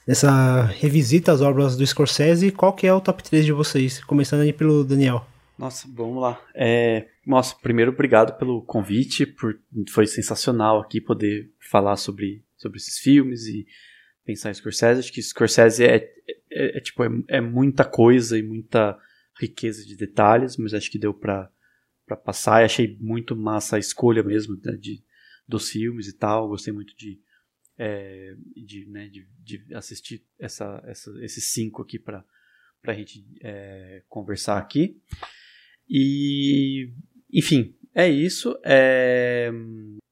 [0.07, 2.53] dessa revisita às obras do Scorsese.
[2.53, 4.03] Qual que é o top 3 de vocês?
[4.05, 5.27] Começando aí pelo Daniel.
[5.59, 6.41] Nossa, vamos lá.
[6.55, 9.27] É, nossa, primeiro, obrigado pelo convite.
[9.27, 9.59] Por,
[9.91, 13.67] foi sensacional aqui poder falar sobre, sobre esses filmes e
[14.25, 15.01] pensar em Scorsese.
[15.01, 16.11] Acho que Scorsese é, é,
[16.53, 18.97] é, é tipo, é, é, muita coisa e muita
[19.41, 21.51] riqueza de detalhes, mas acho que deu para
[22.25, 22.63] passar.
[22.63, 25.03] E achei muito massa a escolha mesmo né, de,
[25.49, 26.49] dos filmes e tal.
[26.49, 27.19] Gostei muito de
[27.79, 32.25] é, de, né, de, de, assistir essa, essa, esses cinco aqui para
[32.87, 35.01] a gente é, conversar aqui.
[35.89, 36.91] E,
[37.33, 38.59] enfim, é isso.
[38.65, 39.51] É,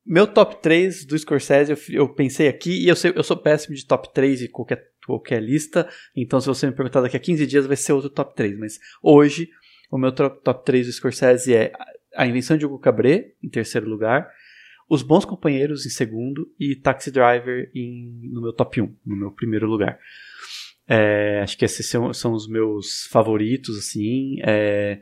[0.05, 3.75] meu top 3 do Scorsese, eu, eu pensei aqui, e eu, sei, eu sou péssimo
[3.75, 7.47] de top 3 e qualquer, qualquer lista, então se você me perguntar daqui a 15
[7.47, 9.49] dias vai ser outro top 3, mas hoje
[9.91, 11.73] o meu top, top 3 do Scorsese é
[12.15, 14.31] A Invenção de Hugo Cabret, em terceiro lugar,
[14.89, 19.31] os Bons Companheiros em segundo e Taxi Driver em, no meu top 1, no meu
[19.31, 19.99] primeiro lugar.
[20.87, 24.37] É, acho que esses são, são, os meus favoritos, assim.
[24.43, 25.01] É,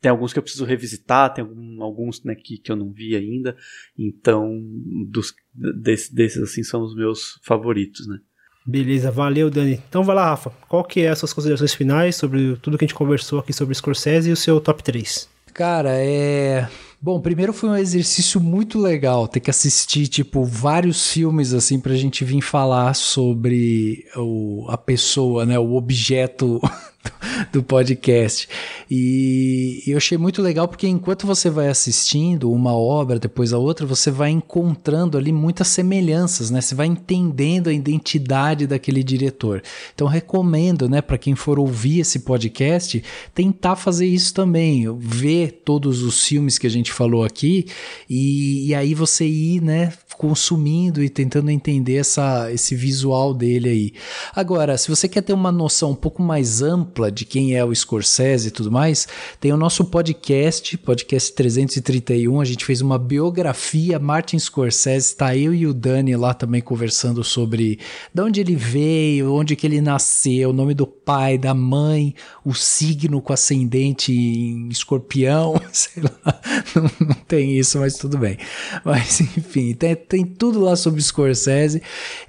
[0.00, 3.14] tem alguns que eu preciso revisitar, tem algum, alguns né, que, que eu não vi
[3.14, 3.56] ainda.
[3.98, 4.58] Então,
[5.06, 8.18] dos, desse, desses assim são os meus favoritos, né?
[8.66, 9.80] Beleza, valeu, Dani.
[9.88, 10.50] Então vai lá, Rafa.
[10.68, 13.74] Qual que é as suas considerações finais sobre tudo que a gente conversou aqui sobre
[13.74, 15.28] Scorsese e o seu top 3?
[15.54, 16.68] Cara, é
[17.00, 21.94] Bom, primeiro foi um exercício muito legal ter que assistir, tipo, vários filmes, assim, pra
[21.94, 26.60] gente vir falar sobre o, a pessoa, né, o objeto
[27.52, 28.48] do podcast.
[28.90, 33.86] E eu achei muito legal porque enquanto você vai assistindo uma obra depois a outra,
[33.86, 36.60] você vai encontrando ali muitas semelhanças, né?
[36.60, 39.62] Você vai entendendo a identidade daquele diretor.
[39.94, 43.02] Então recomendo, né, para quem for ouvir esse podcast,
[43.34, 47.66] tentar fazer isso também, ver todos os filmes que a gente falou aqui
[48.08, 53.92] e, e aí você ir, né, consumindo e tentando entender essa, esse visual dele aí.
[54.34, 57.72] Agora, se você quer ter uma noção um pouco mais ampla de quem é o
[57.74, 59.06] Scorsese e tudo mais,
[59.40, 62.40] tem o nosso podcast, podcast 331.
[62.40, 67.22] A gente fez uma biografia Martin Scorsese, tá eu e o Dani lá também conversando
[67.22, 67.78] sobre
[68.12, 72.52] de onde ele veio, onde que ele nasceu, o nome do pai, da mãe, o
[72.52, 76.40] signo com ascendente em escorpião, sei lá,
[76.74, 78.36] não, não tem isso, mas tudo bem.
[78.84, 81.80] Mas enfim, tem, tem tudo lá sobre Scorsese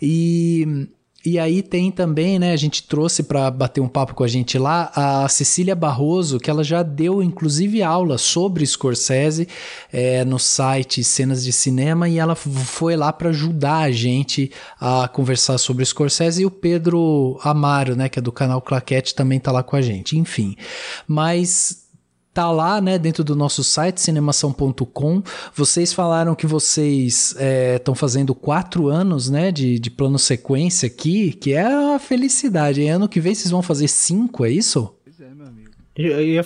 [0.02, 0.88] e
[1.26, 4.58] e aí tem também, né, a gente trouxe para bater um papo com a gente
[4.58, 9.46] lá a Cecília Barroso, que ela já deu inclusive aula sobre Scorsese
[9.92, 14.50] é, no site Cenas de Cinema e ela foi lá para ajudar a gente
[14.80, 19.42] a conversar sobre Scorsese e o Pedro Amaro, né, que é do canal Claquete, também
[19.42, 20.18] tá lá com a gente.
[20.18, 20.56] Enfim,
[21.06, 21.89] mas
[22.34, 25.22] tá lá, né, dentro do nosso site, cinemação.com.
[25.54, 27.36] Vocês falaram que vocês
[27.76, 32.82] estão é, fazendo quatro anos, né, de, de plano sequência aqui, que é a felicidade.
[32.82, 34.96] E ano que vem vocês vão fazer cinco, é isso?
[35.04, 35.70] Pois é, meu amigo.
[35.96, 36.46] Eu ia,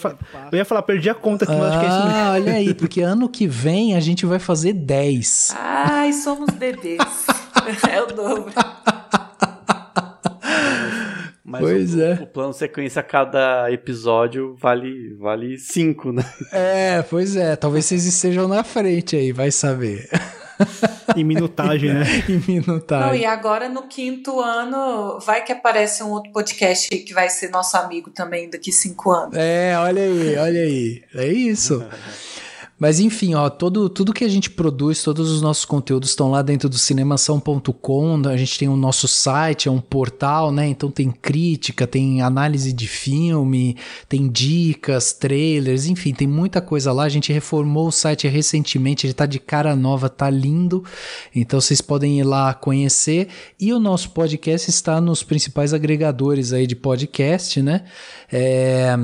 [0.51, 2.19] eu ia falar, perdi a conta aqui, ah, acho que é isso mesmo.
[2.19, 5.55] Ah, olha aí, porque ano que vem a gente vai fazer 10.
[5.55, 6.97] Ai, somos bebês.
[7.87, 8.51] é o dobro.
[11.53, 12.13] Mas pois o, é.
[12.13, 16.23] o plano sequência a cada episódio vale vale cinco, né?
[16.51, 17.55] É, pois é.
[17.55, 20.09] Talvez vocês estejam na frente aí, vai saber.
[21.15, 22.05] em minutagem, né?
[22.27, 23.07] em minutagem.
[23.07, 27.49] Não, e agora no quinto ano, vai que aparece um outro podcast que vai ser
[27.49, 29.35] nosso amigo também daqui cinco anos.
[29.37, 31.03] É, olha aí, olha aí.
[31.13, 31.85] É isso.
[32.83, 36.41] Mas enfim, ó, todo, tudo que a gente produz, todos os nossos conteúdos estão lá
[36.41, 38.21] dentro do cinemação.com.
[38.27, 40.67] A gente tem o nosso site, é um portal, né?
[40.67, 43.77] Então tem crítica, tem análise de filme,
[44.09, 47.03] tem dicas, trailers, enfim, tem muita coisa lá.
[47.03, 50.83] A gente reformou o site recentemente, ele tá de cara nova, tá lindo.
[51.33, 53.29] Então vocês podem ir lá conhecer.
[53.57, 57.85] E o nosso podcast está nos principais agregadores aí de podcast, né?
[58.29, 58.97] É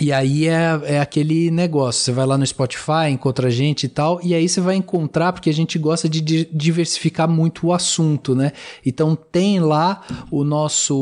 [0.00, 3.88] e aí é, é aquele negócio, você vai lá no Spotify, encontra a gente e
[3.88, 6.20] tal, e aí você vai encontrar, porque a gente gosta de
[6.52, 8.50] diversificar muito o assunto, né?
[8.84, 10.96] Então tem lá o nosso,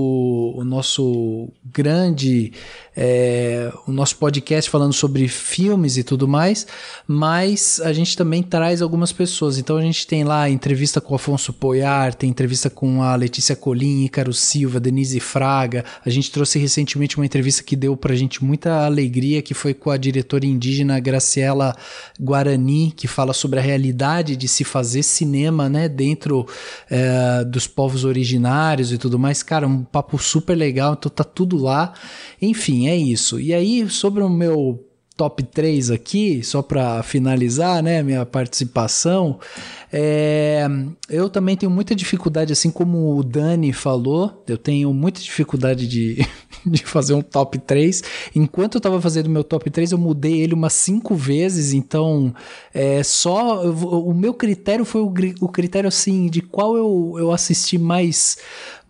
[0.54, 2.52] o nosso grande
[2.96, 6.66] é, o nosso podcast falando sobre filmes e tudo mais,
[7.06, 9.58] mas a gente também traz algumas pessoas.
[9.58, 13.56] Então a gente tem lá entrevista com o Afonso Poiar, tem entrevista com a Letícia
[13.56, 15.84] Colim, Ícaro Silva, Denise Fraga.
[16.04, 19.90] A gente trouxe recentemente uma entrevista que deu pra gente muita alegria, que foi com
[19.90, 21.74] a diretora indígena Graciela
[22.20, 26.46] Guarani, que fala sobre a realidade de se fazer cinema, né, dentro
[26.90, 29.42] é, dos povos originários e tudo mais.
[29.42, 31.94] Cara, um papo super legal, então tá tudo lá.
[32.40, 33.40] Enfim, é isso.
[33.40, 34.84] E aí, sobre o meu
[35.16, 39.38] top 3 aqui, só para finalizar, né, minha participação,
[39.94, 40.66] é,
[41.10, 46.26] eu também tenho muita dificuldade, assim como o Dani falou, eu tenho muita dificuldade de,
[46.64, 48.02] de fazer um top 3.
[48.34, 52.34] Enquanto eu estava fazendo meu top 3, eu mudei ele umas 5 vezes, então
[52.72, 53.62] é só.
[53.68, 55.12] O meu critério foi o,
[55.42, 58.38] o critério assim de qual eu, eu assisti mais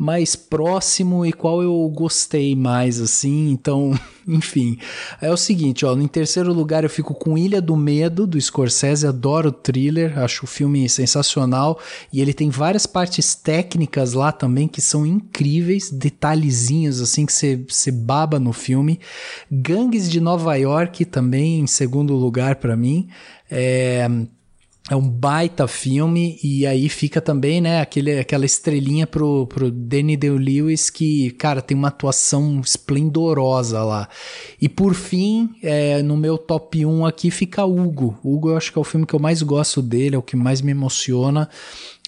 [0.03, 3.51] mais próximo e qual eu gostei mais, assim.
[3.51, 4.77] Então, enfim.
[5.21, 5.97] É o seguinte, ó.
[5.97, 9.07] Em terceiro lugar, eu fico com Ilha do Medo, do Scorsese.
[9.07, 11.79] Adoro o thriller, acho o filme sensacional.
[12.13, 17.91] E ele tem várias partes técnicas lá também que são incríveis, detalhezinhos, assim, que você
[17.91, 19.01] baba no filme.
[19.51, 23.09] Gangues de Nova York também, em segundo lugar para mim.
[23.51, 24.09] É
[24.91, 30.17] é um baita filme e aí fica também, né, aquele, aquela estrelinha pro, pro Danny
[30.17, 34.09] Day-Lewis que, cara, tem uma atuação esplendorosa lá.
[34.61, 38.19] E por fim, é, no meu top 1 aqui fica Hugo.
[38.25, 40.37] Hugo eu acho que é o filme que eu mais gosto dele, é o que
[40.37, 41.49] mais me emociona.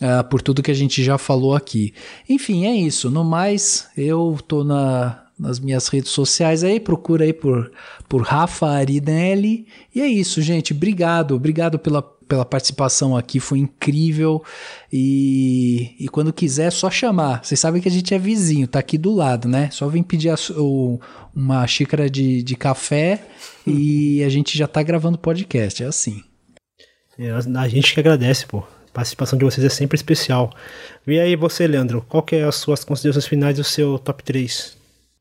[0.03, 1.95] Uh, por tudo que a gente já falou aqui.
[2.29, 3.09] Enfim, é isso.
[3.09, 7.71] No mais, eu tô na, nas minhas redes sociais aí, procura aí por,
[8.09, 9.67] por Rafa Arinelli.
[9.95, 10.73] E é isso, gente.
[10.73, 12.03] Obrigado, obrigado pela
[12.35, 14.43] pela participação aqui, foi incrível.
[14.93, 17.45] E, e quando quiser, é só chamar.
[17.45, 19.71] Vocês sabem que a gente é vizinho, tá aqui do lado, né?
[19.71, 21.01] Só vem pedir a, o,
[21.33, 23.25] uma xícara de, de café
[23.65, 25.85] e a gente já tá gravando podcast.
[25.85, 26.25] É assim.
[27.17, 28.59] É, a gente que agradece, pô.
[28.59, 30.53] A participação de vocês é sempre especial.
[31.07, 34.77] E aí, você, Leandro, qual que é as suas considerações finais do seu top 3?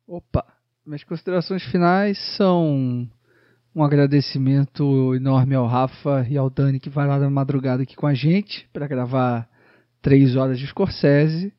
[0.08, 0.44] Opa,
[0.84, 3.08] minhas considerações finais são
[3.76, 8.06] um agradecimento enorme ao Rafa e ao Dani que vai lá na madrugada aqui com
[8.06, 9.50] a gente para gravar
[10.02, 11.52] três horas de Scorsese.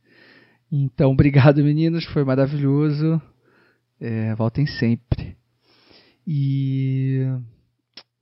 [0.70, 3.20] Então, obrigado meninos, foi maravilhoso.
[4.00, 5.36] É, voltem sempre.
[6.26, 7.26] E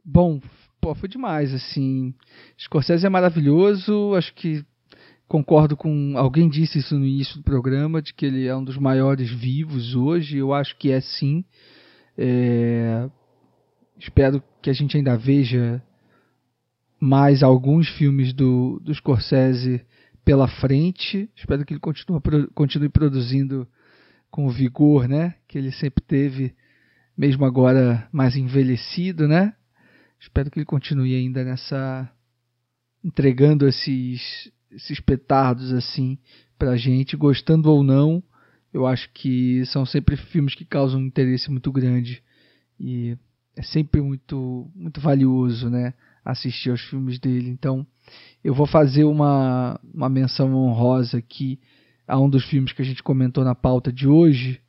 [0.05, 0.41] bom,
[0.81, 2.15] pô, foi demais assim.
[2.59, 4.65] Scorsese é maravilhoso, acho que
[5.29, 8.77] concordo com alguém disse isso no início do programa de que ele é um dos
[8.77, 10.39] maiores vivos hoje.
[10.39, 11.45] Eu acho que é sim.
[12.17, 13.09] É,
[14.03, 15.81] Espero que a gente ainda veja
[17.01, 19.87] mais alguns filmes do, do Scorsese
[20.25, 21.31] pela frente.
[21.37, 22.21] Espero que ele continue,
[22.53, 23.67] continue produzindo
[24.29, 26.53] com o vigor né, que ele sempre teve,
[27.17, 29.29] mesmo agora mais envelhecido.
[29.29, 29.55] Né?
[30.19, 32.11] Espero que ele continue ainda nessa.
[33.05, 36.19] entregando esses, esses petardos assim
[36.59, 38.21] pra gente, gostando ou não.
[38.75, 42.21] Eu acho que são sempre filmes que causam um interesse muito grande.
[42.81, 43.17] E
[43.57, 45.95] é sempre muito, muito valioso, né?
[46.25, 47.49] Assistir aos filmes dele.
[47.49, 47.87] Então,
[48.43, 51.59] eu vou fazer uma, uma menção honrosa aqui
[52.07, 54.61] a um dos filmes que a gente comentou na pauta de hoje.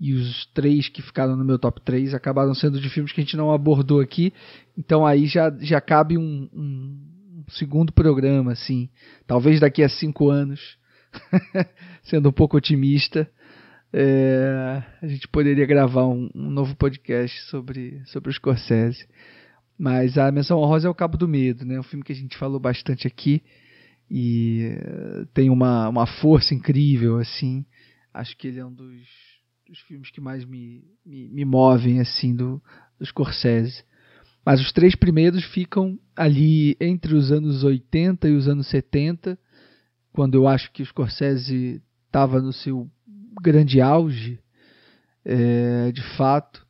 [0.00, 3.24] E os três que ficaram no meu top 3 acabaram sendo de filmes que a
[3.24, 4.32] gente não abordou aqui.
[4.76, 8.88] Então aí já, já cabe um, um segundo programa, assim.
[9.26, 10.76] Talvez daqui a cinco anos,
[12.02, 13.30] sendo um pouco otimista,
[13.96, 19.06] é, a gente poderia gravar um, um, novo podcast sobre, sobre o Scorsese.
[19.78, 21.78] Mas a menção honrosa é o Cabo do Medo, né?
[21.78, 23.40] Um filme que a gente falou bastante aqui
[24.10, 27.64] e uh, tem uma, uma força incrível, assim.
[28.12, 29.00] Acho que ele é um dos,
[29.68, 32.60] dos filmes que mais me, me, me movem, assim, do,
[32.98, 33.84] do Scorsese.
[34.44, 39.38] Mas os três primeiros ficam ali entre os anos 80 e os anos 70,
[40.12, 42.90] quando eu acho que o Scorsese estava no seu
[43.40, 44.38] grande auge,
[45.24, 46.64] é, de fato.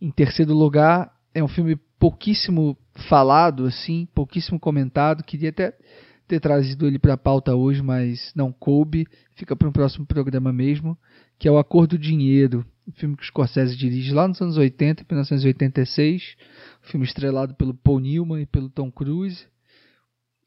[0.00, 2.76] Em terceiro lugar, é um filme pouquíssimo
[3.08, 5.22] falado, assim, pouquíssimo comentado.
[5.22, 5.74] Queria até
[6.26, 9.06] ter trazido ele para a pauta hoje, mas não coube.
[9.34, 10.96] Fica para um próximo programa mesmo,
[11.38, 15.04] que é o Acordo Dinheiro, um filme que o Scorsese dirige lá nos anos 80,
[15.08, 16.36] 1986.
[16.84, 19.46] Um filme estrelado pelo Paul Newman e pelo Tom Cruise.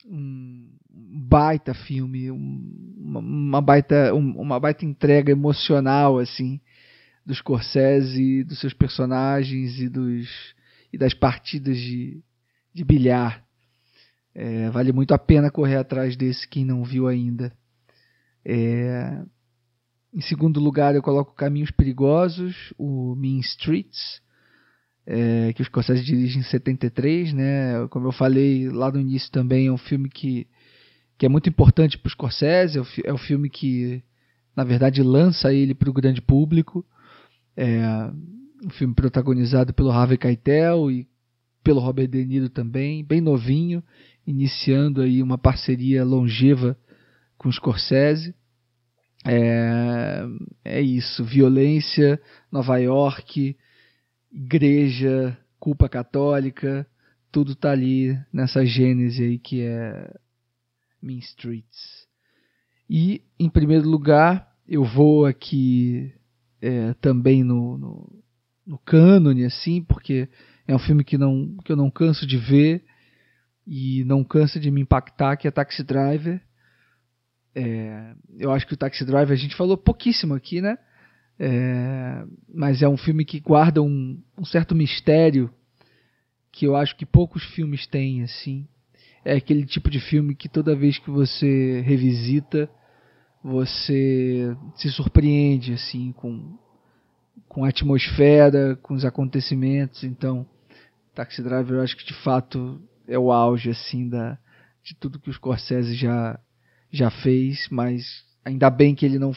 [0.06, 6.60] Um baita filme, uma, baita, uma baita entrega emocional, assim,
[7.26, 10.54] do Scorsese, dos seus personagens e dos
[10.92, 12.24] e das partidas de,
[12.72, 13.44] de bilhar.
[14.36, 17.52] É, vale muito a pena correr atrás desse quem não viu ainda.
[18.46, 19.24] É,
[20.14, 24.22] em segundo lugar, eu coloco Caminhos Perigosos, o Mean Streets,
[25.06, 27.88] é, que os Scorsese dirigem em 73, né?
[27.90, 30.48] Como eu falei lá no início também, é um filme que,
[31.18, 34.02] que é muito importante para Scorsese, é o, é o filme que,
[34.56, 36.86] na verdade, lança ele para o grande público.
[37.56, 38.10] É
[38.66, 41.08] um filme protagonizado pelo Harvey Keitel e
[41.64, 43.84] pelo Robert De Niro também, bem novinho,
[44.26, 46.78] iniciando aí uma parceria longeva
[47.38, 48.34] com o Scorsese.
[49.26, 50.26] É,
[50.66, 52.20] é isso, violência,
[52.52, 53.56] Nova York,
[54.34, 56.88] igreja, culpa católica,
[57.32, 60.14] tudo tá ali nessa gênese aí que é
[61.02, 62.08] Mean Streets.
[62.90, 66.14] E, em primeiro lugar, eu vou aqui
[66.62, 68.24] é, também no, no,
[68.66, 70.28] no cânone, assim, porque
[70.68, 72.84] é um filme que, não, que eu não canso de ver
[73.66, 76.42] e não cansa de me impactar, que é Taxi Driver.
[77.56, 80.78] É, eu acho que o Taxi Driver a gente falou pouquíssimo aqui, né?
[81.40, 85.50] É, mas é um filme que guarda um, um, certo mistério
[86.52, 88.68] que eu acho que poucos filmes têm, assim.
[89.26, 92.70] É aquele tipo de filme que toda vez que você revisita,
[93.44, 96.58] você se surpreende, assim, com,
[97.48, 100.04] com a atmosfera, com os acontecimentos.
[100.04, 100.46] Então,
[101.16, 104.38] Taxi Driver eu acho que de fato é o auge, assim, da,
[104.84, 106.40] de tudo que o Scorsese já,
[106.92, 109.34] já fez, mas ainda bem que ele não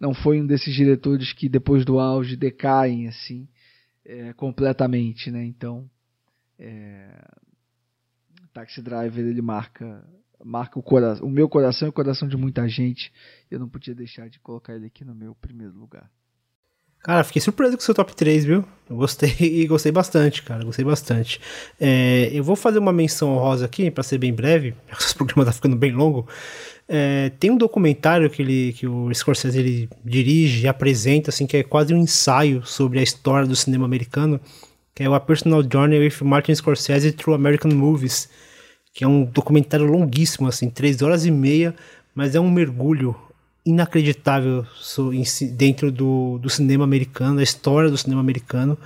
[0.00, 3.48] não foi um desses diretores que depois do auge decaem assim
[4.04, 5.44] é, completamente, né?
[5.44, 5.88] Então,
[6.58, 7.08] é,
[8.52, 10.04] Taxi Driver ele marca
[10.44, 13.12] marca o, coração, o meu coração e o coração de muita gente.
[13.50, 16.08] Eu não podia deixar de colocar ele aqui no meu primeiro lugar.
[17.00, 18.64] Cara, fiquei surpreso com o seu top 3, viu?
[18.90, 20.64] Eu gostei e gostei bastante, cara.
[20.64, 21.40] Gostei bastante.
[21.80, 25.52] É, eu vou fazer uma menção honrosa aqui, para ser bem breve, porque programa tá
[25.52, 26.28] ficando bem longo.
[26.90, 31.58] É, tem um documentário que, ele, que o Scorsese ele dirige e apresenta, assim, que
[31.58, 34.40] é quase um ensaio sobre a história do cinema americano,
[34.94, 38.30] que é o A Personal Journey with Martin Scorsese Through American Movies,
[38.94, 41.74] que é um documentário longuíssimo, assim, três horas e meia,
[42.14, 43.14] mas é um mergulho
[43.66, 44.64] inacreditável
[45.52, 48.78] dentro do, do cinema americano, da história do cinema americano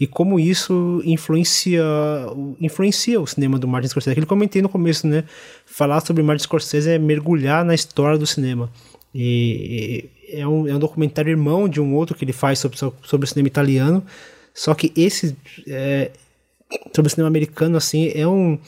[0.00, 1.82] e como isso influencia,
[2.60, 4.12] influencia o cinema do Martin Scorsese.
[4.12, 5.24] Aquilo que eu comentei no começo, né?
[5.66, 8.70] Falar sobre Martin Scorsese é mergulhar na história do cinema.
[9.14, 13.24] E, é, um, é um documentário irmão de um outro que ele faz sobre, sobre
[13.24, 14.04] o cinema italiano.
[14.54, 15.36] Só que esse
[15.66, 16.12] é,
[16.94, 18.58] sobre o cinema americano assim é um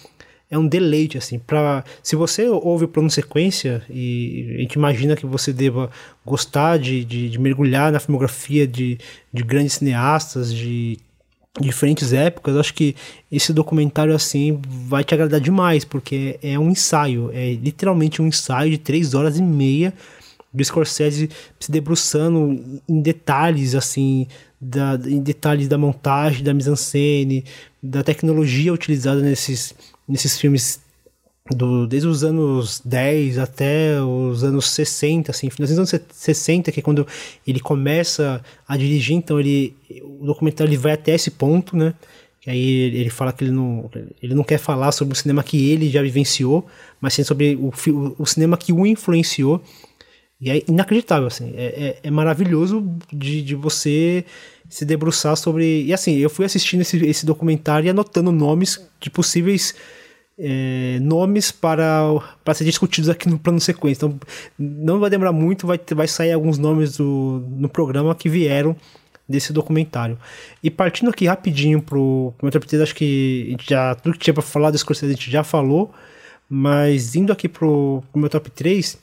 [0.50, 5.14] é um deleite assim para se você ouve o plano sequência e a gente imagina
[5.14, 5.90] que você deva
[6.24, 8.98] gostar de, de, de mergulhar na filmografia de,
[9.32, 10.98] de grandes cineastas de
[11.60, 12.96] diferentes épocas, acho que
[13.30, 18.70] esse documentário assim vai te agradar demais, porque é um ensaio, é literalmente um ensaio
[18.70, 19.92] de três horas e meia
[20.52, 24.26] do Scorsese se debruçando em detalhes assim,
[24.60, 27.44] da, em detalhes da montagem, da mise-en-scène,
[27.82, 29.74] da tecnologia utilizada nesses,
[30.08, 30.80] nesses filmes
[31.54, 36.82] do, desde os anos 10 até os anos 60, assim, nos anos 60, que é
[36.82, 37.06] quando
[37.46, 41.94] ele começa a dirigir, então ele, o documentário ele vai até esse ponto, né?
[42.40, 43.90] Que aí ele fala que ele não,
[44.22, 46.66] ele não quer falar sobre o cinema que ele já vivenciou,
[47.00, 47.72] mas sim sobre o,
[48.18, 49.62] o cinema que o influenciou.
[50.40, 54.24] E é inacreditável, assim, é, é, é maravilhoso de, de você
[54.70, 55.84] se debruçar sobre.
[55.84, 59.74] E assim, eu fui assistindo esse, esse documentário e anotando nomes de possíveis
[60.42, 62.02] é, nomes para,
[62.42, 64.06] para ser discutidos aqui no plano sequência.
[64.06, 64.18] Então,
[64.58, 68.74] não vai demorar muito, vai, vai sair alguns nomes do, no programa que vieram
[69.28, 70.18] desse documentário.
[70.62, 74.42] E partindo aqui rapidinho pro, pro meu 3, acho que já, tudo que tinha para
[74.42, 75.92] falar do Scorsese a gente já falou,
[76.48, 78.98] mas indo aqui pro, pro meu top 3,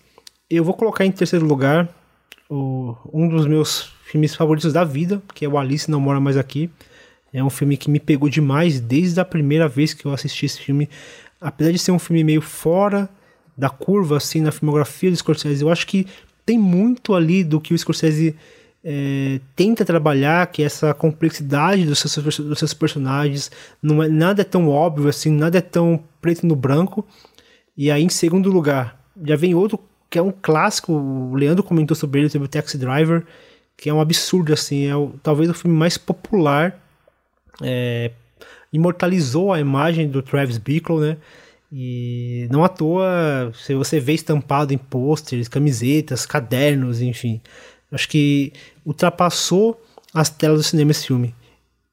[0.50, 1.88] eu vou colocar em terceiro lugar
[2.50, 6.36] o, um dos meus filmes favoritos da vida, que é o Alice Não Mora Mais
[6.36, 6.70] Aqui.
[7.34, 10.60] É um filme que me pegou demais desde a primeira vez que eu assisti esse
[10.60, 10.90] filme
[11.40, 13.10] apesar de ser um filme meio fora
[13.58, 16.06] da curva, assim, na filmografia do Scorsese, eu acho que
[16.46, 18.36] tem muito ali do que o Scorsese
[18.84, 23.52] é, tenta trabalhar que essa complexidade dos seus, dos seus personagens
[23.82, 27.06] não é nada é tão óbvio assim, nada é tão preto no branco.
[27.76, 31.96] E aí, em segundo lugar, já vem outro que é um clássico, o Leandro comentou
[31.96, 33.26] sobre ele, sobre o Taxi Driver,
[33.76, 36.80] que é um absurdo, assim, é o, talvez o filme mais popular,
[37.62, 38.12] é,
[38.72, 41.18] imortalizou a imagem do Travis Bickle, né,
[41.72, 47.42] e não à toa, se você vê estampado em pôsteres, camisetas, cadernos, enfim,
[47.92, 48.54] acho que
[48.86, 49.82] ultrapassou
[50.14, 51.36] as telas do cinema esse filme.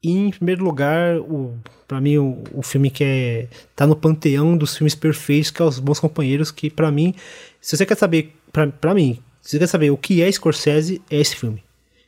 [0.01, 4.55] E, em primeiro lugar, o, pra mim, o, o filme que é, tá no panteão
[4.55, 7.13] dos filmes perfeitos, que é Os Bons Companheiros, que para mim,
[7.59, 8.33] se você quer saber,
[8.79, 11.63] pra mim, se você quer saber o que é Scorsese, é esse filme.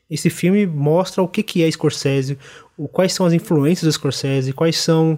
[0.10, 2.38] Esse filme mostra o que, que é Scorsese,
[2.78, 5.14] o, quais são as influências do Scorsese, quais são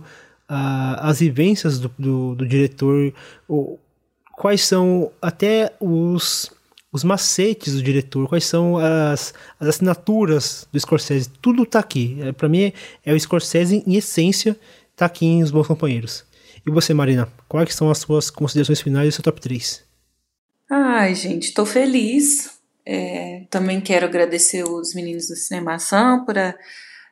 [0.50, 3.14] uh, as vivências do, do, do diretor,
[3.48, 3.78] o,
[4.36, 6.52] quais são até os
[6.92, 12.18] os macetes do diretor, quais são as, as assinaturas do Scorsese, tudo tá aqui.
[12.22, 12.74] É, para mim
[13.06, 14.60] é o Scorsese em essência,
[14.96, 16.26] tá aqui em Os Bons Companheiros.
[16.66, 19.84] E você, Marina, quais são as suas considerações finais do seu top 3?
[20.70, 22.59] Ai, gente, tô feliz.
[22.92, 26.56] É, também quero agradecer os meninos do Cinemação por a,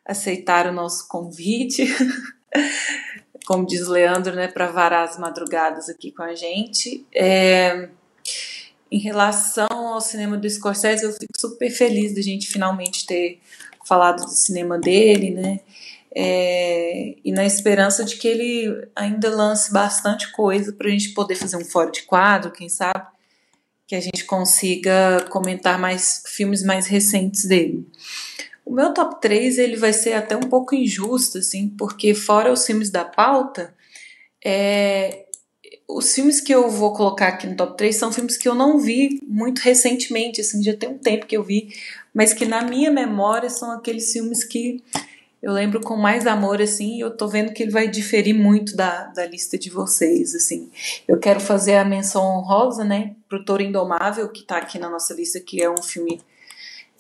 [0.04, 1.86] aceitar o nosso convite.
[3.46, 7.06] Como diz Leandro, né, para varar as madrugadas aqui com a gente.
[7.14, 7.90] É,
[8.92, 13.40] em relação ao cinema do Scorsese, eu fico super feliz da gente finalmente ter
[13.86, 15.60] falado do cinema dele, né?
[16.16, 21.36] É, e na esperança de que ele ainda lance bastante coisa para a gente poder
[21.36, 23.06] fazer um fora de quadro, quem sabe,
[23.88, 27.88] que a gente consiga comentar mais filmes mais recentes dele.
[28.66, 32.66] O meu top 3 ele vai ser até um pouco injusto, assim, porque fora os
[32.66, 33.74] filmes da pauta,
[34.44, 35.26] é,
[35.88, 38.78] os filmes que eu vou colocar aqui no top 3 são filmes que eu não
[38.78, 41.70] vi muito recentemente, assim, já tem um tempo que eu vi,
[42.14, 44.84] mas que na minha memória são aqueles filmes que
[45.42, 48.76] eu lembro com mais amor, assim, e eu tô vendo que ele vai diferir muito
[48.76, 50.70] da, da lista de vocês, assim.
[51.08, 55.14] Eu quero fazer a menção honrosa, né, pro Toro Indomável, que tá aqui na nossa
[55.14, 56.22] lista, que é um filme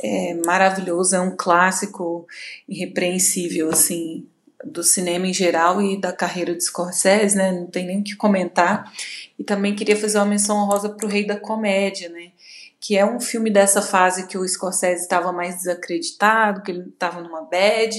[0.03, 2.27] é, maravilhoso, é um clássico
[2.67, 4.27] irrepreensível, assim,
[4.63, 7.51] do cinema em geral e da carreira de Scorsese, né?
[7.51, 8.91] Não tem nem o que comentar.
[9.37, 12.31] E também queria fazer uma menção honrosa para o Rei da Comédia, né?
[12.79, 17.21] Que é um filme dessa fase que o Scorsese estava mais desacreditado, que ele estava
[17.21, 17.95] numa bad,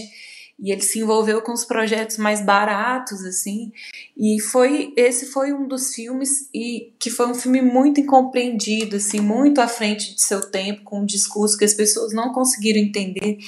[0.58, 3.72] e ele se envolveu com os projetos mais baratos, assim.
[4.16, 9.20] E foi esse foi um dos filmes e que foi um filme muito incompreendido, assim,
[9.20, 13.38] muito à frente de seu tempo, com um discurso que as pessoas não conseguiram entender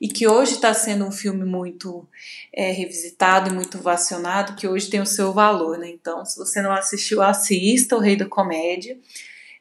[0.00, 2.04] e que hoje está sendo um filme muito
[2.52, 5.88] é, revisitado e muito vacionado, que hoje tem o seu valor, né?
[5.88, 8.98] Então, se você não assistiu, assista O Rei da Comédia.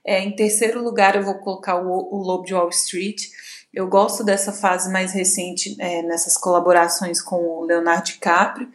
[0.03, 3.27] É, em terceiro lugar, eu vou colocar o, o Lobo de Wall Street.
[3.73, 8.67] Eu gosto dessa fase mais recente, é, nessas colaborações com o Leonardo DiCaprio.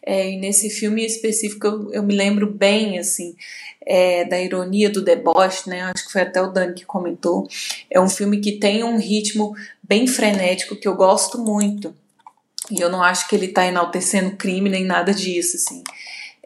[0.00, 3.34] É, e nesse filme específico, eu, eu me lembro bem, assim,
[3.84, 5.82] é, da ironia do deboche, né?
[5.82, 7.48] Acho que foi até o Dani que comentou.
[7.90, 11.92] É um filme que tem um ritmo bem frenético que eu gosto muito.
[12.70, 15.82] E eu não acho que ele está enaltecendo crime nem nada disso, assim.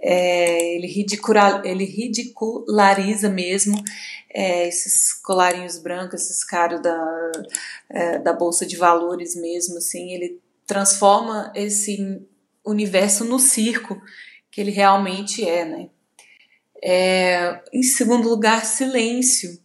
[0.00, 3.82] É, ele, ridicula, ele ridiculariza mesmo
[4.30, 7.32] é, esses colarinhos brancos, esses caras da,
[7.90, 10.12] é, da Bolsa de Valores mesmo, assim.
[10.12, 12.20] Ele transforma esse
[12.64, 14.00] universo no circo
[14.50, 15.88] que ele realmente é, né?
[16.82, 19.58] É, em segundo lugar, silêncio.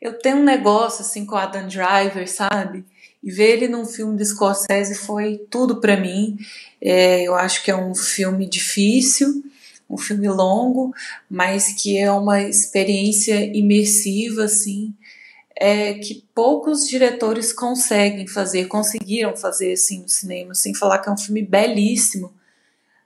[0.00, 2.84] Eu tenho um negócio assim com o Adam Driver, sabe?
[3.22, 6.36] E ver ele num filme de Scorsese foi tudo para mim.
[6.80, 9.42] É, eu acho que é um filme difícil,
[9.90, 10.94] um filme longo,
[11.28, 14.94] mas que é uma experiência imersiva, assim,
[15.56, 21.12] é, que poucos diretores conseguem fazer, conseguiram fazer assim no cinema, sem falar que é
[21.12, 22.32] um filme belíssimo.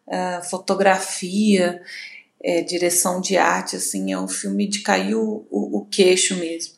[0.07, 1.81] Uh, fotografia,
[2.43, 6.75] é, direção de arte, assim, é um filme de cair o, o, o queixo mesmo.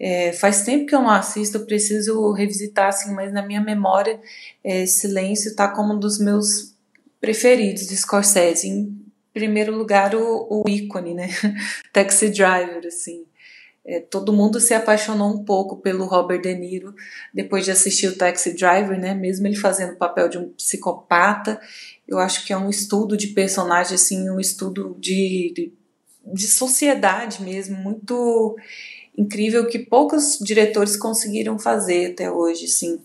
[0.00, 4.20] É, faz tempo que eu não assisto, eu preciso revisitar, assim, mas na minha memória,
[4.62, 6.74] é, Silêncio está como um dos meus
[7.20, 8.68] preferidos de Scorsese.
[8.68, 8.96] Em
[9.32, 11.28] primeiro lugar, o, o ícone, né?
[11.92, 13.24] Taxi Driver, assim.
[13.84, 16.94] É, todo mundo se apaixonou um pouco pelo Robert De Niro
[17.32, 19.14] depois de assistir o Taxi Driver, né?
[19.14, 21.58] Mesmo ele fazendo o papel de um psicopata,
[22.06, 25.72] eu acho que é um estudo de personagem, assim, um estudo de, de,
[26.34, 28.56] de sociedade mesmo, muito
[29.18, 33.00] incrível que poucos diretores conseguiram fazer até hoje, assim.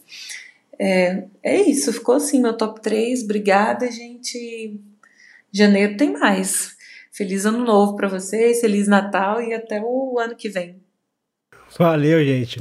[0.80, 3.24] É, é isso, ficou assim meu top 3.
[3.24, 4.80] Obrigada, gente.
[5.51, 6.75] Janeiro tem mais.
[7.11, 10.82] Feliz ano novo para vocês, feliz Natal e até o ano que vem.
[11.77, 12.59] Valeu, gente.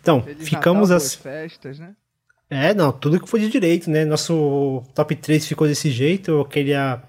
[0.00, 1.14] Então, Feliz ficamos Natal, as.
[1.14, 1.94] festas, né?
[2.50, 4.04] É, não, tudo que foi de direito, né?
[4.04, 6.30] Nosso top 3 ficou desse jeito.
[6.30, 7.02] Eu queria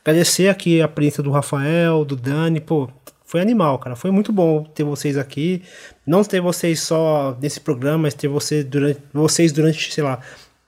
[0.00, 2.88] agradecer aqui a presença do Rafael, do Dani, pô,
[3.28, 3.94] foi animal, cara.
[3.94, 5.62] Foi muito bom ter vocês aqui.
[6.06, 10.18] Não ter vocês só nesse programa, mas ter você durante, vocês durante, sei lá,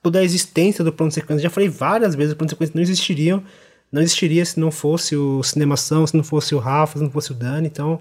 [0.03, 1.43] toda a existência do plano de sequência.
[1.43, 3.43] Já falei várias vezes, o plano de sequência não existiriam.
[3.91, 7.33] Não existiria se não fosse o Cinemação, se não fosse o Rafa, se não fosse
[7.33, 7.67] o Dani.
[7.67, 7.99] Então,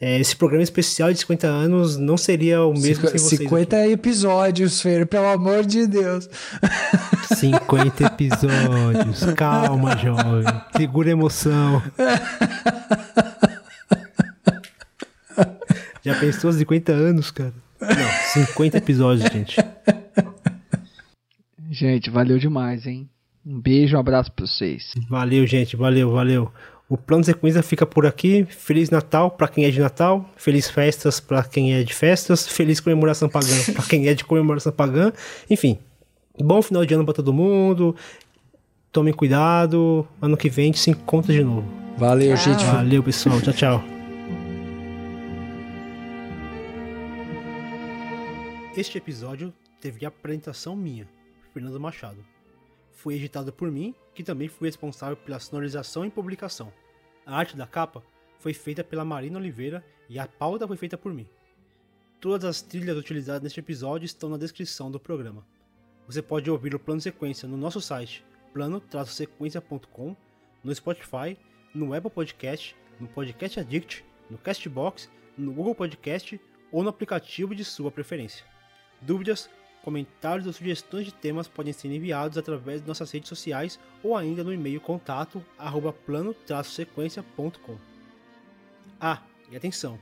[0.00, 3.40] é, esse programa especial de 50 anos não seria o mesmo sem vocês.
[3.40, 3.92] 50 aqui.
[3.92, 6.26] episódios, Fer, pelo amor de Deus.
[7.36, 9.24] 50 episódios.
[9.36, 10.62] Calma, jovem.
[10.74, 11.82] Segura a emoção.
[16.10, 17.54] Já pensou 50 anos, cara?
[17.80, 19.56] Não, 50 episódios, gente.
[21.70, 23.08] Gente, valeu demais, hein?
[23.46, 24.92] Um beijo, um abraço pra vocês.
[25.08, 26.50] Valeu, gente, valeu, valeu.
[26.88, 28.44] O plano de sequência fica por aqui.
[28.50, 32.80] Feliz Natal para quem é de Natal, feliz festas para quem é de festas, feliz
[32.80, 35.12] comemoração pagã para quem é de comemoração pagã.
[35.48, 35.78] Enfim,
[36.38, 37.94] bom final de ano para todo mundo.
[38.90, 40.04] Tomem cuidado.
[40.20, 41.64] Ano que vem a gente se encontra de novo.
[41.96, 42.52] Valeu, tchau.
[42.52, 42.64] gente.
[42.64, 43.40] Valeu, pessoal.
[43.40, 43.99] Tchau, tchau.
[48.80, 51.06] Este episódio teve a apresentação minha,
[51.52, 52.24] Fernando Machado.
[52.90, 56.72] Foi editado por mim, que também fui responsável pela sonorização e publicação.
[57.26, 58.02] A arte da capa
[58.38, 61.28] foi feita pela Marina Oliveira e a pauta foi feita por mim.
[62.22, 65.46] Todas as trilhas utilizadas neste episódio estão na descrição do programa.
[66.06, 70.16] Você pode ouvir o plano sequência no nosso site plano-sequência.com,
[70.64, 71.36] no Spotify,
[71.74, 76.40] no Apple Podcast, no Podcast Addict, no Castbox, no Google Podcast
[76.72, 78.48] ou no aplicativo de sua preferência.
[79.00, 79.48] Dúvidas,
[79.82, 84.44] comentários ou sugestões de temas podem ser enviados através de nossas redes sociais ou ainda
[84.44, 87.76] no e-mail contato arroba plano-sequência.com.
[89.00, 89.98] Ah, e atenção!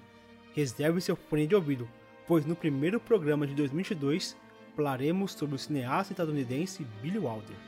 [0.54, 1.88] Reserve seu fone de ouvido,
[2.26, 4.36] pois no primeiro programa de 2022
[4.74, 7.67] falaremos sobre o cineasta estadunidense Billy Wilder.